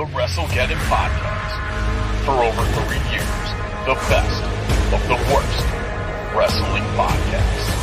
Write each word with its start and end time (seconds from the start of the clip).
the 0.00 0.06
WrestleGeddon 0.16 0.78
Podcast. 0.88 2.24
For 2.24 2.32
over 2.32 2.64
three 2.86 3.12
years, 3.12 3.46
the 3.84 3.92
best 4.08 4.42
of 4.94 5.02
the 5.08 5.16
worst 5.30 5.66
wrestling 6.34 6.84
podcasts. 6.96 7.79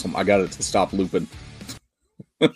Awesome. 0.00 0.16
I 0.16 0.24
got 0.24 0.40
it 0.40 0.50
to 0.52 0.62
stop 0.62 0.94
looping. 0.94 1.28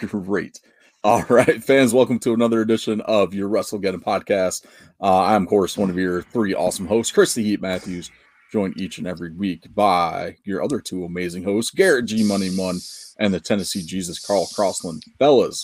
Great. 0.00 0.58
All 1.02 1.22
right, 1.28 1.62
fans, 1.62 1.92
welcome 1.92 2.18
to 2.20 2.32
another 2.32 2.62
edition 2.62 3.02
of 3.02 3.34
your 3.34 3.50
WrestleGeddon 3.50 4.02
podcast. 4.02 4.64
Uh, 5.02 5.22
I'm, 5.22 5.42
of 5.42 5.48
course, 5.48 5.76
one 5.76 5.90
of 5.90 5.98
your 5.98 6.22
three 6.22 6.54
awesome 6.54 6.86
hosts, 6.86 7.12
Chris 7.12 7.34
the 7.34 7.44
Heat 7.44 7.60
Matthews, 7.60 8.10
joined 8.50 8.80
each 8.80 8.96
and 8.96 9.06
every 9.06 9.32
week 9.32 9.66
by 9.74 10.36
your 10.44 10.62
other 10.62 10.80
two 10.80 11.04
amazing 11.04 11.44
hosts, 11.44 11.70
Garrett 11.72 12.06
G 12.06 12.24
Money 12.24 12.48
Mun 12.48 12.78
and 13.18 13.34
the 13.34 13.40
Tennessee 13.40 13.82
Jesus 13.82 14.18
Carl 14.18 14.48
Crossland. 14.54 15.02
Fellas, 15.18 15.62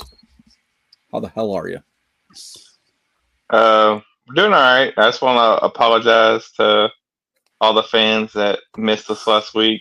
how 1.11 1.21
the 1.21 1.29
hell 1.29 1.53
are 1.53 1.69
you? 1.69 1.79
Uh, 3.49 4.01
doing 4.35 4.53
all 4.53 4.61
right. 4.61 4.93
I 4.99 5.09
just 5.09 5.23
want 5.23 5.39
to 5.39 5.65
apologize 5.65 6.51
to 6.59 6.91
all 7.63 7.73
the 7.73 7.83
fans 7.83 8.35
that 8.35 8.59
missed 8.77 9.11
us 9.11 9.27
last 9.27 9.55
week. 9.55 9.81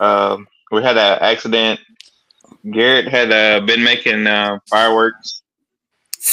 Um, 0.00 0.48
we 0.70 0.82
had 0.82 0.96
an 0.96 1.18
accident. 1.20 1.80
Garrett 2.70 3.08
had 3.08 3.32
uh, 3.32 3.64
been 3.64 3.82
making 3.82 4.26
uh, 4.26 4.58
fireworks 4.68 5.42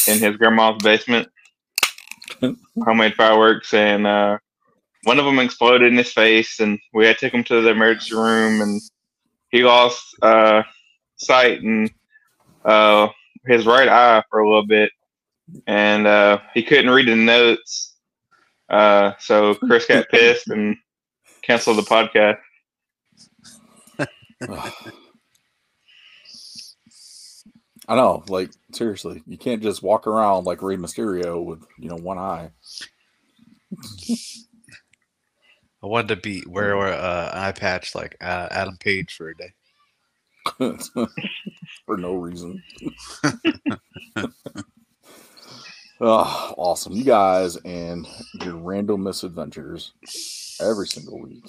in 0.07 0.19
his 0.19 0.37
grandma's 0.37 0.81
basement, 0.83 1.27
homemade 2.83 3.15
fireworks, 3.15 3.73
and 3.73 4.05
uh, 4.05 4.37
one 5.03 5.19
of 5.19 5.25
them 5.25 5.39
exploded 5.39 5.91
in 5.91 5.97
his 5.97 6.11
face, 6.11 6.59
and 6.59 6.79
we 6.93 7.05
had 7.05 7.17
to 7.17 7.25
take 7.25 7.33
him 7.33 7.43
to 7.45 7.61
the 7.61 7.69
emergency 7.69 8.15
room, 8.15 8.61
and 8.61 8.81
he 9.49 9.63
lost 9.63 10.15
uh, 10.21 10.63
sight 11.15 11.61
and 11.61 11.89
uh, 12.65 13.07
his 13.45 13.65
right 13.65 13.87
eye 13.87 14.23
for 14.29 14.39
a 14.39 14.47
little 14.47 14.65
bit, 14.65 14.91
and 15.67 16.05
uh, 16.05 16.39
he 16.53 16.63
couldn't 16.63 16.91
read 16.91 17.07
the 17.07 17.15
notes. 17.15 17.95
Uh, 18.69 19.13
so 19.19 19.55
Chris 19.55 19.85
got 19.85 20.09
pissed 20.11 20.47
and 20.49 20.77
canceled 21.41 21.77
the 21.77 21.81
podcast. 21.81 22.37
I 27.87 27.95
know, 27.95 28.23
like 28.27 28.51
seriously, 28.71 29.23
you 29.25 29.37
can't 29.37 29.63
just 29.63 29.81
walk 29.81 30.05
around 30.07 30.45
like 30.45 30.61
Rey 30.61 30.77
Mysterio 30.77 31.43
with 31.43 31.65
you 31.79 31.89
know 31.89 31.95
one 31.95 32.17
eye. 32.17 32.51
I 35.81 35.87
wanted 35.87 36.09
to 36.09 36.15
be 36.17 36.43
wear 36.47 36.77
uh, 36.77 37.31
an 37.33 37.37
eye 37.37 37.51
patch 37.51 37.95
like 37.95 38.15
uh, 38.21 38.47
Adam 38.51 38.77
Page 38.77 39.15
for 39.15 39.29
a 39.29 39.35
day. 39.35 39.53
for 41.85 41.97
no 41.97 42.15
reason. 42.15 42.61
oh, 46.01 46.53
awesome. 46.57 46.93
You 46.93 47.03
guys 47.03 47.55
and 47.57 48.07
your 48.43 48.57
random 48.57 49.03
misadventures 49.03 49.93
every 50.61 50.87
single 50.87 51.21
week. 51.21 51.43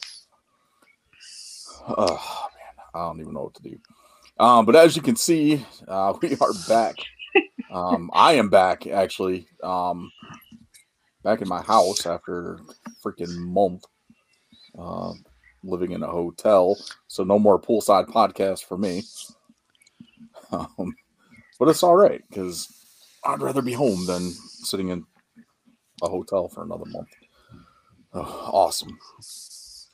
Oh 1.88 2.48
man, 2.54 2.59
I 2.94 3.00
don't 3.06 3.20
even 3.20 3.34
know 3.34 3.44
what 3.44 3.54
to 3.54 3.62
do. 3.62 3.78
Um, 4.38 4.64
but 4.66 4.76
as 4.76 4.97
you 4.97 5.03
can 5.03 5.16
see, 5.16 5.64
uh, 5.87 6.14
we 6.22 6.37
are 6.41 6.53
back. 6.69 6.97
Um, 7.70 8.10
I 8.12 8.34
am 8.34 8.48
back 8.48 8.87
actually. 8.87 9.47
Um, 9.62 10.10
back 11.22 11.42
in 11.42 11.48
my 11.48 11.62
house 11.62 12.06
after 12.06 12.59
freaking 13.04 13.37
month 13.37 13.84
uh, 14.78 15.12
living 15.62 15.92
in 15.92 16.03
a 16.03 16.06
hotel. 16.06 16.76
So 17.09 17.25
no 17.25 17.38
more 17.38 17.60
poolside 17.60 18.06
podcast 18.06 18.64
for 18.64 18.76
me. 18.76 19.03
Um, 20.53 20.97
but 21.60 21.69
it's 21.69 21.84
all 21.84 21.94
right 21.94 22.25
because 22.28 22.66
I'd 23.25 23.41
rather 23.41 23.62
be 23.62 23.72
home 23.72 24.04
than 24.06 24.32
sitting 24.32 24.88
in 24.88 25.06
a 26.03 26.09
hotel 26.09 26.48
for 26.48 26.64
another 26.64 26.87
month. 26.87 27.09
Oh, 28.12 28.50
awesome. 28.53 28.98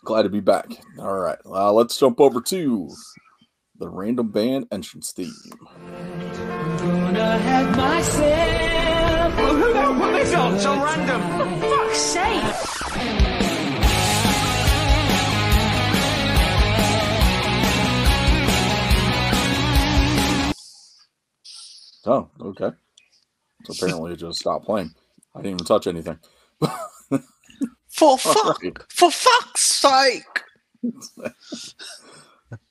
Glad 0.07 0.23
to 0.23 0.29
be 0.29 0.39
back. 0.39 0.69
All 1.01 1.19
right. 1.19 1.39
Uh, 1.45 1.73
let's 1.73 1.99
jump 1.99 2.21
over 2.21 2.41
to 2.41 2.89
the 3.77 3.89
random 3.89 4.31
band 4.31 4.69
entrance 4.71 5.11
theme. 5.11 5.35
Gonna 6.79 7.39
have 7.39 7.77
myself. 7.77 9.33
Who 9.35 9.59
the 9.59 9.81
hell 9.81 9.95
put 9.97 10.13
this 10.13 10.33
on? 10.33 10.61
So 10.61 10.75
random. 10.77 11.21
For 11.61 11.67
fuck's 11.69 11.99
sake! 11.99 12.45
Oh, 22.07 22.31
okay. 22.41 22.71
So 23.65 23.73
apparently 23.73 24.13
it 24.13 24.19
just 24.19 24.39
stopped 24.39 24.67
playing. 24.67 24.95
I 25.35 25.41
didn't 25.41 25.55
even 25.55 25.67
touch 25.67 25.89
anything. 25.89 26.21
For 27.97 28.19
fuck, 28.19 28.63
right. 28.63 28.77
for 28.91 29.11
fuck's 29.11 29.61
sake! 29.65 30.43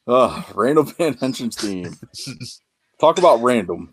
Uh, 0.08 0.44
random 0.54 0.86
band 0.98 1.18
entrance 1.24 1.56
theme. 1.58 1.96
Talk 3.00 3.18
about 3.18 3.42
random. 3.42 3.92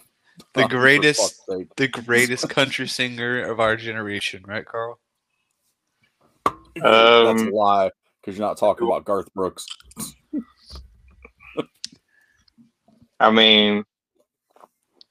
The 0.55 0.65
Oh, 0.65 0.69
greatest, 0.69 1.41
the 1.77 1.89
greatest 1.89 2.49
country 2.51 2.87
singer 2.87 3.43
of 3.51 3.61
our 3.61 3.77
generation, 3.77 4.45
right, 4.47 4.65
Carl? 4.67 4.99
That's 6.45 6.85
a 6.87 7.29
Um, 7.29 7.51
lie 7.51 7.91
because 8.21 8.39
you're 8.39 8.47
not 8.47 8.59
talking 8.59 8.87
about 8.87 9.05
Garth 9.07 9.33
Brooks. 9.35 9.67
I 13.19 13.31
mean, 13.31 13.85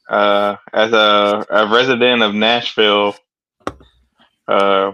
uh, 0.09 0.57
as 0.73 0.93
a, 0.93 1.45
a 1.49 1.67
resident 1.73 2.21
of 2.21 2.35
Nashville, 2.35 3.15
uh, 4.47 4.91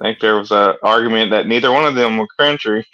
I 0.00 0.04
think 0.04 0.20
there 0.20 0.36
was 0.36 0.52
an 0.52 0.76
argument 0.82 1.30
that 1.32 1.46
neither 1.48 1.72
one 1.72 1.84
of 1.84 1.96
them 1.96 2.18
were 2.18 2.28
country. 2.38 2.86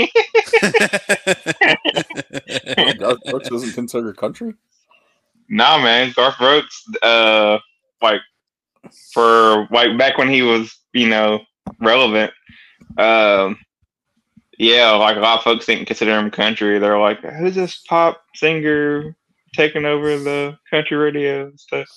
Garth 2.99 3.25
Brooks 3.27 3.51
isn't 3.51 3.75
considered 3.75 4.17
country. 4.17 4.55
nah, 5.49 5.79
man, 5.79 6.13
Garth 6.17 6.39
Brooks, 6.39 6.83
uh, 7.03 7.59
like 8.01 8.21
for 9.13 9.69
like 9.71 9.99
back 9.99 10.17
when 10.17 10.31
he 10.31 10.41
was, 10.43 10.79
you 10.95 11.09
know, 11.09 11.41
relevant. 11.79 12.33
Um, 12.97 13.59
yeah, 14.59 14.91
like 14.93 15.17
a 15.17 15.21
lot 15.21 15.39
of 15.39 15.45
folks 15.45 15.67
didn't 15.67 15.87
consider 15.87 16.19
him 16.19 16.31
country. 16.31 16.79
They're 16.79 16.99
like, 16.99 17.21
"Who's 17.21 17.55
this 17.55 17.83
pop 17.89 18.23
singer 18.35 19.15
taking 19.55 19.85
over 19.85 20.17
the 20.19 20.59
country 20.71 20.97
radio 20.97 21.47
and 21.49 21.61
stuff?" 21.61 21.89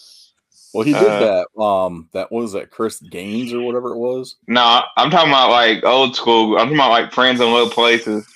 Well, 0.78 0.86
he 0.86 0.94
did 0.94 1.08
Uh, 1.08 1.44
that. 1.56 1.60
Um, 1.60 2.08
that 2.12 2.32
what 2.32 2.42
was 2.42 2.52
that 2.52 2.70
Chris 2.70 3.00
Gaines 3.00 3.52
or 3.52 3.62
whatever 3.62 3.96
it 3.96 3.98
was. 3.98 4.36
No, 4.48 4.84
I'm 4.96 5.10
talking 5.10 5.32
about 5.32 5.50
like 5.50 5.84
old 5.84 6.16
school. 6.16 6.56
I'm 6.56 6.66
talking 6.68 6.76
about 6.78 6.92
like 6.92 7.12
friends 7.12 7.42
in 7.42 7.48
low 7.52 7.68
places. 7.68 8.28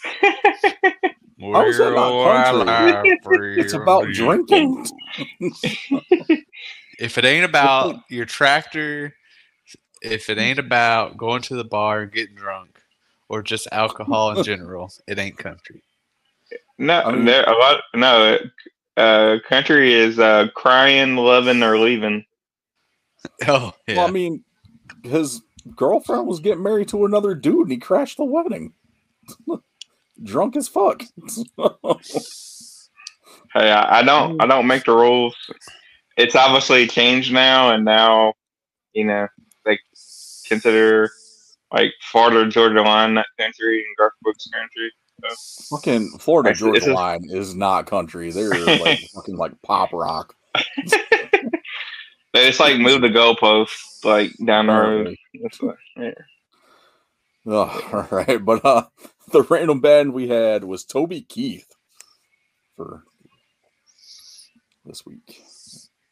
How 1.40 1.68
is 1.68 1.78
that 1.78 1.94
not 1.94 3.06
It's 3.60 3.74
about 3.74 4.08
drinking. 4.12 4.88
If 6.98 7.18
it 7.20 7.26
ain't 7.26 7.46
about 7.46 8.02
your 8.10 8.26
tractor, 8.26 9.16
if 10.02 10.28
it 10.30 10.40
ain't 10.40 10.60
about 10.60 11.18
going 11.18 11.44
to 11.44 11.56
the 11.56 11.64
bar 11.64 12.02
and 12.02 12.12
getting 12.12 12.36
drunk, 12.36 12.80
or 13.30 13.44
just 13.44 13.68
alcohol 13.72 14.38
in 14.38 14.44
general, 14.44 14.92
it 15.08 15.20
ain't 15.20 15.38
country. 15.38 15.84
No, 16.80 17.02
I 17.02 17.12
mean- 17.12 17.26
there 17.26 17.44
a 17.44 17.56
lot. 17.58 17.82
No, 17.96 18.38
uh, 18.98 19.38
country 19.48 19.94
is 19.94 20.18
uh, 20.18 20.48
crying, 20.56 21.16
loving, 21.16 21.62
or 21.62 21.78
leaving. 21.78 22.26
Oh 23.48 23.74
yeah. 23.88 23.98
Well, 23.98 24.08
I 24.08 24.12
mean, 24.12 24.44
his 25.04 25.42
girlfriend 25.76 26.28
was 26.28 26.40
getting 26.40 26.64
married 26.64 26.88
to 26.90 27.06
another 27.06 27.34
dude, 27.36 27.64
and 27.64 27.72
he 27.72 27.78
crashed 27.78 28.18
the 28.18 28.26
wedding. 28.26 28.74
Drunk 30.24 30.56
as 30.56 30.68
fuck. 30.68 31.04
Hey, 33.54 33.70
I, 33.70 34.00
I 34.00 34.04
don't. 34.04 34.42
I 34.42 34.48
don't 34.48 34.66
make 34.68 34.86
the 34.86 34.94
rules. 34.96 35.36
It's 36.16 36.36
obviously 36.38 36.88
changed 36.88 37.34
now, 37.34 37.72
and 37.74 37.84
now, 37.84 38.34
you 38.94 39.04
know, 39.04 39.28
they 39.66 39.78
consider 40.48 41.12
like 41.74 41.92
Florida 42.02 42.50
Georgia 42.50 42.82
line 42.82 43.14
not 43.16 43.26
country 43.38 43.80
and 43.80 43.98
Garth 43.98 44.14
Brooks 44.22 44.48
country. 44.54 44.92
fucking 45.70 46.18
Florida 46.20 46.54
Georgia 46.54 46.78
it's 46.78 46.88
a- 46.88 46.94
line 46.94 47.26
is 47.30 47.54
not 47.54 47.88
country. 47.88 48.32
They're 48.32 48.52
like 48.80 49.00
fucking 49.14 49.36
like 49.36 49.62
pop 49.64 49.92
rock. 49.92 50.34
They 52.34 52.48
just 52.48 52.60
like 52.60 52.80
move 52.80 53.02
the 53.02 53.10
goalposts 53.10 54.06
like 54.06 54.32
down 54.46 54.68
the 54.68 54.74
road. 54.74 55.16
That's 55.42 55.60
yeah. 55.98 56.12
Oh, 57.46 57.90
all 57.94 58.18
right, 58.18 58.44
but 58.44 58.64
uh, 58.64 58.86
the 59.32 59.42
random 59.44 59.82
band 59.82 60.14
we 60.14 60.28
had 60.30 60.64
was 60.64 60.86
Toby 60.86 61.22
Keith 61.22 61.76
for 62.76 63.04
this 64.86 65.06
week. 65.06 65.42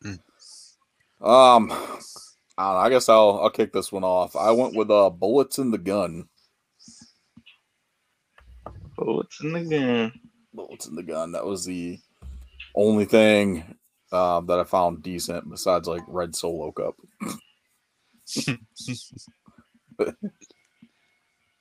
Mm. 0.04 0.20
Um, 1.22 1.72
I, 1.72 2.66
don't 2.66 2.74
know, 2.74 2.80
I 2.80 2.90
guess 2.90 3.08
I'll 3.08 3.40
I'll 3.44 3.50
kick 3.50 3.72
this 3.72 3.92
one 3.92 4.04
off. 4.04 4.36
I 4.36 4.52
went 4.52 4.76
with 4.76 4.92
uh, 4.92 5.10
bullets 5.10 5.58
in 5.58 5.72
the 5.72 5.78
gun. 5.78 6.28
Bullets 8.98 9.40
in 9.42 9.54
the 9.54 9.62
gun. 9.62 10.12
Bullets 10.54 10.88
in 10.88 10.96
the 10.96 11.04
gun. 11.04 11.32
That 11.32 11.46
was 11.46 11.64
the 11.64 12.00
only 12.76 13.06
thing 13.06 13.76
uh, 14.12 14.42
that 14.42 14.60
I 14.60 14.64
found 14.64 15.04
decent 15.04 15.50
besides 15.50 15.88
like 15.88 16.04
Red 16.08 16.36
Solo 16.36 16.72
Cup. 16.72 16.96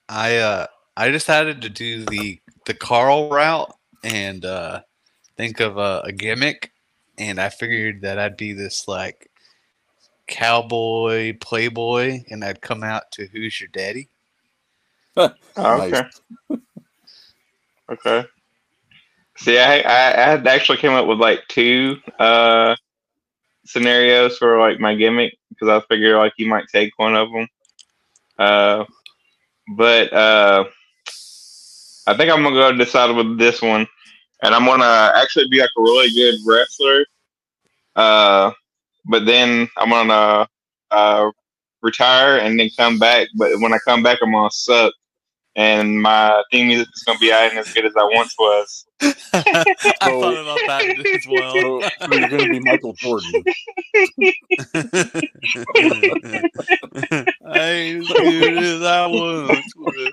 I 0.09 0.37
uh 0.37 0.67
I 0.97 1.09
decided 1.09 1.61
to 1.63 1.69
do 1.69 2.05
the 2.07 2.41
the 2.67 2.75
Carl 2.75 3.31
route 3.31 3.73
and 4.05 4.45
uh 4.45 4.81
think 5.37 5.61
of 5.61 5.77
a, 5.79 6.03
a 6.05 6.13
gimmick 6.13 6.73
and 7.19 7.41
I 7.41 7.49
figured 7.49 8.03
that 8.03 8.19
I'd 8.19 8.37
be 8.37 8.53
this 8.53 8.89
like 8.89 9.31
cowboy 10.27 11.37
playboy 11.41 12.23
and 12.31 12.45
I'd 12.45 12.61
come 12.61 12.85
out 12.85 13.11
to 13.13 13.27
who's 13.27 13.61
your 13.61 13.69
daddy. 13.69 14.09
Oh, 15.57 15.83
okay. 15.83 16.03
okay. 17.91 18.25
See, 19.39 19.59
I, 19.59 19.81
I 19.81 20.09
I 20.13 20.31
had 20.33 20.49
actually 20.49 20.79
came 20.79 20.93
up 20.93 21.07
with 21.09 21.21
like 21.21 21.49
two 21.49 21.99
uh 22.21 22.77
scenarios 23.67 24.39
for 24.39 24.59
like 24.61 24.81
my 24.81 24.95
gimmick 24.97 25.39
because 25.51 25.69
I 25.69 25.81
figured 25.89 26.17
like 26.17 26.35
you 26.39 26.49
might 26.49 26.67
take 26.73 26.93
one 26.99 27.17
of 27.17 27.31
them. 27.33 27.49
Uh, 28.39 28.85
but 29.77 30.13
uh, 30.13 30.65
I 32.07 32.17
think 32.17 32.33
I'm 32.33 32.43
gonna 32.45 32.57
go 32.57 32.73
decide 32.77 33.15
with 33.17 33.39
this 33.39 33.63
one, 33.63 33.87
and 34.43 34.55
I'm 34.55 34.67
gonna 34.67 35.13
actually 35.17 35.49
be 35.51 35.61
like 35.61 35.71
a 35.79 35.83
really 35.83 36.11
good 36.15 36.37
wrestler. 36.47 37.07
Uh, 37.97 38.53
but 39.07 39.27
then 39.27 39.69
I'm 39.79 39.91
gonna 39.91 40.49
uh 40.91 41.31
retire 41.83 42.39
and 42.39 42.59
then 42.61 42.71
come 42.77 42.99
back. 42.99 43.29
But 43.37 43.53
when 43.61 43.75
I 43.75 43.79
come 43.87 44.03
back, 44.03 44.19
I'm 44.23 44.33
gonna 44.33 44.51
suck, 44.53 44.93
and 45.59 46.01
my 46.01 46.41
theme 46.53 46.69
music 46.69 46.87
is 46.95 47.03
gonna 47.03 47.19
be 47.19 47.33
I 47.33 47.47
ain't 47.47 47.55
as 47.59 47.73
good 47.73 47.85
as 47.85 47.93
I 47.97 48.05
once 48.05 48.33
was. 48.39 48.87
I 49.03 49.65
So- 50.05 50.21
thought 50.21 50.37
about 50.37 50.61
that 50.69 50.85
as 51.15 51.27
well. 51.29 51.53
So, 51.53 51.81
so 52.01 52.15
you're 52.15 52.29
going 52.29 52.45
to 52.45 52.51
be 52.51 52.61
Michael 52.61 52.93
Jordan. 52.95 53.33
I 57.47 57.71
ain't 57.71 58.03
as 58.03 58.09
good 58.09 58.59
as 58.59 58.83
I 58.83 59.07
once 59.07 59.73
was. 59.77 60.13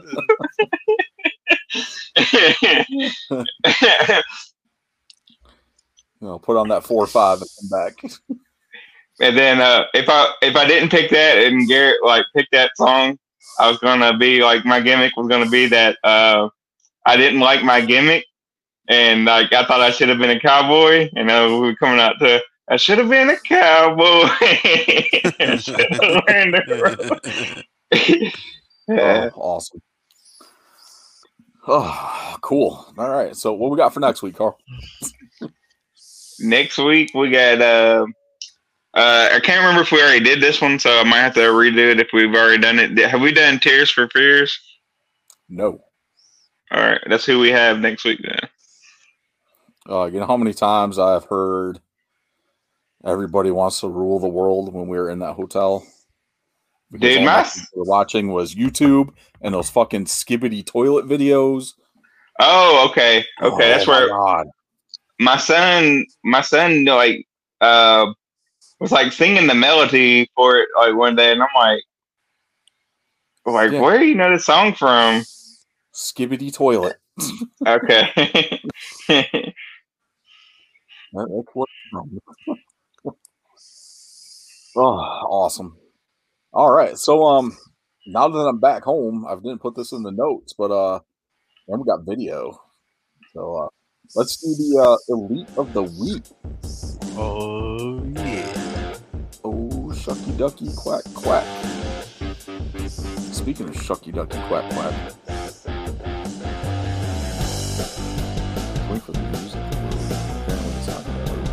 You 6.22 6.28
know, 6.28 6.40
put 6.40 6.58
on 6.58 6.70
that 6.70 6.84
four 6.84 7.04
or 7.04 7.08
five 7.08 7.42
and 7.42 7.50
come 7.60 7.70
back. 7.70 7.94
And 9.22 9.38
then 9.38 9.62
uh, 9.62 9.84
if 9.94 10.10
I 10.10 10.32
if 10.42 10.56
I 10.56 10.66
didn't 10.68 10.90
pick 10.90 11.10
that 11.12 11.38
and 11.38 11.68
Garrett 11.68 12.04
like 12.04 12.26
picked 12.36 12.52
that 12.52 12.72
song, 12.76 13.18
I 13.60 13.70
was 13.70 13.78
gonna 13.80 14.18
be 14.18 14.42
like 14.44 14.66
my 14.66 14.80
gimmick 14.80 15.16
was 15.16 15.28
gonna 15.28 15.50
be 15.50 15.68
that 15.68 15.98
uh, 16.04 16.50
I 17.06 17.18
didn't 17.18 17.40
like 17.40 17.64
my 17.64 17.82
gimmick, 17.82 18.26
and 18.90 19.26
like 19.26 19.54
I 19.54 19.66
thought 19.66 19.82
I 19.82 19.92
should 19.92 20.10
have 20.10 20.18
been 20.18 20.32
a 20.32 20.40
cowboy, 20.40 21.10
and 21.16 21.30
uh, 21.30 21.48
we 21.52 21.60
were 21.60 21.76
coming 21.76 22.00
out 22.00 22.16
to 22.20 22.42
I 22.68 22.78
should 22.78 22.98
have 22.98 23.10
been 23.10 23.30
a 23.30 23.38
cowboy. 23.38 24.28
Should 25.58 25.80
have 25.80 26.24
learned 26.28 27.64
yeah. 28.88 29.30
Oh, 29.36 29.42
awesome. 29.42 29.82
Oh, 31.68 32.36
cool. 32.42 32.94
All 32.98 33.10
right. 33.10 33.36
So, 33.36 33.54
what 33.54 33.72
we 33.72 33.78
got 33.78 33.94
for 33.94 34.00
next 34.00 34.22
week, 34.22 34.36
Carl? 34.36 34.58
Next 36.40 36.78
week 36.78 37.12
we 37.16 37.32
got 37.32 37.62
uh, 37.62 38.06
uh, 38.96 39.30
I 39.34 39.40
can't 39.40 39.60
remember 39.60 39.82
if 39.82 39.92
we 39.92 40.02
already 40.02 40.24
did 40.24 40.42
this 40.42 40.62
one, 40.62 40.80
so 40.80 41.00
I 41.00 41.04
might 41.04 41.20
have 41.20 41.34
to 41.36 41.42
redo 41.42 41.92
it 41.92 42.00
if 42.00 42.08
we've 42.14 42.34
already 42.34 42.62
done 42.62 42.80
it. 42.80 42.98
Have 43.10 43.22
we 43.22 43.34
done 43.34 43.60
Tears 43.60 43.92
for 43.92 44.08
Fears? 44.10 44.58
No. 45.50 45.82
All 46.72 46.82
right, 46.82 47.02
that's 47.10 47.26
who 47.26 47.40
we 47.40 47.50
have 47.50 47.80
next 47.80 48.04
week 48.06 48.20
then. 48.24 48.40
Uh, 49.88 50.06
you 50.06 50.20
know 50.20 50.26
how 50.26 50.38
many 50.38 50.54
times 50.54 50.98
I've 50.98 51.26
heard 51.26 51.80
everybody 53.06 53.52
wants 53.52 53.82
to 53.82 53.88
rule 53.88 54.20
the 54.20 54.28
world 54.28 54.74
when 54.74 54.88
we 54.88 54.98
were 54.98 55.10
in 55.12 55.20
that 55.20 55.34
hotel? 55.34 55.86
Because 56.92 57.16
Dude, 57.16 57.26
my- 57.26 57.44
we 57.76 57.80
were 57.82 57.86
watching 57.90 58.32
was 58.32 58.56
YouTube 58.56 59.10
and 59.42 59.54
those 59.54 59.70
fucking 59.70 60.06
Skibidi 60.06 60.66
toilet 60.66 61.06
videos. 61.08 61.74
Oh, 62.40 62.88
okay, 62.90 63.24
okay. 63.42 63.70
that's 63.70 63.88
Oh, 63.88 63.92
my 63.92 64.00
where 64.00 64.10
God. 64.10 64.48
my 65.20 65.38
son, 65.38 66.06
my 66.24 66.42
son, 66.42 66.86
like, 66.86 67.26
uh, 67.62 68.08
was 68.86 68.92
like 68.92 69.12
singing 69.12 69.48
the 69.48 69.56
melody 69.56 70.30
for 70.36 70.58
it 70.58 70.70
like 70.78 70.94
one 70.96 71.16
day, 71.16 71.32
and 71.32 71.42
I'm 71.42 71.48
like, 71.56 71.82
like, 73.48 73.72
Yeah. 73.72 73.80
where 73.80 73.98
do 73.98 74.06
you 74.06 74.14
know 74.16 74.32
the 74.32 74.40
song 74.40 74.74
from? 74.74 75.24
Skibidi 75.94 76.54
toilet. 76.54 76.98
Okay. 77.66 78.12
That's 79.08 79.26
what. 81.54 81.70
oh, 84.76 84.82
awesome. 84.82 85.78
All 86.54 86.72
right. 86.72 86.96
So, 86.98 87.24
um, 87.24 87.58
now 88.06 88.28
that 88.28 88.38
I'm 88.38 88.60
back 88.60 88.84
home, 88.84 89.26
I 89.28 89.34
didn't 89.36 89.62
put 89.62 89.76
this 89.76 89.94
in 89.94 90.04
the 90.04 90.12
notes, 90.12 90.54
but 90.56 90.70
uh, 90.72 91.00
then 91.68 91.80
we 91.80 91.86
got 91.86 92.06
video. 92.06 92.60
So, 93.34 93.56
uh, 93.56 93.68
let's 94.16 94.38
do 94.38 94.50
the 94.50 94.84
uh, 94.84 94.98
elite 95.16 95.50
of 95.58 95.74
the 95.74 95.84
week. 95.84 96.24
Oh 97.18 98.04
yeah. 98.14 98.55
Shucky 100.06 100.38
ducky 100.38 100.70
quack 100.76 101.04
quack. 101.16 101.44
Speaking 103.34 103.70
of 103.70 103.76
shucky 103.76 104.14
ducky 104.14 104.38
quack 104.48 104.72
quack. 104.72 104.94
Wait 108.92 109.02
for 109.02 109.14
the 109.14 109.20
music. 109.22 109.64
Apparently 109.66 110.74
it's 110.78 110.88
not 110.88 111.02
gonna 111.06 111.26
work. 111.32 111.46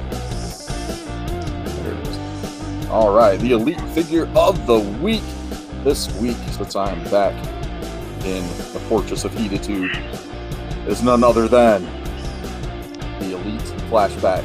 There 1.83 1.95
it 1.95 2.09
is. 2.09 2.91
All 2.91 3.15
right, 3.15 3.41
the 3.41 3.53
elite 3.53 3.81
figure 3.95 4.29
of 4.37 4.67
the 4.67 4.81
week 5.01 5.25
this 5.83 6.15
week, 6.21 6.37
since 6.51 6.77
I 6.77 6.93
am 6.93 7.03
back 7.05 7.33
in 8.27 8.43
the 8.75 8.81
Fortress 8.91 9.25
of 9.25 9.33
Heatitude, 9.33 9.97
is 10.87 11.03
none 11.03 11.25
other 11.25 11.49
than 11.49 11.87
the 13.19 13.35
elite 13.35 13.63
flashback. 13.89 14.45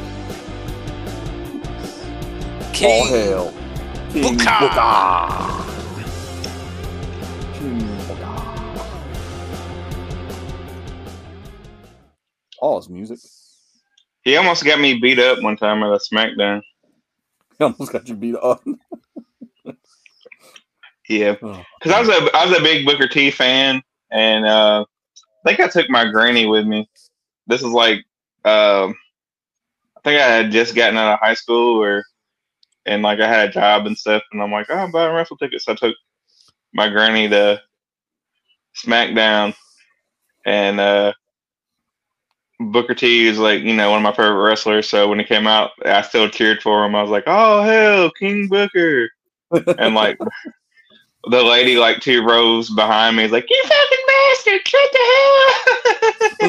All 2.82 3.06
hail 3.08 3.57
King 4.18 4.36
Booker! 4.36 4.68
Booker. 8.08 8.34
All 12.60 12.78
his 12.80 12.90
music. 12.90 13.20
he 14.24 14.36
almost 14.38 14.66
got 14.66 14.80
me 14.80 15.00
beat 15.00 15.20
up 15.20 15.42
one 15.44 15.56
time 15.56 15.84
at 15.84 15.90
a 15.90 16.00
SmackDown. 16.00 16.62
He 17.60 17.64
almost 17.64 17.92
got 17.92 18.08
you 18.10 18.16
beat 18.16 18.36
up. 18.36 18.64
Yeah, 21.10 21.36
Oh. 21.42 21.64
because 21.80 21.94
I 21.96 22.00
was 22.02 22.10
a 22.10 22.36
I 22.36 22.46
was 22.46 22.60
a 22.60 22.62
big 22.62 22.86
Booker 22.86 23.08
T 23.08 23.32
fan, 23.32 23.82
and 24.12 24.46
uh, 24.46 24.84
I 24.84 25.50
think 25.50 25.62
I 25.62 25.70
took 25.70 25.90
my 25.90 26.04
granny 26.12 26.48
with 26.48 26.66
me. 26.68 26.90
This 27.46 27.62
is 27.62 27.70
like, 27.70 28.00
um, 28.44 28.94
I 29.96 30.02
think 30.04 30.20
I 30.20 30.28
had 30.28 30.52
just 30.52 30.76
gotten 30.76 30.98
out 30.98 31.14
of 31.14 31.20
high 31.20 31.34
school, 31.36 31.82
or 31.82 32.04
and 32.88 33.04
like 33.04 33.20
I 33.20 33.28
had 33.28 33.50
a 33.50 33.52
job 33.54 33.86
and 33.86 33.98
stuff, 33.98 34.24
and 34.32 34.42
I'm 34.42 34.52
like, 34.52 34.68
oh, 34.70 34.76
I'm 34.76 34.92
buying 34.92 35.14
raffle 35.14 35.38
tickets. 35.38 35.66
So 35.66 35.74
I 35.74 35.76
took 35.76 35.96
my 36.74 36.90
granny 36.90 37.30
to 37.30 37.62
SmackDown, 38.76 39.56
and 40.46 40.80
uh, 40.80 41.14
Booker 42.60 42.96
T 42.96 43.28
is 43.28 43.40
like 43.40 43.62
you 43.64 43.76
know 43.76 43.92
one 43.92 44.00
of 44.00 44.04
my 44.04 44.12
favorite 44.14 44.42
wrestlers. 44.44 44.90
So 44.90 45.08
when 45.08 45.20
he 45.20 45.26
came 45.26 45.48
out, 45.48 45.72
I 45.86 46.02
still 46.02 46.30
cheered 46.30 46.62
for 46.62 46.86
him. 46.86 46.96
I 46.96 47.02
was 47.02 47.12
like, 47.12 47.26
oh 47.28 47.62
hell, 47.64 48.12
King 48.12 48.48
Booker, 48.48 49.10
and 49.78 49.96
like 49.96 50.18
the 51.30 51.44
lady 51.44 51.78
like 51.78 52.00
two 52.02 52.24
rows 52.24 52.70
behind 52.70 53.18
me 53.18 53.24
is 53.26 53.32
like, 53.32 53.46
"You 53.50 53.64
fucking 53.66 54.06
bastard! 54.08 54.68
Shut 54.68 54.92
the 54.94 55.00
hell!" 55.14 56.48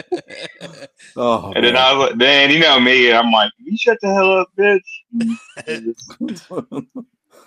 up." 0.00 0.04
Oh, 1.16 1.52
and 1.56 1.64
then 1.64 1.76
I 1.76 1.92
was 1.92 2.10
like, 2.10 2.16
"Man, 2.16 2.50
you 2.50 2.60
know 2.60 2.78
me." 2.78 3.12
I'm 3.12 3.32
like, 3.32 3.50
"You 3.58 3.76
shut 3.76 3.98
the 4.00 4.12
hell 4.12 4.32
up, 4.38 4.48
bitch." 4.56 4.80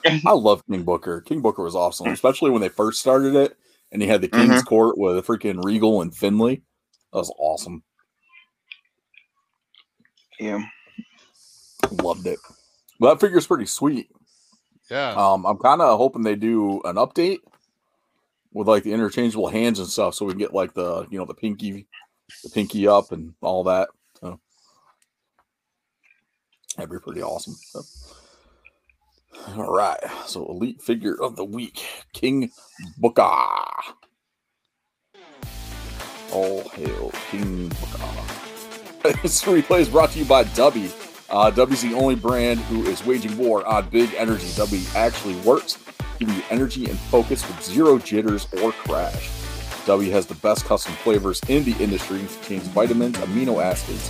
I 0.25 0.31
love 0.31 0.65
King 0.67 0.83
Booker. 0.83 1.21
King 1.21 1.41
Booker 1.41 1.63
was 1.63 1.75
awesome, 1.75 2.07
especially 2.07 2.51
when 2.51 2.61
they 2.61 2.69
first 2.69 2.99
started 2.99 3.35
it, 3.35 3.55
and 3.91 4.01
he 4.01 4.07
had 4.07 4.21
the 4.21 4.27
King's 4.27 4.55
mm-hmm. 4.55 4.67
Court 4.67 4.97
with 4.97 5.15
the 5.15 5.23
freaking 5.23 5.63
Regal 5.63 6.01
and 6.01 6.13
Finlay. 6.15 6.61
That 7.13 7.19
was 7.19 7.33
awesome. 7.37 7.83
yeah. 10.39 10.63
Loved 11.91 12.27
it. 12.27 12.39
Well, 12.99 13.13
that 13.13 13.21
figure's 13.21 13.47
pretty 13.47 13.65
sweet. 13.65 14.09
Yeah. 14.91 15.13
Um, 15.13 15.45
I'm 15.45 15.57
kind 15.57 15.81
of 15.81 15.97
hoping 15.97 16.23
they 16.23 16.35
do 16.35 16.81
an 16.83 16.97
update 16.97 17.39
with 18.51 18.67
like 18.67 18.83
the 18.83 18.91
interchangeable 18.91 19.47
hands 19.47 19.79
and 19.79 19.87
stuff, 19.87 20.15
so 20.15 20.25
we 20.25 20.33
can 20.33 20.39
get 20.39 20.53
like 20.53 20.73
the 20.73 21.07
you 21.09 21.17
know 21.17 21.23
the 21.23 21.33
pinky, 21.33 21.87
the 22.43 22.49
pinky 22.49 22.89
up 22.89 23.13
and 23.13 23.33
all 23.39 23.63
that. 23.63 23.87
So 24.19 24.37
that'd 26.75 26.91
be 26.91 26.99
pretty 26.99 27.23
awesome. 27.23 27.53
So, 27.53 27.83
all 29.55 29.73
right, 29.73 29.97
so 30.25 30.45
elite 30.45 30.81
figure 30.81 31.15
of 31.21 31.37
the 31.37 31.45
week, 31.45 31.85
King 32.11 32.51
Booker. 32.97 33.21
All 36.33 36.67
hail 36.73 37.13
King 37.29 37.69
Booker. 37.69 39.17
this 39.23 39.41
replay 39.43 39.79
is 39.79 39.89
brought 39.89 40.11
to 40.11 40.19
you 40.19 40.25
by 40.25 40.43
Dubby. 40.43 41.10
Uh, 41.31 41.49
Dubby's 41.49 41.81
the 41.81 41.93
only 41.93 42.15
brand 42.15 42.59
who 42.59 42.83
is 42.83 43.05
waging 43.05 43.37
war 43.37 43.65
on 43.65 43.87
big 43.87 44.13
energy. 44.15 44.47
Dubby 44.47 44.93
actually 44.95 45.35
works, 45.37 45.77
giving 46.19 46.35
you 46.35 46.43
energy 46.49 46.89
and 46.89 46.99
focus 46.99 47.47
with 47.47 47.63
zero 47.63 47.97
jitters 47.97 48.47
or 48.61 48.73
crash. 48.73 49.29
W 49.85 50.11
has 50.11 50.25
the 50.25 50.35
best 50.35 50.65
custom 50.65 50.93
flavors 50.95 51.39
in 51.47 51.63
the 51.63 51.71
industry, 51.81 52.19
contains 52.19 52.67
vitamins, 52.67 53.15
amino 53.17 53.63
acids, 53.63 54.09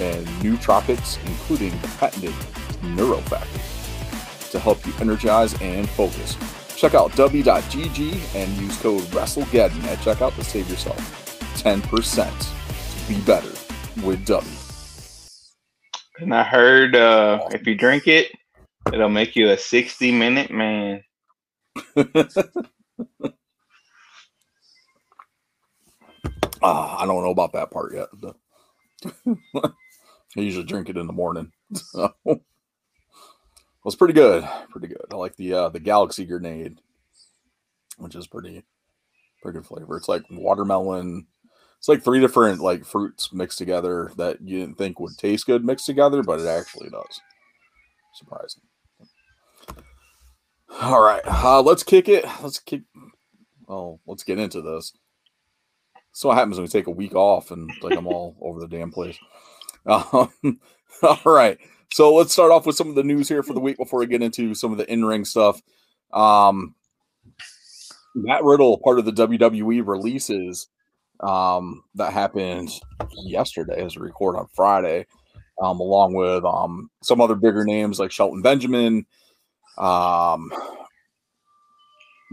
and 0.00 0.26
nootropics, 0.42 1.24
including 1.26 1.70
the 1.80 1.88
patented 2.00 2.34
Neurofactor, 2.82 4.50
to 4.50 4.58
help 4.58 4.84
you 4.84 4.92
energize 5.00 5.54
and 5.62 5.88
focus. 5.88 6.36
Check 6.76 6.94
out 6.94 7.12
Dubby.GG 7.12 8.34
and 8.34 8.52
use 8.56 8.76
code 8.78 9.02
WrestleGeddon 9.02 9.84
at 9.84 9.98
checkout 9.98 10.34
to 10.34 10.42
save 10.44 10.68
yourself 10.68 10.98
10%. 11.62 13.08
Be 13.08 13.20
better 13.20 13.50
with 14.04 14.26
W. 14.26 14.57
And 16.20 16.34
I 16.34 16.42
heard 16.42 16.96
uh, 16.96 17.48
if 17.52 17.66
you 17.66 17.74
drink 17.76 18.08
it, 18.08 18.32
it'll 18.92 19.08
make 19.08 19.36
you 19.36 19.50
a 19.50 19.58
60 19.58 20.12
minute 20.12 20.50
man. 20.50 21.02
Ah, 26.62 27.00
I 27.00 27.06
don't 27.06 27.22
know 27.22 27.30
about 27.30 27.52
that 27.52 27.70
part 27.70 27.94
yet. 27.94 28.08
I 29.56 29.70
usually 30.40 30.64
drink 30.64 30.88
it 30.88 30.96
in 30.96 31.06
the 31.06 31.12
morning. 31.12 31.52
So 31.76 32.12
well, 32.24 32.40
it's 33.86 33.96
pretty 33.96 34.14
good. 34.14 34.48
Pretty 34.70 34.88
good. 34.88 35.04
I 35.12 35.16
like 35.16 35.36
the 35.36 35.54
uh 35.54 35.68
the 35.68 35.80
galaxy 35.80 36.24
grenade, 36.24 36.80
which 37.98 38.16
is 38.16 38.26
pretty 38.26 38.64
pretty 39.42 39.58
good 39.58 39.66
flavor. 39.66 39.96
It's 39.96 40.08
like 40.08 40.24
watermelon. 40.30 41.26
It's 41.78 41.88
like 41.88 42.02
three 42.02 42.20
different 42.20 42.60
like 42.60 42.84
fruits 42.84 43.32
mixed 43.32 43.58
together 43.58 44.10
that 44.16 44.40
you 44.40 44.60
didn't 44.60 44.78
think 44.78 44.98
would 44.98 45.16
taste 45.16 45.46
good 45.46 45.64
mixed 45.64 45.86
together, 45.86 46.22
but 46.22 46.40
it 46.40 46.46
actually 46.46 46.90
does. 46.90 47.20
Surprising. 48.14 48.62
All 50.80 51.00
right, 51.00 51.22
uh, 51.24 51.62
let's 51.62 51.82
kick 51.82 52.08
it. 52.08 52.24
Let's 52.42 52.58
kick. 52.58 52.82
Oh, 53.68 54.00
let's 54.06 54.24
get 54.24 54.38
into 54.38 54.60
this. 54.60 54.92
So 56.12 56.28
what 56.28 56.38
happens 56.38 56.56
when 56.56 56.64
we 56.64 56.68
take 56.68 56.88
a 56.88 56.92
week 56.92 57.14
off 57.14 57.52
and 57.52 57.70
like 57.80 57.96
I'm 57.96 58.06
all 58.06 58.36
over 58.42 58.60
the 58.60 58.68
damn 58.68 58.90
place. 58.90 59.18
Um, 59.86 60.30
all 61.02 61.20
right. 61.24 61.58
So 61.92 62.14
let's 62.14 62.32
start 62.32 62.50
off 62.50 62.66
with 62.66 62.76
some 62.76 62.88
of 62.88 62.96
the 62.96 63.04
news 63.04 63.28
here 63.28 63.42
for 63.42 63.54
the 63.54 63.60
week 63.60 63.78
before 63.78 64.00
we 64.00 64.06
get 64.06 64.22
into 64.22 64.54
some 64.54 64.72
of 64.72 64.78
the 64.78 64.92
in-ring 64.92 65.24
stuff. 65.24 65.62
Um, 66.12 66.74
Matt 68.14 68.44
Riddle, 68.44 68.78
part 68.78 68.98
of 68.98 69.04
the 69.04 69.12
WWE 69.12 69.86
releases 69.86 70.68
um, 71.20 71.82
that 71.94 72.12
happened 72.12 72.70
yesterday 73.24 73.84
as 73.84 73.96
we 73.96 74.02
record 74.02 74.36
on 74.36 74.46
Friday, 74.54 75.06
um, 75.60 75.80
along 75.80 76.14
with 76.14 76.44
um, 76.44 76.90
some 77.02 77.20
other 77.20 77.34
bigger 77.34 77.64
names 77.64 77.98
like 77.98 78.12
Shelton 78.12 78.42
Benjamin, 78.42 79.06
um, 79.78 80.50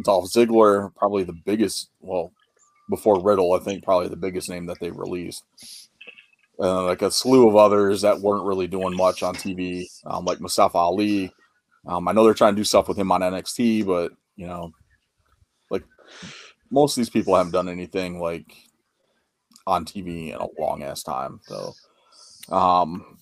Dolph 0.04 0.26
Ziggler, 0.32 0.94
probably 0.96 1.24
the 1.24 1.34
biggest, 1.46 1.90
well, 2.02 2.32
before 2.90 3.22
Riddle, 3.22 3.54
I 3.54 3.60
think 3.60 3.84
probably 3.84 4.10
the 4.10 4.16
biggest 4.16 4.50
name 4.50 4.68
that 4.68 4.80
they 4.80 4.92
released. 4.92 5.44
Uh, 6.58 6.84
like 6.84 7.02
a 7.02 7.12
slew 7.12 7.50
of 7.50 7.56
others 7.56 8.02
that 8.02 8.22
weren't 8.22 8.46
really 8.46 8.68
doing 8.68 8.96
much 8.96 9.24
on 9.24 9.36
TV, 9.36 9.86
um, 10.06 10.24
like 10.24 10.40
Mustafa 10.40 10.78
Ali. 10.78 11.32
Um, 11.86 12.08
I 12.08 12.14
know 12.14 12.24
they're 12.24 12.34
trying 12.34 12.56
to 12.56 12.60
do 12.60 12.64
stuff 12.64 12.88
with 12.88 12.98
him 12.98 13.12
on 13.12 13.22
NXT, 13.22 13.86
but 13.86 14.14
you 14.38 14.48
know, 14.48 14.72
like 15.70 15.84
most 16.72 16.98
of 16.98 17.02
these 17.02 17.10
people 17.10 17.36
haven't 17.36 17.52
done 17.52 17.68
anything 17.68 18.20
like 18.22 18.46
on 19.68 19.86
TV 19.86 20.34
in 20.34 20.40
a 20.40 20.48
long 20.60 20.84
ass 20.84 21.04
time. 21.04 21.40
So, 21.44 21.74
um, 22.50 23.18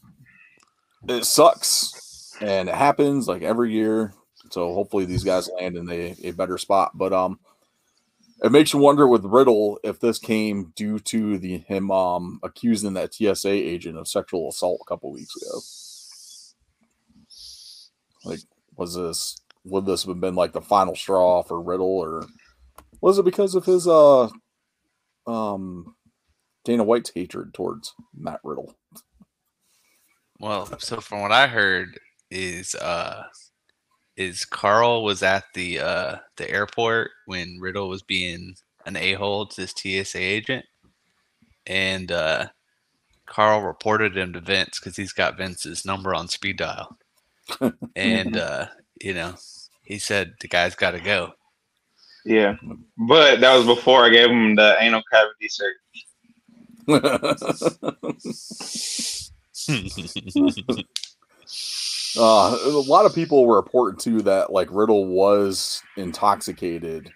it 1.07 1.25
sucks, 1.25 2.35
and 2.41 2.69
it 2.69 2.75
happens 2.75 3.27
like 3.27 3.41
every 3.41 3.71
year. 3.71 4.13
So 4.51 4.73
hopefully 4.73 5.05
these 5.05 5.23
guys 5.23 5.49
land 5.49 5.77
in 5.77 5.89
a, 5.89 6.15
a 6.23 6.31
better 6.31 6.57
spot. 6.57 6.91
But 6.95 7.13
um, 7.13 7.39
it 8.43 8.51
makes 8.51 8.73
you 8.73 8.79
wonder 8.79 9.07
with 9.07 9.25
Riddle 9.25 9.79
if 9.83 9.99
this 9.99 10.19
came 10.19 10.73
due 10.75 10.99
to 10.99 11.37
the 11.37 11.59
him 11.59 11.91
um 11.91 12.39
accusing 12.43 12.93
that 12.93 13.13
TSA 13.13 13.49
agent 13.49 13.97
of 13.97 14.07
sexual 14.07 14.49
assault 14.49 14.81
a 14.81 14.87
couple 14.87 15.11
weeks 15.11 15.35
ago. 15.37 15.61
Like, 18.25 18.39
was 18.75 18.95
this 18.95 19.37
would 19.65 19.85
this 19.85 20.03
have 20.03 20.19
been 20.19 20.35
like 20.35 20.51
the 20.51 20.61
final 20.61 20.95
straw 20.95 21.41
for 21.41 21.61
Riddle, 21.61 21.87
or 21.87 22.25
was 23.01 23.17
it 23.17 23.25
because 23.25 23.55
of 23.55 23.65
his 23.65 23.87
uh 23.87 24.27
um 25.25 25.95
Dana 26.63 26.83
White's 26.83 27.11
hatred 27.13 27.53
towards 27.53 27.93
Matt 28.17 28.39
Riddle? 28.43 28.75
Well, 30.39 30.67
so 30.79 30.99
from 31.01 31.21
what 31.21 31.31
I 31.31 31.47
heard 31.47 31.99
is 32.31 32.75
uh 32.75 33.23
is 34.17 34.45
Carl 34.45 35.03
was 35.03 35.23
at 35.23 35.43
the 35.53 35.79
uh 35.79 36.15
the 36.37 36.49
airport 36.49 37.11
when 37.25 37.59
Riddle 37.59 37.89
was 37.89 38.01
being 38.01 38.55
an 38.85 38.95
a-hole 38.95 39.45
to 39.47 39.61
his 39.61 39.71
TSA 39.71 40.19
agent 40.19 40.65
and 41.65 42.11
uh 42.11 42.47
Carl 43.25 43.61
reported 43.61 44.17
him 44.17 44.33
to 44.33 44.41
Vince 44.41 44.79
because 44.79 44.95
he's 44.95 45.13
got 45.13 45.37
Vince's 45.37 45.85
number 45.85 46.13
on 46.13 46.27
speed 46.27 46.57
dial. 46.57 46.97
and 47.95 48.37
uh, 48.37 48.67
you 49.01 49.13
know, 49.13 49.33
he 49.83 49.97
said 49.97 50.33
the 50.39 50.47
guy's 50.47 50.75
gotta 50.75 50.99
go. 50.99 51.33
Yeah. 52.25 52.55
But 52.97 53.41
that 53.41 53.55
was 53.55 53.65
before 53.65 54.05
I 54.05 54.09
gave 54.09 54.29
him 54.29 54.55
the 54.55 54.75
anal 54.79 55.01
cavity 55.11 55.47
surgery. 55.49 55.77
Uh, 62.15 62.55
a 62.65 62.69
lot 62.85 63.07
of 63.07 63.15
people 63.15 63.43
were 63.43 63.55
reporting 63.55 63.97
too 63.97 64.21
that 64.21 64.53
like 64.53 64.67
Riddle 64.69 65.07
was 65.07 65.81
intoxicated 65.97 67.11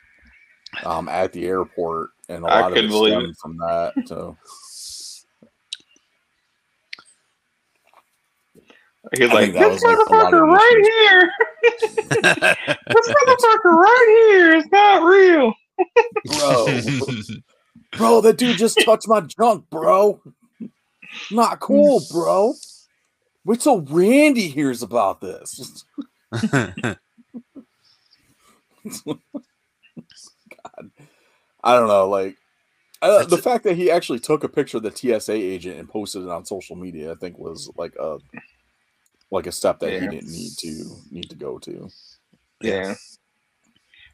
um, 0.84 1.08
at 1.08 1.32
the 1.34 1.46
airport, 1.46 2.10
and 2.30 2.44
a 2.44 2.48
I 2.48 2.62
lot 2.62 2.72
of 2.72 2.72
it 2.72 2.76
couldn't 2.82 2.90
believe 2.90 3.14
stemmed 3.14 3.38
from 3.38 3.58
that. 3.58 3.94
So 4.08 4.36
He's 9.16 9.30
like, 9.30 9.54
this 9.54 9.82
was, 9.82 9.84
like, 9.84 9.98
a 10.10 10.14
lot 10.14 10.34
of 10.34 10.40
motherfucker 10.40 10.52
right 10.52 10.78
issues. 10.80 11.00
here. 11.00 11.32
This 12.88 13.08
motherfucker 13.10 13.76
right 13.76 14.30
here 14.32 14.56
is 14.56 14.66
not 14.72 15.04
real. 15.04 15.54
bro, 16.26 16.66
bro, 17.98 18.22
that 18.22 18.38
dude 18.38 18.58
just 18.58 18.80
touched 18.86 19.08
my 19.08 19.22
junk, 19.22 19.70
bro. 19.70 20.22
Not 21.32 21.60
cool, 21.60 22.01
bro. 22.12 22.54
Wait 23.46 23.62
till 23.62 23.82
Randy 23.82 24.48
hears 24.50 24.84
about 24.84 25.22
this. 25.22 25.86
God, 26.32 26.98
I 31.63 31.75
don't 31.75 31.88
know, 31.88 32.10
like 32.10 32.36
uh, 33.01 33.25
the 33.25 33.38
fact 33.38 33.63
that 33.63 33.75
he 33.75 33.92
actually 33.92 34.20
took 34.20 34.44
a 34.44 34.50
picture 34.50 34.77
of 34.77 34.84
the 34.84 34.92
TSA 34.92 35.34
agent 35.34 35.80
and 35.80 35.88
posted 35.88 36.24
it 36.24 36.30
on 36.30 36.46
social 36.46 36.75
media, 36.75 37.12
I 37.12 37.16
think 37.16 37.38
was 37.38 37.70
like 37.77 37.96
a 38.00 38.18
like 39.30 39.46
a 39.46 39.51
step 39.51 39.80
that 39.80 39.92
he 39.92 40.00
didn't 40.00 40.32
need 40.32 40.51
to 40.60 40.96
need 41.12 41.30
to 41.30 41.36
go 41.36 41.60
to. 41.60 41.89
Yeah. 42.62 42.96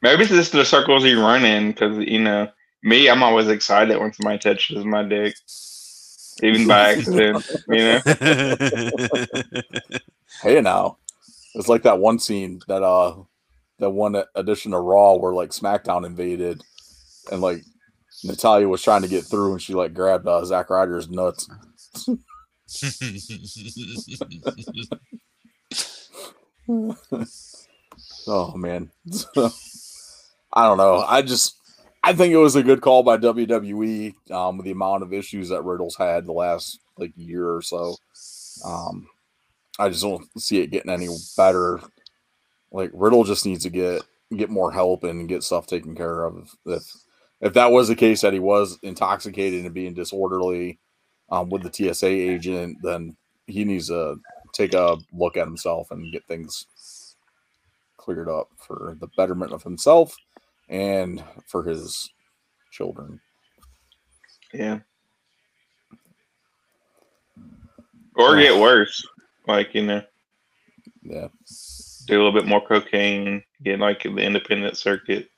Maybe 0.01 0.23
it's 0.23 0.31
just 0.31 0.51
the 0.51 0.65
circles 0.65 1.03
he 1.03 1.13
run 1.13 1.45
in 1.45 1.71
because, 1.71 1.97
you 1.99 2.19
know, 2.19 2.49
me, 2.83 3.09
I'm 3.09 3.23
always 3.23 3.47
excited 3.47 3.99
when 3.99 4.13
somebody 4.13 4.39
touches 4.39 4.85
my 4.85 5.03
dick, 5.03 5.35
even 6.43 6.67
by 6.67 6.91
accident, 6.91 7.45
you 7.67 7.77
know? 7.77 8.01
Hey 10.41 10.59
now, 10.61 10.97
it's 11.55 11.69
like 11.69 11.83
that 11.83 11.99
one 11.99 12.19
scene 12.19 12.59
that 12.67 12.83
uh 12.83 13.15
that 13.79 13.91
one 13.91 14.21
edition 14.35 14.73
of 14.73 14.83
Raw 14.83 15.15
where 15.15 15.33
like 15.33 15.51
SmackDown 15.51 16.05
invaded 16.05 16.61
and 17.31 17.41
like 17.41 17.63
Natalya 18.23 18.67
was 18.67 18.81
trying 18.81 19.03
to 19.03 19.07
get 19.07 19.25
through 19.25 19.53
and 19.53 19.61
she 19.61 19.73
like 19.73 19.93
grabbed 19.93 20.27
uh, 20.27 20.43
Zack 20.43 20.69
Ryder's 20.69 21.09
nuts. 21.09 21.49
Oh 28.27 28.55
man. 28.55 28.89
I 30.53 30.67
don't 30.67 30.77
know. 30.77 31.03
I 31.07 31.21
just 31.21 31.57
I 32.03 32.13
think 32.13 32.33
it 32.33 32.37
was 32.37 32.55
a 32.57 32.63
good 32.63 32.81
call 32.81 33.01
by 33.03 33.17
WWE 33.17 34.31
um 34.31 34.57
with 34.57 34.65
the 34.65 34.71
amount 34.71 35.03
of 35.03 35.13
issues 35.13 35.49
that 35.49 35.63
Riddle's 35.63 35.95
had 35.95 36.25
the 36.25 36.33
last 36.33 36.79
like 36.97 37.13
year 37.15 37.49
or 37.49 37.61
so. 37.61 37.95
Um 38.65 39.07
I 39.79 39.89
just 39.89 40.03
don't 40.03 40.27
see 40.39 40.59
it 40.59 40.67
getting 40.71 40.91
any 40.91 41.07
better. 41.37 41.79
Like 42.71 42.91
Riddle 42.93 43.23
just 43.23 43.45
needs 43.45 43.63
to 43.63 43.69
get 43.69 44.03
get 44.35 44.49
more 44.49 44.71
help 44.71 45.03
and 45.03 45.29
get 45.29 45.43
stuff 45.43 45.65
taken 45.65 45.95
care 45.95 46.25
of. 46.25 46.55
If 46.65 46.93
if 47.41 47.53
that 47.53 47.71
was 47.71 47.87
the 47.87 47.95
case 47.95 48.21
that 48.21 48.33
he 48.33 48.39
was 48.39 48.77
intoxicated 48.83 49.65
and 49.65 49.73
being 49.73 49.93
disorderly 49.93 50.79
um, 51.29 51.49
with 51.49 51.61
the 51.61 51.93
TSA 51.93 52.07
agent, 52.07 52.77
then 52.81 53.17
he 53.47 53.65
needs 53.65 53.87
to 53.87 54.17
take 54.53 54.73
a 54.73 54.97
look 55.11 55.35
at 55.35 55.47
himself 55.47 55.91
and 55.91 56.11
get 56.11 56.25
things 56.25 57.15
cleared 57.97 58.29
up 58.29 58.49
for 58.57 58.95
the 58.99 59.07
betterment 59.17 59.51
of 59.51 59.63
himself 59.63 60.15
and 60.69 61.23
for 61.47 61.63
his 61.63 62.09
children. 62.71 63.19
Yeah. 64.53 64.79
Or 68.15 68.35
get 68.37 68.59
worse. 68.59 69.05
Like, 69.47 69.73
you 69.73 69.85
know, 69.85 70.01
Yeah. 71.01 71.27
do 72.07 72.15
a 72.15 72.21
little 72.23 72.31
bit 72.31 72.45
more 72.47 72.65
cocaine, 72.65 73.43
get 73.63 73.79
like 73.79 74.05
in 74.05 74.15
the 74.15 74.21
independent 74.23 74.77
circuit, 74.77 75.29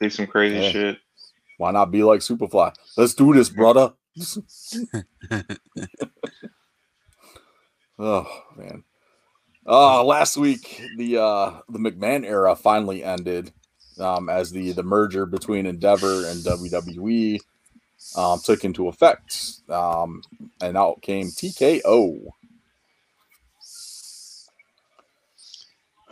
do 0.00 0.08
some 0.10 0.26
crazy 0.26 0.56
Yeah. 0.56 0.70
shit. 0.70 0.98
Why 1.58 1.70
not 1.72 1.90
be 1.90 2.02
like 2.02 2.20
Superfly? 2.20 2.74
Let's 2.96 3.14
do 3.14 3.34
this, 3.34 3.50
brother. 3.50 3.92
oh 7.98 8.42
man. 8.56 8.84
Uh 9.66 10.02
last 10.02 10.36
week 10.36 10.82
the 10.96 11.18
uh 11.18 11.60
the 11.68 11.78
McMahon 11.78 12.24
era 12.24 12.56
finally 12.56 13.04
ended 13.04 13.52
um 14.00 14.28
as 14.28 14.50
the 14.50 14.72
the 14.72 14.82
merger 14.82 15.26
between 15.26 15.66
Endeavor 15.66 16.26
and 16.26 16.42
WWE 16.44 17.38
um 18.16 18.40
took 18.44 18.64
into 18.64 18.88
effect. 18.88 19.60
Um 19.68 20.22
and 20.60 20.76
out 20.76 21.02
came 21.02 21.26
TKO. 21.28 22.30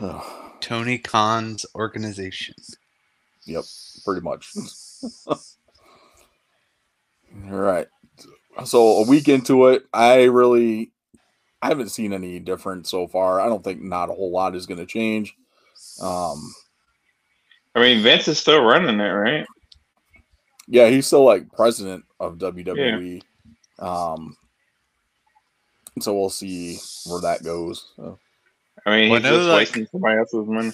Tony 0.61 0.99
Khan's 0.99 1.67
organization. 1.75 2.55
Yep, 3.47 3.65
pretty 4.05 4.21
much. 4.21 4.53
All 5.29 5.39
right. 7.51 7.87
So 8.65 8.99
a 8.99 9.07
week 9.07 9.29
into 9.29 9.69
it, 9.69 9.85
I 9.93 10.25
really 10.25 10.93
I 11.63 11.69
haven't 11.69 11.91
seen 11.91 12.13
any 12.13 12.39
difference 12.39 12.91
so 12.91 13.07
far. 13.09 13.41
I 13.41 13.47
don't 13.47 13.65
think 13.65 13.83
not 13.83 14.11
a 14.11 14.15
whole 14.15 14.31
lot 14.31 14.55
is 14.55 14.67
going 14.67 14.81
to 14.81 14.87
change. 14.87 15.35
Um 16.01 16.55
I 17.75 17.81
mean, 17.81 18.03
Vince 18.03 18.29
is 18.29 18.39
still 18.39 18.63
running 18.65 18.99
it, 19.01 19.09
right? 19.11 19.47
yeah, 20.71 20.89
he's 20.89 21.07
still 21.07 21.25
like 21.25 21.51
president 21.53 22.05
of 22.21 22.37
WWE. 22.39 23.23
Um 23.79 24.37
so 26.01 26.15
we'll 26.15 26.31
see 26.31 26.79
where 27.07 27.21
that 27.23 27.43
goes. 27.43 27.93
So, 27.97 28.19
I 28.87 28.91
mean, 28.97 29.11
Well, 29.11 29.21
he's 29.21 29.27
I 29.31 29.35
just 29.35 29.49
like- 29.49 29.59
wasting 29.59 29.87
somebody 29.91 30.19
else's 30.19 30.47
money. 30.47 30.73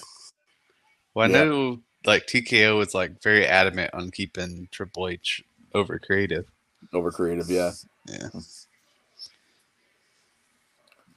Well, 1.13 1.27
I 1.29 1.31
Yeah. 1.33 1.43
know 1.45 1.79
like 2.05 2.27
TKO 2.27 2.77
was 2.77 2.93
like 2.93 3.21
very 3.23 3.45
adamant 3.47 3.93
on 3.93 4.11
keeping 4.11 4.67
Triple 4.71 5.07
H 5.07 5.41
over 5.73 5.97
creative. 5.99 6.45
over 6.93 7.11
creative, 7.11 7.49
yeah. 7.49 7.71
Yeah. 8.07 8.29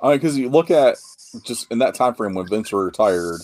I 0.01 0.09
mean, 0.11 0.17
because 0.19 0.39
you 0.39 0.49
look 0.49 0.71
at 0.71 0.97
just 1.45 1.71
in 1.71 1.79
that 1.81 1.95
time 1.95 2.15
frame 2.15 2.35
when 2.35 2.47
Vince 2.49 2.73
retired 2.73 3.41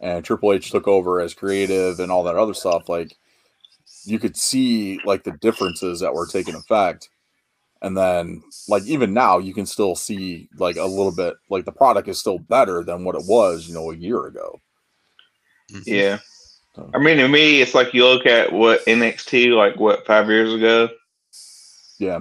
and 0.00 0.24
Triple 0.24 0.52
H 0.52 0.70
took 0.70 0.86
over 0.88 1.20
as 1.20 1.34
creative 1.34 2.00
and 2.00 2.10
all 2.10 2.22
that 2.24 2.36
other 2.36 2.54
stuff, 2.54 2.88
like 2.88 3.16
you 4.04 4.18
could 4.18 4.36
see 4.36 5.00
like 5.04 5.24
the 5.24 5.32
differences 5.32 6.00
that 6.00 6.14
were 6.14 6.26
taking 6.26 6.54
effect. 6.54 7.08
And 7.80 7.96
then, 7.96 8.42
like 8.68 8.84
even 8.86 9.14
now, 9.14 9.38
you 9.38 9.54
can 9.54 9.64
still 9.66 9.94
see 9.94 10.48
like 10.58 10.76
a 10.76 10.84
little 10.84 11.14
bit 11.14 11.34
like 11.48 11.64
the 11.64 11.72
product 11.72 12.08
is 12.08 12.18
still 12.18 12.38
better 12.38 12.82
than 12.82 13.04
what 13.04 13.14
it 13.14 13.22
was, 13.26 13.68
you 13.68 13.74
know, 13.74 13.92
a 13.92 13.96
year 13.96 14.26
ago. 14.26 14.60
Mhm. 15.72 15.82
Yeah. 15.86 16.18
So- 16.74 16.90
I 16.94 16.98
mean, 16.98 17.18
to 17.18 17.28
me, 17.28 17.60
it's 17.60 17.74
like 17.74 17.94
you 17.94 18.04
look 18.04 18.26
at 18.26 18.52
what 18.52 18.84
NXT, 18.86 19.54
like 19.54 19.76
what, 19.78 20.06
five 20.06 20.28
years 20.28 20.52
ago 20.52 20.88
Yeah, 21.98 22.20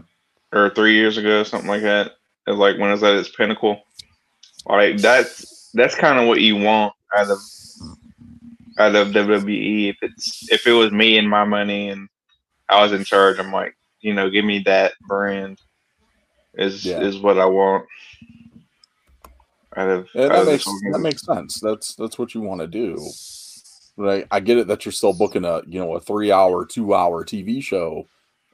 or 0.53 0.69
three 0.71 0.93
years 0.95 1.17
ago, 1.17 1.43
something 1.43 1.69
like 1.69 1.83
that. 1.83 2.13
It's 2.47 2.57
like 2.57 2.77
when 2.77 2.89
it 2.89 2.93
was 2.93 3.03
at 3.03 3.15
its 3.15 3.29
pinnacle. 3.29 3.81
Like 4.65 4.97
that's 4.97 5.69
that's 5.73 5.95
kind 5.95 6.19
of 6.19 6.27
what 6.27 6.41
you 6.41 6.55
want 6.55 6.93
out 7.15 7.29
of 7.29 7.39
out 8.79 8.95
of 8.95 9.09
WWE. 9.09 9.89
If 9.89 9.97
it's 10.01 10.51
if 10.51 10.67
it 10.67 10.73
was 10.73 10.91
me 10.91 11.17
and 11.17 11.29
my 11.29 11.43
money 11.45 11.89
and 11.89 12.07
I 12.69 12.81
was 12.81 12.91
in 12.91 13.03
charge, 13.03 13.39
I'm 13.39 13.51
like, 13.51 13.75
you 14.01 14.13
know, 14.13 14.29
give 14.29 14.45
me 14.45 14.59
that 14.59 14.93
brand. 15.07 15.59
Is 16.55 16.85
Yeah. 16.85 17.01
is 17.01 17.19
what 17.19 17.37
I 17.37 17.45
want 17.45 17.85
out 19.75 19.89
of, 19.89 20.09
Yeah, 20.13 20.29
that 20.29 20.45
makes 20.45 20.65
that 20.65 20.99
makes 20.99 21.21
sense. 21.23 21.59
That's 21.59 21.95
that's 21.95 22.17
what 22.17 22.33
you 22.33 22.41
want 22.41 22.61
to 22.61 22.67
do. 22.67 22.97
Right. 23.95 24.27
I 24.29 24.39
get 24.39 24.57
it 24.57 24.67
that 24.67 24.85
you're 24.85 24.91
still 24.91 25.13
booking 25.13 25.45
a 25.45 25.61
you 25.67 25.79
know 25.79 25.95
a 25.95 25.99
three 25.99 26.31
hour, 26.31 26.65
two 26.65 26.93
hour 26.93 27.23
TV 27.23 27.61
show, 27.63 28.07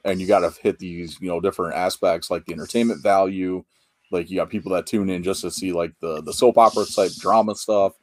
and 0.04 0.20
you 0.20 0.26
got 0.26 0.40
to 0.40 0.60
hit 0.62 0.78
these 0.78 1.18
you 1.20 1.28
know 1.28 1.40
different 1.40 1.74
aspects 1.74 2.30
like 2.30 2.44
the 2.46 2.52
entertainment 2.52 3.02
value. 3.02 3.64
Like 4.10 4.30
you 4.30 4.36
got 4.36 4.50
people 4.50 4.72
that 4.72 4.86
tune 4.86 5.10
in 5.10 5.22
just 5.22 5.40
to 5.42 5.50
see 5.50 5.72
like 5.72 5.92
the 6.00 6.22
the 6.22 6.32
soap 6.32 6.58
opera 6.58 6.84
type 6.86 7.12
drama 7.18 7.54
stuff. 7.54 7.94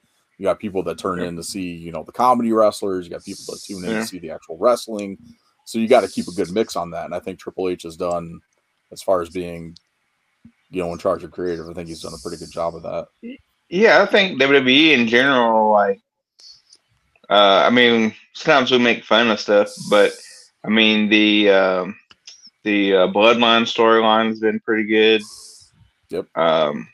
You 0.41 0.47
got 0.47 0.57
people 0.57 0.81
that 0.85 0.97
turn 0.97 1.19
in 1.21 1.35
to 1.35 1.43
see 1.43 1.69
you 1.75 1.91
know 1.91 2.01
the 2.03 2.11
comedy 2.11 2.51
wrestlers. 2.51 3.05
You 3.05 3.11
got 3.11 3.23
people 3.23 3.43
that 3.53 3.61
tune 3.63 3.83
in 3.85 3.91
Yeah. 3.91 3.99
to 3.99 4.07
see 4.07 4.17
the 4.17 4.31
actual 4.31 4.57
wrestling. 4.57 5.19
So 5.65 5.77
you 5.77 5.87
got 5.87 6.01
to 6.01 6.07
keep 6.07 6.27
a 6.27 6.31
good 6.31 6.49
mix 6.51 6.75
on 6.75 6.89
that. 6.89 7.05
And 7.05 7.13
I 7.13 7.19
think 7.19 7.37
Triple 7.37 7.69
H 7.69 7.83
has 7.83 7.95
done 7.95 8.39
as 8.91 9.03
far 9.03 9.21
as 9.21 9.29
being 9.29 9.77
you 10.71 10.81
know 10.81 10.91
in 10.93 10.97
charge 10.97 11.23
of 11.23 11.29
creative. 11.29 11.69
I 11.69 11.73
think 11.73 11.89
he's 11.89 12.01
done 12.01 12.15
a 12.15 12.21
pretty 12.23 12.37
good 12.43 12.49
job 12.51 12.73
of 12.75 12.81
that. 12.81 13.37
Yeah, 13.69 14.01
I 14.01 14.07
think 14.07 14.41
WWE 14.41 14.93
in 14.97 15.07
general, 15.07 15.71
like, 15.71 15.99
uh, 17.29 17.63
I 17.67 17.69
mean, 17.69 18.15
sometimes 18.33 18.71
we 18.71 18.79
make 18.79 19.03
fun 19.05 19.29
of 19.29 19.39
stuff, 19.39 19.69
but 19.91 20.11
I 20.65 20.69
mean 20.69 21.07
the 21.07 21.51
um, 21.51 21.95
the 22.63 22.95
uh, 22.95 23.07
Bloodline 23.09 23.67
storyline 23.69 24.29
has 24.29 24.39
been 24.39 24.59
pretty 24.61 24.85
good. 24.87 25.21
Yep. 26.09 26.35
Um, 26.35 26.87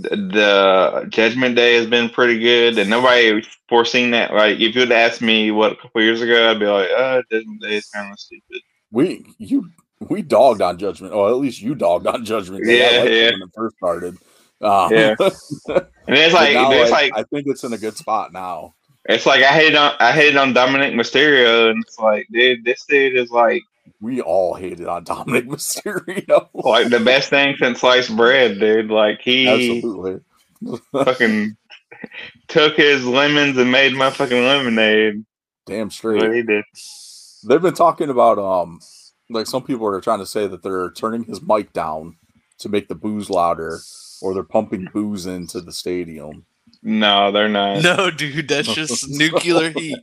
the, 0.00 1.06
Judgment 1.08 1.56
Day 1.56 1.74
has 1.74 1.86
been 1.86 2.08
pretty 2.10 2.38
good, 2.38 2.78
and 2.78 2.90
nobody 2.90 3.42
foreseen 3.68 4.10
that. 4.12 4.32
Like, 4.32 4.60
if 4.60 4.74
you'd 4.74 4.92
asked 4.92 5.22
me 5.22 5.50
what 5.50 5.72
a 5.72 5.76
couple 5.76 6.02
years 6.02 6.20
ago, 6.20 6.50
I'd 6.50 6.60
be 6.60 6.66
like, 6.66 6.88
"Uh, 6.96 7.22
Judgment 7.30 7.62
Day 7.62 7.76
is 7.76 7.86
kind 7.86 8.12
of 8.12 8.18
stupid." 8.18 8.60
we 8.92 9.26
you 9.38 9.70
we 10.08 10.22
dogged 10.22 10.62
on 10.62 10.78
judgment 10.78 11.12
or 11.12 11.28
at 11.28 11.36
least 11.36 11.60
you 11.60 11.74
dogged 11.74 12.06
on 12.06 12.24
judgment 12.24 12.64
Day. 12.64 12.78
Yeah, 12.78 13.02
yeah. 13.04 13.30
when 13.32 13.42
it 13.42 13.50
first 13.54 13.76
started 13.76 14.16
um, 14.60 14.92
Yeah. 14.92 15.14
And 16.08 16.16
it's 16.16 16.34
like, 16.34 16.50
it's 16.54 16.90
like, 16.92 17.10
like, 17.10 17.12
i 17.16 17.24
think 17.24 17.48
it's 17.48 17.64
in 17.64 17.72
a 17.72 17.78
good 17.78 17.96
spot 17.96 18.32
now 18.32 18.74
it's 19.08 19.26
like 19.26 19.42
I 19.42 19.52
hated 19.52 19.74
on, 19.74 19.94
I 19.98 20.12
hated 20.12 20.36
on 20.36 20.52
Dominic 20.52 20.94
Mysterio, 20.94 21.70
and 21.70 21.82
it's 21.86 21.98
like, 21.98 22.26
dude, 22.32 22.64
this 22.64 22.84
dude 22.88 23.14
is 23.14 23.30
like. 23.30 23.62
We 24.00 24.20
all 24.20 24.54
hated 24.54 24.86
on 24.86 25.04
dominic 25.04 25.46
mysterio 25.48 26.48
like 26.54 26.88
the 26.90 27.00
best 27.00 27.30
thing 27.30 27.56
since 27.58 27.80
sliced 27.80 28.14
bread, 28.16 28.60
dude. 28.60 28.90
Like 28.90 29.20
he 29.22 29.48
absolutely 29.48 30.20
fucking 30.92 31.56
took 32.48 32.76
his 32.76 33.04
lemons 33.06 33.56
and 33.56 33.70
made 33.72 33.94
my 33.94 34.10
fucking 34.10 34.42
lemonade. 34.44 35.24
damn 35.66 35.86
What 35.86 35.92
straight 35.92 36.32
he 36.34 36.42
did. 36.42 36.64
they've 37.48 37.62
been 37.62 37.74
talking 37.74 38.10
about 38.10 38.38
um 38.38 38.80
like 39.30 39.46
some 39.46 39.62
people 39.62 39.86
are 39.86 40.00
trying 40.00 40.18
to 40.20 40.26
say 40.26 40.46
that 40.46 40.62
they're 40.62 40.90
turning 40.92 41.24
his 41.24 41.40
mic 41.42 41.72
down 41.72 42.16
to 42.58 42.68
make 42.68 42.88
the 42.88 42.94
boos 42.94 43.28
louder 43.30 43.78
or 44.22 44.34
they're 44.34 44.42
pumping 44.42 44.88
boos 44.92 45.26
into 45.26 45.60
the 45.60 45.72
stadium 45.72 46.44
No, 46.82 47.32
they're 47.32 47.48
not. 47.48 47.82
No, 47.82 48.10
dude, 48.10 48.48
that's 48.48 48.72
just 48.72 49.08
nuclear 49.18 49.70
heat. 49.70 49.98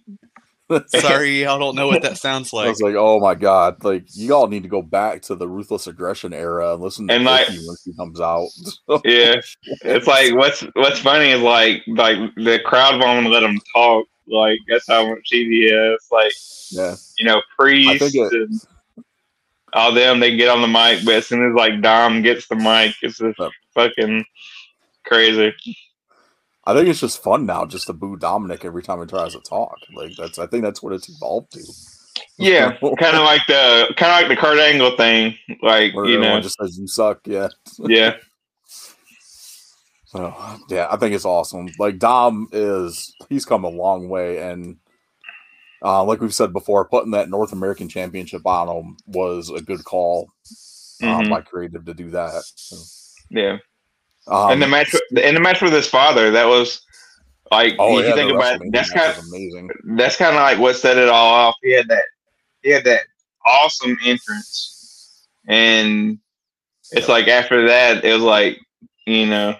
Sorry, 0.88 1.42
y'all 1.44 1.60
don't 1.60 1.76
know 1.76 1.88
what 1.88 2.02
that 2.04 2.18
sounds 2.18 2.54
like. 2.54 2.64
I 2.64 2.68
like. 2.68 2.74
was 2.76 2.82
like, 2.82 2.96
oh 2.96 3.20
my 3.20 3.36
god, 3.36 3.84
like 3.84 4.06
you 4.16 4.34
all 4.34 4.48
need 4.48 4.64
to 4.64 4.70
go 4.70 4.82
back 4.82 5.22
to 5.24 5.36
the 5.36 5.48
ruthless 5.48 5.88
aggression 5.88 6.34
era 6.34 6.74
and 6.74 6.82
listen 6.84 7.08
to 7.08 7.14
And, 7.14 7.24
like- 7.24 7.48
when 7.48 7.76
she 7.84 7.94
comes 7.94 8.20
out. 8.22 8.48
Yeah, 9.06 9.36
it's 9.84 10.08
like 10.08 10.34
what's 10.36 10.62
what's 10.74 11.00
funny 11.00 11.32
is 11.32 11.42
like 11.42 11.82
like 11.88 12.18
the 12.36 12.60
crowd 12.66 13.00
won't 13.00 13.30
let 13.30 13.44
him 13.44 13.60
talk. 13.76 14.06
Like 14.28 14.60
that's 14.70 14.88
how 14.88 15.08
much 15.10 15.30
TV 15.32 15.94
is. 15.96 16.08
Like 16.12 16.32
yeah, 16.72 16.96
you 17.18 17.26
know, 17.26 17.42
priest 17.58 18.16
it- 18.16 18.32
and 18.34 18.62
all 19.74 19.92
them 19.92 20.20
they 20.20 20.36
get 20.36 20.50
on 20.50 20.62
the 20.62 20.68
mic, 20.68 21.04
but 21.04 21.16
as 21.16 21.28
soon 21.28 21.50
as 21.50 21.56
like 21.56 21.82
Dom 21.82 22.22
gets 22.22 22.48
the 22.48 22.56
mic, 22.56 22.96
it's 23.02 23.18
just 23.18 23.40
Yep. 23.40 23.52
fucking 23.74 24.24
crazy. 25.06 25.52
I 26.66 26.74
think 26.74 26.88
it's 26.88 27.00
just 27.00 27.22
fun 27.22 27.46
now 27.46 27.66
just 27.66 27.88
to 27.88 27.94
boo 27.94 28.16
Dominic 28.18 28.64
every 28.64 28.84
time 28.84 29.00
he 29.00 29.06
tries 29.06 29.34
to 29.34 29.42
talk. 29.42 29.76
Like 29.94 30.16
that's, 30.18 30.40
I 30.40 30.48
think 30.48 30.64
that's 30.64 30.82
what 30.82 30.94
it's 30.94 31.10
evolved 31.10 31.52
to. 31.54 31.64
Yeah, 32.38 32.78
kind 32.80 33.18
of 33.18 33.24
like 33.26 33.42
the 33.48 33.94
kind 33.98 34.12
of 34.12 34.20
like 34.22 34.28
the 34.30 34.42
Kurt 34.42 34.60
Angle 34.60 34.96
thing. 34.96 35.36
Like 35.62 35.94
Where 35.94 36.06
you 36.06 36.20
know, 36.20 36.40
just 36.40 36.58
says 36.60 36.78
you 36.78 36.88
suck. 36.88 37.20
Yeah. 37.26 37.50
yeah. 37.80 38.16
So 40.06 40.32
yeah, 40.70 40.88
I 40.92 40.98
think 40.98 41.16
it's 41.16 41.26
awesome. 41.26 41.70
Like 41.80 41.98
Dom 41.98 42.48
is, 42.52 43.16
he's 43.30 43.46
come 43.46 43.64
a 43.64 43.70
long 43.70 44.10
way, 44.10 44.38
and 44.38 44.78
uh, 45.84 46.04
like 46.04 46.22
we've 46.22 46.34
said 46.36 46.54
before, 46.54 46.88
putting 46.88 47.12
that 47.12 47.32
North 47.32 47.52
American 47.52 47.90
Championship 47.90 48.46
on 48.46 48.68
him 48.70 48.98
was 49.08 49.50
a 49.50 49.60
good 49.60 49.84
call 49.84 50.30
um, 51.02 51.26
Mhm. 51.26 51.30
by 51.32 51.42
creative 51.42 51.86
to 51.86 51.96
do 51.96 52.12
that. 52.12 52.44
So, 52.56 52.76
Yeah. 53.32 53.58
Um, 54.28 54.52
and 54.52 54.62
the 54.62 54.68
match, 54.68 54.94
in 55.12 55.34
the 55.36 55.40
match 55.42 55.62
with 55.62 55.74
his 55.74 55.88
father, 55.88 56.32
that 56.32 56.46
was 56.48 56.82
like 57.52 57.74
oh 57.80 57.98
if 58.00 58.04
yeah, 58.06 58.10
you 58.10 58.16
think 58.16 58.32
about 58.32 58.62
it, 58.62 58.72
that's 58.72 58.90
kind 58.90 59.16
was 59.16 59.28
amazing. 59.30 59.70
that's 59.98 60.16
kind 60.16 60.36
of 60.36 60.42
like 60.42 60.60
what 60.60 60.76
set 60.76 60.98
it 60.98 61.10
all 61.10 61.34
off. 61.34 61.56
He 61.62 61.72
had 61.74 61.88
that 61.90 62.06
he 62.62 62.70
had 62.70 62.86
that 62.86 63.02
awesome 63.46 63.98
entrance, 64.06 65.28
and 65.48 66.20
it's 66.92 67.10
like 67.10 67.28
after 67.28 67.68
that, 67.68 68.06
it 68.06 68.14
was 68.14 68.22
like 68.24 68.60
you 69.06 69.26
know 69.26 69.56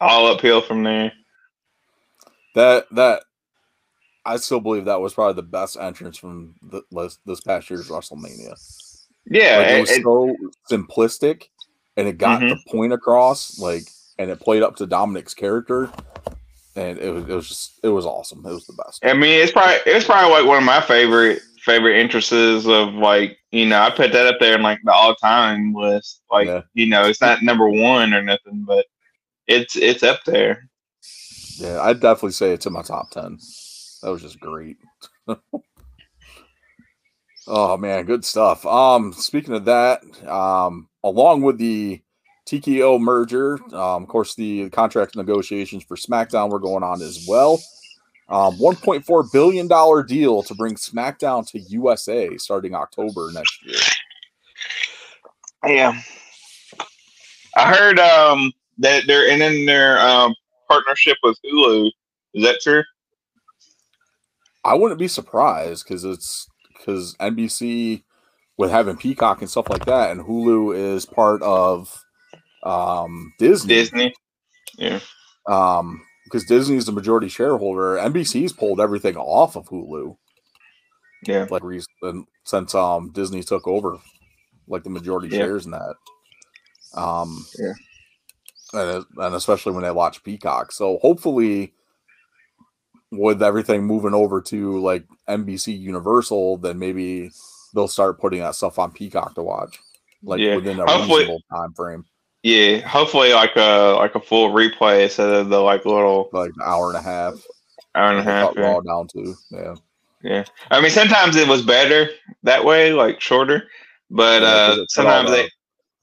all 0.00 0.26
uphill 0.26 0.62
from 0.62 0.82
there. 0.84 1.12
That 2.54 2.86
that 2.92 3.24
I 4.24 4.36
still 4.36 4.60
believe 4.60 4.86
that 4.86 5.00
was 5.00 5.14
probably 5.14 5.34
the 5.34 5.42
best 5.42 5.76
entrance 5.76 6.16
from 6.16 6.54
the, 6.62 6.82
this, 6.90 7.18
this 7.26 7.40
past 7.40 7.68
year's 7.70 7.88
WrestleMania. 7.88 8.54
Yeah, 9.26 9.58
Like, 9.58 9.66
it 9.66 9.76
it- 9.76 9.80
was 9.80 9.90
it- 9.90 10.02
so 10.02 10.36
simplistic, 10.70 11.44
and 11.96 12.08
it 12.08 12.18
got 12.18 12.40
Mhm. 12.40 12.50
the 12.50 12.70
point 12.70 12.92
across. 12.92 13.58
Like, 13.58 13.84
and 14.18 14.30
it 14.30 14.40
played 14.40 14.62
up 14.62 14.76
to 14.76 14.86
Dominic's 14.86 15.34
character, 15.34 15.90
and 16.76 16.98
it 16.98 17.10
was 17.12 17.24
it 17.28 17.34
was 17.34 17.48
just 17.48 17.80
it 17.82 17.88
was 17.88 18.06
awesome. 18.06 18.44
It 18.46 18.52
was 18.52 18.66
the 18.66 18.80
best. 18.84 19.04
I 19.04 19.12
mean, 19.14 19.42
it's 19.42 19.52
probably 19.52 19.76
it's 19.86 20.06
probably 20.06 20.30
like 20.32 20.46
one 20.46 20.58
of 20.58 20.64
my 20.64 20.80
favorite 20.80 21.40
favorite 21.64 21.96
entrances 22.00 22.66
of 22.66 22.92
like 22.94 23.38
you 23.52 23.64
know 23.66 23.80
I 23.80 23.90
put 23.90 24.10
that 24.12 24.26
up 24.26 24.40
there 24.40 24.56
in 24.56 24.62
like 24.62 24.80
the 24.84 24.92
all 24.92 25.14
time 25.14 25.74
list. 25.74 26.22
Like 26.30 26.46
Yeah. 26.48 26.62
you 26.74 26.86
know, 26.88 27.04
it's 27.04 27.20
not 27.20 27.42
number 27.42 27.68
one 27.68 28.12
or 28.14 28.22
nothing, 28.22 28.64
but 28.66 28.86
it's 29.46 29.76
it's 29.76 30.02
up 30.02 30.24
there. 30.24 30.68
Yeah, 31.58 31.80
I'd 31.82 32.00
definitely 32.00 32.32
say 32.32 32.52
it's 32.52 32.66
in 32.66 32.72
my 32.72 32.82
top 32.82 33.10
ten. 33.10 33.38
That 34.02 34.10
was 34.10 34.22
just 34.22 34.40
great. 34.40 34.78
oh 37.46 37.76
man, 37.76 38.04
good 38.04 38.24
stuff. 38.24 38.64
Um, 38.66 39.12
speaking 39.12 39.54
of 39.54 39.64
that, 39.66 40.02
um, 40.28 40.88
along 41.04 41.42
with 41.42 41.58
the 41.58 42.00
TKO 42.46 43.00
merger, 43.00 43.58
um, 43.74 44.02
of 44.02 44.08
course, 44.08 44.34
the 44.34 44.68
contract 44.70 45.16
negotiations 45.16 45.84
for 45.84 45.96
SmackDown 45.96 46.50
were 46.50 46.58
going 46.58 46.82
on 46.82 47.00
as 47.02 47.24
well. 47.28 47.60
Um, 48.28 48.56
1.4 48.58 49.32
billion 49.32 49.68
dollar 49.68 50.02
deal 50.02 50.42
to 50.44 50.54
bring 50.54 50.74
SmackDown 50.74 51.46
to 51.50 51.58
USA 51.60 52.36
starting 52.38 52.74
October 52.74 53.30
next 53.32 53.64
year. 53.64 53.76
Yeah, 55.64 56.00
I 57.56 57.74
heard 57.74 57.98
um 57.98 58.52
that 58.78 59.04
they're 59.06 59.28
ending 59.28 59.66
their 59.66 60.00
um 60.00 60.34
partnership 60.68 61.18
with 61.22 61.38
Hulu. 61.44 61.90
Is 62.34 62.44
that 62.44 62.60
true? 62.62 62.82
I 64.64 64.74
wouldn't 64.74 64.98
be 64.98 65.08
surprised 65.08 65.84
because 65.84 66.04
it's 66.04 66.48
because 66.68 67.14
NBC 67.16 68.02
with 68.58 68.70
having 68.70 68.96
Peacock 68.96 69.40
and 69.40 69.50
stuff 69.50 69.68
like 69.70 69.84
that, 69.86 70.10
and 70.10 70.20
Hulu 70.20 70.76
is 70.76 71.06
part 71.06 71.42
of 71.42 72.04
um, 72.62 73.32
Disney. 73.38 73.74
Disney. 73.74 74.14
Yeah. 74.78 75.00
Um, 75.48 76.02
because 76.24 76.44
Disney 76.46 76.76
is 76.76 76.86
the 76.86 76.92
majority 76.92 77.28
shareholder. 77.28 77.96
NBC's 77.96 78.52
pulled 78.52 78.80
everything 78.80 79.16
off 79.16 79.56
of 79.56 79.68
Hulu, 79.68 80.16
Yeah. 81.26 81.46
like 81.50 81.62
re- 81.62 81.82
and 82.02 82.26
since 82.44 82.74
um 82.74 83.10
Disney 83.12 83.42
took 83.42 83.66
over, 83.66 83.98
like 84.68 84.84
the 84.84 84.90
majority 84.90 85.28
Yeah. 85.28 85.38
shares 85.44 85.66
in 85.66 85.72
that. 85.72 85.94
Um, 86.94 87.44
Yeah. 87.58 87.72
and, 88.74 89.04
and 89.18 89.34
especially 89.34 89.72
when 89.72 89.82
they 89.82 89.90
watch 89.90 90.22
Peacock. 90.24 90.72
So 90.72 90.98
hopefully, 91.02 91.74
with 93.10 93.42
everything 93.42 93.84
moving 93.84 94.14
over 94.14 94.40
to 94.40 94.78
like 94.80 95.04
NBC 95.28 95.78
Universal, 95.78 96.58
then 96.58 96.78
maybe 96.78 97.30
they'll 97.74 97.88
start 97.88 98.20
putting 98.20 98.40
that 98.40 98.54
stuff 98.54 98.78
on 98.78 98.92
Peacock 98.92 99.34
to 99.34 99.42
watch, 99.42 99.78
like 100.22 100.40
Yeah. 100.40 100.56
within 100.56 100.78
a 100.80 100.90
Hopefully- 100.90 101.20
reasonable 101.20 101.42
time 101.50 101.72
frame, 101.74 102.04
Yeah. 102.42 102.78
Hopefully, 102.88 103.32
like 103.32 103.56
a 103.56 103.94
like 103.98 104.14
a 104.14 104.20
full 104.20 104.50
replay 104.50 105.04
instead 105.04 105.28
of 105.32 105.48
the 105.48 105.58
like 105.60 105.84
little 105.84 106.28
like 106.32 106.50
an 106.50 106.62
hour 106.64 106.88
and 106.88 106.98
a 106.98 107.02
half. 107.02 107.34
hour 107.94 108.10
and 108.10 108.18
a 108.20 108.22
half. 108.22 108.54
cut 108.54 108.58
yeah. 108.62 108.70
Raw 108.72 108.80
down 108.80 109.06
to 109.08 109.34
yeah. 109.50 109.74
Yeah. 110.22 110.44
I 110.70 110.80
mean, 110.80 110.90
sometimes 110.90 111.36
it 111.36 111.46
was 111.48 111.62
better 111.62 112.08
that 112.44 112.64
way, 112.64 112.92
like 112.92 113.20
shorter. 113.20 113.68
But 114.10 114.42
Yeah, 114.42 114.48
'cause 114.68 114.78
uh, 114.78 114.80
it 114.80 114.84
cut 114.84 114.90
sometimes 114.90 115.30
the- 115.30 115.36
they, 115.36 115.50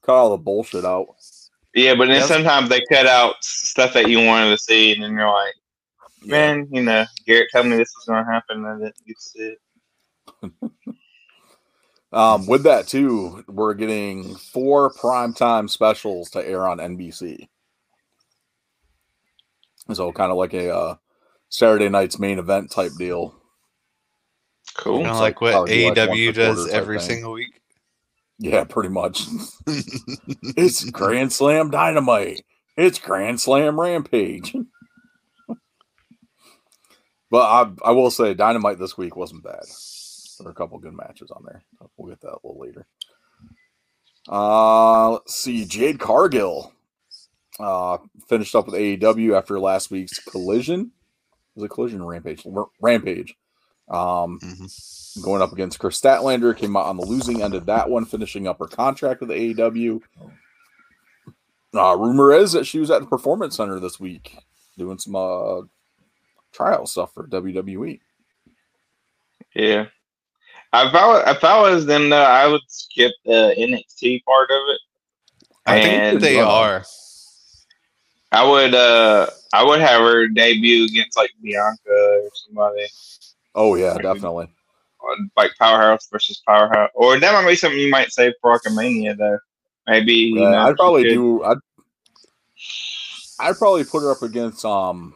cut 0.04 0.14
all 0.14 0.30
the 0.30 0.36
bullshit 0.36 0.84
out. 0.84 1.06
yeah, 1.74 1.94
but 1.94 2.06
then 2.06 2.16
Yes. 2.16 2.28
sometimes 2.28 2.68
they 2.68 2.80
cut 2.90 3.06
out 3.06 3.36
stuff 3.42 3.92
that 3.94 4.08
you 4.08 4.24
wanted 4.24 4.50
to 4.50 4.58
see, 4.58 4.92
and 4.92 5.02
then 5.04 5.12
you're 5.14 5.30
like, 5.32 5.54
man, 6.24 6.66
you 6.70 6.82
know, 6.82 7.04
Garrett 7.26 7.48
told 7.52 7.66
me 7.66 7.76
this 7.76 7.92
was 7.96 8.04
going 8.06 8.24
to 8.26 8.30
happen, 8.30 8.64
and 8.64 8.66
I 8.66 8.84
didn't 8.86 9.06
get 9.06 9.16
to 9.16 9.22
see 9.22 9.54
it. 10.42 10.72
Um, 12.12 12.46
with 12.46 12.64
that 12.64 12.88
too, 12.88 13.44
we're 13.46 13.74
getting 13.74 14.34
four 14.36 14.90
primetime 14.92 15.70
specials 15.70 16.30
to 16.30 16.46
air 16.46 16.66
on 16.66 16.78
NBC. 16.78 17.48
So 19.92 20.12
kind 20.12 20.30
of 20.30 20.36
like 20.36 20.54
a 20.54 20.74
uh, 20.74 20.94
Saturday 21.48 21.88
night's 21.88 22.18
main 22.18 22.38
event 22.38 22.70
type 22.70 22.92
deal. 22.98 23.34
Cool. 24.76 24.98
Kind 24.98 25.10
of 25.10 25.16
So 25.16 25.22
like 25.22 25.40
what 25.40 25.52
probably 25.52 25.88
like 25.88 25.96
AEW 25.96 26.34
does 26.34 26.68
every 26.68 26.98
thing. 26.98 27.08
single 27.08 27.32
week. 27.32 27.60
Yeah, 28.38 28.64
pretty 28.64 28.88
much. 28.88 29.22
it's 29.66 30.84
Grand 30.90 31.32
Slam 31.32 31.70
Dynamite. 31.70 32.42
It's 32.76 32.98
Grand 32.98 33.40
Slam 33.40 33.78
Rampage. 33.78 34.54
but 37.30 37.42
I, 37.42 37.70
I 37.84 37.90
will 37.92 38.10
say 38.10 38.34
Dynamite 38.34 38.78
this 38.78 38.96
week 38.96 39.14
wasn't 39.14 39.44
bad. 39.44 39.64
There 40.40 40.46
were 40.46 40.52
a 40.52 40.54
couple 40.54 40.78
good 40.78 40.94
matches 40.96 41.30
on 41.30 41.44
there. 41.44 41.62
We'll 41.96 42.08
get 42.08 42.20
that 42.22 42.30
a 42.32 42.40
little 42.42 42.58
later. 42.60 42.86
Uh, 44.28 45.10
let's 45.12 45.34
see. 45.34 45.64
Jade 45.64 45.98
Cargill 46.00 46.72
uh, 47.58 47.98
finished 48.28 48.54
up 48.54 48.66
with 48.66 48.74
AEW 48.74 49.36
after 49.36 49.58
last 49.60 49.90
week's 49.90 50.18
collision. 50.18 50.92
Was 51.54 51.64
it 51.64 51.70
collision 51.70 52.02
rampage? 52.04 52.44
Rampage. 52.80 53.36
Um, 53.88 54.38
Mhm. 54.40 55.22
going 55.22 55.42
up 55.42 55.52
against 55.52 55.78
Kris 55.78 56.00
Statlander. 56.00 56.56
Came 56.56 56.76
out 56.76 56.86
on 56.86 56.96
the 56.96 57.04
losing 57.04 57.42
end 57.42 57.54
of 57.54 57.66
that 57.66 57.90
one, 57.90 58.04
finishing 58.04 58.46
up 58.46 58.58
her 58.60 58.66
contract 58.68 59.20
with 59.20 59.30
AEW. 59.30 60.00
Uh, 61.74 61.96
rumor 61.96 62.32
is 62.32 62.52
that 62.52 62.66
she 62.66 62.78
was 62.78 62.90
at 62.90 63.00
the 63.00 63.06
Performance 63.06 63.56
Center 63.56 63.78
this 63.80 63.98
week 64.00 64.38
doing 64.78 64.98
some 64.98 65.16
uh, 65.16 65.62
trial 66.52 66.86
stuff 66.86 67.12
for. 67.14 67.26
WWE. 67.26 68.00
Yeah. 69.54 69.86
If 70.72 70.94
I, 70.94 71.06
wa- 71.06 71.24
if 71.26 71.42
I 71.44 71.60
was 71.60 71.86
them, 71.86 72.10
though, 72.10 72.22
I 72.22 72.46
would 72.46 72.60
skip 72.68 73.12
the 73.24 73.54
NXT 73.58 74.24
part 74.24 74.50
of 74.50 74.62
it. 74.68 74.80
I 75.66 75.80
think 75.80 76.20
they 76.20 76.40
uh, 76.40 76.46
are. 76.46 76.84
I 78.32 78.48
would 78.48 78.74
uh 78.74 79.26
I 79.52 79.64
would 79.64 79.80
have 79.80 80.00
her 80.02 80.28
debut 80.28 80.84
against 80.84 81.16
like 81.16 81.30
Bianca 81.42 81.78
or 81.88 82.30
somebody, 82.46 82.86
Oh 83.54 83.74
yeah, 83.74 83.94
Right. 83.94 84.02
definitely. 84.02 84.48
or, 85.00 85.16
like 85.36 85.52
Powerhouse 85.58 86.08
versus 86.12 86.42
Powerhouse, 86.46 86.90
or 86.94 87.18
that 87.18 87.32
might 87.32 87.48
be 87.48 87.56
something 87.56 87.78
you 87.80 87.90
might 87.90 88.12
save 88.12 88.34
for 88.40 88.60
Mania 88.70 89.14
though. 89.16 89.38
Maybe 89.86 90.12
you 90.14 90.34
Yeah, 90.36 90.50
know, 90.50 90.68
I'd 90.68 90.76
probably 90.76 91.04
do. 91.04 91.42
I'd 91.42 91.58
I'd 93.40 93.58
probably 93.58 93.84
put 93.84 94.02
her 94.02 94.10
up 94.12 94.22
against 94.22 94.64
um. 94.64 95.14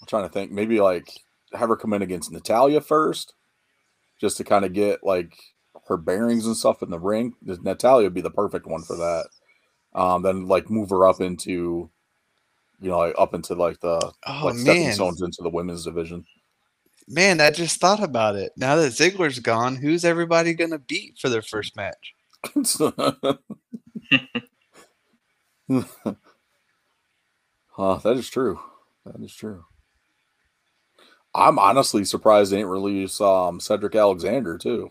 I'm 0.00 0.06
trying 0.06 0.24
to 0.24 0.28
think. 0.30 0.50
Maybe 0.52 0.80
like 0.80 1.20
have 1.54 1.68
her 1.68 1.76
come 1.76 1.92
in 1.92 2.02
against 2.02 2.32
Natalya 2.32 2.80
first, 2.80 3.34
just 4.22 4.36
to 4.36 4.44
kind 4.44 4.64
of 4.64 4.72
get 4.72 5.02
like 5.02 5.36
her 5.88 5.96
bearings 5.96 6.46
and 6.46 6.56
stuff 6.56 6.80
in 6.82 6.90
the 6.90 6.98
ring. 6.98 7.34
Natalya 7.42 8.06
would 8.06 8.14
be 8.14 8.20
the 8.20 8.30
perfect 8.30 8.66
one 8.66 8.82
for 8.82 8.96
that. 8.96 9.26
Um, 9.94 10.22
then 10.22 10.46
like 10.46 10.70
move 10.70 10.90
her 10.90 11.06
up 11.06 11.20
into, 11.20 11.90
you 12.80 12.88
know, 12.88 12.98
like 12.98 13.16
up 13.18 13.34
into 13.34 13.54
like 13.54 13.80
the 13.80 14.12
Oh 14.26 14.42
like 14.44 14.54
stepping 14.54 14.84
man, 14.84 14.94
stones 14.94 15.20
into 15.20 15.42
the 15.42 15.50
women's 15.50 15.84
division. 15.84 16.24
man! 17.08 17.40
I 17.40 17.50
just 17.50 17.80
thought 17.80 18.02
about 18.02 18.36
it. 18.36 18.52
Now 18.56 18.76
that 18.76 18.92
Ziggler's 18.92 19.40
gone, 19.40 19.74
who's 19.76 20.04
everybody 20.04 20.54
gonna 20.54 20.78
beat 20.78 21.18
for 21.18 21.28
their 21.28 21.42
first 21.42 21.76
match? 21.76 22.14
uh, 22.46 23.34
that 27.98 28.16
is 28.16 28.30
true. 28.30 28.60
That 29.04 29.20
is 29.20 29.34
true. 29.34 29.64
I'm 31.34 31.58
honestly 31.58 32.04
surprised 32.04 32.52
they 32.52 32.56
didn't 32.58 32.70
release 32.70 33.20
um, 33.20 33.58
Cedric 33.60 33.94
Alexander 33.94 34.58
too. 34.58 34.90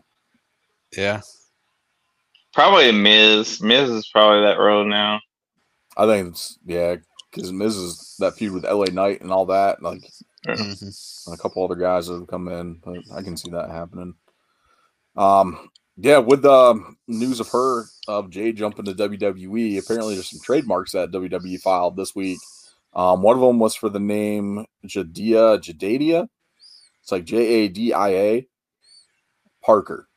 Yeah, 0.96 1.22
probably 2.54 2.90
a 2.90 2.94
Miz. 2.94 3.62
Miz 3.62 3.90
is 3.90 4.08
probably 4.12 4.42
that 4.42 4.60
role 4.60 4.86
now. 4.86 5.20
I 5.98 6.06
think 6.06 6.30
it's 6.30 6.58
yeah, 6.66 6.96
because 7.32 7.52
Miz 7.52 7.76
is 7.76 8.16
that 8.20 8.36
feud 8.36 8.54
with 8.54 8.66
LA 8.66 8.86
Knight 8.92 9.22
and 9.22 9.32
all 9.32 9.46
that. 9.48 9.82
Like 9.82 10.02
Mhm. 10.48 11.28
and 11.28 11.36
a 11.36 11.38
couple 11.38 11.64
other 11.64 11.76
guys 11.76 12.08
that 12.08 12.16
have 12.16 12.28
come 12.28 12.48
in, 12.48 12.82
but 12.84 12.98
I 13.14 13.22
can 13.22 13.38
see 13.38 13.52
that 13.52 13.70
happening. 13.70 14.16
Um, 15.16 15.70
yeah, 15.98 16.18
with 16.18 16.42
the 16.42 16.96
news 17.08 17.40
of 17.40 17.50
her 17.50 17.86
of 18.08 18.32
Jay 18.32 18.52
jumping 18.52 18.86
to 18.86 18.94
WWE, 18.96 19.78
apparently 19.78 20.16
there's 20.16 20.32
some 20.32 20.40
trademarks 20.44 20.94
that 20.94 21.12
WWE 21.12 21.58
filed 21.62 21.96
this 21.96 22.16
week. 22.16 22.40
Um, 22.94 23.22
one 23.22 23.36
of 23.36 23.42
them 23.42 23.60
was 23.60 23.76
for 23.76 23.90
the 23.90 24.00
name 24.00 24.66
Jadia 24.86 25.60
Jadadia. 25.60 26.28
It's 27.02 27.12
like 27.12 27.24
J 27.26 27.38
A 27.38 27.68
D 27.68 27.94
I 27.94 28.10
A 28.10 28.48
Parker. 29.64 30.08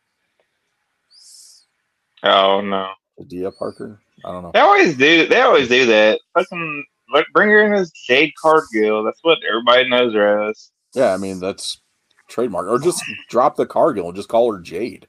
Oh 2.23 2.61
no. 2.61 2.91
Jadia 3.21 3.57
Parker. 3.57 4.01
I 4.25 4.33
don't 4.33 4.43
know. 4.43 4.51
They 4.53 4.61
always 4.61 4.97
do. 4.97 5.27
They 5.27 5.41
always 5.41 5.69
do 5.69 5.87
that. 5.87 6.21
Fucking 6.35 6.85
bring 7.33 7.49
her 7.51 7.63
in 7.65 7.75
as 7.75 7.93
Jade 7.93 8.33
Cargill. 8.41 9.05
That's 9.05 9.21
what 9.23 9.39
everybody 9.49 9.89
knows 9.89 10.15
her 10.15 10.49
as. 10.49 10.71
Yeah, 10.95 11.13
I 11.13 11.17
mean 11.17 11.39
that's 11.41 11.81
trademark, 12.29 12.67
or 12.67 12.79
just 12.79 13.05
drop 13.29 13.57
the 13.57 13.67
Cargill 13.67 14.09
and 14.09 14.17
just 14.17 14.29
call 14.29 14.53
her 14.53 14.61
Jade. 14.61 15.07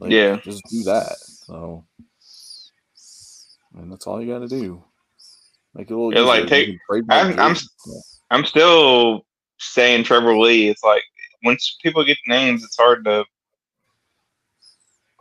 Like, 0.00 0.12
Yeah. 0.12 0.36
just 0.44 0.62
do 0.70 0.82
that. 0.84 1.16
So, 1.18 1.84
and 3.74 3.90
that's 3.90 4.06
all 4.06 4.22
you 4.22 4.32
got 4.32 4.40
to 4.40 4.48
do. 4.48 4.84
Make 5.76 5.90
it 5.90 5.94
a 5.94 5.96
little. 5.96 6.14
Yeah, 6.14 6.20
like, 6.26 6.46
take- 6.46 6.78
can 6.90 7.04
I'm- 7.10 7.38
I'm 7.38 7.54
Yeah. 7.54 8.00
I'm 8.30 8.44
still 8.44 9.24
saying 9.58 10.04
Trevor 10.04 10.36
Lee. 10.36 10.68
It's 10.68 10.82
like 10.82 11.02
once 11.44 11.76
people 11.82 12.02
get 12.04 12.18
names, 12.26 12.64
it's 12.64 12.76
hard 12.76 13.04
to 13.04 13.24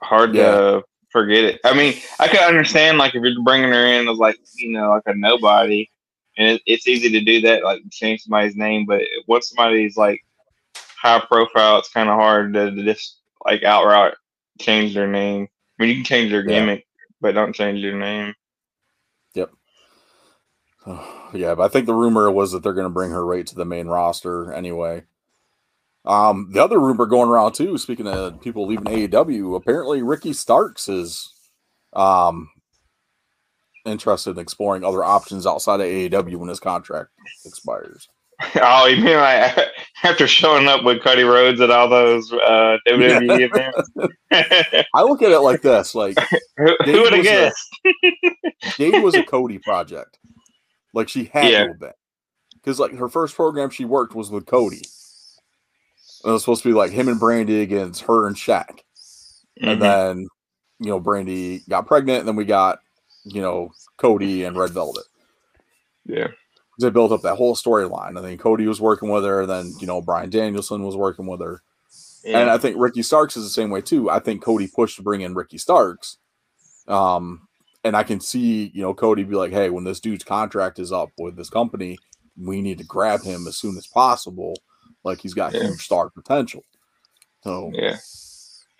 hard 0.02 0.34
to 0.34 0.84
forget 1.12 1.44
it. 1.44 1.60
I 1.64 1.74
mean, 1.74 1.94
I 2.20 2.28
could 2.28 2.40
understand 2.40 2.98
like 2.98 3.16
if 3.16 3.24
you're 3.24 3.44
bringing 3.44 3.70
her 3.72 3.86
in 3.86 4.08
as 4.08 4.18
like 4.18 4.38
you 4.56 4.72
know 4.72 4.90
like 4.92 5.04
a 5.06 5.14
nobody, 5.16 5.90
and 6.38 6.52
it, 6.54 6.62
it's 6.66 6.88
easy 6.88 7.10
to 7.12 7.22
do 7.22 7.42
that 7.42 7.64
like 7.64 7.82
change 7.92 8.22
somebody's 8.22 8.56
name. 8.56 8.86
But 8.86 9.02
once 9.28 9.50
somebody's 9.50 9.98
like 9.98 10.24
high 10.76 11.20
profile, 11.20 11.80
it's 11.80 11.90
kind 11.92 12.10
of 12.10 12.16
hard 12.16 12.54
to, 12.54 12.72
to 12.72 12.84
just 12.84 13.20
like 13.46 13.64
outright 13.64 14.14
change 14.60 14.94
their 14.94 15.08
name. 15.08 15.48
I 15.80 15.84
mean, 15.84 15.90
you 15.90 15.96
can 15.96 16.06
change 16.06 16.32
their 16.32 16.42
Yeah. 16.48 16.60
gimmick, 16.60 16.88
but 17.22 17.34
don't 17.36 17.54
change 17.54 17.80
your 17.80 17.98
name. 17.98 18.34
yeah, 21.34 21.56
but 21.56 21.64
I 21.64 21.68
think 21.68 21.86
the 21.86 21.94
rumor 21.94 22.30
was 22.32 22.52
that 22.52 22.64
they're 22.64 22.74
going 22.74 22.86
to 22.86 22.90
bring 22.94 23.12
her 23.12 23.26
right 23.26 23.46
to 23.48 23.56
the 23.56 23.66
main 23.66 23.88
roster 23.88 24.54
anyway. 24.54 25.04
Um, 26.06 26.50
the 26.52 26.64
other 26.64 26.80
rumor 26.80 27.08
going 27.08 27.30
around 27.30 27.54
too, 27.54 27.78
speaking 27.80 28.08
of 28.08 28.40
people 28.42 28.68
leaving 28.68 28.86
AEW, 28.86 29.56
apparently 29.56 30.04
Ricky 30.04 30.34
Starks 30.34 30.88
is 30.88 31.32
um 31.94 32.50
interested 33.86 34.32
in 34.32 34.40
exploring 34.40 34.84
other 34.84 35.04
options 35.04 35.48
outside 35.48 35.80
of 35.80 35.88
AEW 35.88 36.36
when 36.38 36.50
his 36.50 36.60
contract 36.60 37.10
expires. 37.46 38.08
Oh, 38.56 38.86
you 38.86 39.02
mean 39.02 39.16
like 39.16 39.58
after 40.04 40.28
showing 40.28 40.68
up 40.68 40.84
with 40.84 41.02
Cody 41.02 41.24
Rhodes 41.24 41.62
at 41.62 41.72
all 41.72 41.88
those 41.88 42.30
uh, 42.34 42.76
WWE 42.90 43.50
events? 43.50 44.86
I 44.94 45.04
look 45.04 45.22
at 45.22 45.32
it 45.32 45.40
like 45.40 45.62
this: 45.62 45.96
like 45.96 46.18
who 46.58 46.76
Dave 46.84 46.96
who 46.96 47.02
would 47.04 47.14
have 47.14 47.20
was 47.20 47.28
a- 47.28 47.32
guessed? 47.32 48.78
Jade 48.78 49.02
was 49.02 49.16
a 49.16 49.24
Cody 49.24 49.58
project. 49.60 50.20
Like 50.96 51.10
she 51.10 51.26
had 51.26 51.52
Yeah. 51.52 51.64
to 51.64 51.68
have 51.70 51.80
been. 51.80 51.92
Because 52.56 52.80
like 52.80 52.96
her 52.96 53.10
first 53.10 53.36
program 53.36 53.70
she 53.70 53.86
worked 53.86 54.16
was 54.16 54.32
with 54.32 54.48
Cody. 54.48 54.82
It 56.24 56.32
was 56.32 56.42
supposed 56.42 56.64
to 56.64 56.70
be 56.70 56.74
like 56.74 56.92
him 56.92 57.08
and 57.08 57.22
Brandi 57.22 57.62
against 57.62 58.02
her 58.04 58.26
and 58.26 58.36
Shaq. 58.36 58.80
And 59.62 59.78
Mhm. 59.78 59.82
then, 59.82 60.28
you 60.80 60.88
know, 60.90 61.00
Brandi 61.00 61.68
got 61.70 61.86
pregnant, 61.86 62.20
and 62.20 62.28
then 62.28 62.36
we 62.36 62.46
got, 62.46 62.80
you 63.24 63.42
know, 63.42 63.70
Cody 63.98 64.44
and 64.44 64.58
Red 64.58 64.72
Velvet. 64.72 65.04
yeah, 66.08 66.28
They 66.80 66.90
built 66.90 67.12
up 67.12 67.22
that 67.22 67.36
whole 67.36 67.56
storyline. 67.56 68.18
I 68.18 68.22
think 68.22 68.42
Cody 68.42 68.68
was 68.68 68.82
working 68.82 69.10
with 69.10 69.24
her, 69.24 69.42
and 69.42 69.50
then, 69.50 69.74
you 69.80 69.88
know, 69.88 70.02
Bryan 70.02 70.30
Danielson 70.30 70.84
was 70.84 70.96
working 70.96 71.26
with 71.28 71.42
her. 71.42 71.62
And 72.26 72.50
I 72.50 72.58
think 72.58 72.76
Ricky 72.80 73.02
Starks 73.04 73.38
is 73.38 73.44
the 73.44 73.50
same 73.50 73.70
way 73.70 73.82
too. 73.82 74.10
I 74.10 74.20
think 74.20 74.42
Cody 74.42 74.68
pushed 74.68 74.98
to 74.98 75.04
bring 75.04 75.22
in 75.22 75.36
Ricky 75.36 75.58
Starks. 75.58 76.18
Um, 76.88 77.45
and 77.86 77.96
I 77.96 78.02
can 78.04 78.20
see, 78.20 78.72
you 78.74 78.82
know, 78.82 78.96
Cody 78.96 79.24
be 79.24 79.36
like, 79.36 79.52
hey, 79.52 79.70
when 79.70 79.84
this 79.84 80.00
dude's 80.00 80.24
contract 80.24 80.80
is 80.80 80.92
up 80.92 81.12
with 81.20 81.36
this 81.38 81.52
company, 81.52 82.00
we 82.36 82.60
need 82.60 82.80
to 82.80 82.84
grab 82.84 83.22
him 83.22 83.48
as 83.48 83.58
soon 83.58 83.78
as 83.78 83.86
possible. 83.86 84.56
Like 85.04 85.22
he's 85.22 85.36
got 85.36 85.54
Yeah. 85.54 85.66
huge 85.68 85.86
star 85.86 86.10
potential. 86.10 86.64
So 87.44 87.72
yeah. 87.76 87.98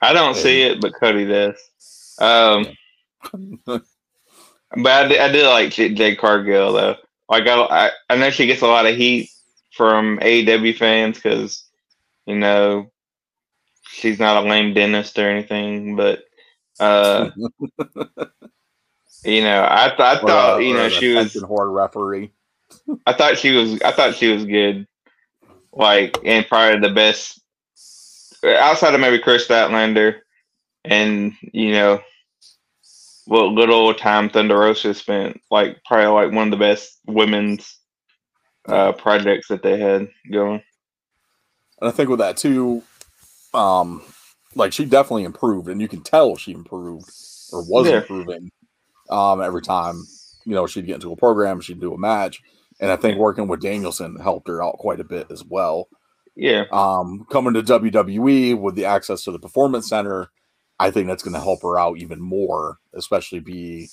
I 0.02 0.12
don't 0.12 0.36
see 0.36 0.64
it, 0.64 0.82
but 0.82 0.96
Cody 1.00 1.26
does. 1.26 1.56
Um, 2.20 2.68
but 3.66 3.84
I 4.76 5.08
do, 5.08 5.20
I 5.20 5.32
do 5.32 5.44
like 5.44 5.72
Jade 5.72 6.18
Cargill 6.18 6.74
though. 6.74 6.96
Like 7.30 7.48
I, 7.48 7.62
I, 7.62 7.92
I 8.10 8.16
know 8.18 8.32
she 8.32 8.48
gets 8.48 8.64
a 8.64 8.68
lot 8.68 8.88
of 8.88 8.96
heat 8.96 9.30
from 9.72 10.18
AEW 10.20 10.76
fans 10.78 11.18
because 11.18 11.64
you 12.26 12.38
know 12.38 12.92
she's 13.84 14.20
not 14.20 14.44
a 14.44 14.50
lame 14.50 14.74
dentist 14.74 15.20
or 15.20 15.30
anything, 15.30 15.96
but 15.96 16.24
uh, 16.80 17.30
you 19.24 19.42
know, 19.42 19.68
I, 19.70 19.88
th- 19.90 20.00
I 20.00 20.20
thought 20.20 20.56
uh, 20.56 20.58
you 20.60 20.74
know 20.74 20.90
she 20.90 21.14
was 21.14 21.34
whore 21.34 21.74
referee. 21.74 22.32
I 23.06 23.14
thought 23.14 23.38
she 23.38 23.52
was. 23.52 23.82
I 23.82 23.92
thought 23.92 24.16
she 24.16 24.32
was 24.32 24.46
good. 24.46 24.88
Like, 25.72 26.18
and 26.24 26.48
probably 26.48 26.80
the 26.80 26.94
best 26.94 27.42
outside 28.46 28.94
of 28.94 29.00
maybe 29.00 29.20
Kris 29.20 29.48
Statlander, 29.48 30.20
and 30.84 31.34
you 31.54 31.72
know, 31.72 32.02
what 33.26 33.70
old 33.70 33.98
time 33.98 34.30
Thunder 34.30 34.58
Rosa 34.58 34.94
spent. 34.94 35.42
Like, 35.52 35.84
probably 35.86 36.08
like 36.08 36.32
one 36.36 36.48
of 36.48 36.52
the 36.52 36.64
best 36.64 37.00
women's 37.08 37.80
uh 38.68 38.92
projects 38.94 39.48
that 39.50 39.62
they 39.62 39.80
had 39.80 40.10
going. 40.32 40.62
And 41.82 41.90
I 41.90 41.92
think 41.92 42.10
with 42.10 42.20
that 42.20 42.38
too, 42.38 42.82
um, 43.54 44.02
like 44.56 44.74
she 44.74 44.86
definitely 44.86 45.24
improved, 45.26 45.68
and 45.68 45.82
you 45.82 45.88
can 45.88 46.02
tell 46.02 46.36
she 46.36 46.52
improved 46.52 47.12
or 47.52 47.62
was 47.64 47.88
Yeah. 47.88 47.98
improving. 47.98 48.52
Um, 49.10 49.42
every 49.42 49.62
time 49.62 50.04
you 50.46 50.54
know 50.56 50.68
she'd 50.68 50.86
get 50.86 50.96
into 50.96 51.12
a 51.12 51.16
program, 51.18 51.62
she'd 51.62 51.80
do 51.80 51.94
a 51.94 51.98
match, 51.98 52.42
and 52.80 52.92
I 52.92 52.96
think 52.96 53.18
working 53.18 53.48
with 53.48 53.62
Danielson 53.62 54.18
helped 54.20 54.48
her 54.48 54.64
out 54.64 54.78
quite 54.78 55.00
a 55.00 55.04
bit 55.06 55.28
as 55.32 55.44
well. 55.44 55.88
Yeah, 56.36 56.66
Um, 56.72 57.26
coming 57.32 57.54
to 57.54 57.64
WWE 57.64 58.60
with 58.60 58.76
the 58.76 58.86
access 58.86 59.24
to 59.24 59.32
the 59.32 59.40
Performance 59.40 59.88
Center, 59.88 60.30
I 60.80 60.92
think 60.92 61.08
that's 61.08 61.24
going 61.24 61.34
to 61.34 61.40
help 61.40 61.62
her 61.62 61.80
out 61.80 61.98
even 61.98 62.20
more, 62.20 62.80
especially 62.94 63.40
be, 63.40 63.88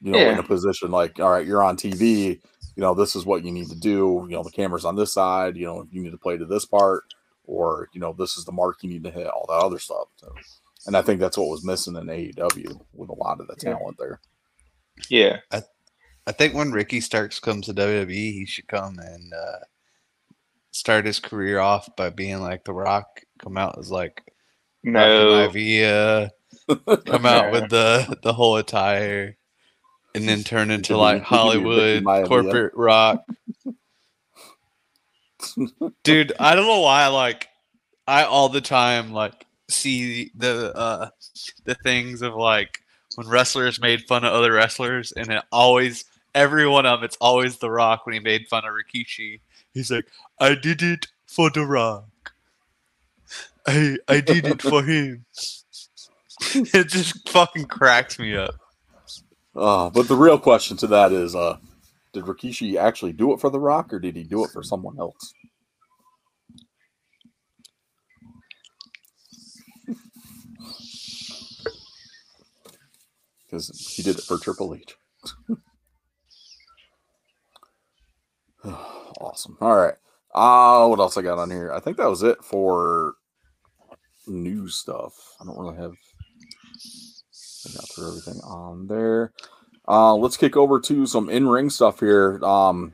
you 0.00 0.12
know, 0.12 0.18
in 0.32 0.38
a 0.38 0.42
position 0.42 0.90
like, 0.90 1.20
all 1.20 1.30
right, 1.30 1.46
you're 1.46 1.62
on 1.62 1.76
TV, 1.76 2.40
you 2.76 2.80
know, 2.80 2.94
this 2.94 3.14
is 3.14 3.26
what 3.26 3.44
you 3.44 3.52
need 3.52 3.68
to 3.68 3.76
do. 3.78 4.24
You 4.26 4.36
know, 4.36 4.42
the 4.42 4.50
camera's 4.50 4.86
on 4.86 4.96
this 4.96 5.12
side, 5.12 5.56
you 5.58 5.66
know, 5.66 5.86
you 5.90 6.02
need 6.02 6.12
to 6.12 6.16
play 6.18 6.38
to 6.38 6.46
this 6.46 6.64
part, 6.64 7.04
or, 7.44 7.88
you 7.92 8.00
know, 8.00 8.14
this 8.18 8.38
is 8.38 8.46
the 8.46 8.52
mark 8.52 8.82
you 8.82 8.88
need 8.88 9.04
to 9.04 9.10
hit, 9.10 9.26
all 9.26 9.44
that 9.48 9.62
other 9.62 9.78
stuff. 9.78 10.08
So, 10.16 10.34
and 10.86 10.96
I 10.96 11.02
think 11.02 11.20
that's 11.20 11.36
what 11.36 11.50
was 11.50 11.62
missing 11.64 11.96
in 11.96 12.06
AEW 12.06 12.80
with 12.94 13.10
a 13.10 13.14
lot 13.14 13.40
of 13.40 13.48
the 13.48 13.56
Yeah. 13.62 13.74
talent 13.74 13.98
there. 13.98 14.20
Yeah, 15.08 15.40
I 15.52 15.62
I 16.26 16.32
think 16.32 16.54
when 16.54 16.72
Ricky 16.72 17.00
Starks 17.00 17.38
comes 17.38 17.66
to 17.66 17.74
WWE, 17.74 18.10
he 18.10 18.46
should 18.46 18.66
come 18.66 18.98
and 18.98 19.32
uh, 19.32 19.64
start 20.72 21.06
his 21.06 21.20
career 21.20 21.60
off 21.60 21.88
by 21.96 22.10
being 22.10 22.40
like 22.40 22.64
The 22.64 22.72
Rock. 22.72 23.22
Come 23.38 23.56
out 23.56 23.78
as 23.78 23.90
like 23.90 24.22
no, 24.82 25.48
Via, 25.50 26.30
come 27.06 27.26
out 27.26 27.52
with 27.52 27.70
the 27.70 28.18
the 28.22 28.32
whole 28.32 28.56
attire, 28.56 29.36
and 30.14 30.28
then 30.28 30.42
turn 30.42 30.70
into 30.70 30.96
like 30.96 31.24
he 31.24 31.36
could 31.36 31.62
be 31.62 31.64
Ricky 31.64 32.04
Hollywood 32.04 32.28
corporate 32.28 32.72
rock. 32.74 33.24
Dude, 36.02 36.32
I 36.38 36.54
don't 36.54 36.66
know 36.66 36.80
why. 36.80 37.06
Like, 37.08 37.48
I 38.06 38.24
all 38.24 38.48
the 38.48 38.60
time 38.60 39.12
like 39.12 39.46
see 39.68 40.30
the 40.36 40.74
uh 40.74 41.08
the 41.64 41.74
things 41.82 42.22
of 42.22 42.34
like 42.34 42.80
when 43.16 43.28
wrestlers 43.28 43.80
made 43.80 44.06
fun 44.06 44.24
of 44.24 44.32
other 44.32 44.52
wrestlers, 44.52 45.12
and 45.12 45.30
it 45.30 45.42
always 45.50 46.04
every 46.34 46.68
one 46.68 46.86
of 46.86 47.00
them, 47.00 47.04
it's 47.04 47.16
always 47.20 47.58
The 47.58 47.70
Rock 47.70 48.06
when 48.06 48.12
he 48.12 48.20
made 48.20 48.46
fun 48.48 48.64
of 48.64 48.72
Rikishi. 48.72 49.40
He's 49.74 49.90
like, 49.90 50.06
I 50.38 50.54
did 50.54 50.82
it 50.82 51.08
for 51.26 51.50
The 51.50 51.66
Rock. 51.66 52.32
I 53.66 53.96
I 54.06 54.20
did 54.20 54.46
it 54.46 54.62
for 54.62 54.82
him. 54.84 55.24
it 56.54 56.88
just 56.88 57.28
fucking 57.30 57.64
cracks 57.64 58.18
me 58.18 58.36
up. 58.36 58.54
Uh, 59.54 59.88
but 59.88 60.06
the 60.06 60.14
real 60.14 60.38
question 60.38 60.76
to 60.76 60.86
that 60.86 61.10
is, 61.10 61.34
uh, 61.34 61.56
did 62.12 62.24
Rikishi 62.24 62.76
actually 62.76 63.14
do 63.14 63.32
it 63.32 63.40
for 63.40 63.48
The 63.48 63.58
Rock, 63.58 63.92
or 63.92 63.98
did 63.98 64.14
he 64.14 64.22
do 64.22 64.44
it 64.44 64.50
for 64.50 64.62
someone 64.62 64.98
else? 64.98 65.32
Because 73.56 73.94
he 73.96 74.02
did 74.02 74.18
it 74.18 74.24
for 74.24 74.38
Triple 74.38 74.74
H. 74.74 74.94
awesome. 79.20 79.56
All 79.60 79.76
right. 79.76 79.94
Uh, 80.34 80.86
what 80.88 80.98
else 80.98 81.16
I 81.16 81.22
got 81.22 81.38
on 81.38 81.50
here? 81.50 81.72
I 81.72 81.80
think 81.80 81.96
that 81.96 82.10
was 82.10 82.22
it 82.22 82.44
for 82.44 83.14
new 84.26 84.68
stuff. 84.68 85.14
I 85.40 85.44
don't 85.44 85.58
really 85.58 85.76
have. 85.76 85.92
I 85.92 87.72
got 87.74 87.88
through 87.88 88.08
everything 88.08 88.40
on 88.44 88.86
there. 88.86 89.32
Uh, 89.88 90.14
let's 90.14 90.36
kick 90.36 90.56
over 90.56 90.80
to 90.80 91.06
some 91.06 91.30
in-ring 91.30 91.70
stuff 91.70 92.00
here. 92.00 92.38
Um, 92.44 92.92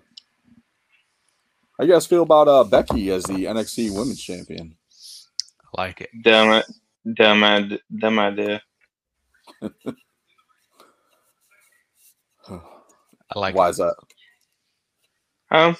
how 1.78 1.84
you 1.84 1.92
guys 1.92 2.06
feel 2.06 2.22
about 2.22 2.46
uh, 2.48 2.62
Becky 2.64 3.10
as 3.10 3.24
the 3.24 3.46
NXT 3.46 3.96
Women's 3.96 4.22
Champion? 4.22 4.76
I 5.74 5.82
like 5.82 6.00
it. 6.02 6.10
dumb, 6.22 6.52
it- 6.52 6.66
dumb, 7.16 7.42
id- 7.42 7.80
dumb 7.98 8.18
idea. 8.20 8.62
I 13.34 13.38
like 13.38 13.54
Why 13.54 13.68
it. 13.68 13.70
is 13.70 13.76
that? 13.78 13.96
Um, 15.50 15.76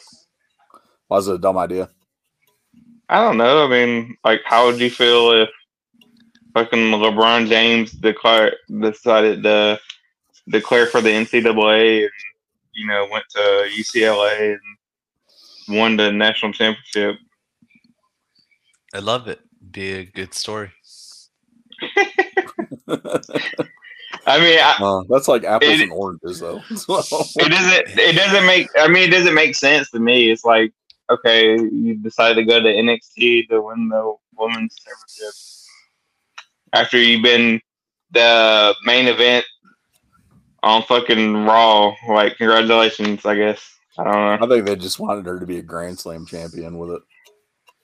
Why 1.09 1.19
is 1.19 1.29
it 1.29 1.35
a 1.37 1.39
dumb 1.39 1.59
idea? 1.59 1.91
I 3.09 3.23
don't 3.23 3.37
know. 3.39 3.65
I 3.65 3.69
mean, 3.69 4.17
like, 4.25 4.43
how 4.45 4.67
would 4.67 4.81
you 4.81 4.91
feel 4.91 5.33
if 5.33 5.51
fucking 6.55 6.93
LeBron 6.93 7.49
James 7.49 7.93
declared 7.93 8.55
decided 8.81 9.43
to 9.43 9.81
declare 10.49 10.87
for 10.87 11.01
the 11.01 11.11
NCAA 11.11 12.03
and 12.03 12.11
you 12.75 12.87
know 12.87 13.07
went 13.11 13.25
to 13.31 13.69
UCLA 13.77 14.53
and 14.55 15.79
won 15.79 15.97
the 15.97 16.13
national 16.13 16.53
championship. 16.53 17.17
I 18.95 18.99
love 18.99 19.29
it. 19.29 19.41
Be 19.71 19.93
a 19.93 20.05
good 20.05 20.35
story. 20.35 20.71
I 24.27 24.39
mean, 24.39 24.59
I, 24.61 24.77
Uh, 24.81 25.03
that's 25.09 25.29
like 25.29 25.45
apples 25.45 25.73
It- 25.73 25.81
and 25.83 25.93
oranges, 25.93 26.41
though. 26.41 26.57
it 26.71 27.51
doesn't 27.51 27.99
it 27.99 28.17
doesn't 28.17 28.47
make 28.47 28.69
I 28.79 28.89
mean 28.89 29.05
it 29.09 29.11
doesn't 29.13 29.35
make 29.35 29.55
sense 29.55 29.91
to 29.91 29.99
me. 29.99 30.31
It's 30.31 30.45
like 30.45 30.73
okay, 31.11 31.59
you 31.59 31.97
decided 31.97 32.37
to 32.37 32.45
go 32.45 32.61
to 32.61 32.69
NXT 32.69 33.49
to 33.49 33.61
win 33.61 33.89
the 33.89 34.15
women's 34.37 34.77
championship 34.77 35.35
after 36.73 36.99
you've 36.99 37.23
been 37.23 37.61
the 38.13 38.75
main 38.85 39.09
event 39.09 39.45
on 40.63 40.83
fucking 40.85 41.45
Raw. 41.45 41.95
Like, 42.09 42.37
congratulations, 42.37 43.27
I 43.27 43.35
guess. 43.35 43.69
I 43.99 44.05
don't 44.05 44.13
know. 44.13 44.47
I 44.47 44.49
think 44.49 44.67
they 44.67 44.77
just 44.77 44.99
wanted 44.99 45.27
her 45.27 45.39
to 45.39 45.47
be 45.47 45.59
a 45.59 45.63
Grand 45.63 45.99
Slam 45.99 46.25
champion 46.25 46.79
with 46.79 46.91
it. 46.93 47.03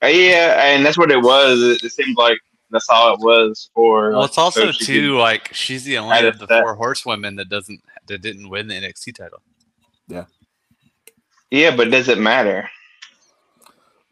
Uh, 0.01 0.07
yeah, 0.07 0.73
and 0.73 0.85
that's 0.85 0.97
what 0.97 1.11
it 1.11 1.21
was. 1.21 1.61
It, 1.61 1.83
it 1.83 1.91
seemed 1.91 2.17
like 2.17 2.39
that's 2.71 2.89
all 2.89 3.13
it 3.13 3.19
was 3.19 3.69
for. 3.73 4.11
Well, 4.11 4.23
it's 4.25 4.37
also 4.37 4.71
so 4.71 4.85
too 4.85 5.17
like 5.17 5.53
she's 5.53 5.83
the 5.83 5.97
only 5.97 6.25
of 6.27 6.39
the 6.39 6.45
that. 6.47 6.61
four 6.61 6.75
horsewomen 6.75 7.35
that 7.37 7.49
doesn't 7.49 7.81
that 8.07 8.21
didn't 8.21 8.49
win 8.49 8.67
the 8.67 8.75
NXT 8.75 9.15
title. 9.15 9.41
yeah, 10.07 10.25
Yeah, 11.51 11.75
but 11.75 11.91
does 11.91 12.07
it 12.09 12.17
matter? 12.19 12.69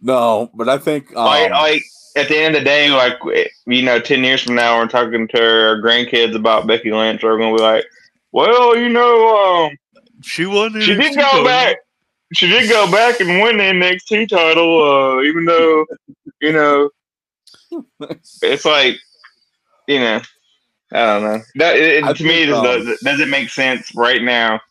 No, 0.02 0.52
but 0.54 0.70
I 0.70 0.78
think 0.78 1.10
um, 1.15 1.26
like, 1.26 1.52
like 1.52 1.84
at 2.15 2.28
the 2.28 2.38
end 2.38 2.56
of 2.56 2.62
the 2.62 2.65
day, 2.65 2.89
like 2.89 3.17
you 3.65 3.82
know, 3.82 4.00
ten 4.00 4.24
years 4.24 4.43
from 4.43 4.56
now, 4.56 4.78
we're 4.80 4.88
talking 4.88 5.28
to 5.30 5.41
our 5.41 5.82
grandkids 5.82 6.36
about 6.36 6.67
Becky 6.67 6.91
Lynch. 6.91 7.24
We're 7.24 7.38
gonna 7.39 7.56
be 7.56 7.62
like, 7.62 7.86
well, 8.32 8.78
you 8.78 8.89
know, 8.89 9.65
um, 9.67 9.78
She 10.22 10.46
won. 10.46 10.74
The 10.74 10.82
she 10.82 10.93
did 10.93 11.13
NXT 11.13 11.15
go 11.15 11.22
title. 11.24 11.46
back. 11.46 11.78
She 12.34 12.48
did 12.50 12.70
go 12.70 12.91
back 12.91 13.20
and 13.22 13.41
win 13.41 13.58
the 13.58 13.63
NXT 13.63 14.28
title, 14.30 14.84
uh, 14.84 15.22
even 15.24 15.46
though 15.46 15.86
you 16.41 16.52
know 16.54 16.89
it's 18.42 18.66
like 18.66 18.98
you 19.88 20.00
know. 20.00 20.22
I 20.92 21.06
don't 21.06 21.24
know. 21.24 21.42
That 21.56 21.76
it, 21.76 22.04
I 22.04 22.14
to 22.14 22.24
me, 22.24 22.44
it 22.44 22.54
um, 22.54 22.64
does, 22.64 23.00
doesn't 23.02 23.30
make 23.30 23.50
sense 23.50 23.94
right 23.94 24.22
now. 24.22 24.62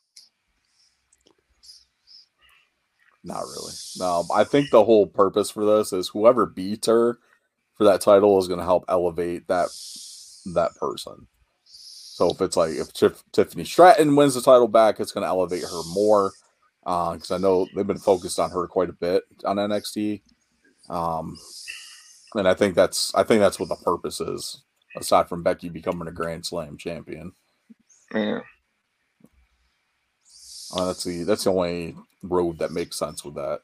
Not 3.23 3.43
really. 3.43 3.75
No, 3.99 4.25
I 4.35 4.45
think 4.45 4.71
the 4.71 4.85
whole 4.85 5.07
purpose 5.07 5.51
for 5.51 5.65
this 5.65 5.93
is 5.93 6.09
whoever 6.09 6.47
beats 6.47 6.87
her 6.87 7.19
for 7.75 7.85
that 7.85 8.01
title 8.01 8.39
is 8.39 8.49
going 8.49 8.61
to 8.61 8.65
help 8.65 8.85
elevate 8.89 9.49
that 9.49 9.69
that 10.55 10.75
person. 10.77 11.27
So 11.65 12.31
if 12.31 12.41
it's 12.41 12.57
like 12.57 12.71
if 12.71 12.93
Tif- 12.95 13.25
Tiffany 13.33 13.65
Stratton 13.65 14.17
wins 14.17 14.35
the 14.35 14.41
title 14.41 14.69
back, 14.69 15.01
it's 15.01 15.13
going 15.13 15.23
to 15.23 15.29
elevate 15.29 15.65
her 15.65 15.83
more 15.93 16.33
because 16.85 17.31
I 17.33 17.39
know 17.39 17.67
they've 17.75 17.87
been 17.87 17.99
focused 17.99 18.39
on 18.39 18.53
her 18.53 18.67
quite 18.69 18.89
a 18.89 18.95
bit 18.95 19.25
on 19.45 19.57
NXT. 19.57 20.23
Um, 20.89 21.37
and 22.35 22.49
I 22.49 22.55
think 22.55 22.75
that's 22.75 23.15
I 23.15 23.23
think 23.23 23.41
that's 23.41 23.59
what 23.59 23.69
the 23.69 23.77
purpose 23.77 24.21
is, 24.21 24.63
aside 24.97 25.29
from 25.29 25.43
Becky 25.43 25.69
becoming 25.69 26.09
a 26.09 26.13
Grand 26.13 26.45
Slam 26.47 26.77
champion. 26.77 27.33
Yeah. 28.15 28.41
Uh, 30.75 30.87
that's 30.87 31.05
the 31.05 31.23
that's 31.23 31.45
the 31.45 31.53
only 31.53 31.95
road 32.23 32.59
that 32.59 32.73
makes 32.73 32.99
sense 32.99 33.25
with 33.25 33.35
that. 33.35 33.61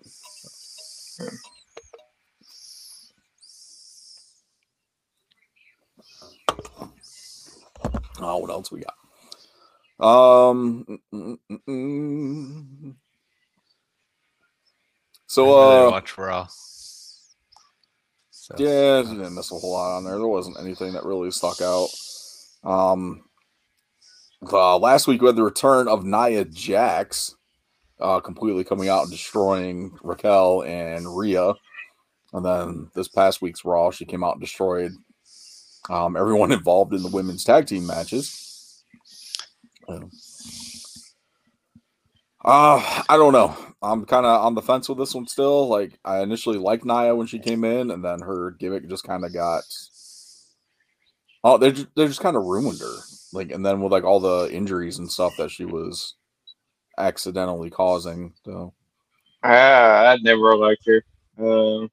Oh, 8.21 8.37
what 8.39 8.51
else 8.51 8.71
we 8.71 8.81
got? 8.81 8.95
Um, 9.99 11.01
mm, 11.13 11.39
mm, 11.51 11.61
mm. 11.69 12.95
so 15.27 15.45
I 15.45 15.75
really 15.75 15.87
uh, 15.87 15.91
watch 15.91 16.19
Raw. 16.19 16.49
So, 18.43 18.57
yeah, 18.59 18.99
I 18.99 19.03
didn't 19.09 19.37
miss 19.37 19.53
a 19.53 19.55
whole 19.55 19.71
lot 19.71 19.99
on 19.99 20.03
there. 20.03 20.19
There 20.19 20.27
wasn't 20.27 20.59
anything 20.59 20.95
that 20.95 21.05
really 21.05 21.31
stuck 21.31 21.61
out. 21.61 21.91
Um, 22.65 23.23
uh, 24.53 24.79
last 24.79 25.07
week 25.07 25.23
we 25.23 25.29
had 25.29 25.37
the 25.37 25.45
return 25.45 25.87
of 25.87 26.05
Nia 26.05 26.45
Jax, 26.47 27.37
uh, 28.01 28.19
completely 28.19 28.65
coming 28.65 28.89
out 28.89 29.03
and 29.03 29.13
destroying 29.13 29.97
Raquel 30.03 30.65
and 30.65 31.17
Rhea. 31.17 31.55
And 32.33 32.45
then 32.45 32.91
this 32.97 33.07
past 33.07 33.43
week's 33.43 33.65
Raw, 33.65 33.93
she 33.93 34.07
came 34.07 34.25
out 34.25 34.33
and 34.33 34.41
destroyed 34.41 34.91
um, 35.89 36.17
everyone 36.17 36.51
involved 36.53 36.95
in 36.95 37.05
the 37.05 37.11
women's 37.11 37.45
tag 37.45 37.69
team 37.69 37.87
matches. 37.87 38.83
Um, 39.89 40.11
Uh, 42.45 43.03
I 43.09 43.17
don't 43.17 43.33
know. 43.33 43.57
I'm 43.83 44.05
kind 44.05 44.27
of 44.27 44.45
on 44.45 44.55
the 44.55 44.63
fence 44.63 44.89
with 44.89 44.99
this 44.99 45.15
one 45.15 45.27
still. 45.27 45.69
Like, 45.69 45.99
I 46.05 46.21
initially 46.21 46.59
liked 46.59 46.85
Nia 46.85 47.15
when 47.15 47.27
she 47.27 47.39
came 47.39 47.65
in, 47.65 47.91
and 47.91 48.05
then 48.05 48.21
her 48.21 48.53
gimmick 48.53 48.89
just 48.89 49.05
kind 49.05 49.25
of 49.25 49.33
got. 49.33 49.63
Oh, 51.45 51.59
they 51.59 51.73
just, 51.73 51.89
they 51.97 52.07
just 52.07 52.21
kind 52.21 52.37
of 52.37 52.45
ruined 52.45 52.81
her. 52.81 52.97
Like, 53.33 53.51
and 53.51 53.65
then 53.65 53.81
with 53.81 53.93
like 53.93 54.05
all 54.05 54.21
the 54.21 54.49
injuries 54.53 54.99
and 54.99 55.11
stuff 55.11 55.33
that 55.39 55.51
she 55.51 55.65
was 55.65 56.15
accidentally 56.99 57.71
causing. 57.71 58.35
So, 58.45 58.73
Ah, 59.43 60.13
I 60.13 60.17
never 60.23 60.57
liked 60.57 60.87
her. 60.87 61.05
Um, 61.39 61.91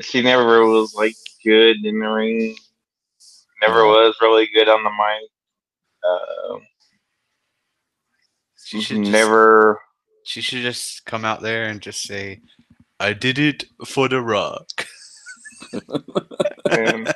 she 0.00 0.22
never 0.22 0.64
was 0.64 0.94
like 0.94 1.14
good 1.44 1.84
in 1.84 1.98
the 1.98 2.06
ring. 2.06 2.56
Never 3.60 3.84
was 3.86 4.14
really 4.22 4.48
good 4.54 4.68
on 4.68 4.84
the 4.84 4.90
mic. 4.90 5.30
Um, 6.08 6.66
she 8.68 8.82
should 8.82 8.98
just, 8.98 9.10
never. 9.10 9.80
She 10.24 10.42
should 10.42 10.60
just 10.60 11.06
come 11.06 11.24
out 11.24 11.40
there 11.40 11.68
and 11.68 11.80
just 11.80 12.02
say, 12.02 12.42
"I 13.00 13.14
did 13.14 13.38
it 13.38 13.64
for 13.86 14.10
the 14.10 14.20
Rock." 14.20 14.68
um, 15.72 15.82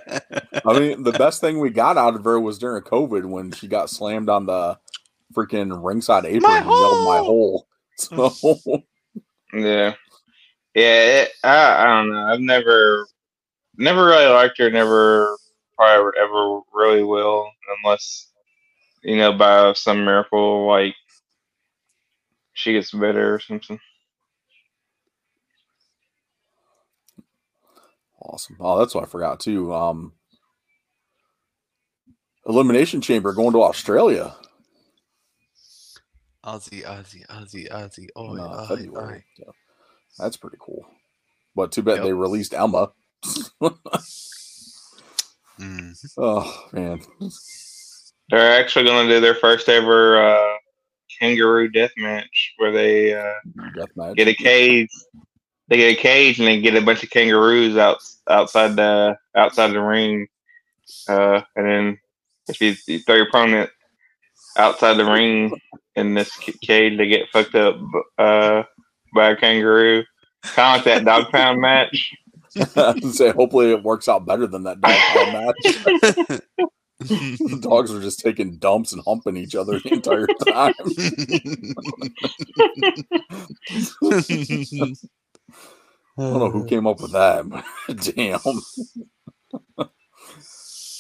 I 0.65 0.79
mean, 0.79 1.03
the 1.03 1.15
best 1.19 1.43
thing 1.43 1.59
we 1.59 1.69
got 1.69 1.99
out 1.99 2.15
of 2.15 2.25
her 2.25 2.41
was 2.41 2.59
during 2.59 2.83
COVID 2.83 3.27
when 3.27 3.53
she 3.53 3.69
got 3.69 3.91
slammed 3.91 4.31
on 4.31 4.47
the 4.47 4.79
freaking 5.35 5.85
ringside 5.85 6.25
apron 6.25 6.43
My 6.43 6.59
and 6.61 6.67
yelled 6.71 7.07
"my 7.07 7.19
hole!" 7.19 7.27
hole." 7.27 7.69
So, 7.99 8.33
yeah, 9.53 9.93
yeah. 10.75 11.23
It, 11.23 11.33
I, 11.45 11.83
I 11.83 11.85
don't 11.85 12.11
know. 12.11 12.33
I've 12.33 12.41
never, 12.41 13.07
never 13.77 14.07
really 14.07 14.33
liked 14.33 14.57
her. 14.57 14.71
Never, 14.71 15.37
probably 15.77 16.19
ever 16.19 16.61
really 16.73 17.05
will, 17.05 17.47
unless 17.85 18.29
you 19.03 19.19
know 19.19 19.35
by 19.35 19.75
some 19.75 20.07
miracle, 20.07 20.67
like 20.67 20.95
she 22.55 22.73
gets 22.73 22.91
better 22.93 23.35
or 23.35 23.41
something. 23.41 23.79
awesome. 28.21 28.57
Oh, 28.61 28.79
that's 28.79 28.95
what 28.95 29.05
I 29.05 29.07
forgot 29.09 29.41
too. 29.41 29.75
Um, 29.75 30.12
Elimination 32.47 33.01
Chamber 33.01 33.33
going 33.33 33.53
to 33.53 33.62
Australia. 33.62 34.35
Aussie, 36.45 36.83
Aussie, 36.85 37.27
Aussie, 37.29 37.69
Aussie. 37.71 38.09
Oh, 38.17 38.35
in, 38.35 38.41
uh, 38.41 38.67
aye, 38.71 38.77
February. 38.77 39.19
aye. 39.19 39.25
So, 39.37 39.53
that's 40.19 40.37
pretty 40.37 40.57
cool. 40.61 40.85
But 41.55 41.71
too 41.73 41.83
bad 41.83 41.97
Yep. 41.97 42.05
they 42.05 42.12
released 42.12 42.55
Emma. 42.55 42.93
Mm. 45.61 45.95
oh 46.19 46.69
man, 46.73 47.01
They're 48.31 48.61
actually 48.61 48.87
going 48.87 49.07
to 49.09 49.15
do 49.15 49.21
their 49.21 49.35
first 49.37 49.69
ever 49.69 50.21
uh, 50.21 50.57
kangaroo 51.18 51.68
death 51.68 51.92
match 51.96 52.55
where 52.57 52.72
they 52.72 53.14
uh, 53.14 53.35
death 53.77 53.88
match. 53.96 54.16
get 54.16 54.29
a 54.29 54.35
cage. 54.35 54.88
They 55.68 55.77
get 55.77 55.98
a 55.98 56.01
cage 56.01 56.38
and 56.38 56.48
they 56.48 56.61
get 56.61 56.75
a 56.75 56.83
bunch 56.83 57.03
of 57.03 57.11
kangaroos 57.11 57.77
out 57.77 57.98
outside 58.29 58.77
the 58.77 59.16
outside 59.35 59.68
the 59.68 59.81
ring. 59.81 60.27
Uh, 61.09 61.42
and 61.57 61.66
then 61.66 61.98
if 62.48 62.61
you, 62.61 62.75
you 62.87 62.98
throw 63.01 63.16
your 63.16 63.29
opponent 63.29 63.70
outside 64.57 64.95
the 64.95 65.05
ring 65.05 65.57
in 65.97 66.14
this 66.14 66.37
cage, 66.37 66.99
they 66.99 67.09
get 67.09 67.28
fucked 67.32 67.55
up 67.55 67.76
uh, 68.18 68.62
by 69.14 69.30
a 69.30 69.37
kangaroo. 69.37 70.05
Kind 70.43 70.80
of 70.80 70.87
like 70.87 71.05
that 71.05 71.05
dog 71.05 71.30
pound 71.32 71.61
match. 71.61 72.12
I 72.76 72.95
was 73.03 73.16
say 73.16 73.30
hopefully 73.30 73.70
it 73.70 73.82
works 73.82 74.09
out 74.09 74.26
better 74.26 74.47
than 74.47 74.64
that 74.64 74.80
dog 74.80 74.95
pound 74.95 75.32
match. 76.18 76.41
the 77.03 77.59
dogs 77.62 77.92
were 77.92 78.00
just 78.00 78.20
taking 78.20 78.57
dumps 78.57 78.92
and 78.92 79.03
humping 79.07 79.36
each 79.36 79.55
other 79.55 79.78
the 79.78 79.92
entire 79.92 80.26
time. 80.26 80.74
I 86.18 86.22
don't 86.22 86.38
know 86.38 86.50
who 86.50 86.66
came 86.66 86.86
up 86.86 87.00
with 87.00 87.12
that. 87.12 87.44
Damn. 89.76 89.88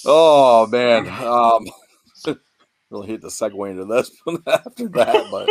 oh 0.06 0.66
man. 0.66 1.08
Um 1.08 1.66
really 2.90 3.06
hate 3.08 3.22
to 3.22 3.28
segue 3.28 3.70
into 3.70 3.84
this 3.84 4.10
after 4.46 4.88
that, 4.88 5.26
but 5.30 5.48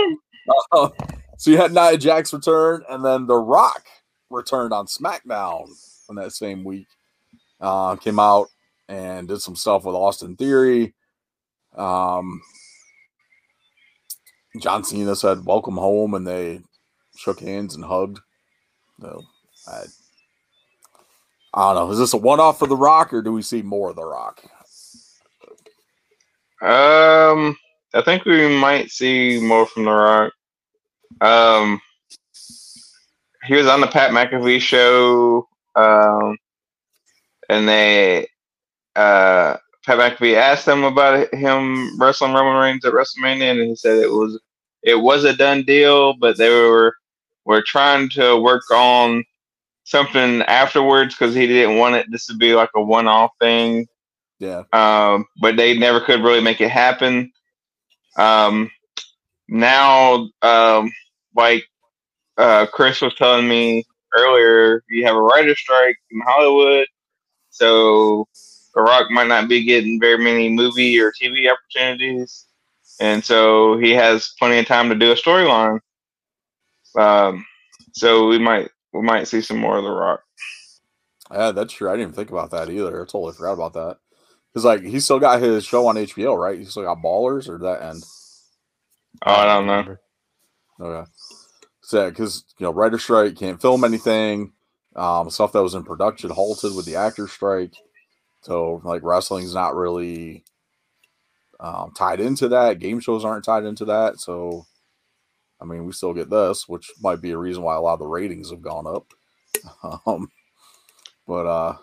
uh, 0.71 0.89
so 1.37 1.49
you 1.51 1.57
had 1.57 1.73
Nia 1.73 1.97
Jax 1.97 2.33
return, 2.33 2.83
and 2.89 3.03
then 3.03 3.25
The 3.25 3.35
Rock 3.35 3.85
returned 4.29 4.73
on 4.73 4.85
SmackDown 4.85 5.67
on 6.09 6.15
that 6.15 6.33
same 6.33 6.63
week. 6.63 6.87
Uh, 7.59 7.95
came 7.95 8.19
out 8.19 8.49
and 8.91 9.29
did 9.29 9.41
some 9.41 9.55
stuff 9.55 9.85
with 9.85 9.95
Austin 9.95 10.35
Theory. 10.35 10.93
Um, 11.77 12.41
John 14.59 14.83
Cena 14.83 15.15
said 15.15 15.45
"Welcome 15.45 15.77
home" 15.77 16.13
and 16.13 16.27
they 16.27 16.59
shook 17.15 17.39
hands 17.39 17.73
and 17.73 17.85
hugged. 17.85 18.19
So 18.99 19.23
I, 19.67 19.83
I 21.53 21.73
don't 21.73 21.87
know. 21.87 21.91
Is 21.91 21.99
this 21.99 22.13
a 22.13 22.17
one-off 22.17 22.59
for 22.59 22.67
The 22.67 22.75
Rock, 22.75 23.13
or 23.13 23.21
do 23.21 23.31
we 23.31 23.41
see 23.41 23.61
more 23.61 23.91
of 23.91 23.95
The 23.95 24.05
Rock? 24.05 24.43
Um, 26.61 27.57
I 27.93 28.01
think 28.03 28.25
we 28.25 28.59
might 28.59 28.91
see 28.91 29.39
more 29.41 29.65
from 29.65 29.85
The 29.85 29.91
Rock. 29.91 30.33
Um, 31.21 31.81
he 33.45 33.55
was 33.55 33.67
on 33.67 33.79
the 33.79 33.87
Pat 33.87 34.11
McAfee 34.11 34.61
show, 34.61 35.47
um, 35.75 36.37
and 37.49 37.67
they 37.67 38.27
uh, 38.95 39.57
Pat 39.85 39.97
McAfee 39.97 40.35
asked 40.35 40.67
him 40.67 40.83
about 40.83 41.33
him 41.33 41.99
wrestling 41.99 42.33
Roman 42.33 42.61
Reigns 42.61 42.85
at 42.85 42.93
WrestleMania, 42.93 43.51
and 43.51 43.61
he 43.61 43.75
said 43.75 43.97
it 43.97 44.11
was 44.11 44.39
it 44.83 44.95
was 44.95 45.23
a 45.23 45.35
done 45.35 45.63
deal, 45.63 46.13
but 46.13 46.37
they 46.37 46.49
were 46.49 46.95
were 47.45 47.61
trying 47.61 48.09
to 48.09 48.39
work 48.39 48.69
on 48.71 49.23
something 49.83 50.41
afterwards 50.43 51.15
because 51.15 51.33
he 51.33 51.47
didn't 51.47 51.77
want 51.77 51.95
it 51.95 52.05
this 52.11 52.27
to 52.27 52.35
be 52.35 52.53
like 52.53 52.69
a 52.75 52.81
one 52.81 53.07
off 53.07 53.31
thing. 53.39 53.87
Yeah, 54.39 54.63
Um, 54.73 55.25
but 55.39 55.55
they 55.55 55.77
never 55.77 55.99
could 56.01 56.21
really 56.23 56.41
make 56.41 56.61
it 56.61 56.71
happen. 56.71 57.31
Um, 58.17 58.71
now, 59.47 60.27
um, 60.41 60.91
like 61.35 61.63
uh, 62.37 62.65
Chris 62.67 63.01
was 63.01 63.13
telling 63.15 63.47
me 63.47 63.83
earlier, 64.17 64.83
you 64.89 65.05
have 65.05 65.15
a 65.15 65.21
writer 65.21 65.55
strike 65.55 65.97
in 66.11 66.21
Hollywood, 66.21 66.87
so 67.49 68.27
The 68.74 68.82
Rock 68.82 69.11
might 69.11 69.28
not 69.28 69.49
be 69.49 69.63
getting 69.63 69.99
very 69.99 70.17
many 70.17 70.49
movie 70.49 70.99
or 70.99 71.11
TV 71.11 71.51
opportunities, 71.51 72.45
and 72.99 73.24
so 73.24 73.78
he 73.78 73.91
has 73.91 74.34
plenty 74.39 74.59
of 74.59 74.65
time 74.65 74.89
to 74.89 74.95
do 74.95 75.11
a 75.11 75.15
storyline. 75.15 75.80
Um, 76.97 77.45
so 77.93 78.28
we 78.28 78.38
might 78.39 78.69
we 78.93 79.01
might 79.01 79.28
see 79.28 79.41
some 79.41 79.57
more 79.57 79.78
of 79.78 79.84
The 79.84 79.91
Rock. 79.91 80.22
yeah, 81.32 81.51
that's 81.51 81.74
true. 81.74 81.89
I 81.89 81.93
didn't 81.93 82.03
even 82.03 82.15
think 82.15 82.30
about 82.32 82.51
that 82.51 82.69
either. 82.69 83.01
I 83.01 83.05
totally 83.05 83.34
forgot 83.34 83.53
about 83.53 83.74
that. 83.74 83.97
Because 84.53 84.65
like 84.65 84.82
he 84.84 84.99
still 84.99 85.19
got 85.19 85.41
his 85.41 85.65
show 85.65 85.88
on 85.88 85.95
HBO, 85.95 86.38
right? 86.38 86.59
He 86.59 86.65
still 86.65 86.84
got 86.84 87.01
Ballers, 87.03 87.47
or 87.47 87.57
that 87.59 87.82
end? 87.82 88.03
Oh, 89.26 89.34
I 89.34 89.45
don't 89.45 89.65
know. 89.67 89.97
Okay. 90.80 91.09
So, 91.82 92.09
because 92.09 92.45
you 92.57 92.65
know, 92.65 92.74
writer 92.74 92.97
strike 92.99 93.36
can't 93.36 93.61
film 93.61 93.84
anything. 93.84 94.53
Um, 94.95 95.30
stuff 95.30 95.53
that 95.53 95.63
was 95.63 95.74
in 95.74 95.84
production 95.84 96.30
halted 96.30 96.76
with 96.76 96.86
the 96.86 96.95
actor 96.97 97.28
strike. 97.28 97.76
So, 98.41 98.81
like, 98.83 99.03
wrestling's 99.03 99.53
not 99.53 99.75
really 99.75 100.43
um, 101.59 101.91
tied 101.95 102.19
into 102.19 102.47
that. 102.49 102.79
Game 102.79 102.99
shows 102.99 103.23
aren't 103.25 103.45
tied 103.45 103.65
into 103.65 103.85
that. 103.85 104.19
So, 104.19 104.65
I 105.61 105.65
mean, 105.65 105.85
we 105.85 105.93
still 105.93 106.13
get 106.13 106.29
this, 106.29 106.67
which 106.67 106.91
might 107.01 107.21
be 107.21 107.31
a 107.31 107.37
reason 107.37 107.63
why 107.63 107.75
a 107.75 107.81
lot 107.81 107.93
of 107.93 107.99
the 107.99 108.07
ratings 108.07 108.49
have 108.51 108.61
gone 108.61 108.87
up. 108.87 109.07
Um, 110.07 110.29
but 111.27 111.45
uh, 111.45 111.77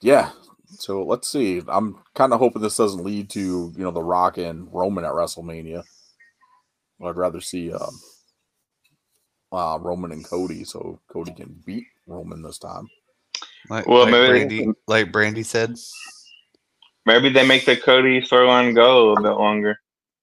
yeah. 0.00 0.30
So 0.78 1.04
let's 1.04 1.28
see. 1.28 1.62
I'm 1.68 1.98
kind 2.14 2.32
of 2.32 2.40
hoping 2.40 2.62
this 2.62 2.76
doesn't 2.76 3.04
lead 3.04 3.30
to 3.30 3.40
you 3.76 3.84
know 3.84 3.90
the 3.90 4.02
Rock 4.02 4.38
and 4.38 4.68
Roman 4.72 5.04
at 5.04 5.12
WrestleMania. 5.12 5.84
I'd 7.02 7.16
rather 7.16 7.40
see 7.40 7.72
um, 7.72 8.00
uh, 9.52 9.78
Roman 9.80 10.12
and 10.12 10.24
Cody, 10.24 10.64
so 10.64 11.00
Cody 11.08 11.32
can 11.32 11.62
beat 11.64 11.86
Roman 12.06 12.42
this 12.42 12.58
time. 12.58 12.88
Like, 13.68 13.86
Well, 13.86 14.02
like 14.02 14.10
maybe- 14.12 14.60
Brandi, 14.66 14.74
like 14.86 15.12
Brandi 15.12 15.44
said. 15.44 15.76
Maybe 17.06 17.28
they 17.28 17.46
make 17.46 17.66
the 17.66 17.76
Cody 17.76 18.20
storyline 18.22 18.74
go 18.74 18.96
a 18.96 19.08
little 19.10 19.22
bit 19.22 19.38
longer. 19.38 19.78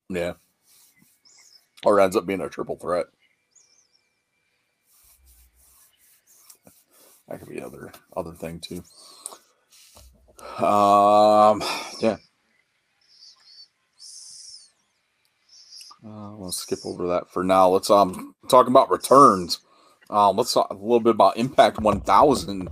Yeah. 0.09 0.33
Or 1.85 1.99
ends 1.99 2.15
up 2.15 2.25
being 2.25 2.41
a 2.41 2.49
triple 2.49 2.75
threat. 2.77 3.05
That 7.27 7.39
could 7.39 7.49
be 7.49 7.61
other 7.61 7.91
other 8.15 8.33
thing 8.33 8.59
too. 8.59 8.83
Um, 10.63 11.63
yeah. 12.01 12.17
Uh, 16.03 16.35
let's 16.37 16.57
skip 16.57 16.79
over 16.83 17.07
that 17.07 17.29
for 17.31 17.43
now. 17.43 17.69
Let's 17.69 17.89
um 17.89 18.35
talk 18.49 18.67
about 18.67 18.89
returns. 18.89 19.59
Um, 20.09 20.35
let's 20.35 20.53
talk 20.53 20.69
a 20.69 20.73
little 20.73 20.99
bit 20.99 21.11
about 21.15 21.37
Impact 21.37 21.79
1000. 21.79 22.67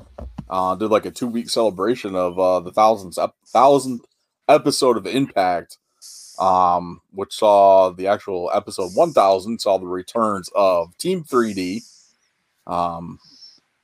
Uh, 0.50 0.76
did 0.76 0.88
like 0.90 1.06
a 1.06 1.12
two 1.12 1.28
week 1.28 1.50
celebration 1.50 2.16
of 2.16 2.40
uh 2.40 2.60
the 2.60 2.72
thousandth 2.72 3.18
ep- 3.20 3.36
thousandth 3.46 4.06
episode 4.48 4.98
of 4.98 5.06
Impact 5.06 5.78
um, 6.40 7.02
which 7.12 7.34
saw 7.36 7.90
the 7.90 8.08
actual 8.08 8.50
episode 8.54 8.92
1000 8.96 9.60
saw 9.60 9.78
the 9.78 9.86
returns 9.86 10.50
of 10.56 10.98
Team 10.98 11.22
3D, 11.26 11.84
um, 12.66 13.20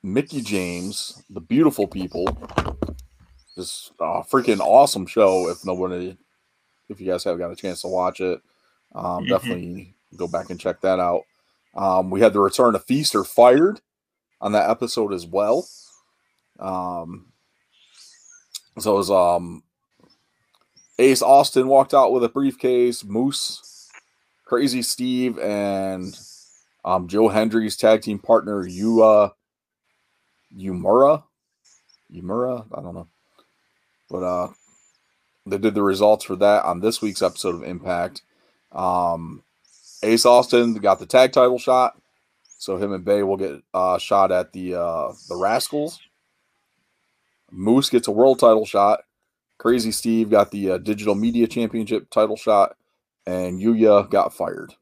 Mickie 0.02 0.40
James, 0.40 1.22
the 1.28 1.40
beautiful 1.42 1.86
people. 1.86 2.26
Just 3.54 3.92
a 4.00 4.22
freaking 4.22 4.60
awesome 4.60 5.06
show. 5.06 5.50
If 5.50 5.66
nobody, 5.66 6.16
if 6.88 6.98
you 6.98 7.06
guys 7.06 7.24
haven't 7.24 7.40
got 7.40 7.50
a 7.52 7.56
chance 7.56 7.82
to 7.82 7.88
watch 7.88 8.20
it, 8.20 8.40
um, 8.94 9.24
Mhm. 9.24 9.28
definitely 9.28 9.94
go 10.16 10.26
back 10.26 10.48
and 10.48 10.58
check 10.58 10.80
that 10.80 10.98
out. 10.98 11.22
Um, 11.74 12.08
we 12.10 12.20
had 12.22 12.32
the 12.32 12.40
return 12.40 12.74
of 12.74 12.84
Feast 12.86 13.14
or 13.14 13.24
Fired 13.24 13.82
on 14.40 14.52
that 14.52 14.70
episode 14.70 15.12
as 15.12 15.26
well. 15.26 15.68
Um, 16.58 17.32
so 18.78 18.94
it 18.94 18.96
was 18.96 19.10
um 19.10 19.62
Ace 20.98 21.22
Austin 21.22 21.68
walked 21.68 21.94
out 21.94 22.12
with 22.12 22.24
a 22.24 22.28
briefcase. 22.28 23.04
Moose, 23.04 23.88
Crazy 24.44 24.82
Steve, 24.82 25.38
and 25.38 26.18
um, 26.84 27.08
Joe 27.08 27.28
Hendry's 27.28 27.76
tag 27.76 28.02
team 28.02 28.18
partner 28.18 28.64
Yuya 28.64 29.32
Uemura. 30.56 31.24
Uemura, 32.12 32.66
I 32.72 32.80
don't 32.80 32.94
know, 32.94 33.08
but 34.08 34.22
uh, 34.22 34.48
they 35.44 35.58
did 35.58 35.74
the 35.74 35.82
results 35.82 36.24
for 36.24 36.36
that 36.36 36.64
on 36.64 36.80
this 36.80 37.02
week's 37.02 37.22
episode 37.22 37.56
of 37.56 37.62
Impact. 37.62 38.22
Um, 38.72 39.42
Ace 40.02 40.24
Austin 40.24 40.74
got 40.74 40.98
the 40.98 41.06
tag 41.06 41.32
title 41.32 41.58
shot, 41.58 42.00
so 42.58 42.76
him 42.76 42.92
and 42.92 43.04
Bey 43.04 43.22
will 43.22 43.36
get 43.36 43.62
uh, 43.74 43.98
shot 43.98 44.32
at 44.32 44.52
the 44.52 44.74
uh, 44.74 45.12
the 45.28 45.34
Rascalz. 45.34 45.98
Moose 47.50 47.90
gets 47.90 48.08
a 48.08 48.12
world 48.12 48.38
title 48.38 48.66
shot. 48.66 49.00
Crazy 49.58 49.90
Steve 49.90 50.30
got 50.30 50.50
the 50.50 50.72
uh, 50.72 50.78
Digital 50.78 51.14
Media 51.14 51.46
Championship 51.46 52.10
title 52.10 52.36
shot, 52.36 52.76
and 53.26 53.60
Yuya 53.60 54.08
got 54.10 54.34
fired. 54.34 54.74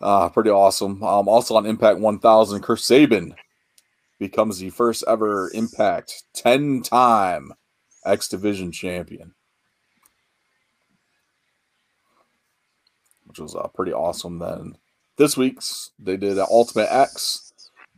uh, 0.00 0.28
pretty 0.30 0.50
awesome. 0.50 1.02
Um, 1.02 1.28
also 1.28 1.56
on 1.56 1.66
Impact 1.66 1.98
1000, 1.98 2.60
Chris 2.60 2.84
Sabin 2.84 3.34
becomes 4.18 4.58
the 4.58 4.70
first 4.70 5.04
ever 5.08 5.50
Impact 5.54 6.22
10 6.34 6.82
time 6.82 7.52
X 8.04 8.28
Division 8.28 8.70
champion, 8.70 9.34
which 13.26 13.38
was 13.40 13.54
uh, 13.54 13.66
pretty 13.68 13.92
awesome. 13.92 14.38
Then 14.38 14.76
this 15.16 15.36
week's 15.36 15.90
they 15.98 16.16
did 16.16 16.38
uh, 16.38 16.46
Ultimate 16.50 16.88
X, 16.90 17.52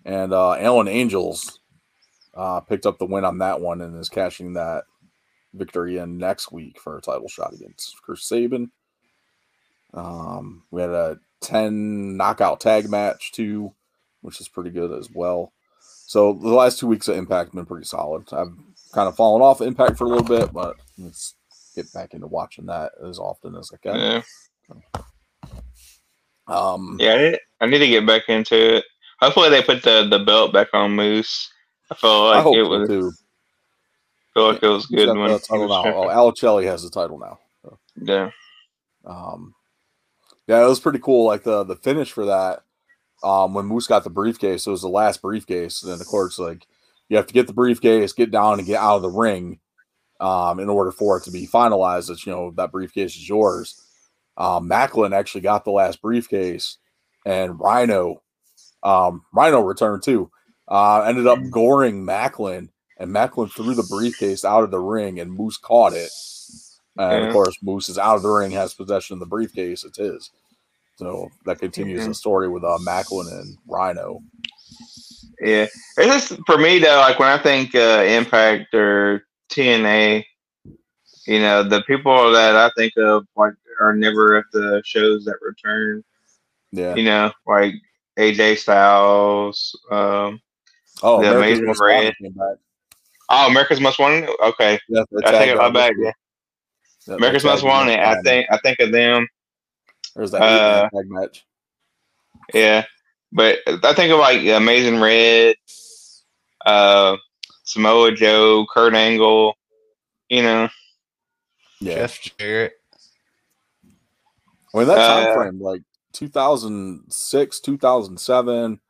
and 0.07 0.33
uh, 0.33 0.53
Alan 0.55 0.89
Angels 0.89 1.61
uh, 2.35 2.61
picked 2.61 2.87
up 2.87 2.99
the 2.99 3.07
win 3.07 3.25
on 3.25 3.39
that 3.39 3.61
one 3.61 3.83
and 3.83 3.99
is 3.99 4.09
cashing 4.09 4.55
that 4.55 4.85
victory 5.53 5.99
in 5.99 6.17
next 6.17 6.53
week 6.53 6.81
for 6.81 6.97
a 6.97 7.03
title 7.03 7.29
shot 7.29 7.53
against 7.53 8.01
Chris 8.03 8.25
Sabin. 8.25 8.71
Um, 9.93 10.63
we 10.71 10.81
had 10.81 10.91
a 10.91 11.19
10 11.41 12.17
knockout 12.17 12.61
tag 12.61 12.89
match 12.89 13.33
too, 13.33 13.73
which 14.21 14.41
is 14.41 14.49
pretty 14.49 14.71
good 14.71 14.93
as 14.97 15.11
well. 15.11 15.53
So 16.07 16.33
the 16.35 16.49
last 16.51 16.79
two 16.79 16.87
weeks 16.87 17.09
of 17.09 17.17
Impact 17.17 17.49
have 17.49 17.55
been 17.55 17.67
pretty 17.67 17.87
solid. 17.87 18.33
I've 18.33 18.55
kind 18.93 19.09
of 19.09 19.17
fallen 19.17 19.43
off 19.43 19.61
Impact 19.61 19.99
for 19.99 20.05
a 20.05 20.09
little 20.09 20.23
bit, 20.25 20.53
but 20.53 20.77
let's 20.99 21.35
get 21.75 21.93
back 21.93 22.15
into 22.15 22.29
watching 22.29 22.67
that 22.67 22.93
as 23.05 23.19
often 23.19 23.57
as 23.57 23.73
I 23.75 23.77
can. 23.79 23.97
Yeah, 23.99 24.23
Um, 26.47 26.97
yeah. 27.01 27.13
I 27.15 27.19
need, 27.19 27.39
I 27.63 27.67
need 27.67 27.79
to 27.79 27.89
get 27.89 28.07
back 28.07 28.29
into 28.29 28.77
it. 28.77 28.85
Hopefully, 29.21 29.51
they 29.51 29.63
put 29.63 29.83
the, 29.83 30.07
the 30.09 30.19
belt 30.19 30.53
back 30.53 30.69
on 30.75 30.93
Moose. 30.93 31.51
I 31.91 31.95
felt 31.95 32.33
I 32.33 32.37
like 32.37 32.43
hope 32.43 32.57
it 32.57 32.63
was 32.63 32.89
too. 32.89 33.13
feel 34.35 34.53
like 34.53 34.63
it 34.63 34.69
was 34.69 34.87
good 34.87 35.17
when 35.17 35.39
title 35.41 35.69
now? 35.69 35.85
Oh. 35.87 36.11
Alex 36.11 36.41
Shelley 36.41 36.67
has 36.67 36.83
the 36.83 36.91
title 36.91 37.19
now. 37.19 37.39
So. 37.63 37.79
Yeah, 38.03 38.31
Um, 39.05 39.55
yeah, 40.47 40.65
it 40.65 40.69
was 40.69 40.81
pretty 40.81 40.99
cool. 40.99 41.27
Like 41.27 41.45
the 41.45 41.65
the 41.65 41.77
finish 41.77 42.13
for 42.13 42.27
that, 42.27 42.65
um, 43.23 43.55
when 43.55 43.67
Moose 43.67 43.87
got 43.87 44.05
the 44.05 44.11
briefcase, 44.11 44.67
it 44.67 44.71
was 44.71 44.83
the 44.83 44.89
last 44.89 45.23
briefcase, 45.23 45.83
and 45.83 45.93
then 45.93 46.01
of 46.01 46.07
course, 46.07 46.39
like 46.39 46.67
you 47.09 47.17
have 47.17 47.27
to 47.27 47.35
get 47.35 47.47
the 47.47 47.53
briefcase, 47.53 48.13
get 48.13 48.31
down, 48.31 48.59
and 48.59 48.67
get 48.67 48.81
out 48.81 48.97
of 48.97 49.03
the 49.03 49.11
ring, 49.11 49.61
um, 50.21 50.61
in 50.61 50.69
order 50.69 50.93
for 50.93 51.17
it 51.17 51.25
to 51.25 51.31
be 51.31 51.47
finalized. 51.47 52.09
That 52.09 52.27
you 52.27 52.33
know 52.33 52.51
that 52.57 52.73
briefcase 52.73 53.17
is 53.17 53.29
yours. 53.29 53.81
Um, 54.37 54.69
Maclin 54.69 55.15
actually 55.15 55.41
got 55.41 55.65
the 55.65 55.71
last 55.71 56.03
briefcase, 56.03 56.77
and 57.25 57.59
Rhino, 57.59 58.23
um, 58.87 59.23
Rhino 59.35 59.61
returned 59.61 60.05
too. 60.05 60.31
Uh, 60.69 61.03
ended 61.03 61.27
up 61.27 61.41
goring 61.51 62.05
Maclin, 62.07 62.71
and 62.99 63.11
Maclin 63.13 63.51
threw 63.53 63.75
the 63.75 63.87
briefcase 63.91 64.45
out 64.45 64.65
of 64.65 64.71
the 64.71 64.81
ring, 64.81 65.21
and 65.21 65.33
Moose 65.33 65.59
caught 65.59 65.93
it 65.95 66.11
And 66.99 67.23
Yeah. 67.23 67.27
of 67.29 67.33
course, 67.35 67.57
Moose 67.63 67.89
is 67.91 67.99
out 67.99 68.17
of 68.17 68.23
the 68.23 68.31
ring, 68.31 68.53
has 68.53 68.75
possession 68.75 69.15
of 69.15 69.21
the 69.21 69.27
briefcase. 69.27 69.85
It's 69.85 69.99
his. 69.99 70.31
So 70.97 71.29
that 71.47 71.59
continues 71.61 72.05
Mhm. 72.05 72.09
the 72.09 72.15
story 72.15 72.49
with 72.49 72.65
uh, 72.65 72.79
Maclin 72.87 73.31
and 73.41 73.59
Rhino. 73.69 74.21
Yeah, 75.41 75.67
it's 75.99 76.29
just 76.31 76.41
for 76.47 76.59
me 76.59 76.79
though. 76.79 76.99
Like 76.99 77.19
when 77.19 77.29
I 77.29 77.39
think 77.39 77.75
uh, 77.75 78.05
Impact 78.07 78.75
or 78.75 79.27
TNA, 79.51 80.25
you 81.27 81.41
know, 81.41 81.63
the 81.63 81.83
people 81.83 82.33
that 82.33 82.57
I 82.57 82.71
think 82.77 82.95
of 82.97 83.27
like 83.37 83.55
are 83.81 83.95
never 83.95 84.37
at 84.37 84.47
the 84.53 84.83
shows 84.87 85.25
that 85.27 85.37
return. 85.43 86.03
Yeah. 86.73 86.95
You 86.95 87.05
know, 87.05 87.33
like 87.47 87.75
AJ 88.19 88.59
Styles. 88.59 89.79
Um, 89.91 90.41
Oh, 91.03 91.21
The 91.21 91.29
America's 91.31 91.59
Amazing 91.59 91.67
Most 91.67 91.81
Red. 91.81 92.15
Wanted 92.21 92.59
oh, 93.29 93.47
America's 93.51 93.81
Most 93.81 93.99
Wanted. 93.99 94.31
Okay, 94.43 94.79
Yeah, 94.89 95.03
I 95.19 95.31
tag 95.31 95.39
think 95.41 95.55
about 95.55 95.75
back. 95.75 95.93
Yeah. 95.99 96.13
Yeah, 97.07 97.15
America's 97.17 97.43
tag 97.43 97.51
Most 97.53 97.65
match 97.65 97.71
Wanted. 97.71 97.99
I 98.01 98.23
think 98.23 98.47
I 98.51 98.59
think 98.59 98.79
of 98.81 98.93
them. 98.93 99.27
There's 100.15 100.31
that 100.31 100.41
uh, 100.43 100.89
tag 100.89 101.11
match. 101.11 101.45
Yeah, 102.55 102.85
but 103.33 103.59
I 103.67 103.93
think 103.93 104.11
of 104.13 104.21
like 104.21 104.43
Amazing 104.47 105.01
Red, 105.01 105.57
uh, 106.65 107.17
Samoa 107.65 108.13
Joe, 108.13 108.67
Kurt 108.73 108.95
Angle. 108.95 109.55
You 110.31 110.43
know, 110.43 110.69
Yeah. 111.81 111.97
Jeff 111.97 112.21
Jarrett. 112.39 112.73
I 114.75 114.79
mean 114.79 114.89
that 114.89 114.95
time 114.97 115.29
Uh, 115.31 115.35
frame, 115.35 115.61
like 115.61 115.83
2006, 116.17 117.61
2007, 117.61 118.81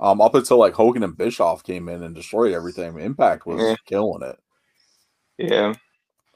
um, 0.00 0.20
up 0.20 0.34
until 0.34 0.58
like 0.58 0.74
Hogan 0.74 1.02
and 1.02 1.16
Bischoff 1.16 1.62
came 1.64 1.88
in 1.88 2.02
and 2.02 2.14
destroyed 2.14 2.54
everything. 2.54 2.98
Impact 2.98 3.46
was 3.46 3.60
Yeah. 3.60 3.74
killing 3.86 4.22
it. 4.22 4.38
yeah. 5.38 5.74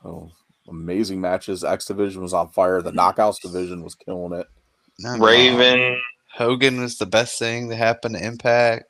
Oh, 0.05 0.31
amazing 0.69 1.21
matches. 1.21 1.63
X 1.65 1.85
division 1.87 2.23
was 2.23 2.35
on 2.35 2.49
fire. 2.51 2.83
The 2.83 2.91
Knockouts 2.93 3.41
division 3.41 3.83
was 3.85 3.95
killing 3.95 4.39
it. 4.39 4.47
No, 4.99 5.17
no. 5.17 5.25
Raven. 5.25 6.01
Hogan 6.35 6.81
was 6.81 6.99
the 6.99 7.07
best 7.07 7.39
thing 7.39 7.69
that 7.69 7.77
happened 7.77 8.17
to 8.17 8.25
Impact. 8.25 8.85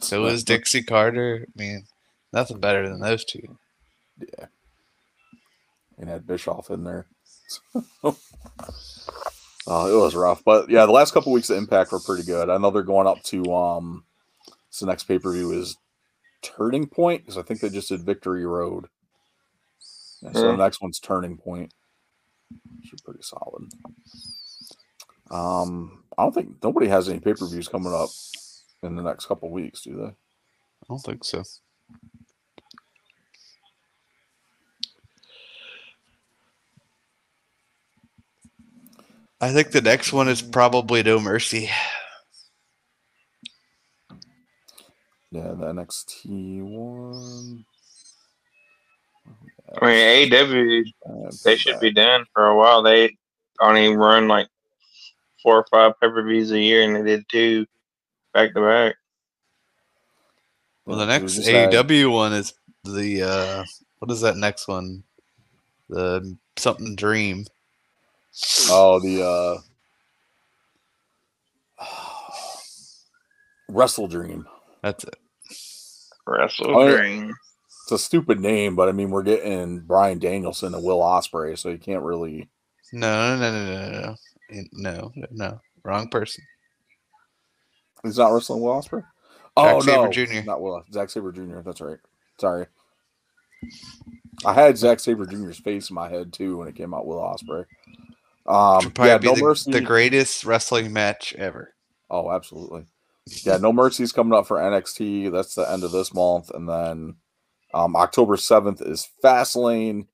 So 0.00 0.22
was 0.22 0.42
Dixie 0.44 0.82
Carter. 0.82 1.46
I 1.48 1.60
mean, 1.60 1.86
nothing 2.32 2.60
better 2.60 2.88
than 2.88 3.00
those 3.00 3.24
two. 3.24 3.58
Yeah. 4.18 4.46
And 5.98 6.08
had 6.08 6.26
Bischoff 6.26 6.70
in 6.70 6.82
there. 6.84 7.06
Oh, 9.66 9.86
it 9.92 10.02
was 10.02 10.14
rough. 10.14 10.42
But 10.44 10.68
yeah, 10.68 10.84
the 10.86 10.92
last 10.92 11.12
couple 11.14 11.32
weeks 11.32 11.50
of 11.50 11.56
Impact 11.56 11.92
were 11.92 12.00
pretty 12.00 12.24
good. 12.24 12.50
I 12.50 12.58
know 12.58 12.70
they're 12.70 12.82
going 12.82 13.06
up 13.06 13.22
to 13.24 13.54
um 13.54 14.04
so 14.70 14.84
the 14.86 14.92
next 14.92 15.04
pay 15.04 15.18
per 15.18 15.32
view 15.32 15.52
is 15.52 15.76
Turning 16.42 16.86
Point 16.86 17.22
because 17.22 17.38
I 17.38 17.42
think 17.42 17.60
they 17.60 17.70
just 17.70 17.88
did 17.88 18.02
Victory 18.04 18.44
Road. 18.44 18.86
Yeah, 20.22 20.32
so 20.32 20.46
Yeah. 20.46 20.50
the 20.52 20.56
next 20.58 20.80
one's 20.82 20.98
Turning 21.00 21.36
Point. 21.38 21.72
Should 22.84 22.98
be 22.98 23.02
pretty 23.04 23.22
solid. 23.22 23.70
Um, 25.30 26.04
I 26.18 26.22
don't 26.22 26.34
think 26.34 26.62
nobody 26.62 26.88
has 26.88 27.08
any 27.08 27.18
pay 27.20 27.34
per 27.34 27.46
views 27.46 27.68
coming 27.68 27.92
up 27.94 28.10
in 28.82 28.96
the 28.96 29.02
next 29.02 29.26
couple 29.26 29.50
weeks, 29.50 29.82
do 29.82 29.96
they? 29.96 30.04
I 30.06 30.86
don't 30.88 30.98
think 30.98 31.24
so. 31.24 31.42
I 39.44 39.52
think 39.52 39.72
the 39.72 39.82
next 39.82 40.10
one 40.10 40.26
is 40.28 40.40
probably 40.40 41.02
No 41.02 41.20
Mercy. 41.20 41.68
Yeah, 45.30 45.48
the 45.48 45.66
NXT 45.66 46.62
one. 46.62 47.66
I 49.82 49.86
mean, 49.86 50.30
AEW 50.32 50.84
Uh, 51.06 51.30
they 51.44 51.56
should 51.56 51.78
be 51.80 51.92
done 51.92 52.24
for 52.32 52.46
a 52.46 52.56
while. 52.56 52.82
They 52.82 53.18
only 53.60 53.94
run 53.94 54.28
like 54.28 54.48
four 55.42 55.58
or 55.58 55.66
five 55.70 55.92
pay 56.00 56.08
per 56.08 56.26
views 56.26 56.50
a 56.50 56.58
year, 56.58 56.82
and 56.82 56.96
they 56.96 57.02
did 57.02 57.26
two 57.30 57.66
back 58.32 58.54
to 58.54 58.62
back. 58.62 58.94
Well, 60.86 60.96
the 60.96 61.04
next 61.04 61.34
just 61.34 61.48
had- 61.50 61.70
AEW 61.70 62.10
one 62.10 62.32
is 62.32 62.54
the 62.84 63.22
uh, 63.24 63.64
what 63.98 64.10
is 64.10 64.22
that 64.22 64.38
next 64.38 64.68
one? 64.68 65.04
The 65.90 66.34
something 66.56 66.96
Dream. 66.96 67.44
Oh, 68.70 69.00
the 69.00 69.62
uh, 71.80 71.84
Wrestle 73.68 74.08
Dream. 74.08 74.46
That's 74.82 75.04
it. 75.04 75.16
Wrestle 76.26 76.76
I 76.76 76.86
mean, 76.86 76.96
Dream. 76.96 77.34
It's 77.84 77.92
a 77.92 77.98
stupid 77.98 78.40
name, 78.40 78.76
but 78.76 78.88
I 78.88 78.92
mean, 78.92 79.10
we're 79.10 79.22
getting 79.22 79.80
Bryan 79.80 80.18
Danielson 80.18 80.74
and 80.74 80.82
Will 80.82 81.00
Ospreay, 81.00 81.58
so 81.58 81.68
you 81.68 81.78
can't 81.78 82.02
really. 82.02 82.48
No, 82.92 83.36
no, 83.36 83.52
no, 83.52 83.64
no, 83.64 84.16
no, 84.50 84.68
no, 84.72 85.12
no, 85.14 85.26
no. 85.30 85.60
Wrong 85.84 86.08
person. 86.08 86.44
He's 88.02 88.18
not 88.18 88.32
wrestling 88.32 88.62
Will 88.62 88.72
Ospreay. 88.72 89.04
Oh 89.56 89.80
no, 89.86 90.10
Jr. 90.10 90.42
not 90.44 90.60
Will. 90.60 90.82
Zack 90.92 91.10
Sabre 91.10 91.32
Jr. 91.32 91.60
That's 91.60 91.80
right. 91.80 91.98
Sorry. 92.38 92.66
I 94.44 94.52
had 94.52 94.76
Zack 94.76 95.00
Sabre 95.00 95.26
Jr.'s 95.26 95.58
face 95.58 95.90
in 95.90 95.94
my 95.94 96.08
head 96.08 96.32
too 96.32 96.58
when 96.58 96.68
it 96.68 96.74
came 96.74 96.92
out 96.92 97.06
Will 97.06 97.18
Ospreay. 97.18 97.64
Um, 98.46 98.80
Should 98.82 98.94
probably 98.94 99.10
yeah, 99.12 99.18
be 99.18 99.26
no 99.28 99.34
the, 99.36 99.42
mercy. 99.42 99.70
the 99.72 99.80
greatest 99.80 100.44
wrestling 100.44 100.92
match 100.92 101.34
ever. 101.34 101.74
Oh, 102.10 102.30
absolutely. 102.30 102.84
Yeah, 103.44 103.56
no 103.56 103.72
mercy's 103.72 104.12
coming 104.12 104.34
up 104.38 104.46
for 104.46 104.58
NXT. 104.58 105.32
That's 105.32 105.54
the 105.54 105.70
end 105.70 105.82
of 105.82 105.92
this 105.92 106.12
month, 106.12 106.50
and 106.50 106.68
then 106.68 107.16
um, 107.72 107.96
October 107.96 108.36
seventh 108.36 108.82
is 108.82 109.08
Fastlane. 109.24 110.06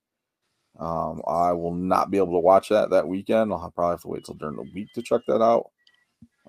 Um, 0.79 1.21
I 1.27 1.51
will 1.51 1.73
not 1.73 2.09
be 2.09 2.17
able 2.17 2.31
to 2.33 2.39
watch 2.39 2.69
that 2.69 2.91
that 2.91 3.07
weekend. 3.07 3.51
I'll 3.51 3.69
probably 3.75 3.93
have 3.95 4.01
to 4.03 4.07
wait 4.07 4.23
till 4.25 4.35
during 4.35 4.55
the 4.55 4.63
week 4.73 4.87
to 4.95 5.01
check 5.01 5.21
that 5.27 5.41
out. 5.41 5.69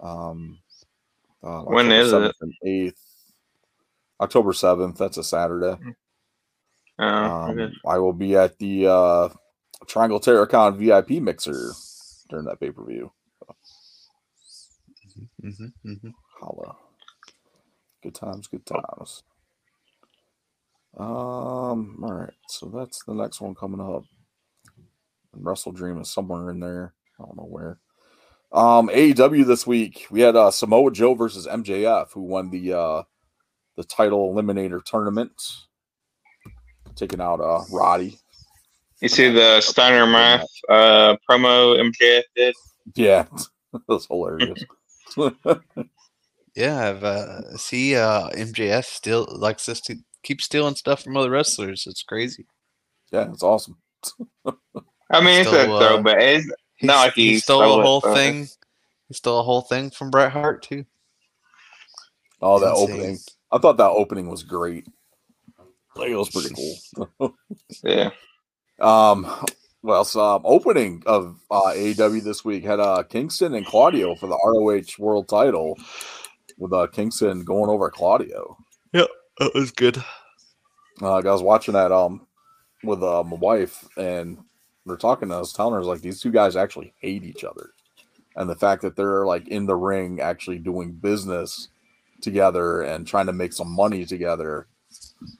Um, 0.00 0.58
uh, 1.42 1.62
When 1.62 1.90
October 1.90 2.26
it? 2.26 2.28
7th 2.30 2.32
and 2.42 2.52
Eighth, 2.64 3.02
October 4.20 4.52
seventh. 4.52 4.98
That's 4.98 5.16
a 5.18 5.24
Saturday. 5.24 5.76
Oh, 7.00 7.04
Um, 7.04 7.58
okay. 7.58 7.74
I 7.84 7.98
will 7.98 8.12
be 8.12 8.36
at 8.36 8.56
the 8.58 8.86
uh, 8.86 9.28
Triangle 9.86 10.20
Terracon 10.20 10.76
VIP 10.76 11.22
mixer 11.22 11.72
during 12.30 12.46
that 12.46 12.60
pay 12.60 12.70
per 12.70 12.84
view. 12.84 13.12
hmm 15.42 15.66
hmm 15.84 16.08
Holla. 16.40 16.76
Good 18.02 18.14
times, 18.14 18.48
good 18.48 18.66
times. 18.66 19.24
Um, 20.96 22.00
all 22.04 22.12
right, 22.14 22.34
so 22.48 22.66
that's 22.68 23.02
the 23.04 23.14
next 23.14 23.40
one 23.40 23.54
coming 23.54 23.80
up. 23.80 24.04
And 25.34 25.44
Wrestle 25.44 25.72
Dream 25.72 26.00
is 26.00 26.10
somewhere 26.10 26.50
in 26.50 26.60
there. 26.60 26.94
I 27.20 27.24
don't 27.24 27.36
know 27.36 27.44
where. 27.48 27.78
Um, 28.52 28.88
AEW 28.88 29.46
this 29.46 29.66
week 29.66 30.06
we 30.10 30.20
had 30.22 30.36
uh 30.36 30.50
Samoa 30.50 30.92
Joe 30.92 31.14
versus 31.14 31.46
MJF, 31.46 32.12
who 32.12 32.22
won 32.22 32.50
the 32.50 32.72
uh 32.74 33.02
the 33.76 33.84
title 33.84 34.34
eliminator 34.34 34.84
tournament, 34.84 35.32
taking 36.96 37.20
out 37.20 37.40
uh 37.40 37.62
Roddy. 37.70 38.18
You 39.02 39.08
see 39.08 39.28
the 39.30 39.60
Steiner 39.60 40.06
Math 40.06 40.46
uh, 40.68 41.16
promo 41.28 41.76
MJF 41.78 42.22
did? 42.36 42.54
Yeah, 42.94 43.26
that 43.72 43.82
was 43.88 44.06
hilarious. 44.06 44.64
Yeah, 46.54 46.90
I've 46.90 47.02
uh, 47.02 47.56
see 47.56 47.96
uh, 47.96 48.28
MJF 48.28 48.84
still 48.84 49.26
likes 49.30 49.70
us 49.70 49.80
to 49.82 49.96
keep 50.22 50.42
stealing 50.42 50.74
stuff 50.74 51.02
from 51.02 51.16
other 51.16 51.30
wrestlers. 51.30 51.86
It's 51.86 52.02
crazy. 52.02 52.44
yeah, 53.10 53.30
it's 53.32 53.42
awesome. 53.42 53.78
I 54.44 55.20
mean, 55.22 55.40
it's 55.40 55.48
a 55.50 55.62
Still, 55.62 55.76
uh, 55.78 55.88
throwback. 55.88 56.18
It's 56.20 56.46
He, 56.76 56.86
Not 56.86 56.96
like 57.06 57.14
he 57.14 57.30
he 57.30 57.38
stole 57.38 57.62
stole 57.62 57.80
a 57.80 57.82
whole 57.82 58.00
but- 58.02 58.14
thing. 58.14 58.48
He 59.08 59.14
stole 59.14 59.40
a 59.40 59.42
whole 59.42 59.62
thing 59.62 59.88
from 59.88 60.10
Bret 60.10 60.30
Hart 60.30 60.62
too. 60.62 60.84
Oh, 62.42 62.58
that 62.58 62.72
Insane. 62.72 62.90
opening! 62.96 63.18
I 63.50 63.56
thought 63.58 63.78
that 63.78 63.90
opening 63.90 64.28
was 64.28 64.42
great. 64.42 64.86
Like, 65.96 66.10
it 66.10 66.16
was 66.16 66.28
pretty 66.28 66.54
cool. 66.54 67.34
yeah. 67.82 68.10
Um, 68.82 69.26
well, 69.82 70.04
so 70.04 70.20
um, 70.20 70.42
opening 70.44 71.02
of 71.06 71.38
uh, 71.50 71.72
AEW 71.74 72.22
this 72.22 72.44
week 72.44 72.64
had 72.64 72.80
uh, 72.80 73.02
Kingston 73.04 73.54
and 73.54 73.64
Claudio 73.64 74.14
for 74.14 74.26
the 74.26 74.38
ROH 74.44 75.02
World 75.02 75.28
Title, 75.28 75.78
with 76.58 76.72
uh, 76.72 76.86
Kingston 76.88 77.44
going 77.44 77.70
over 77.70 77.90
Claudio. 77.90 78.56
That 79.38 79.54
was 79.54 79.70
good. 79.70 80.02
Uh, 81.00 81.16
I 81.16 81.20
was 81.22 81.42
watching 81.42 81.74
that 81.74 81.90
um 81.90 82.26
with 82.84 83.02
uh, 83.02 83.24
my 83.24 83.36
wife, 83.36 83.88
and 83.96 84.38
we're 84.84 84.96
talking. 84.96 85.32
I 85.32 85.38
was 85.38 85.52
telling 85.52 85.74
her 85.74 85.82
like 85.82 86.00
these 86.00 86.20
two 86.20 86.30
guys 86.30 86.56
actually 86.56 86.92
hate 86.98 87.24
each 87.24 87.44
other, 87.44 87.70
and 88.36 88.48
the 88.48 88.56
fact 88.56 88.82
that 88.82 88.96
they're 88.96 89.26
like 89.26 89.48
in 89.48 89.66
the 89.66 89.76
ring 89.76 90.20
actually 90.20 90.58
doing 90.58 90.92
business 90.92 91.68
together 92.20 92.82
and 92.82 93.06
trying 93.06 93.26
to 93.26 93.32
make 93.32 93.52
some 93.52 93.70
money 93.70 94.04
together, 94.04 94.66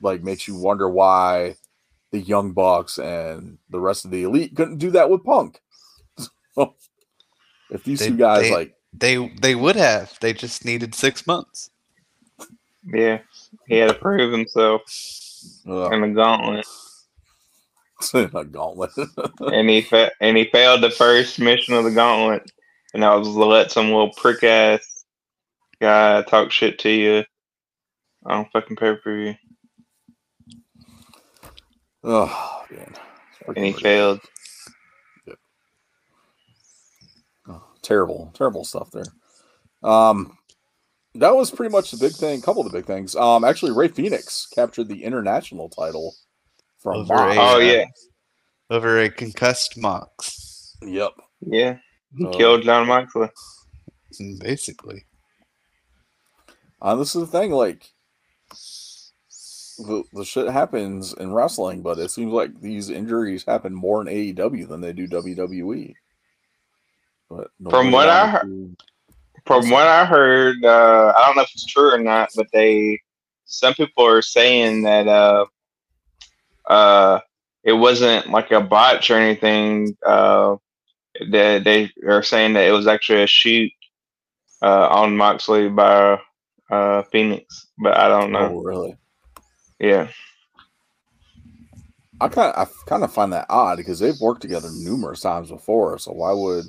like 0.01 0.23
makes 0.23 0.49
you 0.49 0.57
wonder 0.57 0.89
why 0.89 1.57
the 2.13 2.21
Young 2.21 2.53
Bucks 2.53 2.99
and 2.99 3.59
the 3.71 3.81
rest 3.81 4.05
of 4.05 4.11
the 4.11 4.23
elite 4.23 4.55
couldn't 4.55 4.79
do 4.79 4.91
that 4.93 5.11
with 5.11 5.25
Punk. 5.25 5.61
if 6.57 7.83
these 7.85 8.01
They- 8.01 8.09
two 8.09 8.17
guys 8.17 8.43
they- 8.43 8.53
like 8.53 8.75
They 8.93 9.29
they 9.41 9.55
would 9.55 9.77
have. 9.77 10.17
They 10.21 10.33
just 10.35 10.65
needed 10.65 10.95
six 10.95 11.27
months. 11.27 11.71
Yeah. 12.85 13.21
He 13.69 13.77
had 13.77 13.89
to 13.89 13.95
prove 13.95 14.33
himself 14.33 14.83
ugh, 15.69 15.93
in 15.93 16.01
the 16.03 16.09
gauntlet. 16.09 16.67
a 18.15 18.45
gauntlet. 18.45 18.91
and 19.41 19.71
he 19.71 19.81
fa- 19.83 20.13
and 20.21 20.37
he 20.37 20.45
failed 20.53 20.83
the 20.83 20.91
first 20.91 21.39
mission 21.39 21.75
of 21.75 21.85
the 21.85 21.91
gauntlet, 21.91 22.51
and 22.95 23.05
I 23.05 23.15
was 23.15 23.29
to 23.29 23.33
let 23.33 23.71
some 23.71 23.87
little 23.87 24.13
prick 24.13 24.43
ass 24.45 25.05
guy 25.81 26.23
talk 26.23 26.51
shit 26.51 26.79
to 26.81 26.91
you 26.91 27.25
on 28.27 28.47
fucking 28.53 28.77
pay 28.77 28.95
per 28.97 29.17
view, 29.17 29.35
oh 32.05 32.65
man. 32.71 32.95
and 33.57 33.65
he 33.65 33.73
Freaking 33.73 33.81
failed. 33.81 34.21
Oh, 37.49 37.63
terrible, 37.83 38.31
terrible 38.35 38.65
stuff 38.65 38.91
there. 38.93 39.05
Um, 39.83 40.37
that 41.15 41.35
was 41.35 41.51
pretty 41.51 41.73
much 41.73 41.91
the 41.91 41.97
big 41.99 42.13
thing. 42.13 42.41
couple 42.41 42.65
of 42.65 42.71
the 42.71 42.79
big 42.79 42.87
things. 42.87 43.15
Um, 43.17 43.45
actually, 43.45 43.73
Rey 43.73 43.89
Fenix 43.89 44.47
captured 44.55 44.89
the 44.89 45.03
international 45.05 45.69
title 45.69 46.15
from 46.79 46.99
Over 47.01 47.15
Mox. 47.15 47.37
a- 47.37 47.41
Oh 47.41 47.59
Yeah. 47.59 47.73
yeah, 47.73 47.85
Over 48.71 49.01
a 49.01 49.11
concussed 49.11 49.77
Mox, 49.77 50.77
Yep. 50.83 51.13
yeah, 51.41 51.79
he 52.17 52.27
Oh. 52.27 52.31
killed 52.31 52.63
John 52.63 52.87
Moxley. 52.87 53.29
basically. 54.41 55.07
Uh, 56.81 56.95
this 56.97 57.15
is 57.17 57.23
the 57.23 57.27
thing, 57.27 57.51
like 57.51 57.91
the, 59.87 60.05
the 60.13 60.25
shit 60.25 60.49
happens 60.49 61.13
in 61.15 61.33
wrestling, 61.33 61.83
but 61.83 61.99
it 61.99 62.11
seems 62.11 62.33
like 62.33 62.61
these 62.61 62.91
injuries 62.91 63.45
happen 63.45 63.75
more 63.75 64.01
in 64.01 64.09
AEW 64.09 64.69
than 64.69 64.81
they 64.81 64.93
do 64.93 65.09
WWE. 65.09 65.95
But 67.31 67.49
From 67.71 67.91
what 67.91 68.09
I 68.09 68.29
heard- 68.29 68.77
From 69.47 69.71
what 69.71 69.87
I 69.87 70.05
heard, 70.05 70.65
uh, 70.65 71.13
I 71.17 71.27
don't 71.27 71.37
know 71.37 71.43
if 71.43 71.51
it's 71.55 71.67
true 71.67 71.93
or 71.95 71.99
not, 71.99 72.31
but 72.37 72.47
they 72.53 73.01
some 73.45 73.75
people 73.75 74.07
are 74.07 74.23
saying 74.23 74.83
that 74.83 75.09
uh, 75.09 75.45
uh, 76.69 77.21
it 77.65 77.73
wasn't 77.73 78.31
like 78.31 78.51
a 78.51 78.61
botch 78.61 79.11
or 79.11 79.17
anything. 79.17 79.97
Uh, 80.07 80.57
they 81.31 81.59
they 81.59 81.91
are 82.07 82.23
saying 82.23 82.53
that 82.55 82.67
it 82.67 82.73
was 82.73 82.87
actually 82.87 83.23
a 83.23 83.27
shoot 83.27 83.71
uh, 84.63 84.89
on 84.89 85.17
Moxley 85.17 85.69
by 85.69 86.21
uh, 86.71 87.03
Fenix, 87.11 87.67
but 87.79 87.97
I 87.97 88.09
don't 88.09 88.33
know. 88.33 88.53
oh, 88.55 88.63
really? 88.63 88.97
Yeah, 89.83 90.09
I 92.21 92.29
kind 92.29 92.55
of, 92.55 92.69
I 92.69 92.89
kind 92.89 93.05
of 93.05 93.13
find 93.13 93.33
that 93.33 93.47
odd 93.51 93.79
because 93.79 93.99
they've 93.99 94.21
worked 94.21 94.43
together 94.43 94.71
numerous 94.73 95.21
times 95.21 95.51
before. 95.51 95.99
So 95.99 96.13
why 96.13 96.33
would, 96.33 96.67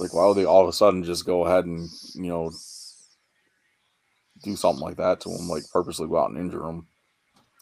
like, 0.00 0.14
why 0.14 0.26
would 0.26 0.36
they 0.36 0.44
all 0.44 0.62
of 0.62 0.68
a 0.68 0.72
sudden 0.74 1.04
just 1.04 1.26
go 1.26 1.46
ahead 1.46 1.64
and 1.66 1.88
you 2.14 2.28
know 2.28 2.52
do 4.44 4.56
something 4.56 4.82
like 4.84 4.96
that 4.98 5.20
to 5.22 5.30
him, 5.30 5.48
like 5.48 5.64
purposely 5.72 6.08
go 6.08 6.18
out 6.18 6.30
and 6.30 6.38
injure 6.38 6.66
him, 6.68 6.86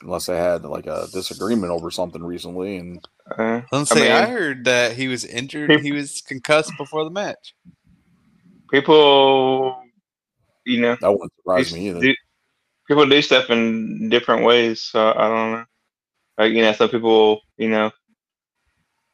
unless 0.02 0.26
they 0.26 0.36
had 0.36 0.64
like 0.64 0.86
a 0.86 1.08
disagreement 1.12 1.72
over 1.72 1.90
something 1.90 2.22
recently 2.22 2.76
and 2.76 3.06
uh, 3.38 3.62
Let's 3.72 3.90
say 3.90 4.10
I 4.12 4.22
I, 4.22 4.26
heard 4.26 4.64
that 4.64 4.92
he 4.94 5.08
was 5.08 5.24
injured. 5.24 5.70
Peop- 5.70 5.82
He 5.82 5.92
was 5.92 6.20
concussed 6.22 6.72
before 6.76 7.04
the 7.04 7.10
match. 7.10 7.54
people, 8.70 9.80
you 10.66 10.80
know, 10.80 10.96
that 11.00 11.12
wouldn't 11.12 11.32
surprise 11.36 11.70
do- 11.70 11.76
me 11.76 11.88
either. 11.90 12.00
People 12.86 13.06
do 13.06 13.22
stuff 13.22 13.50
in 13.50 14.08
different 14.08 14.44
ways. 14.44 14.82
So 14.82 15.10
I 15.10 15.28
don't 15.28 15.52
know. 15.52 15.64
Like 16.38 16.52
you 16.52 16.62
know, 16.62 16.72
some 16.72 16.88
people, 16.88 17.40
you 17.56 17.68
know, 17.68 17.90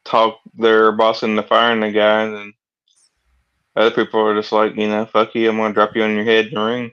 talk 0.05 0.39
their 0.55 0.91
boss 0.91 1.23
into 1.23 1.43
firing 1.43 1.81
the 1.81 1.91
guy, 1.91 2.23
and 2.23 2.53
other 3.75 3.91
people 3.91 4.21
are 4.21 4.35
just 4.35 4.51
like, 4.51 4.75
you 4.75 4.87
know, 4.87 5.05
fuck 5.05 5.35
you, 5.35 5.49
I'm 5.49 5.57
gonna 5.57 5.73
drop 5.73 5.95
you 5.95 6.03
on 6.03 6.15
your 6.15 6.23
head 6.23 6.47
in 6.47 6.53
the 6.55 6.61
ring. 6.61 6.91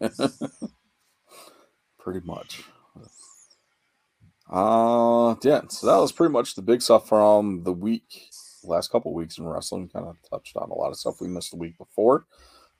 pretty 1.98 2.24
much. 2.24 2.62
Uh, 4.48 5.34
yeah. 5.42 5.62
So 5.68 5.86
that 5.88 5.96
was 5.96 6.12
pretty 6.12 6.32
much 6.32 6.54
the 6.54 6.62
big 6.62 6.80
stuff 6.80 7.08
from 7.08 7.64
the 7.64 7.72
week. 7.72 8.28
Last 8.62 8.90
couple 8.90 9.12
weeks 9.12 9.38
in 9.38 9.46
wrestling, 9.46 9.88
kind 9.88 10.06
of 10.06 10.16
touched 10.30 10.56
on 10.56 10.70
a 10.70 10.74
lot 10.74 10.90
of 10.90 10.96
stuff 10.96 11.20
we 11.20 11.28
missed 11.28 11.50
the 11.50 11.56
week 11.56 11.76
before. 11.78 12.26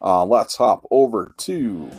Uh, 0.01 0.25
let's 0.25 0.57
hop 0.57 0.87
over 0.91 1.35
to 1.39 1.91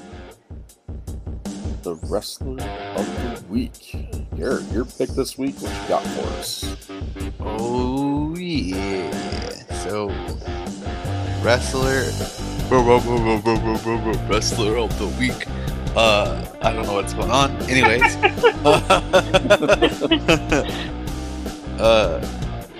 the 1.88 1.96
wrestler 2.08 2.62
of 2.98 3.06
the 3.06 3.44
week. 3.50 3.96
Garrett, 4.36 4.70
your 4.74 4.84
pick 4.84 5.08
this 5.12 5.38
week. 5.38 5.56
What 5.62 5.72
you 5.72 5.88
got 5.88 6.04
for 6.04 6.28
us? 6.34 6.76
Oh 7.40 8.36
yeah. 8.36 9.10
So 9.86 10.10
wrestler 11.42 12.04
wrestler 14.28 14.78
of 14.78 15.00
the 15.00 15.08
week. 15.18 15.48
Uh 15.96 16.46
I 16.62 16.74
don't 16.74 16.86
know 16.86 16.96
what's 16.96 17.14
going 17.14 17.32
on. 17.32 17.56
Anyways. 17.70 18.02
uh 21.80 22.20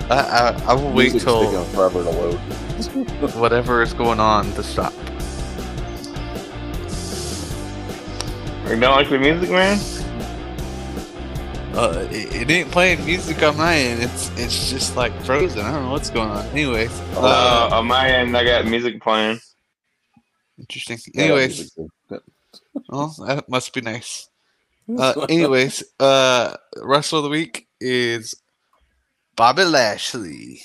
I, 0.10 0.20
I, 0.20 0.64
I 0.68 0.74
will 0.74 0.92
wait 0.92 1.14
till 1.14 1.64
forever 1.68 2.04
to 2.04 2.10
load. 2.10 2.36
whatever 3.36 3.82
is 3.82 3.94
going 3.94 4.20
on 4.20 4.52
to 4.56 4.64
stop. 4.64 4.92
You 8.70 8.80
don't 8.80 8.96
like 8.96 9.10
the 9.10 9.18
music, 9.18 9.50
man? 9.50 9.80
Uh, 11.74 12.08
it, 12.12 12.36
it 12.36 12.52
ain't 12.52 12.72
playing 12.72 13.04
music 13.06 13.42
on 13.44 13.56
my 13.56 13.76
end. 13.76 14.02
It's 14.04 14.30
it's 14.38 14.70
just 14.70 14.96
like 14.96 15.14
frozen. 15.24 15.62
I 15.62 15.72
don't 15.72 15.84
know 15.86 15.92
what's 15.92 16.10
going 16.10 16.30
on. 16.30 16.46
Anyways, 16.48 16.92
Uh, 17.16 17.70
on 17.72 17.86
my 17.88 18.10
end, 18.10 18.36
I 18.36 18.44
got 18.44 18.66
music 18.66 19.02
playing. 19.02 19.40
interesting. 20.60 20.98
Anyways, 21.16 21.72
music's 21.80 22.26
well, 22.90 23.16
that 23.28 23.48
must 23.50 23.74
be 23.74 23.82
nice. 23.82 24.30
Uh, 24.98 25.26
anyways, 25.28 25.84
uh, 26.00 26.56
wrestler 26.82 27.18
of 27.18 27.24
the 27.26 27.30
week 27.30 27.68
is 27.82 28.34
Bobby 29.36 29.66
Lashley, 29.66 30.62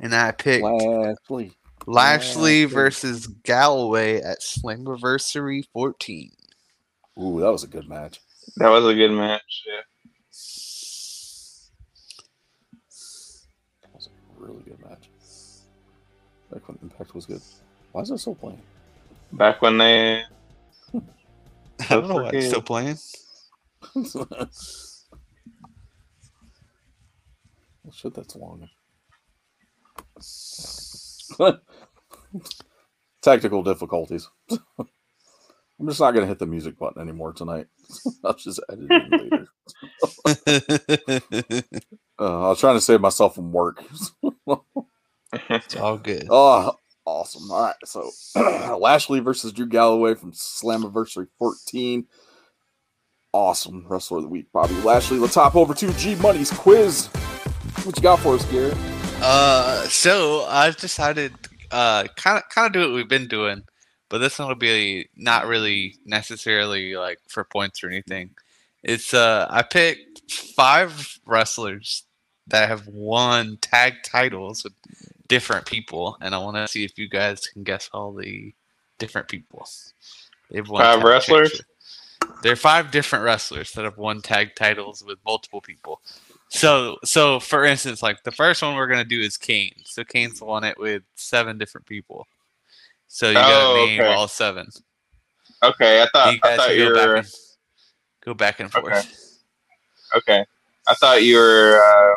and 0.00 0.14
I 0.14 0.30
picked 0.32 0.64
Lashley. 0.64 1.52
Lashley 1.86 1.92
Lashley. 2.62 2.64
versus 2.64 3.26
Galloway 3.26 4.22
at 4.22 4.38
Slammiversary 4.40 5.64
14. 5.74 6.30
Ooh, 7.20 7.40
that 7.40 7.52
was 7.52 7.64
a 7.64 7.68
good 7.68 7.88
match. 7.88 8.20
That 8.56 8.68
was 8.70 8.86
a 8.86 8.94
good 8.94 9.12
match. 9.12 9.62
Yeah. 9.66 9.82
That 13.82 13.94
was 13.94 14.08
a 14.08 14.10
really 14.42 14.62
good 14.62 14.80
match. 14.80 15.10
Back 16.52 16.68
when 16.68 16.78
Impact 16.82 17.14
was 17.14 17.26
good. 17.26 17.42
Why 17.92 18.02
is 18.02 18.10
it 18.10 18.18
still 18.18 18.34
playing? 18.34 18.62
Back 19.32 19.62
when 19.62 19.78
they 19.78 20.22
I 21.80 21.94
don't 21.94 22.08
know 22.08 22.16
why 22.16 22.30
it's 22.30 22.46
still 22.46 22.62
playing. 22.62 22.98
well, 23.94 24.50
shit, 27.92 28.14
that's 28.14 28.36
long. 28.36 28.68
Technical 33.22 33.62
difficulties. 33.62 34.28
I'm 35.80 35.88
just 35.88 36.00
not 36.00 36.12
gonna 36.12 36.26
hit 36.26 36.38
the 36.38 36.46
music 36.46 36.78
button 36.78 37.02
anymore 37.02 37.32
tonight. 37.32 37.66
I'll 38.24 38.34
just 38.34 38.60
edit 38.70 38.86
it 38.90 39.12
later. 39.12 39.48
Uh, 42.16 42.46
I 42.46 42.48
was 42.50 42.60
trying 42.60 42.76
to 42.76 42.80
save 42.80 43.00
myself 43.00 43.34
from 43.34 43.50
work. 43.50 43.82
it's 45.50 45.74
all 45.80 45.98
good. 45.98 46.28
oh, 46.30 46.72
awesome! 47.04 47.50
All 47.50 47.62
right, 47.62 47.74
so 47.84 48.08
Lashley 48.78 49.18
versus 49.18 49.52
Drew 49.52 49.66
Galloway 49.66 50.14
from 50.14 50.30
Slammiversary 50.30 51.26
14. 51.40 52.06
Awesome 53.32 53.84
wrestler 53.88 54.18
of 54.18 54.22
the 54.22 54.28
week, 54.28 54.46
Bobby 54.52 54.74
Lashley. 54.82 55.18
Let's 55.18 55.34
hop 55.34 55.56
over 55.56 55.74
to 55.74 55.92
G 55.94 56.14
Money's 56.14 56.52
quiz. 56.52 57.08
What 57.82 57.96
you 57.96 58.02
got 58.02 58.20
for 58.20 58.36
us, 58.36 58.44
Garrett? 58.44 58.76
Uh, 59.20 59.82
so 59.88 60.44
I've 60.48 60.76
decided, 60.76 61.32
uh, 61.72 62.04
kind 62.16 62.38
of, 62.38 62.44
kind 62.50 62.68
of 62.68 62.72
do 62.72 62.80
what 62.88 62.94
we've 62.94 63.08
been 63.08 63.26
doing, 63.26 63.62
but 64.14 64.18
this 64.20 64.38
one 64.38 64.46
will 64.46 64.54
be 64.54 65.08
not 65.16 65.48
really 65.48 65.96
necessarily 66.06 66.94
like 66.94 67.18
for 67.26 67.42
points 67.42 67.82
or 67.82 67.88
anything. 67.88 68.30
It's 68.84 69.12
uh, 69.12 69.48
I 69.50 69.62
picked 69.62 70.30
five 70.30 71.18
wrestlers 71.26 72.04
that 72.46 72.68
have 72.68 72.86
won 72.86 73.58
tag 73.60 73.94
titles 74.04 74.62
with 74.62 74.72
different 75.26 75.66
people, 75.66 76.16
and 76.20 76.32
I 76.32 76.38
want 76.38 76.56
to 76.56 76.68
see 76.68 76.84
if 76.84 76.96
you 76.96 77.08
guys 77.08 77.48
can 77.48 77.64
guess 77.64 77.90
all 77.92 78.12
the 78.12 78.54
different 79.00 79.26
people. 79.26 79.66
They've 80.48 80.68
won 80.68 80.80
Five 80.80 81.02
wrestlers? 81.02 81.50
titles. 82.20 82.40
There 82.44 82.52
are 82.52 82.56
five 82.56 82.92
different 82.92 83.24
wrestlers 83.24 83.72
that 83.72 83.84
have 83.84 83.98
won 83.98 84.22
tag 84.22 84.54
titles 84.54 85.02
with 85.04 85.18
multiple 85.26 85.60
people. 85.60 86.00
So, 86.50 86.98
so 87.04 87.40
for 87.40 87.64
instance, 87.64 88.00
like 88.00 88.22
the 88.22 88.30
first 88.30 88.62
one 88.62 88.76
we're 88.76 88.86
gonna 88.86 89.02
do 89.04 89.20
is 89.20 89.36
Kane. 89.36 89.74
So 89.84 90.04
Kane's 90.04 90.40
won 90.40 90.62
it 90.62 90.78
with 90.78 91.02
seven 91.16 91.58
different 91.58 91.88
people. 91.88 92.28
So 93.14 93.28
you 93.28 93.34
gotta 93.34 93.52
Oh, 93.54 93.74
name 93.86 94.00
okay. 94.00 94.12
all 94.12 94.26
seven. 94.26 94.66
Okay, 95.62 96.02
I 96.02 96.06
thought 96.12 96.32
you 96.34 96.40
I 96.42 96.56
thought 96.56 96.66
can 96.70 96.78
you 96.78 96.88
go 96.88 96.94
back 96.94 97.06
were 97.06 97.14
and 97.14 97.26
go 98.24 98.34
back 98.34 98.58
and 98.58 98.72
forth. 98.72 99.38
okay. 100.16 100.44
I 100.88 100.94
thought 100.94 101.22
you 101.22 101.36
were 101.36 101.80
uh, 101.80 102.16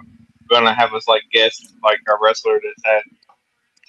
gonna 0.50 0.74
have 0.74 0.96
us 0.96 1.08
like 1.08 1.22
guess 1.32 1.56
like 1.84 2.00
a 2.10 2.14
wrestler 2.20 2.60
that's 2.64 2.84
had 2.84 3.02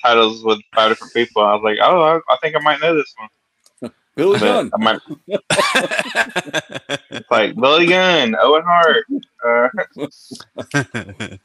titles 0.02 0.44
with 0.44 0.60
five 0.74 0.90
different 0.90 1.14
people. 1.14 1.40
I 1.42 1.54
was 1.54 1.62
like, 1.64 1.78
oh, 1.82 2.02
I, 2.02 2.34
I 2.34 2.36
think 2.42 2.54
I 2.54 2.60
might 2.60 2.80
know 2.82 2.94
this 2.94 3.14
one. 3.16 3.92
Billy 4.14 4.38
But 4.38 4.66
Gunn. 4.68 4.70
I 4.74 4.76
might, 4.78 5.00
it's 7.10 7.30
like 7.30 7.56
Billy 7.56 7.86
Gunn, 7.86 8.36
Owen 8.38 8.64
Hart. 8.66 9.06
Uh, 9.42 9.68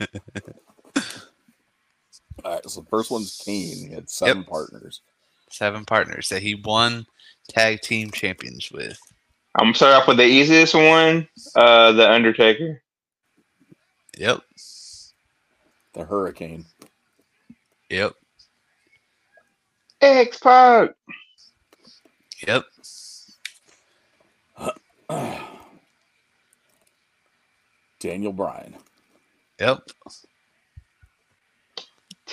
All 2.43 2.51
right, 2.55 2.70
so 2.70 2.82
the 2.82 2.88
first 2.89 3.11
one's 3.11 3.41
Kane. 3.45 3.88
He 3.88 3.93
had 3.93 4.09
seven 4.09 4.43
partners. 4.43 5.01
Seven 5.54 5.86
partners 5.86 6.30
that 6.30 6.41
he 6.41 6.56
won 6.56 7.06
tag 7.47 7.82
team 7.82 8.10
champions 8.10 8.72
with. 8.72 8.99
I'm 9.54 9.66
gonna 9.66 9.76
start 9.76 9.93
off 9.93 10.08
with 10.08 10.18
the 10.18 10.26
easiest 10.26 10.74
one, 10.74 11.28
uh, 11.56 11.91
the 11.91 12.12
Undertaker. 12.12 12.82
Yep. 14.18 14.41
The 15.93 16.06
Hurricane. 16.06 16.66
Yep. 17.91 18.14
X 20.01 20.39
Pac. 20.39 20.89
Yep. 22.47 22.66
Daniel 27.99 28.34
Bryan. 28.34 28.74
Yep. 29.60 29.84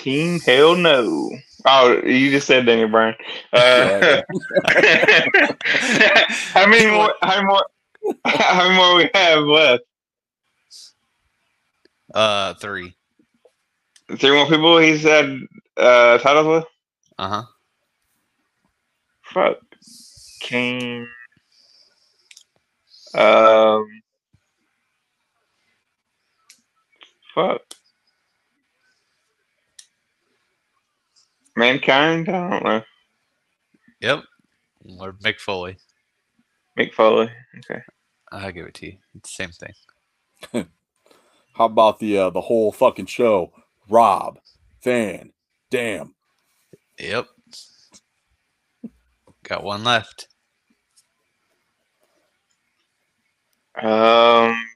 Team 0.01 0.39
Hell 0.39 0.75
No. 0.75 1.29
Oh, 1.63 2.01
you 2.03 2.31
just 2.31 2.47
said 2.47 2.65
Danny 2.65 2.87
Bryan. 2.87 3.13
Uh, 3.53 4.23
how 6.53 6.65
many 6.65 6.89
more? 6.89 7.13
How 7.21 7.35
many 7.35 7.45
more? 7.45 7.65
How 8.25 8.63
many 8.63 8.75
more 8.75 8.95
we 8.95 9.11
have 9.13 9.43
left? 9.43 9.83
Uh, 12.15 12.55
three. 12.55 12.95
Three 14.17 14.31
more 14.31 14.47
people. 14.47 14.79
He 14.79 14.97
said 14.97 15.39
uh, 15.77 16.17
titles 16.17 16.47
with. 16.47 16.65
Uh 17.19 17.27
huh. 17.27 17.43
Fuck. 19.25 19.57
Kane. 20.39 21.07
Um. 23.13 23.87
Fuck. 27.35 27.61
Mankind? 31.55 32.29
I 32.29 32.49
don't 32.49 32.63
know. 32.63 32.81
Yep. 34.01 34.23
Or 34.99 35.13
Mick 35.13 35.39
Foley. 35.39 35.77
Mick 36.77 36.93
Foley. 36.93 37.29
Okay. 37.59 37.81
I'll 38.31 38.51
give 38.51 38.65
it 38.65 38.73
to 38.75 38.85
you. 38.87 38.97
It's 39.15 39.35
the 39.35 39.43
same 39.43 39.51
thing. 39.51 39.73
How 41.53 41.65
about 41.65 41.99
the 41.99 42.17
uh, 42.17 42.29
the 42.29 42.41
whole 42.41 42.71
fucking 42.71 43.07
show? 43.07 43.51
Rob, 43.89 44.39
Van, 44.83 45.33
Dam. 45.69 46.15
Yep. 46.97 47.27
Got 49.43 49.63
one 49.63 49.83
left. 49.83 50.27
Um. 53.81 54.70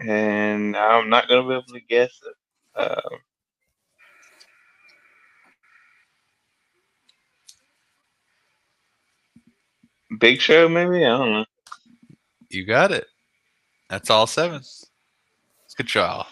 And 0.00 0.76
I'm 0.76 1.10
not 1.10 1.28
gonna 1.28 1.48
be 1.48 1.54
able 1.54 1.64
to 1.74 1.80
guess 1.80 2.12
it. 2.26 2.80
Um, 2.80 3.32
Big 10.20 10.40
Show, 10.40 10.68
maybe? 10.68 11.04
I 11.04 11.10
don't 11.18 11.32
know. 11.32 11.46
You 12.50 12.66
got 12.66 12.92
it. 12.92 13.06
That's 13.90 14.10
all 14.10 14.26
seven. 14.26 14.62
Good 15.76 15.86
job. 15.88 16.26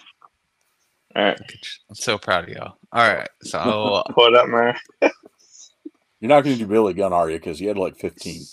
All 1.17 1.25
right, 1.25 1.41
Good 1.49 1.61
j- 1.63 1.71
I'm 1.91 1.97
so 1.97 2.19
proud 2.19 2.45
of 2.45 2.51
y'all. 2.51 2.79
All 2.93 3.09
right. 3.09 3.29
So 3.43 4.05
pull 4.15 4.29
it 4.29 4.35
up, 4.37 4.49
man. 4.49 4.77
You're 6.21 6.31
not 6.31 6.45
going 6.45 6.57
to 6.59 6.65
do 6.65 6.69
Billy 6.69 6.95
Gunn, 6.95 7.15
are 7.15 7.31
you? 7.31 7.39
Because 7.39 7.61
you 7.61 7.69
had 7.69 7.79
like 7.79 7.97
15. 7.99 8.49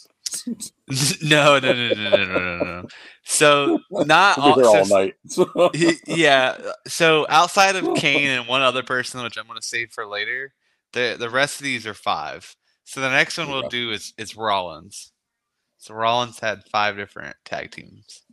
No, 1.24 1.60
no, 1.60 1.74
no, 1.74 1.88
no, 1.90 2.10
no, 2.10 2.26
no, 2.26 2.58
no, 2.58 2.58
no. 2.64 2.88
So 3.24 3.80
not 3.92 4.38
all, 4.38 4.66
all 4.66 4.86
so- 4.86 4.96
night. 4.96 5.16
Yeah. 6.08 6.58
So 6.88 7.26
outside 7.30 7.76
of 7.76 7.96
Kane 7.96 8.28
and 8.28 8.48
one 8.48 8.62
other 8.62 8.84
person, 8.84 9.24
which 9.24 9.38
I'm 9.38 9.48
going 9.48 9.60
to 9.60 9.66
save 9.66 9.92
for 9.92 10.06
later, 10.06 10.54
the 10.94 11.16
the 11.20 11.30
rest 11.30 11.60
of 11.60 11.64
these 11.64 11.86
are 11.88 11.94
five. 11.94 12.56
So 12.84 13.02
the 13.02 13.10
next 13.10 13.38
one 13.38 13.50
we'll 13.50 13.70
do 13.70 13.92
is 13.92 14.14
is 14.18 14.38
Rollins. 14.38 15.12
So 15.78 15.94
Rollins 15.94 16.40
had 16.40 16.64
five 16.72 16.98
different 16.98 17.36
tag 17.46 17.72
teams. 17.72 18.24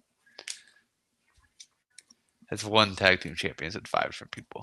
Has 2.50 2.64
one 2.64 2.96
tag 2.96 3.20
team 3.20 3.34
champions 3.34 3.76
at 3.76 3.88
five 3.88 4.07
different 4.11 4.32
people. 4.32 4.62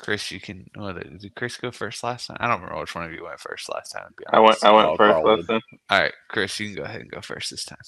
Chris, 0.00 0.30
you 0.30 0.40
can. 0.40 0.68
Oh, 0.76 0.92
did 0.92 1.18
did 1.20 1.34
Chris 1.34 1.56
go 1.56 1.70
first 1.70 2.02
last 2.02 2.26
time? 2.26 2.36
I 2.40 2.48
don't 2.48 2.60
remember 2.60 2.80
which 2.80 2.94
one 2.94 3.04
of 3.04 3.12
you 3.12 3.24
went 3.24 3.40
first 3.40 3.68
last 3.72 3.90
time. 3.92 4.08
To 4.08 4.14
be 4.16 4.24
I 4.32 4.40
went. 4.40 4.62
I 4.64 4.70
went 4.70 4.88
Oh, 4.88 4.96
first 4.96 5.24
last 5.24 5.46
time. 5.48 5.60
All 5.90 6.00
right, 6.00 6.12
Chris, 6.28 6.58
you 6.60 6.68
can 6.68 6.76
go 6.76 6.82
ahead 6.84 7.00
and 7.00 7.10
go 7.10 7.20
first 7.20 7.50
this 7.50 7.64
time. 7.64 7.78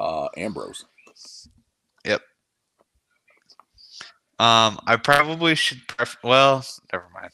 uh, 0.00 0.28
Ambrose. 0.36 0.84
Yep. 2.04 2.20
Um, 4.38 4.78
I 4.86 4.96
probably 4.96 5.54
should. 5.54 5.86
Pref- 5.86 6.16
well, 6.24 6.64
never 6.92 7.08
mind. 7.14 7.32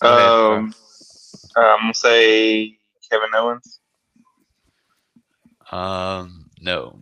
Go 0.00 0.08
ahead, 0.08 0.28
Um, 0.30 0.74
I'm 1.56 1.78
gonna 1.80 1.94
say 1.94 2.78
Kevin 3.10 3.30
Owens. 3.34 3.77
Carl. 5.68 6.20
um, 6.22 6.50
no. 6.60 7.00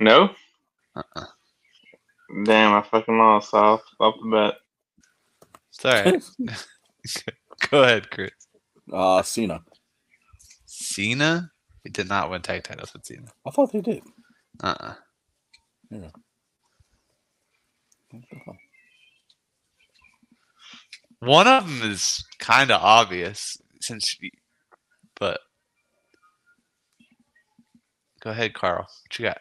No. 0.00 0.30
Uh-uh. 0.94 1.24
Damn, 2.44 2.74
I 2.74 2.82
fucking 2.82 3.16
lost 3.18 3.54
off 3.54 3.82
off 4.00 4.14
the 4.22 4.30
bat. 4.30 4.54
Sorry. 5.70 6.20
go 7.70 7.82
ahead, 7.82 8.10
Chris. 8.10 8.30
Uh, 8.92 9.22
Cena. 9.22 9.62
Cena. 10.66 11.50
He 11.84 11.90
did 11.90 12.08
not 12.08 12.30
win 12.30 12.42
tag 12.42 12.64
titles 12.64 12.92
with 12.92 13.06
Cena. 13.06 13.28
I 13.46 13.50
thought 13.50 13.72
they 13.72 13.80
did. 13.80 14.02
Uh. 14.62 14.94
uh 15.94 16.10
One 21.20 21.48
of 21.48 21.66
them 21.66 21.90
is 21.90 22.24
kind 22.38 22.70
of 22.70 22.80
obvious 22.80 23.56
since, 23.80 24.16
you, 24.20 24.30
but 25.18 25.40
go 28.20 28.30
ahead, 28.30 28.54
Carl. 28.54 28.86
What 29.02 29.18
you 29.18 29.24
got? 29.26 29.38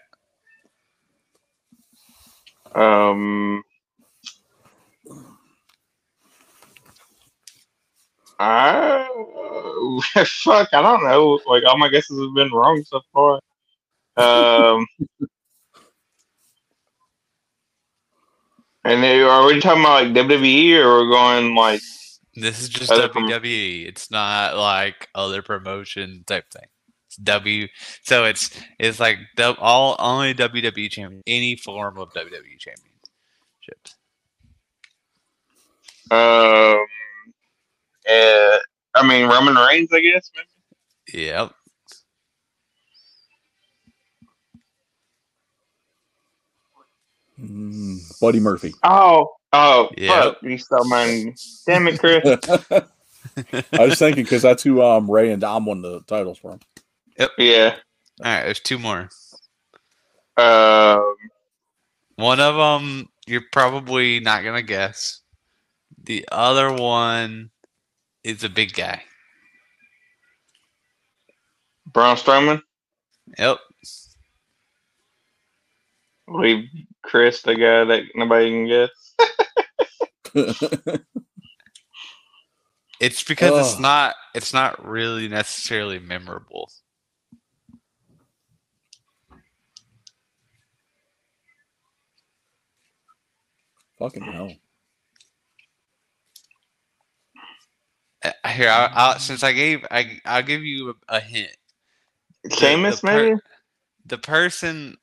Um, 2.75 3.63
I 8.39 9.07
fuck. 10.25 10.69
I 10.73 10.81
don't 10.81 11.03
know. 11.03 11.39
Like 11.47 11.63
all 11.65 11.77
my 11.77 11.89
guesses 11.89 12.19
have 12.19 12.35
been 12.35 12.51
wrong 12.51 12.83
so 12.85 13.01
far. 13.13 13.39
Um, 14.17 14.85
and 18.83 19.03
are 19.03 19.45
we 19.45 19.59
talking 19.59 19.81
about 19.81 20.03
like 20.05 20.13
WWE 20.13 20.83
or 20.83 21.03
we're 21.03 21.11
going 21.11 21.55
like 21.55 21.81
This 22.35 22.61
is 22.61 22.69
just 22.69 22.91
Other 22.91 23.09
prom- 23.09 23.29
WWE. 23.29 23.87
It's 23.87 24.09
not 24.09 24.57
like 24.57 25.07
other 25.13 25.41
promotion 25.41 26.23
type 26.25 26.49
thing. 26.51 26.67
It's 27.17 27.23
W. 27.23 27.67
So 28.03 28.25
it's 28.25 28.51
it's 28.79 28.99
like 28.99 29.17
dub- 29.35 29.57
all 29.59 29.95
only 29.99 30.33
WWE 30.33 30.89
champion, 30.89 31.23
any 31.27 31.55
form 31.55 31.97
of 31.97 32.13
WWE 32.13 32.57
championships. 32.59 33.95
um, 36.11 36.85
uh, 38.09 38.57
I 38.95 39.07
mean 39.07 39.27
Roman 39.27 39.55
Reigns, 39.55 39.89
I 39.93 39.99
guess. 40.01 40.31
Maybe? 40.35 41.23
Yep. 41.25 41.51
Mm, 47.39 48.19
Buddy 48.19 48.39
Murphy. 48.39 48.73
Oh, 48.83 49.29
oh, 49.53 49.89
Yeah. 49.97 50.21
fuck! 50.23 50.37
You 50.41 50.57
stole 50.57 50.85
mine. 50.85 51.35
Damn 51.65 51.87
it, 51.87 51.99
Chris. 51.99 52.23
I 53.73 53.85
was 53.85 53.99
thinking 53.99 54.23
because 54.23 54.41
that's 54.41 54.63
who 54.63 54.81
um, 54.81 55.09
Rey 55.09 55.31
and 55.31 55.41
Dom 55.41 55.65
won 55.65 55.81
the 55.81 56.01
titles 56.07 56.39
from. 56.39 56.59
Yeah. 57.37 57.75
All 58.23 58.31
right. 58.31 58.43
There's 58.43 58.59
two 58.59 58.79
more. 58.79 59.09
Um. 60.37 61.15
One 62.15 62.39
of 62.39 62.55
them 62.55 63.09
you're 63.27 63.43
probably 63.51 64.19
not 64.19 64.43
gonna 64.43 64.61
guess. 64.61 65.21
The 66.03 66.27
other 66.31 66.71
one 66.71 67.51
is 68.23 68.43
a 68.43 68.49
big 68.49 68.73
guy. 68.73 69.03
Braun 71.85 72.15
Strowman. 72.15 72.61
Yep. 73.37 73.57
Leave 76.29 76.69
Chris, 77.03 77.41
the 77.41 77.55
guy 77.55 77.83
that 77.85 78.03
nobody 78.15 78.49
can 78.49 78.67
guess. 78.67 78.89
It's 82.99 83.23
because 83.23 83.73
it's 83.73 83.79
not 83.79 84.15
it's 84.33 84.53
not 84.53 84.83
really 84.83 85.27
necessarily 85.27 85.99
memorable. 85.99 86.71
Fucking 93.99 94.23
hell. 94.23 94.51
Uh, 98.23 98.49
Here, 98.49 98.69
I, 98.69 98.91
I'll, 98.93 99.19
since 99.19 99.43
I 99.43 99.51
gave, 99.53 99.85
I 99.89 100.19
I'll 100.25 100.43
give 100.43 100.63
you 100.63 100.89
a, 100.89 101.15
a 101.15 101.19
hint. 101.19 101.55
Sheamus, 102.57 103.01
the 103.01 103.07
per- 103.07 103.23
maybe? 103.23 103.39
The 104.05 104.17
person 104.17 104.97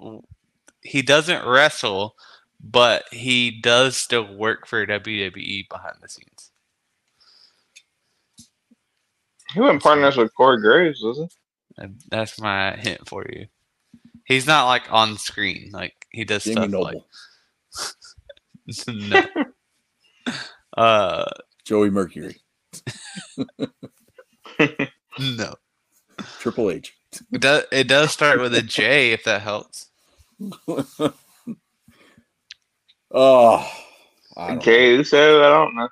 he 0.82 1.02
doesn't 1.02 1.46
wrestle, 1.46 2.14
but 2.60 3.04
he 3.12 3.50
does 3.50 3.96
still 3.96 4.34
work 4.36 4.66
for 4.66 4.86
WWE 4.86 5.68
behind 5.68 5.96
the 6.00 6.08
scenes. 6.08 6.50
He 9.52 9.60
wasn't 9.60 9.82
partners 9.82 10.16
with 10.16 10.34
Corey 10.34 10.60
Graves, 10.60 11.02
was 11.02 11.18
he? 11.18 11.86
That's 12.10 12.40
my 12.40 12.76
hint 12.76 13.08
for 13.08 13.24
you. 13.30 13.46
He's 14.24 14.46
not 14.46 14.66
like 14.66 14.90
on 14.90 15.18
screen, 15.18 15.70
like 15.72 16.06
he 16.10 16.24
does 16.24 16.44
Jamie 16.44 16.54
stuff 16.54 16.70
like 16.72 16.94
Noble. 16.94 17.06
no. 18.88 19.24
uh, 20.76 21.24
Joey 21.64 21.90
Mercury. 21.90 22.36
no. 25.18 25.54
Triple 26.38 26.70
H. 26.70 26.94
It 27.32 27.40
does, 27.40 27.64
it 27.70 27.88
does 27.88 28.10
start 28.10 28.40
with 28.40 28.54
a 28.54 28.62
J, 28.62 29.12
if 29.12 29.24
that 29.24 29.42
helps. 29.42 29.90
Oh. 33.16 33.64
I 34.36 34.48
don't. 34.48 34.62
Jey 34.62 34.96
Uso, 34.96 35.40
I 35.40 35.48
don't 35.48 35.76
know. 35.76 35.88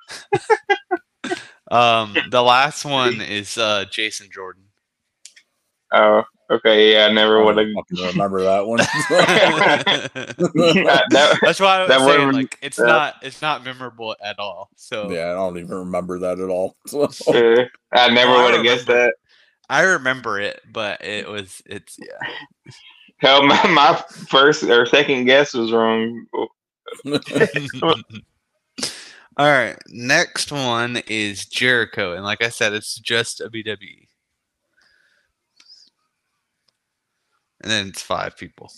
Um, 1.70 2.16
the 2.30 2.42
last 2.42 2.84
one 2.84 3.20
is 3.20 3.56
uh, 3.56 3.84
Jason 3.90 4.28
Jordan. 4.30 4.64
Oh, 5.92 6.24
okay, 6.52 6.92
yeah, 6.92 7.06
I 7.06 7.08
I 7.08 7.12
never 7.12 7.38
don't 7.38 7.46
would 7.46 7.56
have. 7.58 7.66
fucking 7.74 8.06
remember 8.12 8.42
that 8.42 8.66
one. 8.66 8.78
that, 9.08 10.28
That's 11.42 11.60
why 11.60 11.76
I 11.76 11.80
was 11.80 11.88
That 11.88 12.00
saying 12.00 12.26
would've- 12.26 12.32
like 12.36 12.58
it's 12.62 12.78
yeah. 12.78 12.84
not 12.86 13.14
it's 13.22 13.42
not 13.42 13.64
memorable 13.64 14.14
at 14.22 14.38
all. 14.38 14.70
So 14.76 15.10
yeah, 15.10 15.30
I 15.30 15.34
don't 15.34 15.58
even 15.58 15.74
remember 15.76 16.18
that 16.20 16.38
at 16.38 16.48
all. 16.48 16.76
So, 16.86 17.02
uh, 17.02 17.64
I 17.92 18.08
never 18.12 18.32
would 18.42 18.54
have 18.54 18.62
guessed 18.64 18.86
that. 18.86 19.14
I 19.68 19.82
remember 19.82 20.38
it, 20.40 20.60
but 20.70 21.04
it 21.04 21.28
was 21.28 21.62
it's 21.66 21.98
yeah. 21.98 22.72
Hell, 23.18 23.44
my, 23.46 23.66
my 23.68 24.02
first 24.28 24.64
or 24.64 24.84
second 24.84 25.24
guess 25.26 25.54
was 25.54 25.70
wrong. 25.72 26.26
All 29.38 29.46
right, 29.46 29.76
next 29.88 30.52
one 30.52 30.98
is 31.08 31.46
Jericho, 31.46 32.12
and 32.14 32.22
like 32.24 32.42
I 32.42 32.50
said, 32.50 32.74
it's 32.74 32.96
just 32.98 33.40
a 33.40 33.48
BWE, 33.48 34.08
and 37.62 37.70
then 37.70 37.88
it's 37.88 38.02
five 38.02 38.36
people. 38.36 38.72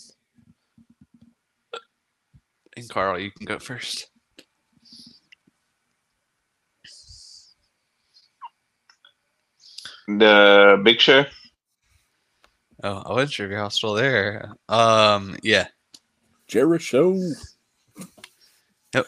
And 2.77 2.89
Carl, 2.89 3.19
you 3.19 3.31
can 3.31 3.45
go 3.45 3.59
first. 3.59 4.07
The 10.07 10.79
Big 10.83 10.99
Show. 11.01 11.25
Oh, 12.83 13.01
I 13.05 13.13
wasn't 13.13 13.31
sure 13.31 13.45
if 13.47 13.51
y'all 13.53 13.69
still 13.71 13.93
there. 13.93 14.53
Um, 14.69 15.35
yeah, 15.41 15.67
Jericho. 16.47 17.17
Yep. 18.93 19.07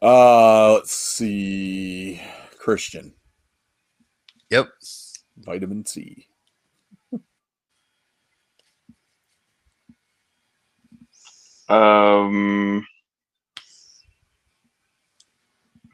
Uh, 0.00 0.72
let's 0.74 0.92
see. 0.92 2.22
Christian. 2.58 3.12
yep. 4.48 4.68
Vitamin 5.38 5.84
C. 5.84 6.26
Um, 11.70 12.86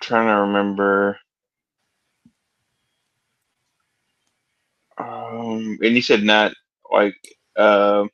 trying 0.01 0.29
to 0.29 0.43
remember. 0.43 1.19
Um, 4.99 5.79
and 5.83 5.97
you 5.97 6.03
said 6.03 6.23
not 6.25 6.53
like 6.93 7.17
um 7.57 8.11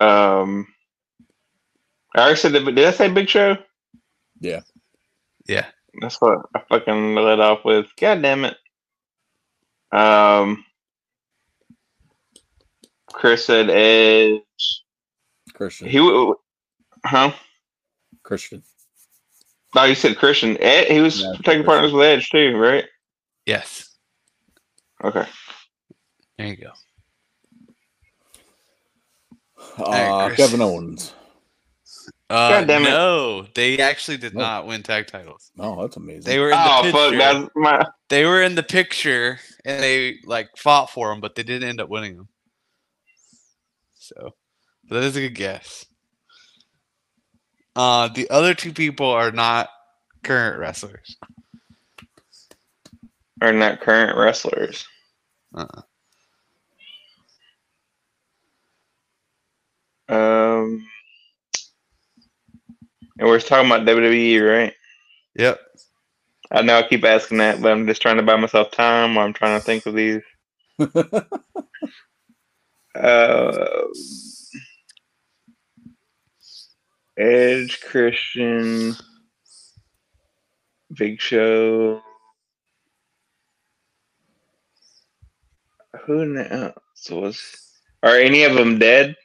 um. 0.00 0.68
I 2.14 2.20
already 2.20 2.36
said 2.36 2.52
that. 2.54 2.64
Did 2.64 2.78
I 2.86 2.92
say 2.92 3.10
Big 3.10 3.28
Show? 3.28 3.56
Yeah. 4.40 4.62
Yeah. 5.48 5.66
That's 6.00 6.20
what 6.20 6.40
I 6.54 6.60
fucking 6.68 7.14
let 7.16 7.40
off 7.40 7.64
with. 7.64 7.86
God 8.00 8.22
damn 8.22 8.46
it. 8.46 8.56
Um, 9.92 10.64
Chris 13.16 13.46
said 13.46 13.70
Edge. 13.70 14.82
Christian. 15.54 15.88
He, 15.88 15.96
w- 15.96 16.34
huh? 17.06 17.32
Christian. 18.22 18.62
No, 19.74 19.84
you 19.84 19.94
said 19.94 20.18
Christian. 20.18 20.58
Ed, 20.60 20.88
he 20.88 21.00
was 21.00 21.22
Yeah, 21.22 21.32
taking 21.42 21.64
partners 21.64 21.92
with 21.94 22.04
Edge 22.04 22.28
too, 22.28 22.56
right? 22.58 22.84
Yes. 23.46 23.88
Okay. 25.02 25.24
There 26.36 26.46
you 26.46 26.56
go. 26.56 26.70
Uh, 29.82 30.26
Chris. 30.26 30.36
Kevin 30.36 30.60
Owens. 30.60 31.14
Uh, 32.28 32.50
God 32.60 32.66
damn 32.66 32.82
it. 32.84 32.90
No, 32.90 33.46
they 33.54 33.78
actually 33.78 34.18
did 34.18 34.34
No. 34.34 34.40
not 34.42 34.66
win 34.66 34.82
tag 34.82 35.06
titles. 35.06 35.50
Oh, 35.58 35.80
that's 35.80 35.96
amazing. 35.96 36.24
They 36.24 36.38
were 36.38 36.50
in 36.50 36.58
Oh 36.58 36.82
the 36.82 36.92
fuck! 36.92 37.10
picture. 37.12 37.18
That's 37.18 37.48
my. 37.54 37.86
They 38.10 38.24
were 38.26 38.42
in 38.42 38.54
the 38.56 38.62
picture 38.62 39.38
and 39.64 39.82
they 39.82 40.18
like 40.24 40.50
fought 40.58 40.90
for 40.90 41.08
them, 41.08 41.20
but 41.20 41.34
they 41.34 41.42
didn't 41.44 41.68
end 41.68 41.80
up 41.80 41.88
winning 41.88 42.16
them. 42.16 42.28
So, 44.06 44.34
but 44.88 45.00
that 45.00 45.04
is 45.04 45.16
a 45.16 45.20
good 45.22 45.34
guess. 45.34 45.84
Uh, 47.74 48.08
the 48.08 48.30
other 48.30 48.54
two 48.54 48.72
people 48.72 49.10
are 49.10 49.32
not 49.32 49.68
current 50.22 50.60
wrestlers. 50.60 51.16
Are 53.42 53.52
not 53.52 53.80
current 53.80 54.16
wrestlers. 54.16 54.86
Uh-uh. 55.54 55.82
Um, 60.08 60.86
and 63.18 63.28
we're 63.28 63.40
talking 63.40 63.66
about 63.70 63.86
WWE, 63.86 64.48
right? 64.48 64.72
Yep. 65.34 65.60
I 66.52 66.62
know 66.62 66.78
I 66.78 66.82
keep 66.84 67.04
asking 67.04 67.38
that, 67.38 67.60
but 67.60 67.72
I'm 67.72 67.88
just 67.88 68.00
trying 68.00 68.18
to 68.18 68.22
buy 68.22 68.36
myself 68.36 68.70
time 68.70 69.16
while 69.16 69.26
I'm 69.26 69.32
trying 69.32 69.58
to 69.58 69.64
think 69.64 69.84
of 69.86 69.94
these. 69.94 70.22
Uh, 72.96 73.86
Edge, 77.18 77.80
Christian, 77.80 78.94
Big 80.94 81.20
Show. 81.20 82.02
Who 86.04 86.38
else 86.38 87.10
was? 87.10 87.72
Are 88.02 88.16
any 88.16 88.44
of 88.44 88.54
them 88.54 88.78
dead? 88.78 89.16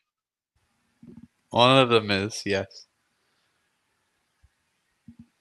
One 1.50 1.78
of 1.78 1.90
them 1.90 2.10
is 2.12 2.42
yes. 2.46 2.88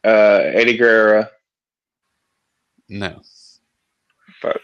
Uh, 0.05 0.41
Eddie 0.45 0.77
Guerrero. 0.77 1.27
No. 2.89 3.23
But 4.43 4.61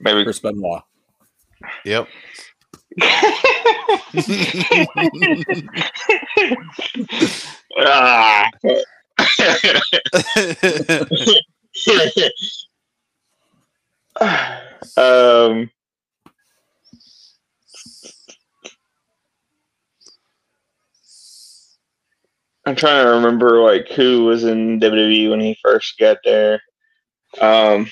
maybe. 0.00 0.24
Chris 0.24 0.40
Benoit. 0.40 0.82
Yep. 1.84 2.08
um. 14.96 15.70
I'm 22.68 22.76
trying 22.76 23.02
to 23.02 23.12
remember 23.12 23.62
like 23.62 23.88
who 23.88 24.24
was 24.24 24.44
in 24.44 24.78
WWE 24.78 25.30
when 25.30 25.40
he 25.40 25.56
first 25.62 25.98
got 25.98 26.18
there. 26.22 26.60
Um, 27.40 27.88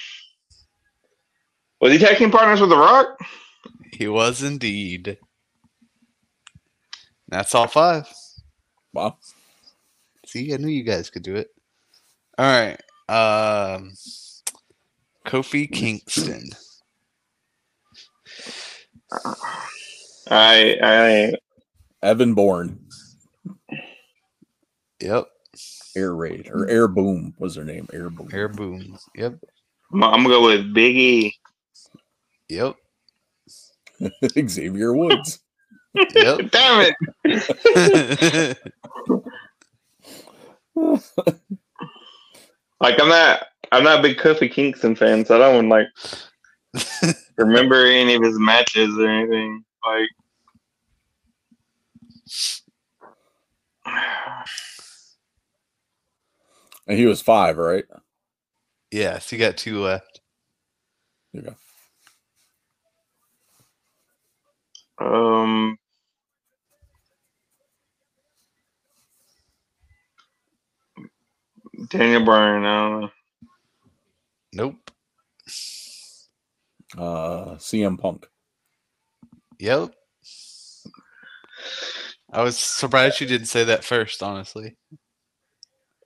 was 1.80 1.92
he 1.92 1.98
taking 1.98 2.30
partners 2.30 2.60
with 2.60 2.68
The 2.68 2.76
Rock? 2.76 3.18
He 3.96 4.08
was 4.08 4.42
indeed. 4.42 5.18
That's 7.28 7.54
all 7.54 7.66
five. 7.66 8.08
Wow. 8.92 9.16
See, 10.26 10.52
I 10.52 10.58
knew 10.58 10.68
you 10.68 10.84
guys 10.84 11.10
could 11.10 11.22
do 11.22 11.36
it. 11.36 11.48
All 12.38 12.46
right. 12.46 12.80
Um, 13.08 13.92
Kofi 15.26 15.70
Kingston. 15.70 16.50
I 20.30 20.76
I 20.82 21.34
Evan 22.02 22.34
Bourne. 22.34 22.78
Yep. 25.00 25.28
Air 25.96 26.14
Raid 26.14 26.50
or 26.52 26.68
Air 26.68 26.88
Boom 26.88 27.34
was 27.38 27.54
their 27.54 27.64
name. 27.64 27.88
Air 27.92 28.10
Boom. 28.10 28.28
Air 28.32 28.48
boom. 28.48 28.98
Yep. 29.14 29.38
I'm, 29.92 30.04
I'm 30.04 30.22
gonna 30.22 30.28
go 30.28 30.46
with 30.46 30.74
Big 30.74 30.96
E. 30.96 31.34
Yep. 32.48 32.76
Xavier 34.48 34.92
Woods. 34.92 35.40
Yep. 36.14 36.50
Damn 36.50 36.92
it! 37.24 38.58
Like 42.80 43.00
I'm 43.00 43.08
not 43.08 43.46
I'm 43.72 43.84
not 43.84 44.00
a 44.00 44.02
big 44.02 44.18
Kofi 44.18 44.52
Kingston 44.52 44.94
fan, 44.94 45.24
so 45.24 45.36
I 45.36 45.38
don't 45.38 45.68
like 45.68 45.86
remember 47.36 47.86
any 47.86 48.14
of 48.14 48.22
his 48.22 48.38
matches 48.38 48.96
or 48.98 49.08
anything. 49.08 49.64
Like 49.84 50.08
And 56.86 56.98
he 56.98 57.06
was 57.06 57.20
five, 57.22 57.56
right? 57.56 57.84
yes, 58.90 59.30
he 59.30 59.38
got 59.38 59.56
two 59.56 59.80
left. 59.80 60.20
There 61.32 61.42
you 61.42 61.48
go. 61.50 61.56
Um 64.98 65.78
Daniel 71.88 72.24
Bryan, 72.24 72.64
I 72.64 72.88
don't 72.88 73.00
know. 73.02 73.10
Nope. 74.54 74.90
Uh, 76.96 77.56
CM 77.56 77.98
Punk. 77.98 78.26
Yep. 79.58 79.94
I 82.32 82.42
was 82.42 82.58
surprised 82.58 83.20
you 83.20 83.26
didn't 83.26 83.46
say 83.46 83.64
that 83.64 83.84
first, 83.84 84.22
honestly. 84.22 84.76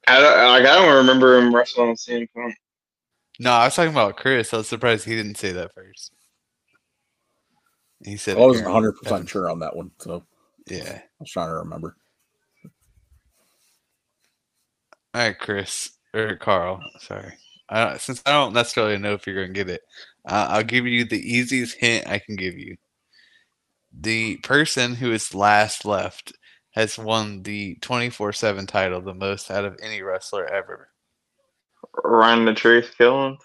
I 0.06 0.20
don't 0.20 0.52
like 0.52 0.62
I 0.62 0.74
don't 0.74 0.96
remember 0.96 1.38
him 1.38 1.54
wrestling 1.54 1.90
on 1.90 1.94
CM 1.94 2.26
Punk. 2.34 2.54
No, 3.38 3.52
I 3.52 3.64
was 3.66 3.74
talking 3.74 3.92
about 3.92 4.16
Chris. 4.16 4.52
I 4.52 4.58
was 4.58 4.68
surprised 4.68 5.04
he 5.04 5.16
didn't 5.16 5.36
say 5.36 5.52
that 5.52 5.72
first. 5.74 6.12
He 8.04 8.16
said 8.16 8.36
I 8.36 8.40
wasn't 8.40 8.66
100 8.66 8.92
percent 8.92 9.12
Evans. 9.12 9.30
sure 9.30 9.50
on 9.50 9.58
that 9.60 9.76
one, 9.76 9.90
so 9.98 10.24
Yeah. 10.66 10.98
I 10.98 11.02
was 11.18 11.30
trying 11.30 11.48
to 11.48 11.56
remember. 11.56 11.96
All 15.14 15.22
right, 15.22 15.38
Chris 15.38 15.90
or 16.14 16.36
Carl. 16.36 16.80
Sorry. 17.00 17.32
I 17.68 17.84
don't, 17.84 18.00
since 18.00 18.22
I 18.26 18.32
don't 18.32 18.52
necessarily 18.52 18.98
know 18.98 19.12
if 19.14 19.26
you're 19.26 19.36
going 19.36 19.48
to 19.48 19.52
get 19.52 19.68
it, 19.68 19.82
uh, 20.26 20.48
I'll 20.50 20.64
give 20.64 20.86
you 20.86 21.04
the 21.04 21.20
easiest 21.20 21.76
hint 21.76 22.08
I 22.08 22.18
can 22.18 22.36
give 22.36 22.58
you. 22.58 22.76
The 23.92 24.36
person 24.38 24.94
who 24.94 25.12
is 25.12 25.34
last 25.34 25.84
left 25.84 26.32
has 26.72 26.98
won 26.98 27.42
the 27.42 27.76
24 27.80 28.32
7 28.32 28.66
title 28.66 29.00
the 29.00 29.14
most 29.14 29.50
out 29.50 29.64
of 29.64 29.78
any 29.82 30.02
wrestler 30.02 30.46
ever. 30.46 30.88
Ryan 32.04 32.44
the 32.44 32.54
Truth 32.54 32.94
Killings. 32.96 33.42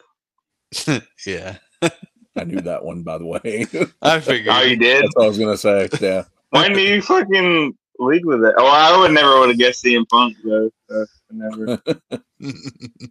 yeah. 1.25 1.57
I 2.35 2.43
knew 2.43 2.61
that 2.61 2.83
one, 2.83 3.03
by 3.03 3.17
the 3.17 3.25
way. 3.25 3.65
I 4.01 4.19
figured. 4.19 4.55
Oh, 4.55 4.61
you 4.61 4.75
did? 4.75 5.03
That's 5.03 5.15
what 5.15 5.25
I 5.25 5.27
was 5.27 5.39
gonna 5.39 5.57
say. 5.57 5.89
Yeah. 6.01 6.23
When 6.49 6.73
do 6.73 6.81
you 6.81 7.01
fucking 7.01 7.77
lead 7.99 8.25
with 8.25 8.43
it? 8.43 8.55
Oh, 8.57 8.67
I 8.67 8.97
would 8.97 9.11
never 9.11 9.39
would 9.39 9.49
have 9.49 9.57
guessed 9.57 9.83
CM 9.83 10.07
Punk 10.07 10.35
though. 10.43 10.69
So 10.89 11.05
I 11.31 11.33
never. 11.33 11.81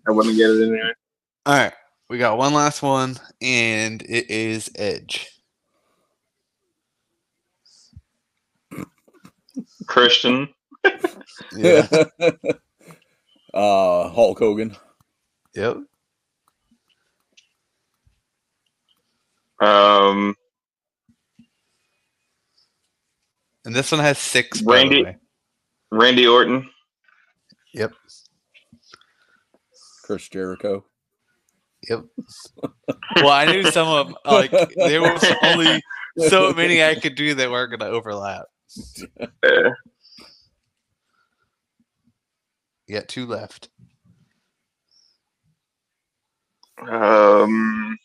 I 0.06 0.10
wouldn't 0.10 0.36
get 0.36 0.50
it 0.50 0.62
anyway. 0.62 0.92
All 1.46 1.54
right. 1.54 1.72
We 2.10 2.18
got 2.18 2.36
one 2.38 2.52
last 2.52 2.82
one, 2.82 3.16
and 3.40 4.02
it 4.02 4.30
is 4.30 4.70
Edge. 4.76 5.30
Christian. 9.86 10.48
Yeah. 11.56 11.86
uh, 13.54 14.08
Hulk 14.08 14.38
Hogan. 14.38 14.76
yep. 15.54 15.78
Um, 19.60 20.34
And 23.64 23.74
this 23.74 23.90
one 23.92 24.00
has 24.00 24.18
six. 24.18 24.62
Randy- 24.62 25.06
Randy 25.90 26.26
Orton. 26.26 26.68
Yep. 27.72 27.92
Chris 30.04 30.28
Jericho. 30.28 30.84
Yep. 31.88 32.04
well, 33.16 33.30
I 33.30 33.46
knew 33.46 33.62
some 33.70 33.88
of 33.88 34.06
them. 34.08 34.16
Like 34.24 34.50
there 34.76 35.00
was 35.00 35.24
only 35.42 35.82
so 36.28 36.52
many 36.52 36.82
I 36.84 36.94
could 36.94 37.14
do 37.14 37.34
that 37.34 37.50
weren't 37.50 37.70
going 37.70 37.80
to 37.80 37.96
overlap. 37.96 38.44
Yeah. 39.42 39.70
You 42.86 42.96
got 42.96 43.08
two 43.08 43.24
left. 43.26 43.70
um, 46.86 47.96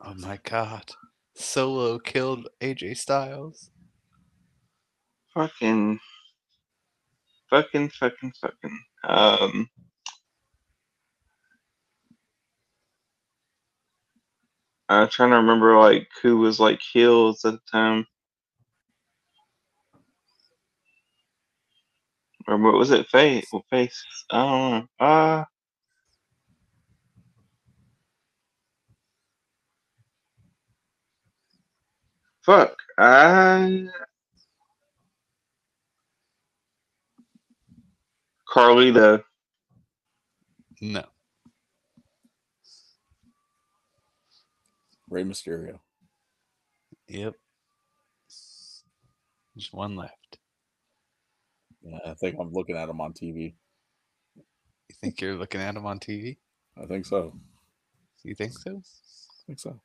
Oh 0.00 0.13
my 0.24 0.38
god! 0.44 0.92
Solo 1.36 1.98
killed 1.98 2.48
AJ 2.62 2.96
Styles. 2.98 3.70
fucking, 5.34 6.00
fucking, 7.50 7.90
fucking, 7.90 8.32
fucking. 8.40 8.80
Um, 9.04 9.68
I'm 14.88 15.08
trying 15.08 15.30
to 15.30 15.36
remember 15.36 15.78
like 15.78 16.08
who 16.22 16.38
was 16.38 16.60
like 16.60 16.80
heels 16.82 17.44
at 17.44 17.54
the 17.54 17.60
time. 17.72 18.06
Or 22.48 22.58
what 22.58 22.74
was 22.74 22.90
it? 22.90 23.08
Face? 23.08 23.46
Well, 23.52 23.64
face? 23.70 24.04
I 24.30 24.36
don't 24.38 24.88
know. 25.00 25.06
Uh, 25.06 25.44
fuck. 32.44 32.76
I 32.98 33.88
Carlito. 38.48 39.22
No. 40.80 41.04
Rey 45.10 45.24
Mysterio. 45.24 45.78
Yep. 47.08 47.34
Just 49.56 49.72
one 49.72 49.96
left. 49.96 50.38
Yeah, 51.82 51.98
I 52.06 52.14
think 52.14 52.36
I'm 52.38 52.52
looking 52.52 52.76
at 52.76 52.88
him 52.88 53.00
on 53.00 53.12
TV. 53.12 53.54
You 54.36 54.94
think 55.00 55.20
you're 55.20 55.34
looking 55.34 55.60
at 55.60 55.76
him 55.76 55.86
on 55.86 55.98
TV? 55.98 56.36
I 56.80 56.86
think 56.86 57.06
so. 57.06 57.34
You 58.22 58.34
think 58.34 58.52
so? 58.52 58.70
I 58.70 59.40
think 59.46 59.60
so. 59.60 59.80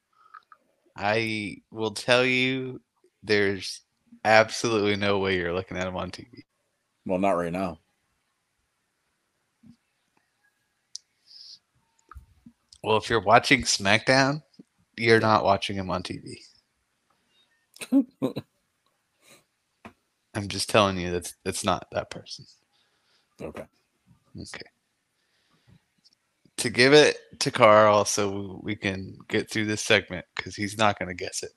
I 0.99 1.61
will 1.71 1.91
tell 1.91 2.25
you, 2.25 2.81
there's 3.23 3.81
absolutely 4.25 4.97
no 4.97 5.19
way 5.19 5.37
you're 5.37 5.53
looking 5.53 5.77
at 5.77 5.87
him 5.87 5.95
on 5.95 6.11
TV. 6.11 6.43
Well, 7.05 7.19
not 7.19 7.31
right 7.31 7.53
now. 7.53 7.79
Well, 12.83 12.97
if 12.97 13.09
you're 13.09 13.21
watching 13.21 13.61
SmackDown, 13.61 14.43
you're 14.97 15.21
not 15.21 15.45
watching 15.45 15.77
him 15.77 15.89
on 15.89 16.03
TV. 16.03 16.35
I'm 20.35 20.49
just 20.49 20.69
telling 20.69 20.97
you 20.97 21.11
that's 21.11 21.33
that's 21.45 21.63
not 21.63 21.87
that 21.93 22.09
person. 22.09 22.45
Okay. 23.41 23.63
Okay. 24.37 24.61
To 26.59 26.69
give 26.69 26.93
it 26.93 27.17
to 27.39 27.51
Carl 27.51 28.05
so 28.05 28.59
we 28.63 28.75
can 28.75 29.17
get 29.29 29.49
through 29.49 29.65
this 29.65 29.81
segment 29.81 30.25
because 30.35 30.55
he's 30.55 30.77
not 30.77 30.99
going 30.99 31.07
to 31.07 31.15
guess 31.15 31.43
it. 31.43 31.51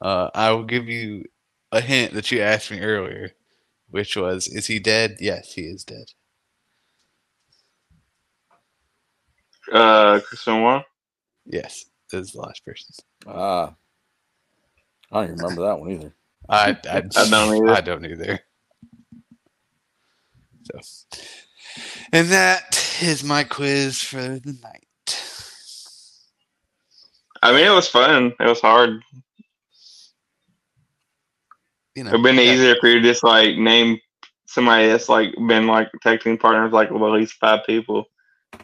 Uh, 0.00 0.30
I 0.34 0.50
will 0.52 0.64
give 0.64 0.88
you 0.88 1.24
a 1.72 1.80
hint 1.80 2.12
that 2.14 2.30
you 2.30 2.40
asked 2.42 2.70
me 2.70 2.80
earlier, 2.80 3.30
which 3.88 4.16
was, 4.16 4.46
"Is 4.48 4.66
he 4.66 4.78
dead?" 4.78 5.16
Yes, 5.20 5.52
he 5.54 5.62
is 5.62 5.84
dead. 5.84 6.06
Uh, 9.72 10.20
Chris 10.20 10.44
Benoit. 10.44 10.84
Yes, 11.46 11.86
this 12.10 12.26
is 12.28 12.32
the 12.32 12.40
last 12.40 12.64
person. 12.64 12.94
Ah. 13.26 13.74
I 15.12 15.16
don't 15.16 15.24
even 15.24 15.38
remember 15.38 15.62
that 15.62 15.80
one 15.80 15.90
either. 15.92 16.14
I 16.48 16.76
I, 16.84 17.02
I 17.16 17.28
don't 17.28 17.56
either. 17.56 17.70
I 17.70 17.80
don't 17.80 18.04
either. 18.06 18.40
So, 20.64 21.18
and 22.12 22.28
that 22.28 22.98
is 23.02 23.24
my 23.24 23.44
quiz 23.44 24.00
for 24.00 24.20
the 24.20 24.58
night. 24.62 24.86
I 27.42 27.52
mean, 27.52 27.66
it 27.66 27.74
was 27.74 27.88
fun. 27.88 28.34
It 28.38 28.46
was 28.46 28.60
hard. 28.60 29.00
You 31.94 32.04
know, 32.04 32.10
It'd 32.10 32.22
been 32.22 32.36
yeah. 32.36 32.52
easier 32.52 32.76
for 32.80 32.88
you 32.88 33.00
to 33.00 33.02
just 33.02 33.24
like 33.24 33.56
name 33.56 33.98
somebody 34.46 34.88
that's 34.88 35.08
like 35.08 35.34
been 35.48 35.66
like 35.66 35.88
tag 36.02 36.20
team 36.20 36.36
partners 36.36 36.72
like 36.72 36.90
with 36.90 37.02
at 37.02 37.10
least 37.10 37.34
five 37.34 37.60
people, 37.66 38.04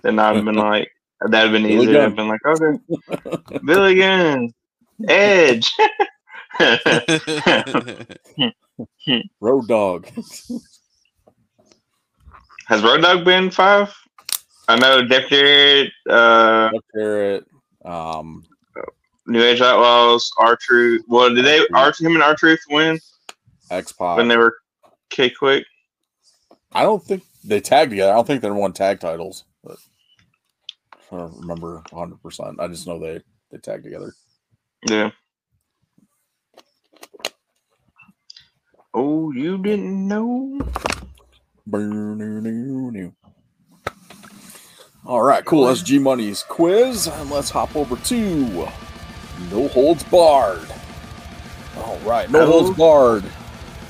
then 0.02 0.18
I'd 0.18 0.36
have 0.36 0.44
been 0.44 0.56
like 0.56 0.90
that'd 1.20 1.34
have 1.34 1.52
been 1.52 1.70
easier. 1.70 2.02
I've 2.02 2.16
been 2.16 2.28
like, 2.28 2.44
okay, 2.44 2.78
Billy 3.64 3.94
Gunn, 3.96 4.52
Edge. 5.08 5.72
Road 9.40 9.68
Dog. 9.68 10.08
Has 12.66 12.82
Road 12.82 13.02
Dog 13.02 13.24
been 13.24 13.50
five? 13.50 13.94
I 14.68 14.76
know 14.76 15.06
Jeff 15.06 15.28
Jarrett, 15.28 15.92
uh, 16.10 16.70
Jarrett. 16.94 17.46
Um, 17.84 18.44
New 19.28 19.42
Age 19.42 19.60
Outlaws, 19.60 20.30
R 20.38 20.56
Truth. 20.60 21.04
Well, 21.06 21.32
did 21.32 21.44
they 21.44 21.64
R 21.74 21.92
him 21.96 22.14
and 22.14 22.22
R 22.22 22.34
Truth 22.34 22.60
win 22.68 22.98
X 23.70 23.92
Pac. 23.92 24.16
when 24.16 24.26
they 24.28 24.36
were 24.36 24.56
K-Kwik? 25.10 25.64
I 26.72 26.82
don't 26.82 27.02
think 27.02 27.22
they 27.44 27.60
tagged 27.60 27.90
together. 27.90 28.12
I 28.12 28.16
don't 28.16 28.26
think 28.26 28.42
they 28.42 28.50
won 28.50 28.72
tag 28.72 28.98
titles, 28.98 29.44
but 29.62 29.78
I 31.12 31.18
don't 31.18 31.38
remember 31.38 31.82
100. 31.90 32.20
percent 32.20 32.60
I 32.60 32.66
just 32.66 32.86
know 32.86 32.98
they 32.98 33.22
they 33.52 33.58
tagged 33.58 33.84
together. 33.84 34.12
Yeah. 34.88 35.10
Oh, 38.92 39.30
you 39.30 39.58
didn't 39.58 40.08
know? 40.08 40.58
All 45.04 45.22
right, 45.22 45.44
cool. 45.44 45.66
That's 45.66 45.82
G 45.82 45.98
Money's 45.98 46.42
quiz, 46.42 47.06
and 47.06 47.30
let's 47.30 47.50
hop 47.50 47.74
over 47.76 47.96
to 47.96 48.68
No 49.50 49.68
Holds 49.68 50.02
Barred. 50.04 50.68
All 51.76 51.98
right, 51.98 52.30
No. 52.30 52.46
Holds 52.46 52.76
Barred 52.76 53.24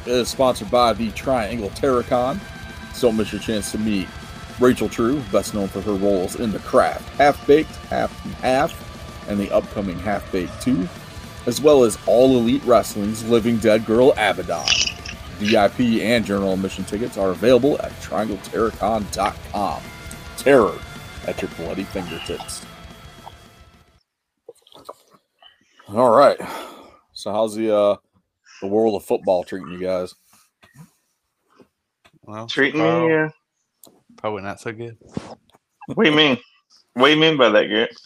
is 0.04 0.28
sponsored 0.28 0.70
by 0.70 0.92
the 0.92 1.10
Triangle 1.12 1.70
Terracon. 1.70 2.38
So 2.94 3.10
miss 3.12 3.32
your 3.32 3.40
chance 3.40 3.72
to 3.72 3.78
meet 3.78 4.08
Rachel 4.60 4.88
True, 4.88 5.20
best 5.32 5.54
known 5.54 5.68
for 5.68 5.80
her 5.82 5.92
roles 5.94 6.36
in 6.36 6.50
The 6.52 6.58
Craft, 6.60 7.08
Half 7.16 7.46
Baked, 7.46 7.74
Half 7.88 8.24
and 8.24 8.34
Half, 8.36 9.28
and 9.28 9.38
the 9.38 9.50
upcoming 9.50 9.98
Half 9.98 10.30
Baked 10.32 10.62
2, 10.62 10.88
as 11.46 11.60
well 11.60 11.84
as 11.84 11.98
All 12.06 12.38
Elite 12.38 12.64
Wrestling's 12.64 13.26
Living 13.28 13.58
Dead 13.58 13.84
Girl 13.84 14.12
Abaddon. 14.12 14.66
VIP 15.38 16.02
and 16.02 16.24
general 16.24 16.54
admission 16.54 16.84
tickets 16.84 17.16
are 17.18 17.30
available 17.30 17.80
at 17.80 17.92
triangleterracon.com. 18.00 19.82
Terror 20.36 20.78
at 21.26 21.42
your 21.42 21.50
bloody 21.56 21.84
fingertips. 21.84 22.64
All 25.88 26.10
right. 26.10 26.38
So 27.12 27.32
how's 27.32 27.54
the 27.54 27.74
uh 27.74 27.96
the 28.60 28.66
world 28.68 28.94
of 28.96 29.04
football 29.04 29.44
treating 29.44 29.70
you 29.70 29.78
guys? 29.78 30.14
well, 32.22 32.46
Treating 32.46 32.80
probably, 32.80 33.08
me? 33.08 33.14
Uh, 33.14 33.28
probably 34.16 34.42
not 34.42 34.60
so 34.60 34.72
good. 34.72 34.96
what 35.94 36.04
do 36.04 36.10
you 36.10 36.16
mean? 36.16 36.38
What 36.94 37.08
do 37.08 37.14
you 37.14 37.20
mean 37.20 37.36
by 37.36 37.50
that, 37.50 37.68
Garrett? 37.68 37.96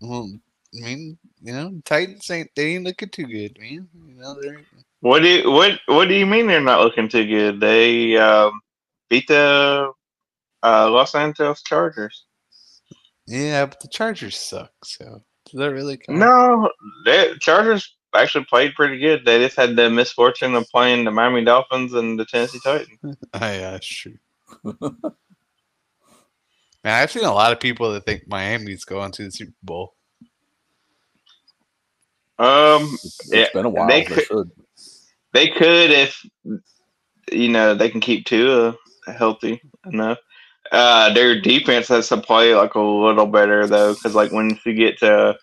Well, 0.00 0.30
I 0.76 0.80
mean, 0.84 1.18
you 1.42 1.52
know, 1.52 1.80
Titans 1.84 2.28
ain't 2.30 2.50
they 2.56 2.74
ain't 2.74 2.84
looking 2.84 3.10
too 3.10 3.26
good, 3.26 3.56
man. 3.60 3.88
You 4.08 4.14
know, 4.16 4.36
they're 4.40 4.60
What 5.04 5.20
do 5.20 5.28
you 5.28 5.50
what 5.50 5.78
What 5.86 6.08
do 6.08 6.14
you 6.14 6.24
mean 6.24 6.46
they're 6.46 6.62
not 6.62 6.80
looking 6.80 7.10
too 7.10 7.26
good? 7.26 7.60
They 7.60 8.16
um, 8.16 8.58
beat 9.10 9.28
the 9.28 9.92
uh, 10.62 10.90
Los 10.90 11.14
Angeles 11.14 11.62
Chargers. 11.62 12.24
yeah, 13.26 13.66
but 13.66 13.80
the 13.80 13.88
Chargers 13.88 14.34
suck. 14.38 14.72
So 14.82 15.22
does 15.44 15.58
that 15.60 15.72
really 15.72 15.98
count? 15.98 16.18
No, 16.18 16.70
the 17.04 17.36
Chargers 17.38 17.94
actually 18.14 18.46
played 18.46 18.74
pretty 18.76 18.98
good. 18.98 19.26
They 19.26 19.40
just 19.44 19.58
had 19.58 19.76
the 19.76 19.90
misfortune 19.90 20.54
of 20.54 20.66
playing 20.70 21.04
the 21.04 21.10
Miami 21.10 21.44
Dolphins 21.44 21.92
and 21.92 22.18
the 22.18 22.24
Tennessee 22.24 22.60
Titans. 22.64 22.98
Oh, 23.04 23.12
yeah, 23.34 23.72
that's 23.72 23.86
true. 23.86 24.16
Man, 24.64 24.94
I've 27.02 27.10
seen 27.10 27.24
a 27.24 27.34
lot 27.34 27.52
of 27.52 27.60
people 27.60 27.92
that 27.92 28.06
think 28.06 28.26
Miami's 28.26 28.86
going 28.86 29.12
to 29.12 29.24
the 29.24 29.30
Super 29.30 29.52
Bowl. 29.62 29.96
Um, 32.38 32.94
It's 33.02 33.20
Yeah, 33.30 33.48
been 33.52 33.66
a 33.66 33.70
while. 33.70 33.88
they 33.88 34.00
They, 34.00 34.04
could- 34.04 34.24
should. 34.24 34.50
They 35.34 35.48
could 35.50 35.92
if 35.92 36.24
you 37.32 37.48
know 37.50 37.74
they 37.74 37.90
can 37.90 38.00
keep 38.00 38.26
Tua 38.26 38.76
healthy 39.06 39.62
enough. 39.86 40.18
Uh, 40.72 41.12
their 41.14 41.40
defense 41.40 41.88
has 41.88 42.08
to 42.10 42.18
play 42.18 42.54
like 42.54 42.74
a 42.74 42.80
little 42.80 43.26
better 43.26 43.66
though, 43.66 43.94
because 43.94 44.14
like 44.14 44.32
when 44.32 44.58
you 44.66 44.74
get 44.74 44.98
to 45.00 45.38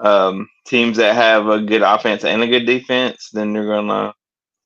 um, 0.00 0.48
teams 0.66 0.96
that 0.98 1.14
have 1.14 1.48
a 1.48 1.60
good 1.60 1.82
offense 1.82 2.24
and 2.24 2.42
a 2.42 2.48
good 2.48 2.66
defense, 2.66 3.30
then 3.32 3.54
you're 3.54 3.66
gonna 3.68 4.14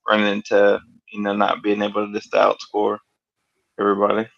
run 0.09 0.23
into 0.25 0.81
you 1.13 1.23
know 1.23 1.35
not 1.35 1.63
being 1.63 1.83
able 1.83 2.07
to 2.07 2.13
just 2.13 2.33
outscore 2.33 2.99
everybody. 3.81 4.29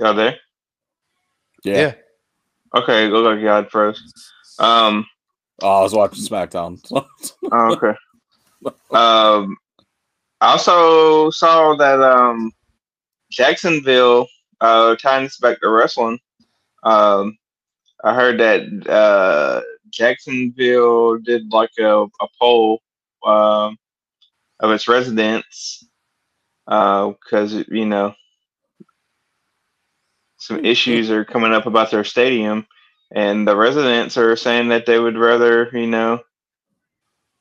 Y'all 0.00 0.14
there? 0.14 0.38
Yeah. 1.64 1.94
Okay, 2.76 3.08
look 3.08 3.24
like 3.24 3.42
God 3.42 3.70
froze. 3.70 4.02
Um, 4.58 5.06
Oh, 5.62 5.78
I 5.78 5.82
was 5.82 5.94
watching 5.94 6.22
SmackDown. 6.22 6.78
oh, 7.52 7.72
okay. 7.72 7.94
um, 8.90 9.56
I 10.40 10.52
also 10.52 11.30
saw 11.30 11.74
that 11.76 12.00
um, 12.02 12.52
Jacksonville 13.30 14.26
uh, 14.60 14.96
tying 14.96 15.24
this 15.24 15.38
back 15.38 15.60
to 15.60 15.70
wrestling. 15.70 16.18
Um, 16.82 17.38
I 18.04 18.14
heard 18.14 18.38
that 18.40 18.86
uh, 18.86 19.62
Jacksonville 19.90 21.18
did 21.18 21.50
like 21.50 21.70
a, 21.78 22.02
a 22.02 22.28
poll 22.38 22.82
um, 23.24 23.78
of 24.60 24.70
its 24.72 24.88
residents 24.88 25.86
because 26.66 27.54
you 27.68 27.86
know 27.86 28.14
some 30.38 30.64
issues 30.64 31.10
are 31.10 31.24
coming 31.24 31.52
up 31.52 31.66
about 31.66 31.90
their 31.90 32.04
stadium, 32.04 32.66
and 33.14 33.46
the 33.46 33.56
residents 33.56 34.16
are 34.16 34.36
saying 34.36 34.68
that 34.68 34.86
they 34.86 34.98
would 34.98 35.16
rather 35.16 35.70
you 35.72 35.86
know 35.86 36.20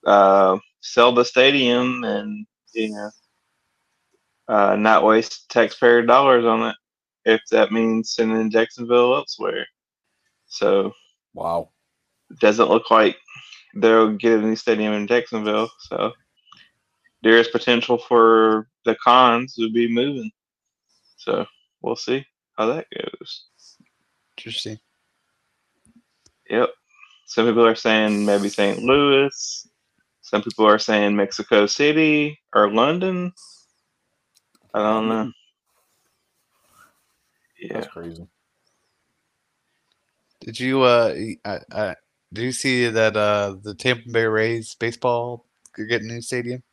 uh, 0.05 0.57
sell 0.81 1.11
the 1.13 1.25
stadium 1.25 2.03
and 2.03 2.45
you 2.73 2.89
know 2.89 3.11
uh, 4.47 4.75
not 4.75 5.03
waste 5.03 5.49
taxpayer 5.49 6.03
dollars 6.03 6.45
on 6.45 6.69
it 6.69 6.75
if 7.25 7.41
that 7.51 7.71
means 7.71 8.11
sending 8.11 8.51
Jacksonville 8.51 9.15
elsewhere. 9.15 9.65
So 10.47 10.93
wow. 11.33 11.69
it 12.29 12.39
doesn't 12.39 12.69
look 12.69 12.91
like 12.91 13.17
they'll 13.75 14.15
get 14.15 14.39
a 14.39 14.41
new 14.41 14.55
stadium 14.55 14.93
in 14.93 15.07
Jacksonville. 15.07 15.69
So 15.79 16.11
there 17.23 17.37
is 17.37 17.47
potential 17.47 17.97
for 17.97 18.67
the 18.85 18.95
cons 19.03 19.55
to 19.55 19.71
be 19.71 19.91
moving. 19.91 20.29
So 21.17 21.47
we'll 21.81 21.95
see 21.95 22.23
how 22.57 22.67
that 22.67 22.87
goes. 22.93 23.45
Interesting. 24.37 24.79
Yep. 26.49 26.69
Some 27.27 27.47
people 27.47 27.65
are 27.65 27.75
saying 27.75 28.25
maybe 28.25 28.49
St. 28.49 28.79
Louis. 28.79 29.67
Some 30.21 30.41
people 30.41 30.65
are 30.67 30.79
saying 30.79 31.15
Mexico 31.15 31.65
City 31.65 32.39
or 32.53 32.71
London. 32.71 33.33
I 34.73 34.79
don't 34.79 35.09
know. 35.09 35.31
Yeah. 37.59 37.73
That's 37.75 37.87
crazy. 37.87 38.27
Did 40.41 40.59
you 40.59 40.81
uh 40.83 41.15
I, 41.45 41.59
I 41.71 41.95
did 42.33 42.43
you 42.43 42.51
see 42.51 42.87
that 42.89 43.15
uh 43.15 43.55
the 43.61 43.73
Tampa 43.73 44.09
Bay 44.09 44.25
Rays 44.25 44.75
baseball 44.75 45.45
could 45.73 45.89
get 45.89 46.01
a 46.01 46.05
new 46.05 46.21
stadium? 46.21 46.63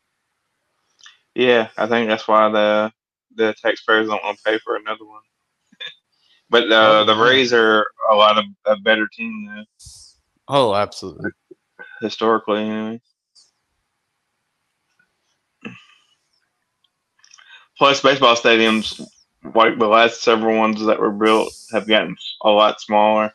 Yeah, 1.34 1.68
I 1.78 1.86
think 1.86 2.08
that's 2.08 2.28
why 2.28 2.50
the 2.50 2.92
the 3.34 3.54
taxpayers 3.62 4.08
don't 4.08 4.22
want 4.22 4.38
to 4.38 4.44
pay 4.44 4.58
for 4.58 4.76
another 4.76 5.04
one. 5.06 5.22
But 6.52 6.70
uh, 6.72 7.00
Oh, 7.02 7.06
the 7.06 7.16
yeah. 7.16 7.22
Rays 7.24 7.54
are 7.54 7.86
a 8.12 8.16
lot 8.16 8.38
of 8.38 8.46
a 8.66 8.76
better 8.78 9.08
team 9.12 9.46
than 9.48 9.66
Oh, 10.48 10.74
absolutely. 10.74 11.30
historically. 12.00 12.60
Anyway. 12.60 13.02
Plus, 17.78 18.00
baseball 18.02 18.36
stadiums, 18.36 19.00
like 19.54 19.78
the 19.78 19.88
last 19.88 20.22
several 20.22 20.58
ones 20.58 20.84
that 20.86 21.00
were 21.00 21.12
built, 21.12 21.52
have 21.72 21.88
gotten 21.88 22.16
a 22.44 22.50
lot 22.50 22.80
smaller. 22.80 23.32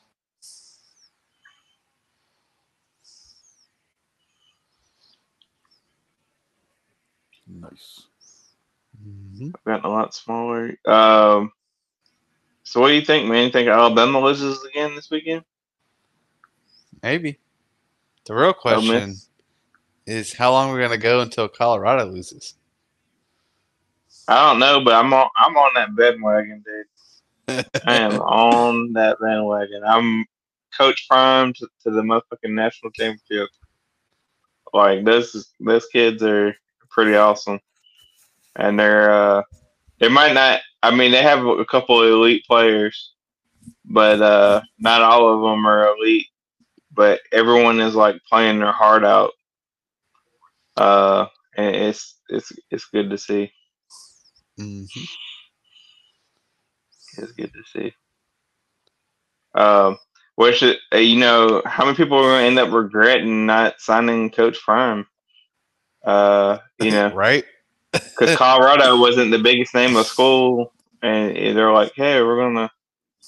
Nice. 7.48 8.07
Mhm. 9.03 9.53
Gotten 9.65 9.85
a 9.85 9.89
lot 9.89 10.14
smaller. 10.14 10.77
Um, 10.85 11.52
so, 12.68 12.81
what 12.81 12.89
do 12.89 12.95
you 12.95 13.02
think, 13.02 13.30
man? 13.30 13.45
You 13.45 13.52
think 13.52 13.69
Alabama 13.69 14.19
loses 14.19 14.61
again 14.65 14.94
this 14.94 15.10
weekend? 15.10 15.44
Maybe. 17.02 17.39
The 18.26 18.35
real 18.35 18.49
Oh, 18.49 18.53
question 18.53 19.15
is 20.06 20.34
how 20.34 20.52
long 20.52 20.69
we're 20.72 20.81
gonna 20.81 20.98
go 20.98 21.22
until 21.22 21.48
Colorado 21.48 22.06
loses. 22.11 22.56
I 24.27 24.49
don't 24.49 24.60
know, 24.60 24.84
but 24.84 24.95
I'm 24.95 25.14
on. 25.14 25.30
I'm 25.38 25.56
on 25.56 25.72
that 25.76 25.95
bandwagon, 25.95 26.61
dude. 26.65 27.65
I 27.85 27.95
am 27.95 28.15
on 28.19 28.91
that 28.94 29.18
bandwagon. 29.22 29.84
I'm 29.85 30.26
Coach 30.77 31.07
Prime 31.10 31.53
to, 31.53 31.68
to 31.84 31.91
the 31.91 32.02
motherfucking 32.02 32.49
national 32.52 32.91
championship. 32.91 33.48
Like 34.73 35.06
those 35.06 35.53
those 35.61 35.85
kids 35.88 36.22
are 36.22 36.53
pretty 36.89 37.15
awesome, 37.15 37.61
and 38.57 38.77
they're 38.77 39.10
uh, 39.10 39.44
they 39.99 40.10
might 40.10 40.34
not. 40.34 40.61
I 40.84 40.95
mean, 40.95 41.11
they 41.11 41.24
have 41.24 41.45
a 41.45 41.65
couple 41.65 42.02
of 42.02 42.10
elite 42.10 42.45
players, 42.45 43.14
but 43.86 44.22
uh, 44.22 44.61
not 44.80 45.02
all 45.02 45.34
of 45.34 45.41
them 45.41 45.65
are 45.65 45.88
elite. 45.95 46.28
But 46.91 47.22
everyone 47.32 47.80
is 47.80 47.95
like 47.95 48.22
playing 48.30 48.60
their 48.60 48.72
heart 48.72 49.03
out. 49.03 49.32
Uh, 50.76 51.28
and 51.56 51.76
it's 51.76 52.19
it's 52.30 52.52
it's 52.72 52.86
good 52.86 53.10
to 53.10 53.18
see. 53.18 53.52
Mm-hmm. 54.60 55.03
It's 57.18 57.32
good 57.32 57.52
to 57.53 57.64
see. 57.74 57.94
Um, 59.56 59.98
which 60.36 60.61
uh, 60.61 60.76
you 60.95 61.18
know, 61.18 61.61
how 61.65 61.86
many 61.86 61.98
people 61.98 62.18
are 62.19 62.24
going 62.24 62.41
to 62.41 62.48
end 62.48 62.60
up 62.60 62.74
regretting 62.74 63.45
not 63.48 63.80
signing 63.80 64.30
Coach 64.30 64.60
Prime? 64.64 65.06
Uh, 66.06 66.60
you 66.80 66.91
know, 66.91 67.14
Right? 67.14 67.44
Because 67.91 68.35
Colorado 68.38 68.99
wasn't 68.99 69.31
the 69.31 69.39
biggest 69.39 69.73
name 69.73 69.95
of 69.95 70.05
school, 70.05 70.72
and 71.01 71.35
they're 71.57 71.72
like, 71.72 71.93
"Hey, 71.95 72.22
we're 72.22 72.38
gonna 72.38 72.69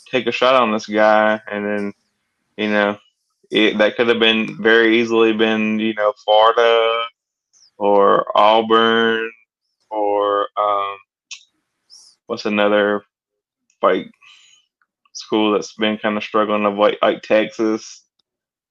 take 0.09 0.27
a 0.27 0.31
shot 0.31 0.55
on 0.55 0.71
this 0.71 0.85
guy," 0.85 1.41
and 1.49 1.65
then 1.65 1.93
you 2.57 2.69
know, 2.69 2.97
it, 3.51 3.77
that 3.77 3.95
could 3.95 4.07
have 4.07 4.19
been 4.19 4.61
very 4.61 4.99
easily 4.99 5.33
been 5.33 5.79
you 5.79 5.93
know 5.93 6.13
Florida 6.23 7.05
or 7.77 8.25
Auburn 8.37 9.31
or 9.89 10.47
um, 10.57 10.97
what's 12.27 12.45
another 12.45 13.03
like 13.81 14.11
school 15.13 15.53
that's 15.53 15.73
been 15.73 15.97
kind 15.97 16.17
of 16.17 16.23
struggling 16.23 16.65
of 16.65 16.77
like 16.77 16.97
like 17.01 17.21
Texas 17.21 18.03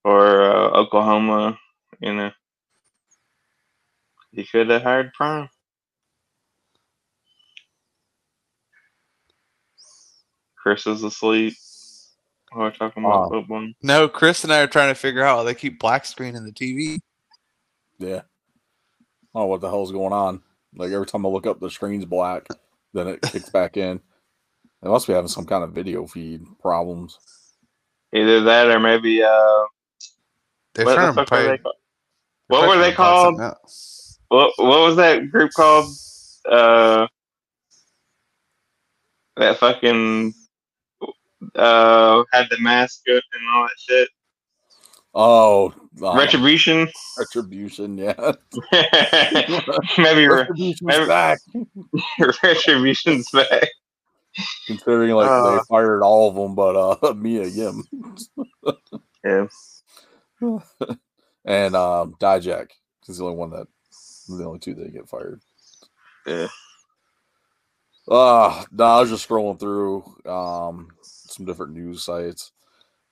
or 0.04 0.42
uh, 0.42 0.70
Oklahoma, 0.70 1.58
you 2.00 2.14
know. 2.14 2.30
You 4.30 4.44
could 4.44 4.70
have 4.70 4.82
hired 4.82 5.12
Prime. 5.14 5.48
Chris 10.68 10.86
is 10.86 11.02
asleep. 11.02 11.54
We're 12.54 12.70
talking 12.72 13.02
about 13.02 13.30
Wow. 13.30 13.40
football. 13.40 13.72
No, 13.82 14.06
Chris 14.06 14.44
and 14.44 14.52
I 14.52 14.60
are 14.60 14.66
trying 14.66 14.90
to 14.90 14.94
figure 14.94 15.22
out 15.22 15.38
how 15.38 15.42
they 15.44 15.54
keep 15.54 15.78
black 15.80 16.04
screening 16.04 16.44
the 16.44 16.52
TV. 16.52 16.98
Yeah. 17.98 18.16
I 18.16 18.20
don't 19.34 19.42
know 19.44 19.46
what 19.46 19.62
the 19.62 19.70
hell's 19.70 19.92
going 19.92 20.12
on. 20.12 20.42
Like 20.74 20.92
every 20.92 21.06
time 21.06 21.24
I 21.24 21.30
look 21.30 21.46
up, 21.46 21.58
the 21.58 21.70
screen's 21.70 22.04
black, 22.04 22.46
then 22.92 23.08
it 23.08 23.22
kicks 23.22 23.48
back 23.48 23.78
in. 23.78 23.98
They 24.82 24.90
must 24.90 25.06
be 25.06 25.14
having 25.14 25.28
some 25.28 25.46
kind 25.46 25.64
of 25.64 25.72
video 25.72 26.06
feed 26.06 26.44
problems. 26.60 27.18
Either 28.14 28.42
that 28.42 28.68
or 28.68 28.78
maybe 28.78 29.22
uh, 29.22 29.28
They're 30.74 30.84
what 30.84 30.90
the 30.92 30.94
trying 30.96 31.06
to 31.08 31.12
fuck 31.14 31.30
were 31.30 31.36
play. 31.38 31.46
they 31.46 31.58
called? 31.58 31.76
What 32.48 32.68
were 32.68 32.78
they 32.78 32.92
called? 32.92 33.40
What 34.28 34.52
what 34.58 34.80
was 34.80 34.96
that 34.96 35.30
group 35.30 35.50
called? 35.56 35.86
Uh, 36.46 37.06
that 39.38 39.56
fucking 39.58 40.34
uh 41.54 42.24
had 42.32 42.46
the 42.50 42.58
mask 42.60 43.02
and 43.06 43.22
all 43.52 43.62
that 43.64 43.70
shit. 43.78 44.08
Oh, 45.14 45.72
uh, 46.02 46.14
Retribution. 46.16 46.88
retribution. 47.18 47.96
Yeah, 47.98 48.32
maybe 49.98 50.26
re- 50.28 50.40
retribution's 50.42 50.82
maybe- 50.82 51.06
back. 51.06 51.38
retribution's 52.42 53.30
back. 53.30 53.68
Considering 54.66 55.12
like 55.12 55.28
Uh. 55.28 55.52
they 55.56 55.60
fired 55.68 56.02
all 56.02 56.28
of 56.28 56.34
them, 56.36 56.54
but 56.54 56.76
uh, 56.76 57.14
Mia 57.16 57.46
Yim 57.46 57.82
Yeah. 59.24 59.46
and 61.44 61.74
um, 61.74 62.14
Dijak 62.20 62.68
is 63.08 63.18
the 63.18 63.24
only 63.24 63.36
one 63.36 63.50
that 63.50 63.66
the 64.28 64.44
only 64.44 64.58
two 64.60 64.74
that 64.74 64.92
get 64.92 65.08
fired. 65.08 65.40
Yeah. 66.26 66.48
Uh 68.06 68.64
no, 68.70 68.84
I 68.84 69.00
was 69.00 69.10
just 69.10 69.28
scrolling 69.28 69.58
through 69.58 70.04
um 70.30 70.88
some 71.38 71.46
different 71.46 71.72
news 71.72 72.04
sites. 72.04 72.52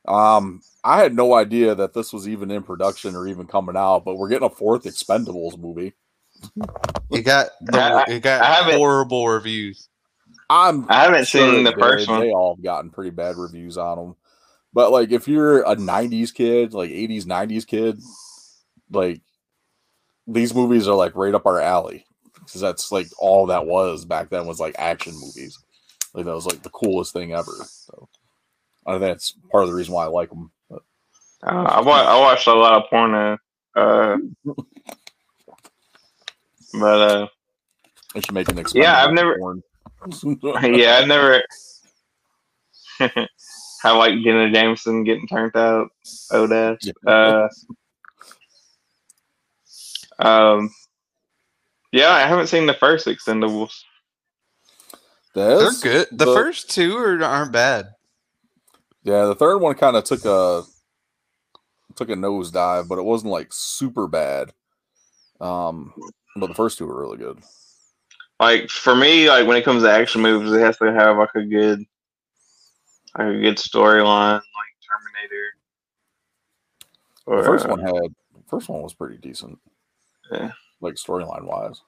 Um 0.07 0.61
I 0.85 0.99
had 1.03 1.15
no 1.15 1.35
idea 1.35 1.75
that 1.75 1.95
this 1.95 2.13
was 2.13 2.29
even 2.29 2.51
in 2.51 2.63
production 2.63 3.17
or 3.17 3.27
even 3.27 3.47
coming 3.47 3.77
out, 3.77 4.05
but 4.05 4.17
we're 4.17 4.29
getting 4.29 4.47
a 4.47 4.51
fourth 4.51 4.85
Expendables 4.85 5.59
movie. 5.59 5.95
it 7.11 7.23
got 7.23 7.49
the, 7.63 7.81
I- 7.81 8.13
you 8.13 8.21
got 8.21 8.73
horrible 8.75 9.27
reviews. 9.29 9.89
I'm 10.49 10.87
I 10.91 11.03
haven't 11.05 11.27
sure 11.27 11.53
seen 11.53 11.65
the 11.65 11.73
they 11.73 11.81
first 11.81 12.09
one. 12.09 12.21
They 12.21 12.31
all 12.31 12.55
have 12.55 12.63
gotten 12.65 12.91
pretty 12.91 13.11
bad 13.11 13.37
reviews 13.37 13.79
on 13.79 13.99
them. 13.99 14.17
But 14.73 14.93
like 14.93 15.11
if 15.11 15.27
you're 15.27 15.63
a 15.63 15.75
90s 15.75 16.33
kid, 16.35 16.73
like 16.75 16.91
80s 16.91 17.25
90s 17.25 17.67
kid, 17.67 17.99
like 18.91 19.23
these 20.27 20.55
movies 20.55 20.87
are 20.87 20.95
like 20.95 21.17
right 21.17 21.35
up 21.35 21.47
our 21.47 21.61
alley 21.61 22.07
because 22.35 22.61
that's 22.61 22.93
like 22.93 23.09
all 23.19 23.47
that 23.47 23.67
was 23.67 24.05
back 24.05 24.29
then 24.31 24.47
was 24.47 24.61
like 24.61 24.77
action 24.79 25.15
movies. 25.15 25.59
Like 26.15 26.27
that 26.27 26.35
was 26.35 26.47
like 26.47 26.63
the 26.63 26.71
coolest 26.71 27.13
thing 27.13 27.33
ever. 27.33 27.53
So 27.69 28.09
I 28.87 28.93
think 28.93 29.01
that's 29.03 29.33
part 29.51 29.65
of 29.65 29.71
the 29.71 29.75
reason 29.77 29.93
why 29.95 30.05
I 30.05 30.09
like 30.09 30.29
them. 30.31 30.51
Uh, 30.71 30.79
I, 31.43 31.81
wa- 31.81 31.93
I 32.05 32.19
watched 32.21 32.47
a 32.47 32.55
lot 32.55 32.83
of 32.83 32.89
porn, 32.91 33.39
Uh, 33.75 34.17
but 36.81 37.01
uh, 37.01 37.27
they 38.15 38.21
should 38.21 38.35
make 38.35 38.49
an 38.49 38.65
Yeah, 38.75 39.05
I've 39.05 39.13
never- 39.13 39.37
porn. 39.39 39.63
yeah, 40.63 40.99
I've 41.01 41.09
never. 41.09 41.43
I 43.85 43.91
like 43.97 44.15
Jenna 44.25 44.51
Jameson 44.53 45.05
getting 45.05 45.27
turned 45.27 45.55
out. 45.57 45.89
Oh, 46.31 46.47
that. 46.47 46.79
Uh, 47.07 47.49
um, 50.19 50.71
yeah, 51.93 52.11
I 52.11 52.21
haven't 52.21 52.47
seen 52.49 52.67
the 52.67 52.75
first 52.75 53.07
Expendables. 53.07 53.73
They're 55.35 55.71
good. 55.83 56.09
The 56.11 56.25
the- 56.25 56.35
first 56.35 56.71
two 56.71 56.97
are, 56.97 57.23
aren't 57.23 57.53
bad. 57.53 57.89
Yeah, 59.07 59.27
the 59.27 59.37
third 59.37 59.59
one 59.59 59.77
kind 59.77 59.95
of 59.95 60.03
took 60.03 60.25
a 60.25 60.65
took 61.95 62.11
a 62.11 62.15
nosedive, 62.15 62.89
but 62.89 62.99
it 62.99 63.05
wasn't 63.05 63.31
like 63.31 63.53
super 63.53 64.09
bad. 64.09 64.53
Um, 65.41 65.95
but 66.35 66.49
the 66.49 66.55
first 66.55 66.77
two 66.77 66.89
were 66.89 67.03
really 67.03 67.17
good. 67.17 67.39
Like 68.41 68.69
for 68.69 68.97
me, 68.97 69.29
like 69.29 69.47
when 69.47 69.57
it 69.57 69.65
comes 69.65 69.85
to 69.85 69.93
action 69.93 70.23
movies, 70.23 70.53
it 70.53 70.61
has 70.61 70.77
to 70.79 70.93
have 70.93 71.19
like 71.19 71.31
a 71.37 71.45
good, 71.45 71.85
like 73.17 73.29
a 73.29 73.41
good 73.41 73.59
storyline, 73.59 74.41
like 74.41 74.75
Terminator. 74.91 75.53
The 77.29 77.45
first 77.45 77.67
uh, 77.67 77.69
one 77.69 77.79
had 77.79 77.93
the 77.93 78.43
first 78.49 78.69
one 78.69 78.83
was 78.83 78.93
pretty 78.93 79.19
decent. 79.19 79.61
Yeah. 80.33 80.51
Like 80.81 80.95
storyline 80.95 81.45
wise. 81.45 81.81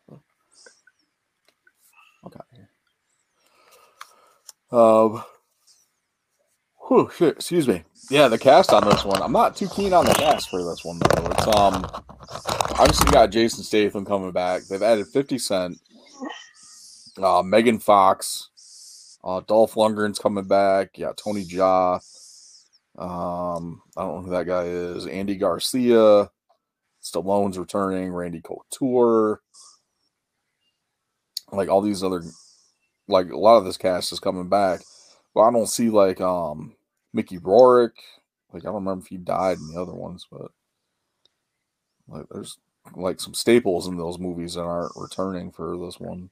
Okay. 2.24 2.40
Um 4.70 5.24
whew, 6.89 7.10
shit, 7.16 7.36
excuse 7.36 7.69
me. 7.69 7.85
Yeah, 8.10 8.28
the 8.28 8.39
cast 8.39 8.73
on 8.73 8.89
this 8.89 9.05
one. 9.05 9.23
I'm 9.23 9.32
not 9.32 9.55
too 9.55 9.69
keen 9.69 9.93
on 9.93 10.06
the 10.06 10.15
cast 10.15 10.48
for 10.48 10.65
this 10.65 10.85
one 10.85 10.98
though. 10.98 11.27
It's 11.27 11.47
um 11.56 11.86
obviously 12.78 13.10
got 13.10 13.31
Jason 13.31 13.62
Statham 13.62 14.05
coming 14.05 14.32
back. 14.32 14.62
They've 14.65 14.82
added 14.82 15.06
50 15.06 15.39
Cent, 15.39 15.78
uh 17.23 17.43
Megan 17.43 17.78
Fox, 17.78 19.19
uh 19.23 19.40
Dolph 19.47 19.74
Lundgren's 19.74 20.19
coming 20.19 20.44
back. 20.44 20.97
Yeah, 20.97 21.12
Tony 21.16 21.44
Jaa. 21.44 22.01
Um, 22.98 23.82
I 23.97 24.02
don't 24.02 24.16
know 24.16 24.23
who 24.23 24.31
that 24.31 24.47
guy 24.47 24.65
is. 24.65 25.06
Andy 25.06 25.36
Garcia, 25.36 26.31
Stallone's 27.01 27.59
returning. 27.59 28.12
Randy 28.12 28.40
Couture, 28.40 29.40
like 31.52 31.69
all 31.69 31.81
these 31.81 32.02
other, 32.02 32.23
like 33.06 33.31
a 33.31 33.36
lot 33.36 33.59
of 33.59 33.65
this 33.65 33.77
cast 33.77 34.12
is 34.12 34.19
coming 34.19 34.48
back. 34.48 34.81
But 35.32 35.43
I 35.43 35.52
don't 35.52 35.69
see 35.69 35.90
like 35.90 36.20
um 36.20 36.74
Mickey 37.12 37.39
Rourke. 37.39 37.98
Like 38.52 38.62
I 38.62 38.66
don't 38.66 38.76
remember 38.76 39.02
if 39.02 39.09
he 39.09 39.18
died 39.18 39.59
in 39.59 39.68
the 39.68 39.80
other 39.80 39.94
ones, 39.94 40.26
but 40.30 40.51
like 42.09 42.26
there's 42.30 42.59
like 42.94 43.20
some 43.20 43.35
staples 43.35 43.86
in 43.86 43.97
those 43.97 44.18
movies 44.18 44.55
that 44.55 44.62
aren't 44.62 44.93
returning 44.97 45.51
for 45.52 45.76
this 45.76 46.01
one. 46.01 46.30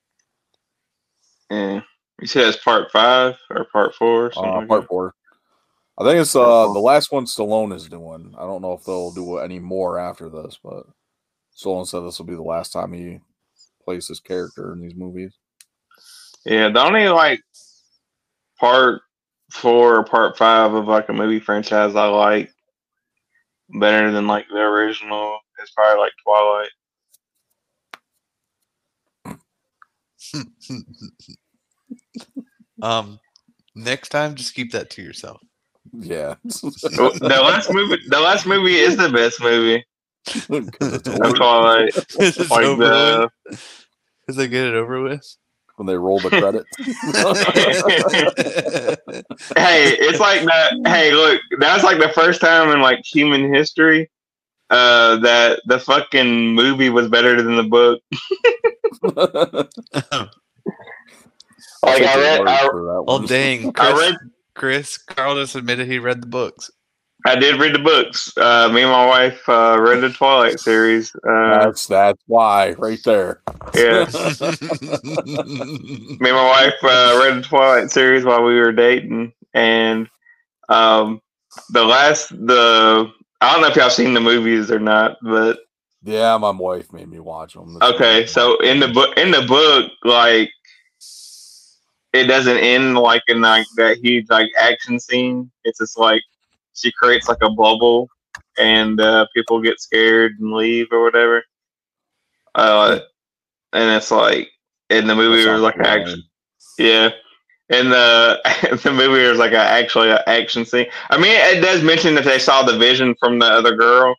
Yeah. 1.50 1.82
You 2.20 2.26
said 2.26 2.48
it's 2.48 2.62
part 2.62 2.90
five 2.90 3.36
or 3.50 3.66
part 3.66 3.94
four. 3.94 4.32
Uh, 4.36 4.60
like 4.60 4.68
part 4.68 4.82
that? 4.82 4.88
four. 4.88 5.14
I 5.98 6.04
think 6.04 6.20
it's 6.20 6.36
uh 6.36 6.72
the 6.72 6.78
last 6.78 7.12
one 7.12 7.24
Stallone 7.24 7.74
is 7.74 7.88
doing. 7.88 8.34
I 8.38 8.42
don't 8.42 8.62
know 8.62 8.72
if 8.72 8.84
they'll 8.84 9.12
do 9.12 9.38
any 9.38 9.58
more 9.58 9.98
after 9.98 10.28
this, 10.28 10.58
but 10.62 10.84
Stallone 11.56 11.86
said 11.86 12.00
this 12.00 12.18
will 12.18 12.26
be 12.26 12.34
the 12.34 12.42
last 12.42 12.72
time 12.72 12.92
he 12.92 13.20
plays 13.84 14.08
his 14.08 14.20
character 14.20 14.72
in 14.72 14.80
these 14.80 14.94
movies. 14.94 15.34
Yeah, 16.44 16.70
the 16.70 16.82
only 16.82 17.08
like 17.08 17.42
part 18.58 19.02
four 19.50 19.96
or 19.96 20.04
part 20.04 20.36
five 20.36 20.74
of 20.74 20.86
like 20.86 21.08
a 21.08 21.12
movie 21.12 21.40
franchise 21.40 21.94
I 21.94 22.06
like 22.06 22.52
better 23.68 24.10
than 24.10 24.26
like 24.26 24.46
the 24.48 24.60
original 24.60 25.38
is 25.62 25.70
probably 25.70 26.00
like 26.00 26.12
Twilight. 26.24 26.68
um, 32.82 33.18
next 33.74 34.10
time, 34.10 34.34
just 34.34 34.54
keep 34.54 34.72
that 34.72 34.90
to 34.90 35.02
yourself. 35.02 35.40
Yeah. 35.92 36.34
the 36.44 37.40
last 37.42 37.72
movie, 37.72 38.02
the 38.08 38.20
last 38.20 38.46
movie 38.46 38.76
is 38.76 38.96
the 38.96 39.08
best 39.08 39.40
movie. 39.40 39.84
it's 40.26 41.08
of 41.08 41.20
over 41.20 41.36
Twilight. 41.36 41.96
Is 42.18 42.38
it 42.38 42.50
Like 42.50 42.64
over 42.64 42.84
the, 42.84 43.30
with? 43.48 43.86
Is 44.28 44.36
they 44.36 44.48
get 44.48 44.66
it 44.66 44.74
over 44.74 45.02
with? 45.02 45.24
When 45.76 45.86
they 45.86 45.96
roll 45.96 46.18
the 46.20 46.30
credits. 46.30 46.66
hey, 49.56 49.96
it's 49.98 50.20
like 50.20 50.42
that. 50.44 50.72
Hey, 50.86 51.12
look, 51.12 51.40
that's 51.58 51.84
like 51.84 51.98
the 51.98 52.10
first 52.14 52.40
time 52.40 52.70
in 52.70 52.80
like 52.80 53.04
human 53.04 53.52
history 53.52 54.10
uh, 54.70 55.16
that 55.18 55.60
the 55.66 55.78
fucking 55.78 56.54
movie 56.54 56.90
was 56.90 57.08
better 57.08 57.40
than 57.42 57.56
the 57.56 57.62
book. 57.62 58.00
I'll 61.82 61.92
Like, 61.92 62.02
I 62.02 62.16
read- 62.20 62.46
I- 62.48 62.68
for 62.68 62.82
that 62.84 63.04
well, 63.06 63.18
one. 63.18 63.26
dang, 63.26 63.72
I 63.78 63.92
read, 63.98 64.16
Chris 64.54 64.96
Carl 64.98 65.36
just 65.36 65.54
admitted 65.54 65.86
he 65.86 65.98
read 65.98 66.22
the 66.22 66.26
books. 66.26 66.70
I 67.26 67.34
did 67.36 67.60
read 67.60 67.74
the 67.74 67.80
books. 67.80 68.32
Uh, 68.36 68.68
me 68.72 68.82
and 68.82 68.90
my 68.90 69.04
wife 69.06 69.48
uh, 69.48 69.76
read 69.80 70.00
the 70.00 70.10
Twilight 70.10 70.60
series. 70.60 71.14
Uh, 71.16 71.64
That's 71.64 71.86
that's 71.86 72.22
why 72.26 72.72
right 72.78 73.02
there. 73.04 73.40
yeah, 73.74 74.04
me 75.02 75.10
and 75.18 76.20
my 76.20 76.48
wife 76.48 76.74
uh, 76.84 77.20
read 77.24 77.36
the 77.38 77.44
Twilight 77.46 77.90
series 77.90 78.24
while 78.24 78.42
we 78.44 78.58
were 78.60 78.72
dating, 78.72 79.32
and 79.54 80.08
um, 80.68 81.20
the 81.70 81.84
last 81.84 82.28
the 82.30 83.10
I 83.40 83.52
don't 83.52 83.60
know 83.62 83.68
if 83.68 83.76
y'all 83.76 83.90
seen 83.90 84.14
the 84.14 84.20
movies 84.20 84.70
or 84.70 84.78
not, 84.78 85.16
but 85.22 85.58
Yeah, 86.04 86.36
my 86.38 86.50
wife 86.50 86.92
made 86.92 87.08
me 87.08 87.18
watch 87.18 87.54
them. 87.54 87.76
okay. 87.82 88.26
So 88.26 88.58
in 88.60 88.78
the 88.80 88.88
book, 88.88 89.16
in 89.18 89.30
the 89.32 89.42
book, 89.42 89.90
like 90.04 90.50
it 92.12 92.24
doesn't 92.28 92.58
end 92.58 92.96
like 92.96 93.22
in 93.28 93.40
like 93.40 93.66
that 93.76 93.98
huge 93.98 94.26
like 94.30 94.48
action 94.58 94.98
scene. 95.00 95.50
It's 95.64 95.78
just 95.80 95.98
like 95.98 96.22
she 96.76 96.92
creates 96.92 97.28
like 97.28 97.42
a 97.42 97.50
bubble, 97.50 98.08
and 98.58 99.00
uh, 99.00 99.26
people 99.34 99.60
get 99.60 99.80
scared 99.80 100.32
and 100.38 100.52
leave 100.52 100.88
or 100.92 101.02
whatever. 101.02 101.42
Uh, 102.54 103.00
and 103.72 103.90
it's 103.96 104.10
like 104.10 104.48
in 104.90 105.06
the 105.06 105.14
movie, 105.14 105.46
was 105.48 105.60
like 105.60 105.76
an 105.76 105.86
action. 105.86 106.22
Yeah. 106.78 107.10
In 107.68 107.90
the 107.90 108.40
the 108.84 108.92
movie, 108.92 109.28
was 109.28 109.40
like 109.40 109.50
a 109.50 109.58
actually 109.58 110.08
an 110.08 110.20
action 110.28 110.64
scene. 110.64 110.86
I 111.10 111.16
mean, 111.16 111.32
it 111.32 111.60
does 111.60 111.82
mention 111.82 112.14
that 112.14 112.22
they 112.22 112.38
saw 112.38 112.62
the 112.62 112.78
vision 112.78 113.16
from 113.18 113.40
the 113.40 113.46
other 113.46 113.74
girl, 113.74 114.14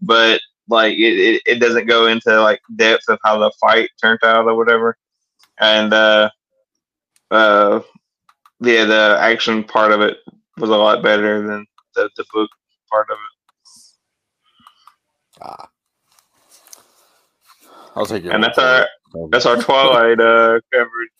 but 0.00 0.40
like 0.68 0.94
it, 0.94 1.18
it, 1.18 1.42
it 1.46 1.58
doesn't 1.60 1.86
go 1.86 2.08
into 2.08 2.42
like 2.42 2.60
depth 2.74 3.08
of 3.08 3.20
how 3.24 3.38
the 3.38 3.52
fight 3.60 3.90
turned 4.02 4.18
out 4.24 4.46
or 4.46 4.56
whatever. 4.56 4.96
And 5.60 5.92
uh, 5.92 6.30
uh, 7.30 7.80
yeah, 8.60 8.84
the 8.86 9.18
action 9.20 9.62
part 9.62 9.92
of 9.92 10.00
it 10.00 10.18
was 10.56 10.70
a 10.70 10.76
lot 10.76 11.00
better 11.02 11.46
than 11.46 11.66
the, 11.94 12.10
the 12.16 12.24
book 12.32 12.50
part 12.90 13.08
of 13.10 13.18
it. 13.18 13.36
Ah. 15.42 15.68
I'll 17.96 18.06
take 18.06 18.24
your 18.24 18.32
And 18.34 18.42
that's 18.44 18.58
our 18.58 18.82
it. 18.82 18.88
that's 19.30 19.46
our 19.46 19.56
Twilight 19.56 20.20
uh, 20.20 20.60
coverage. 20.72 21.10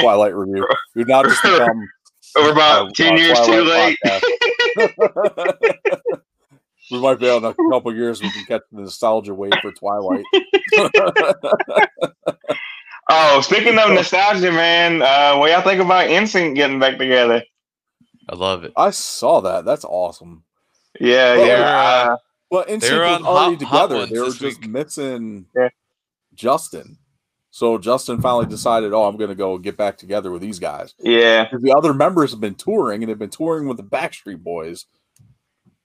Twilight 0.00 0.34
review. 0.34 0.66
We've 0.94 1.08
now 1.08 1.22
just 1.22 1.42
become 1.42 1.88
We're 2.36 2.52
about 2.52 2.88
uh, 2.88 2.90
ten 2.94 3.14
uh, 3.14 3.16
years 3.16 3.40
too 3.40 3.62
late. 3.62 3.98
We 6.90 7.00
might 7.00 7.18
be 7.18 7.28
in 7.34 7.42
a 7.44 7.54
couple 7.70 7.94
years 7.94 8.20
we 8.22 8.30
can 8.30 8.44
catch 8.44 8.60
the 8.70 8.82
nostalgia 8.82 9.34
wave 9.34 9.52
for 9.62 9.72
Twilight. 9.72 10.24
Oh, 13.10 13.42
speaking 13.42 13.78
of 13.78 13.90
nostalgia, 13.90 14.50
man, 14.50 15.02
uh, 15.02 15.36
what 15.36 15.50
y'all 15.50 15.60
think 15.60 15.82
about 15.82 16.08
NSYNC 16.08 16.54
getting 16.56 16.78
back 16.78 16.96
together? 16.96 17.42
I 18.28 18.34
love 18.36 18.64
it. 18.64 18.72
I 18.76 18.90
saw 18.90 19.40
that. 19.42 19.64
That's 19.64 19.84
awesome. 19.84 20.44
Yeah, 21.00 21.36
Well, 21.36 21.46
yeah. 21.46 22.12
uh, 22.12 22.16
Well, 22.50 22.64
They 22.66 22.76
NSYNC 22.78 22.92
were 22.92 23.00
was 23.00 23.16
on 23.20 23.26
already 23.26 23.64
Hot- 23.64 23.68
Hot 23.78 23.82
together. 23.88 23.96
Ones 24.00 24.10
They 24.12 24.18
were 24.20 24.26
just 24.26 24.60
week. 24.60 24.68
missing 24.70 25.46
Yeah. 25.56 25.68
Justin. 26.34 26.98
So 27.50 27.78
Justin 27.78 28.20
finally 28.20 28.46
decided, 28.46 28.92
oh, 28.92 29.04
I'm 29.04 29.16
going 29.16 29.28
to 29.30 29.36
go 29.36 29.58
get 29.58 29.76
back 29.76 29.96
together 29.98 30.30
with 30.32 30.42
these 30.42 30.58
guys. 30.58 30.94
yeah, 30.98 31.44
Because 31.44 31.62
the 31.62 31.72
other 31.72 31.94
members 31.94 32.32
have 32.32 32.40
been 32.40 32.54
touring 32.56 33.02
and 33.02 33.10
they've 33.10 33.18
been 33.18 33.30
touring 33.30 33.68
with 33.68 33.76
the 33.76 33.84
Backstreet 33.84 34.42
Boys 34.42 34.86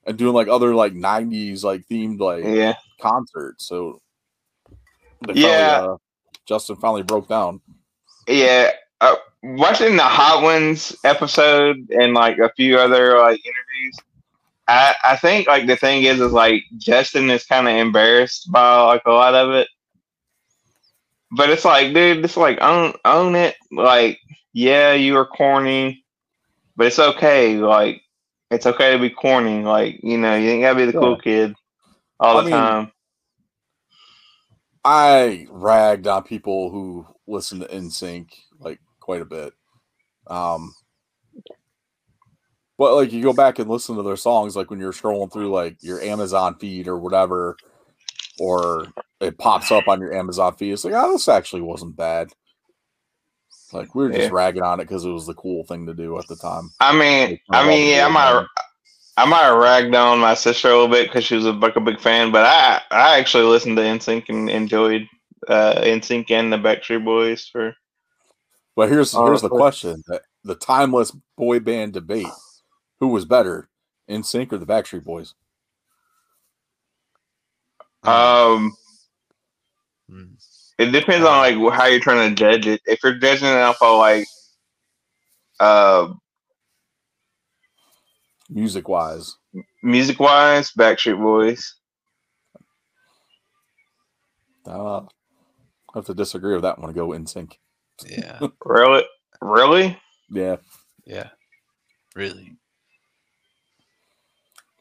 and 0.05 0.17
doing 0.17 0.33
like 0.33 0.47
other 0.47 0.73
like 0.73 0.93
90s 0.93 1.63
like 1.63 1.85
themed 1.87 2.19
like 2.19 2.43
yeah. 2.43 2.73
concerts. 3.01 3.67
So 3.67 4.01
Yeah. 5.33 5.77
finally, 5.81 5.93
uh, 5.93 5.97
Justin 6.47 6.75
finally 6.77 7.03
broke 7.03 7.27
down. 7.27 7.61
Yeah, 8.27 8.71
uh, 9.01 9.15
watching 9.43 9.95
the 9.95 10.03
Hot 10.03 10.43
Ones 10.43 10.95
episode 11.03 11.89
and 11.91 12.13
like 12.13 12.37
a 12.39 12.51
few 12.55 12.77
other 12.77 13.17
like 13.17 13.39
interviews, 13.45 13.97
I 14.67 14.95
I 15.03 15.15
think 15.15 15.47
like 15.47 15.67
the 15.67 15.75
thing 15.75 16.03
is 16.03 16.19
is 16.19 16.31
like 16.31 16.63
Justin 16.77 17.29
is 17.29 17.45
kind 17.45 17.67
of 17.67 17.75
embarrassed 17.75 18.51
by 18.51 18.81
like 18.83 19.03
a 19.05 19.11
lot 19.11 19.35
of 19.35 19.51
it, 19.51 19.67
but 21.31 21.49
it's 21.49 21.65
like, 21.65 21.93
dude, 21.93 22.23
it's 22.23 22.37
like 22.37 22.61
own 22.61 22.93
own 23.05 23.35
it. 23.35 23.55
Like, 23.71 24.19
yeah, 24.53 24.93
you 24.93 25.13
were 25.13 25.25
corny, 25.25 26.03
but 26.75 26.87
it's 26.87 26.99
okay. 26.99 27.57
Like, 27.57 28.01
it's 28.51 28.65
okay 28.65 28.93
to 28.93 28.99
be 28.99 29.09
corny. 29.09 29.63
Like, 29.63 29.99
you 30.03 30.17
know, 30.17 30.35
you 30.35 30.49
ain't 30.49 30.63
gotta 30.63 30.75
be 30.75 30.85
the 30.85 30.93
cool 30.93 31.17
kid 31.17 31.55
all 32.19 32.37
I 32.37 32.43
the 32.43 32.45
mean, 32.45 32.51
time. 32.51 32.91
I 34.83 35.47
ragged 35.49 36.07
on 36.07 36.23
people 36.23 36.71
who 36.71 37.07
listen 37.27 37.59
to 37.59 37.67
NSYNC 37.67 38.29
quite 39.09 39.21
a 39.23 39.25
bit. 39.25 39.53
Um, 40.27 40.71
but 42.77 42.93
like 42.93 43.11
you 43.11 43.23
go 43.23 43.33
back 43.33 43.57
and 43.57 43.67
listen 43.67 43.95
to 43.95 44.03
their 44.03 44.15
songs, 44.15 44.55
like 44.55 44.69
when 44.69 44.79
you're 44.79 44.93
scrolling 44.93 45.33
through 45.33 45.49
like 45.49 45.77
your 45.81 45.99
Amazon 45.99 46.53
feed 46.59 46.87
or 46.87 46.99
whatever, 46.99 47.57
or 48.39 48.85
it 49.19 49.39
pops 49.39 49.71
up 49.71 49.87
on 49.87 49.99
your 49.99 50.13
Amazon 50.13 50.55
feed. 50.57 50.73
It's 50.73 50.85
like, 50.85 50.93
oh, 50.95 51.11
this 51.11 51.27
actually 51.27 51.63
wasn't 51.63 51.95
bad. 51.95 52.29
Like 53.73 53.95
we 53.95 54.03
were 54.03 54.11
just 54.11 54.29
Yeah. 54.29 54.35
ragging 54.35 54.61
on 54.61 54.79
it 54.79 54.83
because 54.83 55.05
it 55.05 55.09
was 55.09 55.25
the 55.25 55.33
cool 55.33 55.63
thing 55.63 55.87
to 55.87 55.95
do 55.95 56.19
at 56.19 56.27
the 56.27 56.35
time. 56.35 56.69
I 56.79 56.95
mean, 56.95 57.31
Like, 57.31 57.41
I 57.49 57.67
mean, 57.67 57.89
yeah, 57.89 58.05
I 58.05 58.09
might. 58.09 58.45
I 59.17 59.25
might 59.25 59.41
have 59.41 59.57
ragged 59.57 59.95
on 59.95 60.19
my 60.19 60.35
sister 60.35 60.67
a 60.67 60.71
little 60.71 60.87
bit 60.87 61.07
because 61.07 61.23
she 61.25 61.35
was 61.35 61.47
a, 61.47 61.51
like 61.53 61.75
a 61.75 61.81
big 61.81 61.99
fan, 61.99 62.31
but 62.31 62.45
I, 62.45 62.79
I 62.91 63.17
actually 63.17 63.45
listened 63.45 63.75
to 63.77 63.83
NSYNC 63.83 64.29
and 64.29 64.51
enjoyed 64.51 65.07
uh, 65.47 65.81
NSYNC 65.81 66.29
and 66.29 66.53
the 66.53 66.57
Backstreet 66.57 67.03
Boys 67.03 67.47
for. 67.51 67.73
But 68.79 68.87
here's 68.87 69.11
here's 69.11 69.41
the 69.41 69.49
question: 69.49 70.01
the, 70.07 70.21
the 70.45 70.55
timeless 70.55 71.11
boy 71.35 71.59
band 71.59 71.91
debate: 71.91 72.31
Who 73.01 73.09
was 73.09 73.25
better, 73.25 73.67
NSYNC 74.09 74.53
or 74.53 74.57
the 74.57 74.65
Backstreet 74.65 75.03
Boys? 75.03 75.33
Um, 78.03 78.73
Mm. 80.09 80.31
it 80.77 80.91
depends 80.91 81.27
on 81.27 81.39
like 81.39 81.73
how 81.73 81.87
you're 81.87 81.99
trying 81.99 82.29
to 82.29 82.35
judge 82.35 82.67
it. 82.67 82.79
If 82.85 83.03
you're 83.03 83.19
judging 83.19 83.49
it 83.49 83.57
off 83.57 83.81
of 83.81 83.97
like, 83.97 84.25
uh, 85.59 86.13
Music 88.49 88.87
wise, 88.87 89.35
music 89.83 90.21
wise, 90.21 90.71
Backstreet 90.71 91.21
Boys. 91.21 91.75
uh, 94.65 94.99
I 94.99 95.07
have 95.95 96.05
to 96.05 96.13
disagree 96.13 96.53
with 96.53 96.61
that 96.61 96.79
one. 96.79 96.87
To 96.87 96.93
go 96.93 97.09
NSYNC. 97.09 97.57
Yeah, 98.07 98.39
Really, 98.65 99.03
really? 99.41 99.99
Yeah, 100.29 100.57
yeah, 101.05 101.29
really. 102.15 102.55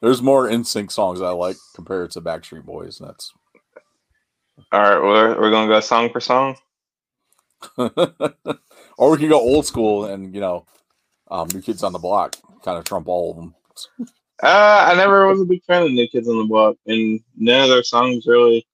there's 0.00 0.22
more 0.22 0.48
NSYNC 0.48 0.92
songs 0.92 1.20
I 1.20 1.30
like 1.30 1.56
compared 1.74 2.10
to 2.12 2.20
Backstreet 2.20 2.64
Boys. 2.64 3.00
and 3.00 3.08
That's 3.08 3.32
All 4.72 4.80
right, 4.80 5.00
we're 5.02 5.40
we're 5.40 5.50
gonna 5.50 5.68
go 5.68 5.80
song 5.80 6.10
for 6.10 6.20
song. 6.20 6.56
or 7.76 9.10
we 9.10 9.18
can 9.18 9.28
go 9.28 9.40
old 9.40 9.66
school 9.66 10.04
and 10.04 10.34
you 10.34 10.40
know, 10.40 10.66
um, 11.30 11.48
New 11.52 11.62
Kids 11.62 11.82
on 11.82 11.92
the 11.92 11.98
Block 11.98 12.36
kind 12.64 12.78
of 12.78 12.84
trump 12.84 13.08
all 13.08 13.30
of 13.30 13.36
them. 13.36 13.54
Uh, 14.42 14.86
I 14.88 14.94
never 14.94 15.26
was 15.26 15.40
a 15.40 15.44
big 15.44 15.64
fan 15.64 15.82
of 15.82 15.90
New 15.90 16.06
Kids 16.08 16.28
on 16.28 16.38
the 16.38 16.44
Block, 16.44 16.76
and 16.86 17.20
none 17.36 17.62
of 17.62 17.68
their 17.70 17.82
songs 17.82 18.26
really 18.26 18.66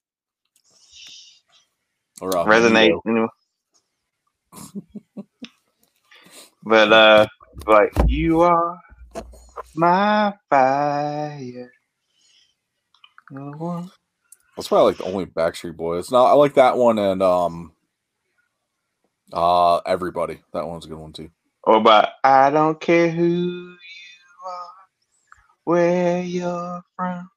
Or 2.21 2.37
uh, 2.37 2.45
resonate. 2.45 3.01
Anyway. 3.07 3.29
but 6.65 6.93
uh, 6.93 7.27
like 7.67 7.93
you 8.07 8.43
are 8.43 8.79
my 9.75 10.35
fire. 10.51 11.73
That's 14.57 14.69
probably 14.69 14.93
like 14.93 14.99
the 14.99 15.05
only 15.05 15.27
Backstreet 15.27 15.77
Boys. 15.77 16.13
No, 16.13 16.25
I 16.25 16.33
like 16.33 16.55
that 16.55 16.77
one 16.77 16.99
and 16.99 17.23
um, 17.23 17.73
uh, 19.33 19.79
everybody. 19.79 20.43
That 20.53 20.67
one's 20.69 20.87
a 20.87 20.89
good 20.89 20.99
one 20.99 21.13
too. 21.13 21.31
Oh, 21.67 21.81
but 21.81 22.15
I 22.25 22.51
don't 22.51 22.81
care 22.81 23.11
who 23.11 23.25
you 23.25 23.77
are, 24.47 24.73
where 25.65 26.23
you're 26.23 26.83
from, 26.97 27.31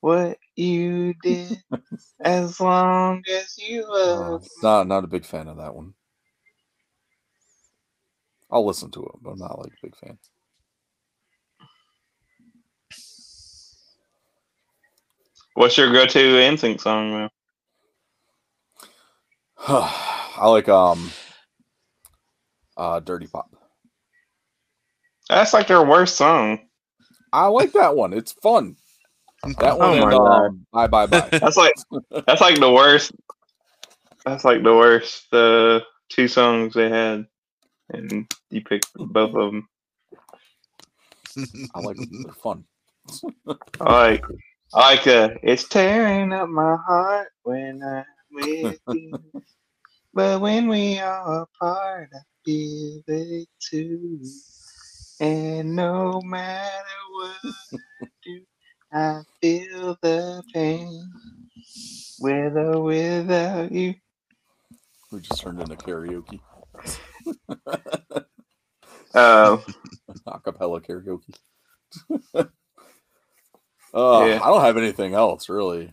what 0.00 0.38
you 0.56 1.14
did, 1.22 1.58
as 2.20 2.60
long 2.60 3.22
as 3.30 3.58
you 3.58 3.86
Uh, 4.04 4.38
love. 4.38 4.46
not 4.62 4.86
not 4.88 5.04
a 5.04 5.08
big 5.08 5.24
fan 5.24 5.48
of 5.48 5.58
that 5.58 5.74
one. 5.74 5.94
I'll 8.52 8.66
listen 8.66 8.90
to 8.92 9.02
it, 9.02 9.12
but 9.22 9.30
I'm 9.30 9.38
not 9.38 9.58
like 9.58 9.72
a 9.72 9.86
big 9.86 9.96
fan. 9.96 10.18
What's 15.54 15.76
your 15.76 15.92
go-to 15.92 16.18
NSYNC 16.18 16.80
song? 16.80 17.28
I 19.68 20.46
like 20.46 20.68
um, 20.68 21.10
uh, 22.76 23.00
"Dirty 23.00 23.26
Pop." 23.26 23.54
That's 25.28 25.52
like 25.52 25.66
their 25.66 25.84
worst 25.84 26.16
song. 26.16 26.60
I 27.32 27.46
like 27.46 27.72
that 27.72 27.94
one. 27.94 28.12
It's 28.12 28.32
fun. 28.32 28.76
That 29.58 29.78
one. 29.78 29.98
Oh 29.98 30.06
and, 30.06 30.14
um, 30.14 30.66
bye 30.72 30.86
bye 30.86 31.06
bye. 31.06 31.28
that's 31.32 31.56
like 31.56 31.74
that's 32.26 32.40
like 32.40 32.58
the 32.58 32.72
worst. 32.72 33.12
That's 34.24 34.44
like 34.44 34.62
the 34.62 34.74
worst. 34.74 35.30
The 35.30 35.82
uh, 35.82 35.86
two 36.08 36.28
songs 36.28 36.74
they 36.74 36.88
had 36.88 37.26
and 37.92 38.30
you 38.50 38.62
picked 38.62 38.92
both 38.94 39.34
of 39.34 39.52
them. 39.52 39.68
I 41.74 41.80
like 41.80 41.96
them. 41.96 42.22
They're 42.24 42.32
fun. 42.32 42.64
I 43.80 43.92
like, 43.92 44.24
I 44.74 44.94
like 44.94 45.06
uh, 45.06 45.30
it's 45.42 45.68
tearing 45.68 46.32
up 46.32 46.48
my 46.48 46.76
heart 46.86 47.28
when 47.42 47.82
I'm 47.82 48.04
with 48.32 48.78
you, 48.92 49.18
but 50.14 50.40
when 50.40 50.68
we 50.68 50.98
are 50.98 51.42
apart, 51.42 52.10
I 52.14 52.18
feel 52.44 53.02
it 53.06 53.48
too. 53.60 54.20
And 55.20 55.76
no 55.76 56.20
matter 56.24 56.70
what 57.10 57.54
I 58.02 58.06
do, 58.24 58.40
I 58.92 59.22
feel 59.40 59.98
the 60.02 60.42
pain, 60.52 61.10
with 62.20 62.56
or 62.56 62.82
without 62.82 63.72
you. 63.72 63.94
We 65.12 65.20
just 65.20 65.42
turned 65.42 65.60
into 65.60 65.76
karaoke. 65.76 66.40
Uh, 69.14 69.58
Acapella 70.28 70.80
karaoke. 70.84 71.34
uh, 72.34 72.44
Yeah. 73.94 74.40
I 74.42 74.46
don't 74.46 74.60
have 74.60 74.76
anything 74.76 75.14
else 75.14 75.48
really 75.48 75.92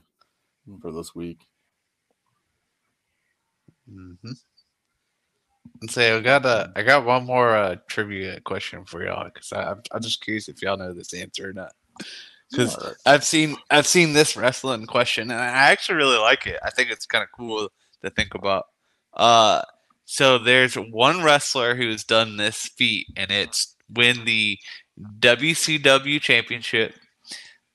for 0.81 0.91
this 0.91 1.15
week. 1.15 1.41
Mm-hmm. 3.91 4.31
And 5.81 5.91
say 5.91 6.11
I 6.11 6.19
got 6.21 6.45
a, 6.45 6.71
I 6.75 6.83
got 6.83 7.05
one 7.05 7.25
more 7.25 7.55
uh, 7.55 7.75
trivia 7.87 8.39
question 8.41 8.85
for 8.85 9.03
y'all 9.03 9.25
because 9.25 9.51
I'm, 9.51 9.81
I'm 9.91 10.01
just 10.01 10.21
curious 10.21 10.49
if 10.49 10.61
y'all 10.61 10.77
know 10.77 10.93
this 10.93 11.13
answer 11.13 11.49
or 11.49 11.53
not. 11.53 11.73
Because 12.51 12.75
All 12.75 12.87
right. 12.87 12.95
I've 13.05 13.23
seen 13.23 13.57
I've 13.69 13.87
seen 13.87 14.13
this 14.13 14.37
wrestling 14.37 14.85
question 14.85 15.31
and 15.31 15.39
I 15.39 15.71
actually 15.71 15.95
really 15.95 16.17
like 16.17 16.47
it. 16.47 16.59
I 16.63 16.69
think 16.69 16.89
it's 16.89 17.05
kind 17.05 17.23
of 17.23 17.29
cool 17.31 17.69
to 18.03 18.09
think 18.09 18.35
about. 18.35 18.65
Uh, 19.13 19.61
so 20.09 20.37
there's 20.37 20.75
one 20.75 21.21
wrestler 21.21 21.75
who's 21.75 22.05
done 22.05 22.37
this 22.37 22.65
feat, 22.77 23.07
and 23.17 23.29
it's 23.29 23.75
win 23.93 24.23
the 24.23 24.57
WCW 25.19 26.21
Championship, 26.21 26.95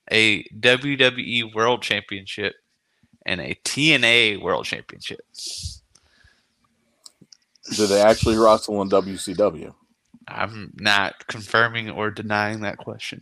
a 0.09 0.43
WWE 0.45 1.53
World 1.53 1.83
Championship, 1.83 2.55
and 3.23 3.39
a 3.39 3.53
TNA 3.63 4.41
World 4.41 4.65
Championship. 4.65 5.19
Did 7.75 7.89
they 7.89 8.01
actually 8.01 8.37
wrestle 8.37 8.81
in 8.81 8.89
WCW? 8.89 9.71
I'm 10.27 10.73
not 10.79 11.27
confirming 11.27 11.91
or 11.91 12.09
denying 12.09 12.61
that 12.61 12.79
question. 12.79 13.21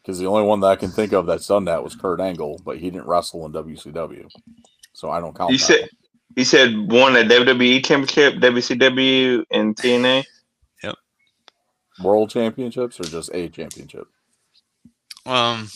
Because 0.00 0.18
the 0.18 0.26
only 0.26 0.44
one 0.44 0.60
that 0.60 0.68
I 0.68 0.76
can 0.76 0.90
think 0.90 1.12
of 1.12 1.26
that's 1.26 1.46
done 1.46 1.66
that 1.66 1.84
was 1.84 1.94
Kurt 1.94 2.20
Angle, 2.20 2.62
but 2.64 2.78
he 2.78 2.90
didn't 2.90 3.06
wrestle 3.06 3.44
in 3.44 3.52
WCW, 3.52 4.30
so 4.94 5.10
I 5.10 5.20
don't 5.20 5.36
count. 5.36 5.50
you 5.50 5.58
that 5.58 5.64
said 5.64 5.90
one. 6.28 6.34
you 6.36 6.44
said 6.44 6.74
won 6.90 7.16
a 7.16 7.20
WWE 7.24 7.84
Championship, 7.84 8.34
WCW, 8.40 9.44
and 9.50 9.76
TNA. 9.76 10.24
Yep. 10.82 10.94
World 12.02 12.30
Championships 12.30 13.00
or 13.00 13.04
just 13.04 13.30
a 13.34 13.48
championship? 13.48 14.06
Um, 15.24 15.68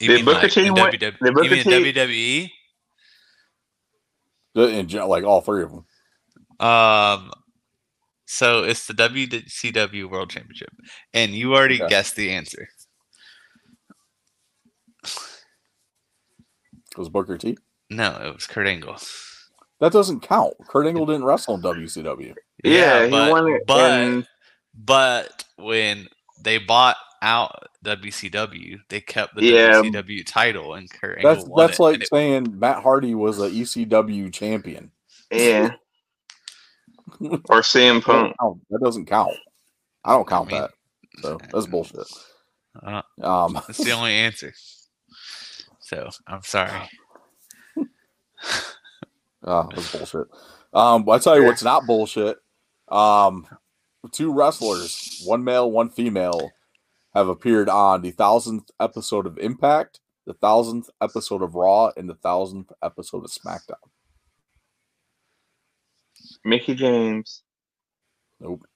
you 0.00 0.08
Did 0.08 0.24
Booker 0.24 0.42
like 0.42 0.52
T 0.52 0.66
in 0.66 0.74
win- 0.74 0.84
WW 0.92 0.98
did 0.98 1.14
you 1.24 1.32
Booker 1.32 1.50
mean 1.50 1.64
T- 1.64 1.92
WWE? 1.92 2.50
The- 4.54 4.68
In, 4.68 5.08
like 5.08 5.24
all 5.24 5.40
three 5.40 5.62
of 5.62 5.70
them. 5.70 5.84
Um, 6.66 7.32
so 8.26 8.62
it's 8.64 8.86
the 8.86 8.94
WCW 8.94 10.08
World 10.10 10.30
Championship, 10.30 10.70
and 11.12 11.32
you 11.32 11.54
already 11.54 11.76
Okay. 11.82 11.88
guessed 11.88 12.14
the 12.16 12.30
answer. 12.30 12.68
Was 16.96 17.08
Booker 17.08 17.38
T? 17.38 17.56
No, 17.96 18.16
it 18.24 18.34
was 18.34 18.46
Kurt 18.46 18.66
Angle. 18.66 18.96
That 19.80 19.92
doesn't 19.92 20.20
count. 20.20 20.54
Kurt 20.68 20.86
Angle 20.86 21.06
didn't 21.06 21.24
wrestle 21.24 21.54
in 21.56 21.62
WCW. 21.62 22.34
Yeah, 22.64 23.04
he 23.04 23.10
but, 23.10 23.30
won 23.30 23.48
it 23.48 23.62
But 23.66 24.00
in- 24.00 24.26
but 24.74 25.44
when 25.56 26.08
they 26.40 26.58
bought 26.58 26.96
out 27.20 27.68
WCW, 27.84 28.78
they 28.88 29.00
kept 29.00 29.34
the 29.34 29.44
Yeah. 29.44 29.72
WCW 29.82 30.24
title, 30.24 30.74
and 30.74 30.88
Kurt 30.90 31.18
Angle 31.18 31.34
That's 31.34 31.46
won 31.48 31.66
that's 31.66 31.78
it, 31.78 31.82
like 31.82 31.94
and 31.94 32.02
it- 32.04 32.08
saying 32.08 32.58
Matt 32.58 32.82
Hardy 32.82 33.14
was 33.14 33.38
a 33.40 33.50
ECW 33.50 34.30
champion. 34.32 34.90
Yeah. 35.30 35.70
or 37.20 37.62
CM 37.62 37.96
That, 37.96 38.04
Punk. 38.04 38.36
don't. 38.40 38.60
That 38.70 38.80
doesn't 38.82 39.06
count. 39.06 39.32
I 40.04 40.12
don't 40.12 40.28
count 40.28 40.50
mean, 40.50 40.60
that. 40.60 40.70
So 41.20 41.38
that's 41.52 41.66
bullshit. 41.66 42.06
Uh, 42.82 43.02
Um, 43.20 43.54
that's 43.54 43.78
the 43.78 43.90
only 43.92 44.12
answer. 44.12 44.52
So 45.80 46.08
I'm 46.26 46.42
sorry. 46.42 46.70
Oh, 49.44 49.68
that's 49.74 49.94
bullshit. 49.94 50.28
Um, 50.72 51.04
but 51.04 51.12
I 51.12 51.18
tell 51.18 51.38
you 51.38 51.44
what's 51.44 51.62
not 51.62 51.86
bullshit. 51.86 52.38
Um, 52.88 53.46
two 54.10 54.32
wrestlers, 54.32 55.22
one 55.24 55.44
male, 55.44 55.70
one 55.70 55.90
female, 55.90 56.52
have 57.14 57.28
appeared 57.28 57.68
on 57.68 58.02
the 58.02 58.10
thousandth 58.10 58.70
episode 58.80 59.26
of 59.26 59.38
Impact, 59.38 60.00
the 60.26 60.34
thousandth 60.34 60.88
episode 61.00 61.42
of 61.42 61.54
Raw, 61.54 61.90
and 61.96 62.08
the 62.08 62.14
thousandth 62.14 62.72
episode 62.82 63.24
of 63.24 63.30
SmackDown. 63.30 63.76
Mickie 66.44 66.74
James. 66.74 67.42
Nope. 68.40 68.66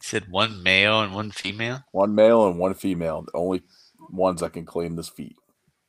Said 0.00 0.30
one 0.30 0.62
male 0.62 1.00
and 1.00 1.14
one 1.14 1.30
female. 1.30 1.82
One 1.92 2.14
male 2.14 2.46
and 2.46 2.58
one 2.58 2.74
female. 2.74 3.22
The 3.22 3.32
only 3.32 3.62
ones 4.10 4.40
that 4.40 4.52
can 4.52 4.66
claim 4.66 4.96
this 4.96 5.08
feat. 5.08 5.36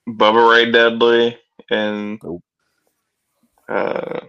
Bubba 0.08 0.52
Ray 0.52 0.72
Dudley 0.72 1.38
and 1.70 2.22
Nope. 2.24 2.44
uh, 3.70 4.22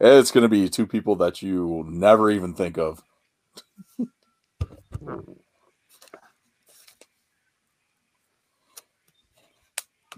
It's 0.00 0.30
going 0.32 0.42
to 0.42 0.48
be 0.48 0.68
two 0.70 0.86
people 0.86 1.16
that 1.16 1.42
you 1.42 1.66
will 1.66 1.84
never 1.84 2.30
even 2.30 2.54
think 2.54 2.78
of. 2.78 3.02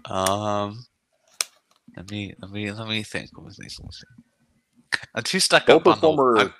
Um, 0.05 0.85
let 1.99 2.09
me 2.09 2.33
let 2.41 2.51
me 2.51 2.71
let 2.71 2.87
me 2.87 3.03
think. 3.03 3.29
Let 3.37 3.45
me 3.45 3.51
think. 3.51 3.73
Let 3.77 3.85
me 3.85 3.91
think. 3.91 5.01
I'm 5.13 5.23
too 5.23 5.41
stuck 5.41 5.67
Both 5.67 5.85
up 5.85 6.03
on 6.03 6.15
the. 6.15 6.51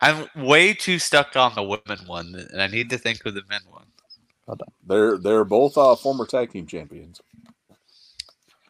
I'm, 0.00 0.28
I'm 0.34 0.46
way 0.46 0.74
too 0.74 0.98
stuck 0.98 1.36
on 1.36 1.54
the 1.54 1.62
women 1.62 2.04
one, 2.06 2.34
and 2.52 2.60
I 2.60 2.66
need 2.66 2.90
to 2.90 2.98
think 2.98 3.24
of 3.24 3.34
the 3.34 3.42
men 3.48 3.60
one. 3.70 3.86
They're 4.84 5.16
they're 5.18 5.44
both 5.44 5.78
uh, 5.78 5.94
former 5.94 6.26
tag 6.26 6.50
team 6.50 6.66
champions 6.66 7.20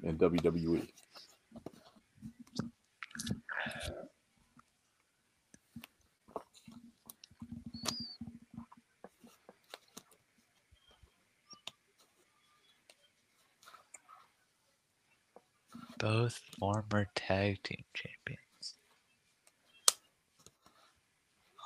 in. 0.03 0.19
WWE. 0.19 0.87
Both 15.99 16.41
former 16.59 17.09
tag 17.17 17.63
team 17.65 17.85
champions. 17.93 18.75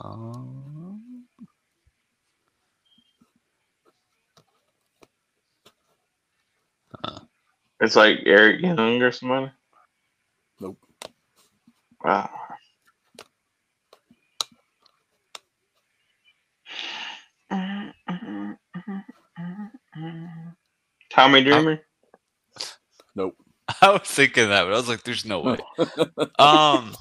Um, 0.02 1.26
it's 7.80 7.94
like 7.96 8.20
Eric 8.24 8.62
Young 8.62 9.02
or 9.02 9.12
somebody. 9.12 9.50
Nope. 10.60 10.78
Wow. 12.02 12.30
Uh, 17.50 17.90
uh, 18.09 18.52
uh, 19.96 20.52
Tommy 21.10 21.44
Dreamer. 21.44 21.80
Nope. 23.14 23.36
I 23.86 23.90
was 23.90 24.02
thinking 24.02 24.48
that, 24.48 24.62
but 24.62 24.72
I 24.72 24.76
was 24.76 24.88
like, 24.88 25.02
"There's 25.02 25.24
no 25.24 25.40
way." 25.40 25.59
um, 26.38 26.94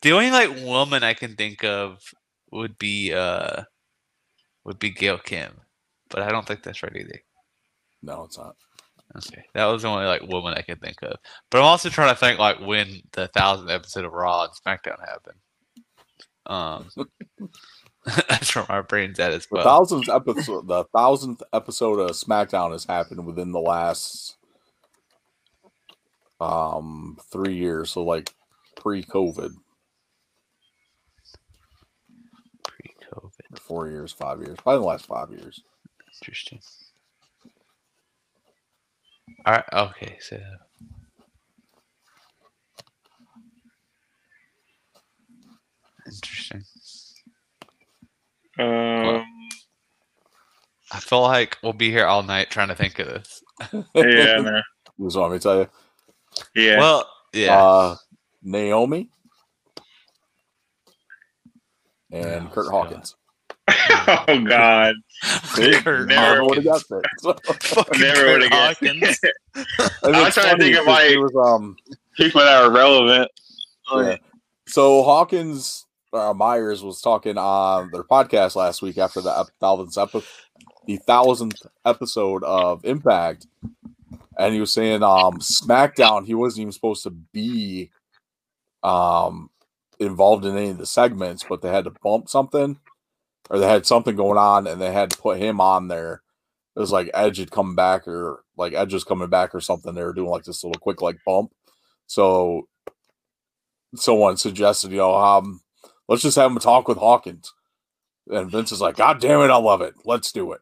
the 0.00 0.12
only 0.12 0.30
like 0.30 0.64
woman 0.64 1.02
I 1.02 1.14
can 1.14 1.34
think 1.34 1.64
of 1.64 2.00
would 2.52 2.78
be 2.78 3.12
uh 3.12 3.64
would 4.64 4.78
be 4.78 4.90
Gail 4.90 5.18
Kim, 5.18 5.60
but 6.08 6.22
I 6.22 6.30
don't 6.30 6.46
think 6.46 6.62
that's 6.62 6.84
right 6.84 6.96
either. 6.96 7.20
No, 8.00 8.24
it's 8.24 8.38
not. 8.38 8.54
Okay, 9.16 9.44
that 9.54 9.66
was 9.66 9.82
the 9.82 9.88
only 9.88 10.06
like 10.06 10.22
woman 10.22 10.54
I 10.54 10.62
could 10.62 10.80
think 10.80 11.02
of. 11.02 11.16
But 11.50 11.58
I'm 11.58 11.64
also 11.64 11.88
trying 11.88 12.14
to 12.14 12.20
think 12.20 12.38
like 12.38 12.60
when 12.60 13.02
the 13.12 13.26
thousandth 13.28 13.72
episode 13.72 14.04
of 14.04 14.12
Raw 14.12 14.44
and 14.44 14.52
SmackDown 14.52 15.00
happened. 15.00 15.38
Um, 16.46 16.90
that's 18.28 18.54
where 18.54 18.66
my 18.68 18.82
brain's 18.82 19.18
at 19.18 19.32
as 19.32 19.48
well. 19.50 19.64
The 19.64 19.68
thousandth 19.68 20.08
episode, 20.08 20.68
the 20.68 20.84
thousandth 20.94 21.42
episode 21.52 21.98
of 21.98 22.10
SmackDown 22.10 22.70
has 22.70 22.84
happened 22.84 23.26
within 23.26 23.50
the 23.50 23.60
last 23.60 24.36
um 26.44 27.18
three 27.30 27.54
years, 27.54 27.92
so 27.92 28.02
like 28.04 28.34
pre-COVID, 28.76 29.52
Pre-COVID, 32.64 33.58
four 33.58 33.88
years, 33.88 34.12
five 34.12 34.40
years, 34.40 34.56
probably 34.62 34.80
the 34.80 34.86
last 34.86 35.06
five 35.06 35.30
years. 35.30 35.60
interesting. 36.20 36.60
All 39.46 39.54
right. 39.54 39.64
Okay. 39.72 40.16
So 40.20 40.40
interesting. 46.06 46.64
Um, 48.58 49.24
I 50.92 51.00
feel 51.00 51.22
like 51.22 51.58
we'll 51.62 51.72
be 51.72 51.90
here 51.90 52.06
all 52.06 52.22
night 52.22 52.50
trying 52.50 52.68
to 52.68 52.74
think 52.74 52.98
of 52.98 53.06
this. 53.08 53.42
yeah, 53.94 54.36
no. 54.36 54.60
You 54.96 55.06
just 55.06 55.16
want 55.16 55.32
me 55.32 55.38
to 55.38 55.42
tell 55.42 55.58
you, 55.58 55.68
yeah. 56.54 56.78
Well, 56.78 57.08
yeah. 57.32 57.56
uh, 57.62 57.96
Naomi 58.42 59.08
and 62.12 62.46
Oh, 62.48 62.50
Curt 62.52 62.66
God. 62.66 62.70
Hawkins. 62.70 63.16
oh 64.28 64.44
God, 64.46 64.94
Kurt 65.82 66.08
never 66.08 66.44
would 66.44 66.58
have 66.58 66.64
got 66.64 66.82
that. 66.88 67.04
So, 67.62 67.82
never 67.98 68.32
would've 68.32 68.50
guessed. 68.50 68.80
Hawkins. 68.80 69.18
I 70.04 70.24
was 70.24 70.34
trying 70.34 70.58
to 70.58 70.62
think 70.62 70.76
of, 70.76 70.84
'cause 70.84 70.86
like- 70.86 71.10
it 71.10 71.18
was, 71.18 71.34
um 71.36 71.76
people 72.16 72.40
that 72.42 72.62
are 72.62 72.70
relevant. 72.70 73.30
Yeah. 73.94 74.16
So 74.68 75.02
Hawkins 75.02 75.86
uh, 76.12 76.32
Myers 76.34 76.82
was 76.82 77.00
talking 77.00 77.36
on 77.38 77.90
their 77.90 78.04
podcast 78.04 78.54
last 78.54 78.82
week 78.82 78.98
after 78.98 79.20
the 79.20 79.46
thousandth 79.60 79.96
epi- 79.98 80.26
the 80.86 80.96
thousandth 80.98 81.62
episode 81.86 82.44
of 82.44 82.84
Impact, 82.84 83.46
and 84.38 84.54
he 84.54 84.60
was 84.60 84.72
saying 84.72 85.02
um 85.02 85.38
SmackDown 85.38 86.26
he 86.26 86.34
wasn't 86.34 86.62
even 86.62 86.72
supposed 86.72 87.02
to 87.04 87.10
be 87.10 87.90
um 88.82 89.50
involved 90.00 90.44
in 90.44 90.56
any 90.56 90.70
of 90.70 90.78
the 90.78 90.86
segments, 90.86 91.44
but 91.48 91.62
they 91.62 91.70
had 91.70 91.84
to 91.84 91.94
bump 92.02 92.28
something 92.28 92.78
or 93.50 93.58
they 93.58 93.68
had 93.68 93.86
something 93.86 94.16
going 94.16 94.38
on 94.38 94.66
and 94.66 94.80
they 94.80 94.92
had 94.92 95.10
to 95.10 95.18
put 95.18 95.38
him 95.38 95.60
on 95.60 95.88
there. 95.88 96.22
It 96.76 96.80
was 96.80 96.92
like 96.92 97.10
Edge 97.14 97.38
had 97.38 97.50
come 97.50 97.76
back 97.76 98.08
or 98.08 98.44
like 98.56 98.74
Edge 98.74 98.94
was 98.94 99.04
coming 99.04 99.28
back 99.28 99.54
or 99.54 99.60
something. 99.60 99.94
They 99.94 100.02
were 100.02 100.12
doing 100.12 100.30
like 100.30 100.44
this 100.44 100.64
little 100.64 100.80
quick 100.80 101.02
like 101.02 101.18
bump. 101.26 101.52
So 102.06 102.68
someone 103.96 104.36
suggested, 104.36 104.90
you 104.90 104.98
know, 104.98 105.14
um, 105.14 105.60
let's 106.08 106.22
just 106.22 106.36
have 106.36 106.50
him 106.50 106.58
talk 106.58 106.88
with 106.88 106.98
Hawkins. 106.98 107.52
And 108.28 108.50
Vince 108.50 108.72
is 108.72 108.80
like, 108.80 108.96
God 108.96 109.20
damn 109.20 109.40
it, 109.42 109.50
I 109.52 109.56
love 109.58 109.82
it. 109.82 109.94
Let's 110.04 110.32
do 110.32 110.52
it. 110.52 110.60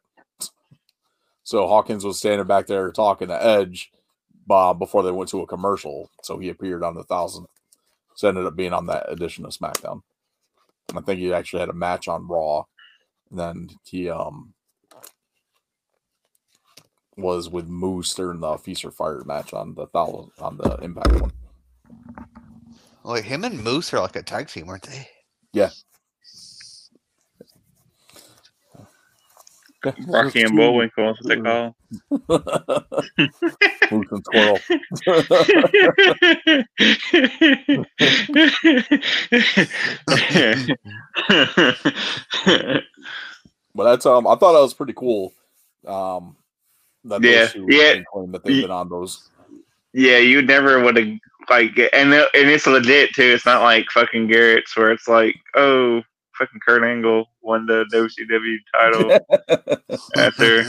So 1.53 1.69
Hawkins 1.69 2.03
was 2.03 2.19
standing 2.19 2.47
back 2.47 2.67
there 2.67 2.91
talking 2.91 3.29
to 3.29 3.47
Edge 3.47 3.93
uh, 4.49 4.73
before 4.73 5.03
they 5.03 5.11
went 5.11 5.29
to 5.33 5.43
a 5.43 5.47
commercial. 5.47 6.09
So 6.23 6.39
he 6.39 6.49
appeared 6.49 6.83
on 6.83 6.95
the 6.95 7.05
thousandth. 7.05 7.51
So 8.15 8.27
ended 8.27 8.47
up 8.47 8.57
being 8.57 8.73
on 8.73 8.87
that 8.87 9.13
edition 9.13 9.45
of 9.45 9.51
SmackDown. 9.51 10.01
I 10.97 11.03
think 11.03 11.21
he 11.21 11.31
actually 11.35 11.61
had 11.61 11.69
a 11.69 11.75
match 11.75 12.09
on 12.09 12.27
Raw. 12.27 12.65
And 13.29 13.39
then 13.39 13.69
he 13.85 14.09
um 14.09 14.55
was 17.19 17.51
with 17.51 17.69
Moose 17.69 18.15
during 18.15 18.41
the 18.41 18.57
Feast 18.57 18.87
or 18.87 18.91
Fired 18.91 19.27
match 19.27 19.53
on 19.53 19.75
the 19.75 19.87
thousand 19.89 20.31
on 20.39 20.57
the 20.57 20.77
Impact 20.77 21.21
one. 21.21 21.33
Like 23.05 23.25
him 23.25 23.45
and 23.45 23.63
Moose 23.63 23.93
are 23.93 24.01
like 24.01 24.17
a 24.17 24.23
tag 24.23 24.49
team, 24.49 24.69
weren't 24.69 24.85
they? 24.85 25.07
Rocky 30.07 30.43
and 30.43 30.57
Bullwinkle, 30.57 31.07
that's 31.07 31.21
what 31.23 31.29
they 31.29 31.41
call. 31.41 31.75
Moose 33.91 34.09
and 34.11 34.25
Squirrel. 34.25 34.59
But 43.75 43.85
that's 43.85 44.07
um 44.07 44.27
I 44.27 44.35
thought 44.37 44.53
that 44.53 44.61
was 44.61 44.75
pretty 44.75 44.93
cool. 44.95 45.33
Um 45.87 46.37
that 47.05 47.23
Yeah, 47.23 47.47
those 47.47 47.57
yeah. 47.69 48.03
claim 48.13 48.33
that 48.33 48.45
they've 48.45 48.63
been 48.63 48.71
on 48.71 48.89
those. 48.89 49.31
yeah, 49.93 50.19
you 50.19 50.43
never 50.43 50.83
would 50.83 50.97
have 50.97 51.09
like, 51.51 51.77
and 51.93 52.13
and 52.15 52.25
it's 52.35 52.67
legit 52.67 53.13
too. 53.15 53.23
It's 53.35 53.47
not 53.47 53.63
like 53.63 53.87
fucking 53.91 54.29
Garrett's 54.29 54.77
where 54.77 54.93
it's 54.93 55.09
like, 55.09 55.35
oh, 55.55 56.03
fucking 56.45 56.61
Kurt 56.67 56.83
Angle 56.85 57.29
won 57.41 57.67
the 57.67 57.85
WCW 57.93 58.57
title 58.75 59.19
after. 60.17 60.65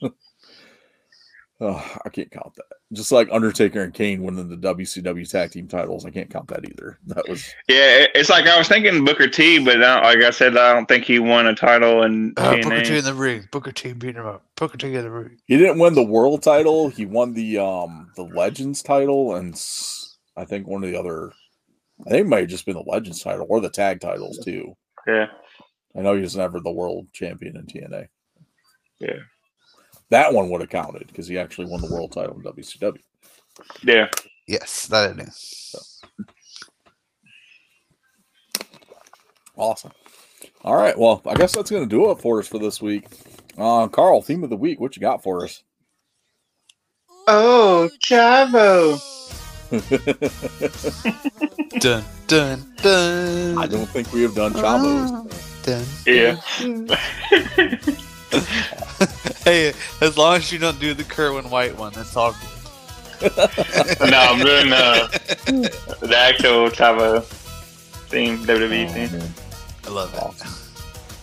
oh, 1.60 1.96
I 2.04 2.08
can't 2.08 2.30
count 2.30 2.54
that. 2.56 2.64
Just 2.92 3.12
like 3.12 3.28
Undertaker 3.30 3.82
and 3.82 3.94
Kane 3.94 4.22
winning 4.22 4.48
the 4.48 4.56
WCW 4.56 5.28
tag 5.30 5.52
team 5.52 5.68
titles, 5.68 6.04
I 6.04 6.10
can't 6.10 6.28
count 6.30 6.48
that 6.48 6.68
either. 6.68 6.98
That 7.06 7.28
was 7.28 7.44
Yeah, 7.68 8.06
it's 8.14 8.28
like 8.30 8.46
I 8.46 8.58
was 8.58 8.66
thinking 8.68 9.04
Booker 9.04 9.28
T, 9.28 9.64
but 9.64 9.82
I, 9.82 10.00
like 10.14 10.24
I 10.24 10.30
said, 10.30 10.56
I 10.56 10.72
don't 10.72 10.86
think 10.86 11.04
he 11.04 11.18
won 11.18 11.46
a 11.46 11.54
title 11.54 12.02
in 12.02 12.32
Uh, 12.36 12.56
Booker 12.56 12.82
T 12.82 12.98
in 12.98 13.04
the 13.04 13.14
ring. 13.14 13.48
Booker 13.52 13.72
T 13.72 13.92
beating 13.92 14.16
him 14.16 14.26
up. 14.26 14.42
Booker 14.56 14.76
T 14.78 14.86
in 14.94 15.02
the 15.02 15.10
ring. 15.10 15.36
he 15.46 15.56
didn't 15.56 15.78
win 15.78 15.94
the 15.94 16.02
world 16.02 16.42
title. 16.42 16.88
He 16.88 17.06
won 17.06 17.34
the 17.34 17.58
um 17.58 18.10
the 18.16 18.24
Legends 18.24 18.82
title 18.82 19.34
and 19.36 19.54
s- 19.54 20.16
I 20.36 20.44
think 20.44 20.66
one 20.66 20.82
of 20.82 20.90
the 20.90 20.98
other 20.98 21.32
I 22.06 22.10
think 22.10 22.26
it 22.26 22.28
might 22.28 22.40
have 22.40 22.48
just 22.48 22.66
been 22.66 22.76
the 22.76 22.84
Legends 22.86 23.22
title 23.22 23.46
or 23.48 23.60
the 23.60 23.70
tag 23.70 24.00
titles 24.00 24.38
too. 24.38 24.74
Yeah, 25.06 25.26
I 25.96 26.02
know 26.02 26.14
he 26.14 26.22
was 26.22 26.36
never 26.36 26.60
the 26.60 26.70
world 26.70 27.08
champion 27.12 27.56
in 27.56 27.66
TNA. 27.66 28.08
Yeah. 29.00 29.18
That 30.10 30.34
one 30.34 30.50
would 30.50 30.60
have 30.60 30.70
counted 30.70 31.06
because 31.06 31.28
he 31.28 31.38
actually 31.38 31.66
won 31.68 31.80
the 31.80 31.92
world 31.92 32.12
title 32.12 32.36
in 32.36 32.42
WCW. 32.42 32.98
yeah. 33.84 34.08
Yes, 34.46 34.86
that 34.88 35.10
I 35.10 35.12
knew. 35.14 35.28
Awesome. 39.56 39.92
All 40.64 40.76
right. 40.76 40.98
Well, 40.98 41.22
I 41.26 41.34
guess 41.34 41.54
that's 41.54 41.70
going 41.70 41.84
to 41.84 41.88
do 41.88 42.10
it 42.10 42.20
for 42.20 42.40
us 42.40 42.48
for 42.48 42.58
this 42.58 42.82
week. 42.82 43.06
Uh, 43.56 43.88
Carl, 43.88 44.22
theme 44.22 44.42
of 44.42 44.50
the 44.50 44.56
week. 44.56 44.80
What 44.80 44.96
you 44.96 45.00
got 45.00 45.22
for 45.22 45.44
us? 45.44 45.62
Oh, 47.28 47.88
Chavo. 48.02 49.00
Dun 51.80 52.04
dun 52.26 52.64
dun. 52.82 53.56
I 53.58 53.66
don't 53.66 53.86
think 53.88 54.12
we 54.12 54.22
have 54.22 54.34
done 54.34 54.52
Chavos. 54.52 55.10
Dun. 55.62 55.84
Yeah. 56.06 56.36
hey, 59.44 59.72
as 60.00 60.16
long 60.18 60.36
as 60.36 60.50
you 60.52 60.58
don't 60.58 60.78
do 60.80 60.94
the 60.94 61.04
Kerwin 61.04 61.48
White 61.50 61.76
one, 61.78 61.92
that's 61.92 62.16
all. 62.16 62.34
good. 63.20 63.32
no, 63.36 64.18
I'm 64.18 64.38
doing 64.44 64.72
uh, 64.72 65.08
the 66.00 66.14
actual 66.16 66.68
Chavo 66.70 67.22
theme, 68.08 68.38
WWE 68.38 68.88
Oh, 68.88 68.92
theme. 68.92 69.12
man. 69.18 69.30
I 69.86 69.90
love 69.90 70.12
that. 70.12 70.22
Awesome. 70.22 70.50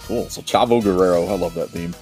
Cool. 0.07 0.29
So 0.29 0.41
Chavo 0.41 0.81
Guerrero. 0.81 1.25
I 1.27 1.35
love 1.35 1.53
that 1.55 1.69
theme. 1.69 1.93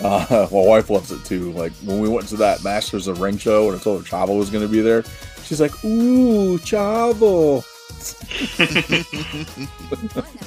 Uh, 0.00 0.46
my 0.52 0.60
wife 0.60 0.88
loves 0.90 1.10
it 1.12 1.24
too. 1.24 1.52
Like 1.52 1.72
when 1.84 2.00
we 2.00 2.08
went 2.08 2.28
to 2.28 2.36
that 2.36 2.62
Masters 2.64 3.06
of 3.08 3.20
Ring 3.20 3.36
show 3.38 3.68
and 3.70 3.78
I 3.78 3.82
told 3.82 4.04
her 4.06 4.10
Chavo 4.16 4.38
was 4.38 4.48
going 4.50 4.64
to 4.64 4.70
be 4.70 4.80
there, 4.80 5.04
she's 5.46 5.60
like, 5.60 5.72
"Ooh, 5.84 6.58
Chavo." 6.58 7.64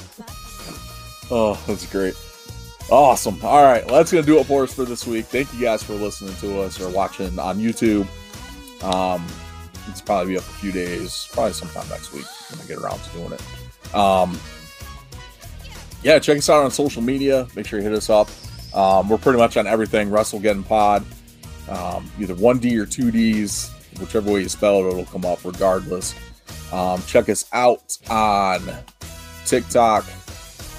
Oh, 1.30 1.62
that's 1.66 1.86
great. 1.90 2.14
Awesome. 2.90 3.38
All 3.44 3.62
right. 3.62 3.86
Well, 3.86 3.96
that's 3.96 4.10
going 4.10 4.24
to 4.24 4.30
do 4.30 4.38
it 4.40 4.46
for 4.46 4.64
us 4.64 4.74
for 4.74 4.84
this 4.84 5.06
week. 5.06 5.26
Thank 5.26 5.52
you 5.54 5.60
guys 5.60 5.82
for 5.82 5.92
listening 5.94 6.34
to 6.36 6.62
us 6.62 6.80
or 6.80 6.90
watching 6.90 7.38
on 7.38 7.58
YouTube. 7.60 8.06
Um, 8.82 9.24
it's 9.88 10.00
probably 10.00 10.32
be 10.32 10.38
up 10.38 10.42
a 10.42 10.54
few 10.54 10.72
days, 10.72 11.28
probably 11.32 11.52
sometime 11.52 11.88
next 11.88 12.12
week 12.12 12.26
when 12.50 12.60
I 12.60 12.64
get 12.66 12.78
around 12.78 12.98
to 12.98 13.10
doing 13.10 13.32
it. 13.32 13.94
Um, 13.94 14.40
yeah, 16.02 16.18
check 16.18 16.38
us 16.38 16.50
out 16.50 16.64
on 16.64 16.70
social 16.72 17.02
media. 17.02 17.46
Make 17.54 17.66
sure 17.66 17.78
you 17.78 17.84
hit 17.84 17.94
us 17.96 18.10
up. 18.10 18.28
Um, 18.74 19.08
we're 19.08 19.18
pretty 19.18 19.38
much 19.38 19.56
on 19.56 19.66
everything 19.68 20.10
WrestleGeddon 20.10 20.66
Pod, 20.66 21.04
um, 21.68 22.10
either 22.18 22.34
1D 22.34 22.76
or 22.76 22.86
2Ds, 22.86 23.70
whichever 23.98 24.32
way 24.32 24.42
you 24.42 24.48
spell 24.48 24.84
it, 24.84 24.88
it'll 24.88 25.04
come 25.06 25.24
up 25.24 25.44
regardless. 25.44 26.14
Um, 26.72 27.02
check 27.06 27.28
us 27.28 27.46
out 27.52 27.98
on 28.08 28.60
TikTok, 29.44 30.04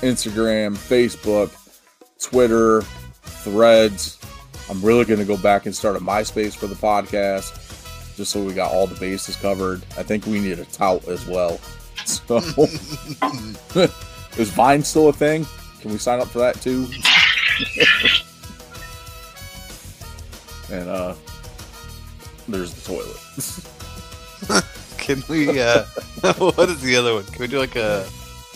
Instagram, 0.01 0.77
Facebook, 0.77 1.51
Twitter, 2.19 2.81
Threads. 3.23 4.17
I'm 4.69 4.81
really 4.81 5.03
going 5.05 5.19
to 5.19 5.25
go 5.25 5.37
back 5.37 5.65
and 5.65 5.75
start 5.75 5.95
a 5.95 5.99
MySpace 5.99 6.55
for 6.55 6.67
the 6.67 6.75
podcast, 6.75 8.15
just 8.15 8.31
so 8.31 8.43
we 8.43 8.53
got 8.53 8.71
all 8.71 8.87
the 8.87 8.99
bases 8.99 9.35
covered. 9.35 9.83
I 9.97 10.03
think 10.03 10.25
we 10.25 10.39
need 10.39 10.59
a 10.59 10.65
tout 10.65 11.07
as 11.07 11.25
well. 11.27 11.59
So, 12.03 12.37
is 14.37 14.49
Vine 14.49 14.83
still 14.83 15.09
a 15.09 15.13
thing? 15.13 15.45
Can 15.81 15.91
we 15.91 15.99
sign 15.99 16.19
up 16.19 16.29
for 16.29 16.39
that 16.39 16.59
too? 16.59 16.87
and 20.75 20.89
uh, 20.89 21.13
there's 22.51 22.73
the 22.73 22.81
toilet. 22.93 24.63
Can 24.97 25.23
we? 25.29 25.59
uh 25.59 25.83
What 26.37 26.69
is 26.69 26.81
the 26.81 26.95
other 26.95 27.15
one? 27.15 27.25
Can 27.25 27.39
we 27.39 27.47
do 27.47 27.59
like 27.59 27.75
a 27.75 28.03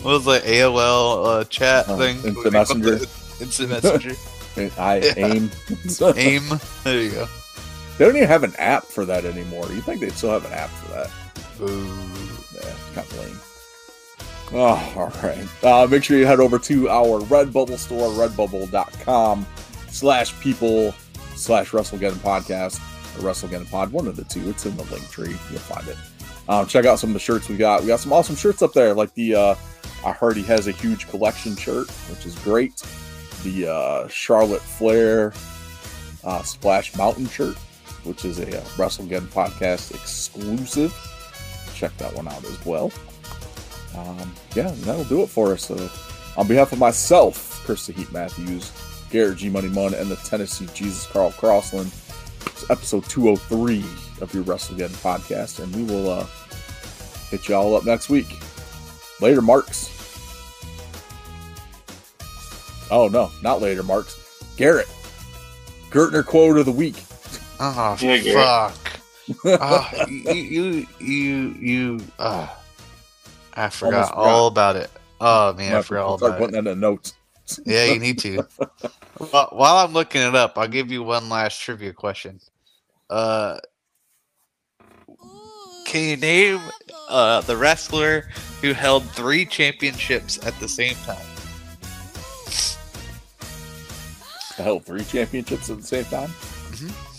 what 0.02 0.12
was 0.12 0.24
the 0.24 0.38
AOL 0.40 1.26
uh, 1.40 1.44
chat 1.44 1.88
Uh, 1.88 1.96
thing? 1.96 2.16
instant 2.16 2.44
we 2.44 2.50
messenger. 2.50 2.94
Instant 3.40 3.70
messenger. 3.70 4.12
I 4.78 4.98
Yeah. 4.98 5.12
aim. 5.16 5.50
Aim. 6.16 6.42
There 6.84 7.00
you 7.02 7.10
go. 7.10 7.26
They 7.98 8.04
don't 8.04 8.16
even 8.16 8.28
have 8.28 8.44
an 8.44 8.54
app 8.58 8.84
for 8.84 9.04
that 9.06 9.24
anymore. 9.24 9.66
You 9.72 9.80
think 9.80 10.00
they'd 10.00 10.12
still 10.12 10.30
have 10.30 10.44
an 10.44 10.52
app 10.52 10.70
for 10.70 10.92
that? 10.92 11.10
Ooh. 11.60 11.86
Yeah, 12.54 12.60
it's 12.70 12.94
kind 12.94 13.06
of 13.06 13.18
lame. 13.18 13.40
Oh, 14.52 14.92
all 14.96 15.12
right. 15.22 15.64
Uh, 15.64 15.86
make 15.86 16.04
sure 16.04 16.16
you 16.18 16.26
head 16.26 16.40
over 16.40 16.58
to 16.60 16.88
our 16.88 17.20
Redbubble 17.22 17.76
store, 17.78 18.10
redbubble.com 18.12 19.46
slash 19.90 20.38
people 20.40 20.94
slash 21.34 21.70
WrestleGeddon 21.70 22.16
podcast 22.16 22.78
or 23.18 23.22
WrestleGeddon 23.22 23.70
pod, 23.70 23.92
one 23.92 24.06
of 24.06 24.16
the 24.16 24.24
two. 24.24 24.48
It's 24.48 24.66
in 24.66 24.76
the 24.76 24.84
link 24.84 25.08
tree. 25.10 25.36
You'll 25.50 25.60
find 25.60 25.86
it. 25.88 25.96
Um, 26.48 26.66
check 26.66 26.84
out 26.84 26.98
some 26.98 27.10
of 27.10 27.14
the 27.14 27.20
shirts 27.20 27.48
we 27.48 27.56
got. 27.56 27.82
We 27.82 27.88
got 27.88 28.00
some 28.00 28.12
awesome 28.12 28.36
shirts 28.36 28.62
up 28.62 28.72
there, 28.72 28.94
like 28.94 29.12
the 29.14 29.34
uh, 29.34 29.54
I 30.04 30.12
heard 30.12 30.36
he 30.36 30.42
has 30.44 30.68
a 30.68 30.72
huge 30.72 31.08
collection 31.08 31.56
shirt, 31.56 31.90
which 32.10 32.26
is 32.26 32.38
great. 32.40 32.82
The 33.42 33.72
uh, 33.72 34.08
Charlotte 34.08 34.62
Flair 34.62 35.32
uh, 36.24 36.42
Splash 36.42 36.96
Mountain 36.96 37.28
shirt, 37.28 37.56
which 38.04 38.24
is 38.24 38.38
a 38.38 38.58
uh, 38.58 38.64
WrestleGeddon 38.76 39.28
podcast 39.28 39.94
exclusive. 39.94 40.94
Check 41.74 41.96
that 41.98 42.14
one 42.14 42.28
out 42.28 42.44
as 42.44 42.64
well. 42.64 42.92
Um, 43.96 44.32
yeah, 44.54 44.70
that'll 44.78 45.04
do 45.04 45.22
it 45.22 45.28
for 45.28 45.52
us. 45.52 45.64
So, 45.66 45.90
on 46.36 46.46
behalf 46.46 46.72
of 46.72 46.78
myself, 46.78 47.62
Chris 47.64 47.86
the 47.86 47.92
Heat 47.92 48.12
Matthews, 48.12 48.72
Garrett 49.10 49.38
G 49.38 49.48
Money 49.48 49.68
Mun, 49.68 49.94
and 49.94 50.10
the 50.10 50.16
Tennessee 50.16 50.68
Jesus 50.74 51.06
Carl 51.06 51.32
Crossland, 51.32 51.92
it's 52.66 52.70
episode 52.70 53.04
203 53.08 53.78
of 54.20 54.32
your 54.34 54.44
WrestleGeddon 54.44 54.96
podcast, 55.02 55.60
and 55.62 55.74
we 55.74 55.84
will 55.84 56.10
uh, 56.10 56.26
hit 57.30 57.48
you 57.48 57.54
all 57.54 57.76
up 57.76 57.84
next 57.84 58.08
week. 58.08 58.26
Later, 59.20 59.40
Marks. 59.42 59.92
Oh, 62.90 63.08
no, 63.08 63.30
not 63.42 63.60
later, 63.60 63.82
Marks. 63.82 64.18
Garrett. 64.56 64.88
Gertner 65.90 66.24
quote 66.24 66.58
of 66.58 66.66
the 66.66 66.72
week. 66.72 66.96
Oh 67.58 67.96
Yeah, 68.02 68.68
fuck. 68.70 69.00
oh, 69.44 69.90
you 70.08 70.32
you 70.32 70.86
you 71.00 71.48
you. 71.58 72.00
Uh, 72.18 72.48
I 73.54 73.70
forgot 73.70 73.94
Almost 73.94 74.10
forgot. 74.10 74.14
all 74.28 74.46
about 74.48 74.76
it. 74.76 74.90
Oh 75.20 75.54
man, 75.54 75.72
I 75.72 75.76
I'll 75.76 75.82
forgot 75.82 76.04
all 76.06 76.18
start 76.18 76.30
about 76.32 76.38
putting 76.40 76.56
it. 76.56 76.62
that 76.64 76.70
in 76.72 76.80
notes. 76.80 77.14
Yeah, 77.64 77.84
you 77.86 77.98
need 77.98 78.18
to. 78.20 78.46
While 79.30 79.48
while 79.52 79.76
I'm 79.86 79.92
looking 79.94 80.20
it 80.20 80.34
up, 80.34 80.58
I'll 80.58 80.68
give 80.68 80.90
you 80.92 81.02
one 81.02 81.28
last 81.30 81.58
trivia 81.62 81.92
question. 81.94 82.40
Uh, 83.08 83.58
can 85.86 86.02
you 86.02 86.16
name 86.16 86.60
uh, 87.08 87.40
the 87.42 87.56
wrestler 87.56 88.28
who 88.60 88.72
held 88.72 89.04
three 89.10 89.46
championships 89.46 90.44
at 90.44 90.58
the 90.58 90.68
same 90.68 90.96
time? 91.04 91.24
The 94.56 94.62
hell, 94.62 94.80
three 94.80 95.04
championships 95.04 95.70
at 95.70 95.76
the 95.76 95.82
same 95.82 96.04
time? 96.06 96.30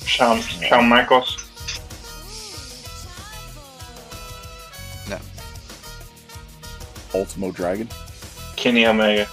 Shawn, 0.06 0.42
Shawn 0.42 0.90
Michaels. 0.90 1.46
No. 5.10 5.20
Ultimo 7.14 7.52
Dragon. 7.52 7.88
Kenny 8.56 8.86
Omega. 8.86 9.28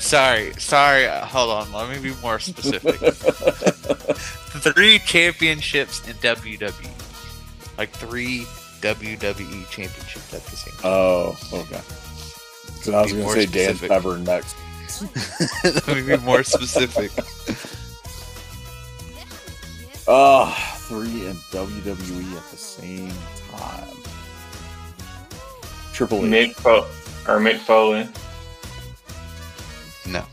Sorry, 0.00 0.52
sorry. 0.54 1.06
uh, 1.06 1.24
Hold 1.26 1.50
on. 1.50 1.72
Let 1.72 1.90
me 1.90 2.10
be 2.10 2.14
more 2.20 2.38
specific. 2.38 2.96
three 4.16 4.98
championships 5.00 6.06
in 6.08 6.14
WWE, 6.16 6.88
like 7.78 7.90
three 7.90 8.40
WWE 8.80 9.68
championships 9.70 10.34
at 10.34 10.42
the 10.44 10.56
same 10.56 10.74
time. 10.74 10.82
Oh, 10.84 11.38
okay. 11.52 11.80
So 12.82 12.94
I 12.94 13.02
was 13.02 13.12
going 13.12 13.16
to 13.16 13.16
more 13.26 13.34
say 13.34 13.46
Dan 13.46 13.76
specific. 13.76 13.88
Severn 13.90 14.24
next. 14.24 14.56
Let 15.86 15.96
me 15.96 16.02
be 16.02 16.22
more 16.24 16.42
specific. 16.44 17.12
Oh, 20.08 20.56
three 20.88 21.26
in 21.26 21.36
WWE 21.52 22.36
at 22.36 22.50
the 22.50 22.56
same 22.56 23.12
time. 23.52 23.96
Triple 25.92 26.24
H. 26.24 26.24
Mick 26.24 26.54
Fo- 26.54 26.86
or 27.30 27.38
Mick 27.38 27.58
Foley. 27.58 28.08
No. 30.06 30.24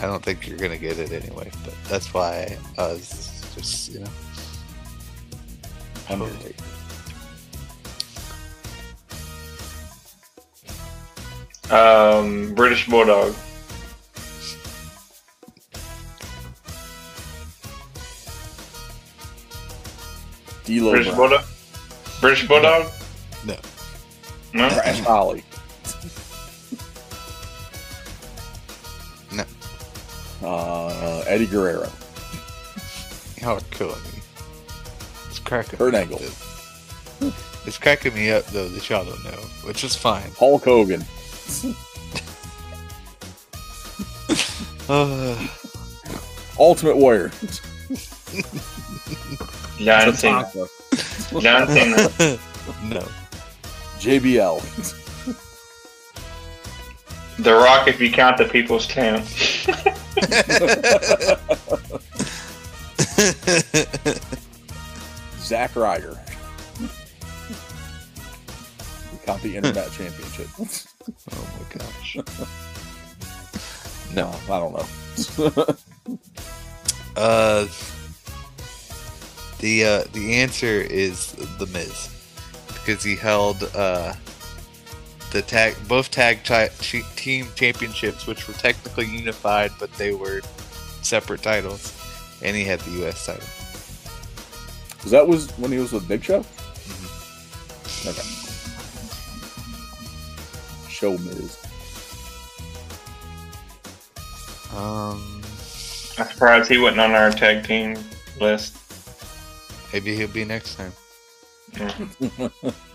I 0.00 0.06
don't 0.06 0.22
think 0.22 0.46
you're 0.46 0.58
gonna 0.58 0.78
get 0.78 0.98
it 0.98 1.12
anyway, 1.12 1.50
but 1.64 1.74
that's 1.88 2.14
why 2.14 2.56
I 2.76 2.86
was 2.88 3.44
just 3.54 3.92
you 3.92 4.00
know. 4.00 4.10
Undertaker. 6.08 6.64
Um, 11.70 12.54
British 12.54 12.88
Bulldog. 12.88 13.34
D'Lo 20.64 20.90
British 20.90 21.06
Brown. 21.08 21.18
Bulldog. 21.18 21.44
British 22.20 22.48
Bulldog. 22.48 22.92
No. 23.44 23.56
No. 24.54 24.68
Crash 24.68 25.00
Holly. 25.00 25.44
Uh, 30.42 31.24
Eddie 31.26 31.46
Guerrero. 31.46 31.90
Y'all 33.40 33.56
are 33.56 33.60
killing 33.70 34.00
me. 34.02 34.20
It's 35.28 35.38
cracking 35.38 35.78
Kurt 35.78 35.92
me 35.92 35.98
Angle. 36.00 36.16
up. 36.16 36.22
though. 37.20 37.32
It's 37.66 37.78
cracking 37.78 38.14
me 38.14 38.30
up 38.30 38.44
though 38.46 38.68
that 38.68 38.88
y'all 38.88 39.04
don't 39.04 39.22
know, 39.24 39.40
which 39.64 39.84
is 39.84 39.94
fine. 39.94 40.30
Hulk 40.38 40.64
Hogan. 40.64 41.04
Uh, 44.88 45.36
Ultimate 46.58 46.96
Warrior. 46.96 47.30
John 49.78 50.14
Cena. 50.14 50.44
Tatanka. 50.44 51.42
John 51.42 51.66
Cena. 51.68 52.38
no. 52.94 53.06
JBL. 53.98 54.97
The 57.38 57.54
Rock, 57.54 57.86
if 57.86 58.00
you 58.00 58.10
count 58.10 58.36
the 58.36 58.44
People's 58.44 58.86
Champ. 58.86 59.24
Zack 65.38 65.76
Ryder. 65.76 66.18
We 69.12 69.18
count 69.24 69.40
the 69.42 69.54
Internet 69.56 69.92
Championship. 69.92 70.48
oh 71.32 71.48
my 71.58 71.64
gosh. 71.78 72.16
No, 74.14 74.34
I 74.50 74.58
don't 74.58 74.72
know. 74.72 74.86
Uh, 77.16 77.66
the 79.58 79.84
uh, 79.84 80.04
the 80.12 80.34
answer 80.34 80.80
is 80.80 81.32
the 81.58 81.66
Miz 81.72 82.08
because 82.68 83.02
he 83.02 83.16
held 83.16 83.64
uh, 83.74 84.12
the 85.32 85.42
tag 85.42 85.74
both 85.86 86.10
tag 86.10 86.42
chi- 86.44 86.68
chi- 86.80 87.02
team 87.16 87.46
championships, 87.54 88.26
which 88.26 88.48
were 88.48 88.54
technically 88.54 89.06
unified, 89.06 89.70
but 89.78 89.92
they 89.94 90.12
were 90.14 90.40
separate 91.02 91.42
titles, 91.42 91.92
and 92.42 92.56
he 92.56 92.64
had 92.64 92.80
the 92.80 92.90
U.S. 93.02 93.26
title. 93.26 93.46
Was 95.02 95.12
that 95.12 95.26
was 95.26 95.50
when 95.58 95.70
he 95.72 95.78
was 95.78 95.92
with 95.92 96.08
Big 96.08 96.24
Show? 96.24 96.40
Mm-hmm. 96.40 98.08
Okay. 98.08 98.22
Show 100.90 101.16
Miz. 101.18 101.56
Um, 104.76 105.42
I'm 106.18 106.28
surprised 106.28 106.70
he 106.70 106.78
wasn't 106.78 107.00
on 107.00 107.12
our 107.12 107.30
tag 107.30 107.64
team 107.64 107.96
list. 108.40 108.76
maybe 109.92 110.14
he'll 110.14 110.28
be 110.28 110.44
next 110.44 110.76
time. 110.76 110.92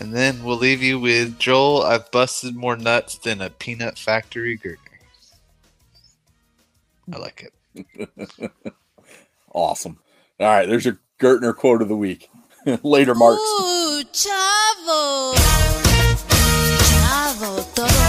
And 0.00 0.12
then 0.12 0.44
we'll 0.44 0.56
leave 0.56 0.82
you 0.82 1.00
with 1.00 1.38
Joel. 1.38 1.82
I've 1.82 2.10
busted 2.10 2.54
more 2.54 2.76
nuts 2.76 3.18
than 3.18 3.40
a 3.40 3.50
peanut 3.50 3.98
factory 3.98 4.56
Gertner. 4.56 4.76
I 7.12 7.18
like 7.18 7.50
it. 7.76 8.50
awesome. 9.52 9.98
All 10.38 10.46
right, 10.46 10.68
there's 10.68 10.84
your 10.84 10.98
Gertner 11.18 11.54
quote 11.54 11.82
of 11.82 11.88
the 11.88 11.96
week. 11.96 12.30
Later, 12.82 13.14
Marks. 13.14 13.40
Ooh, 13.40 14.04
chavo. 14.12 15.34
Chavo, 16.98 17.74
todo. 17.74 18.07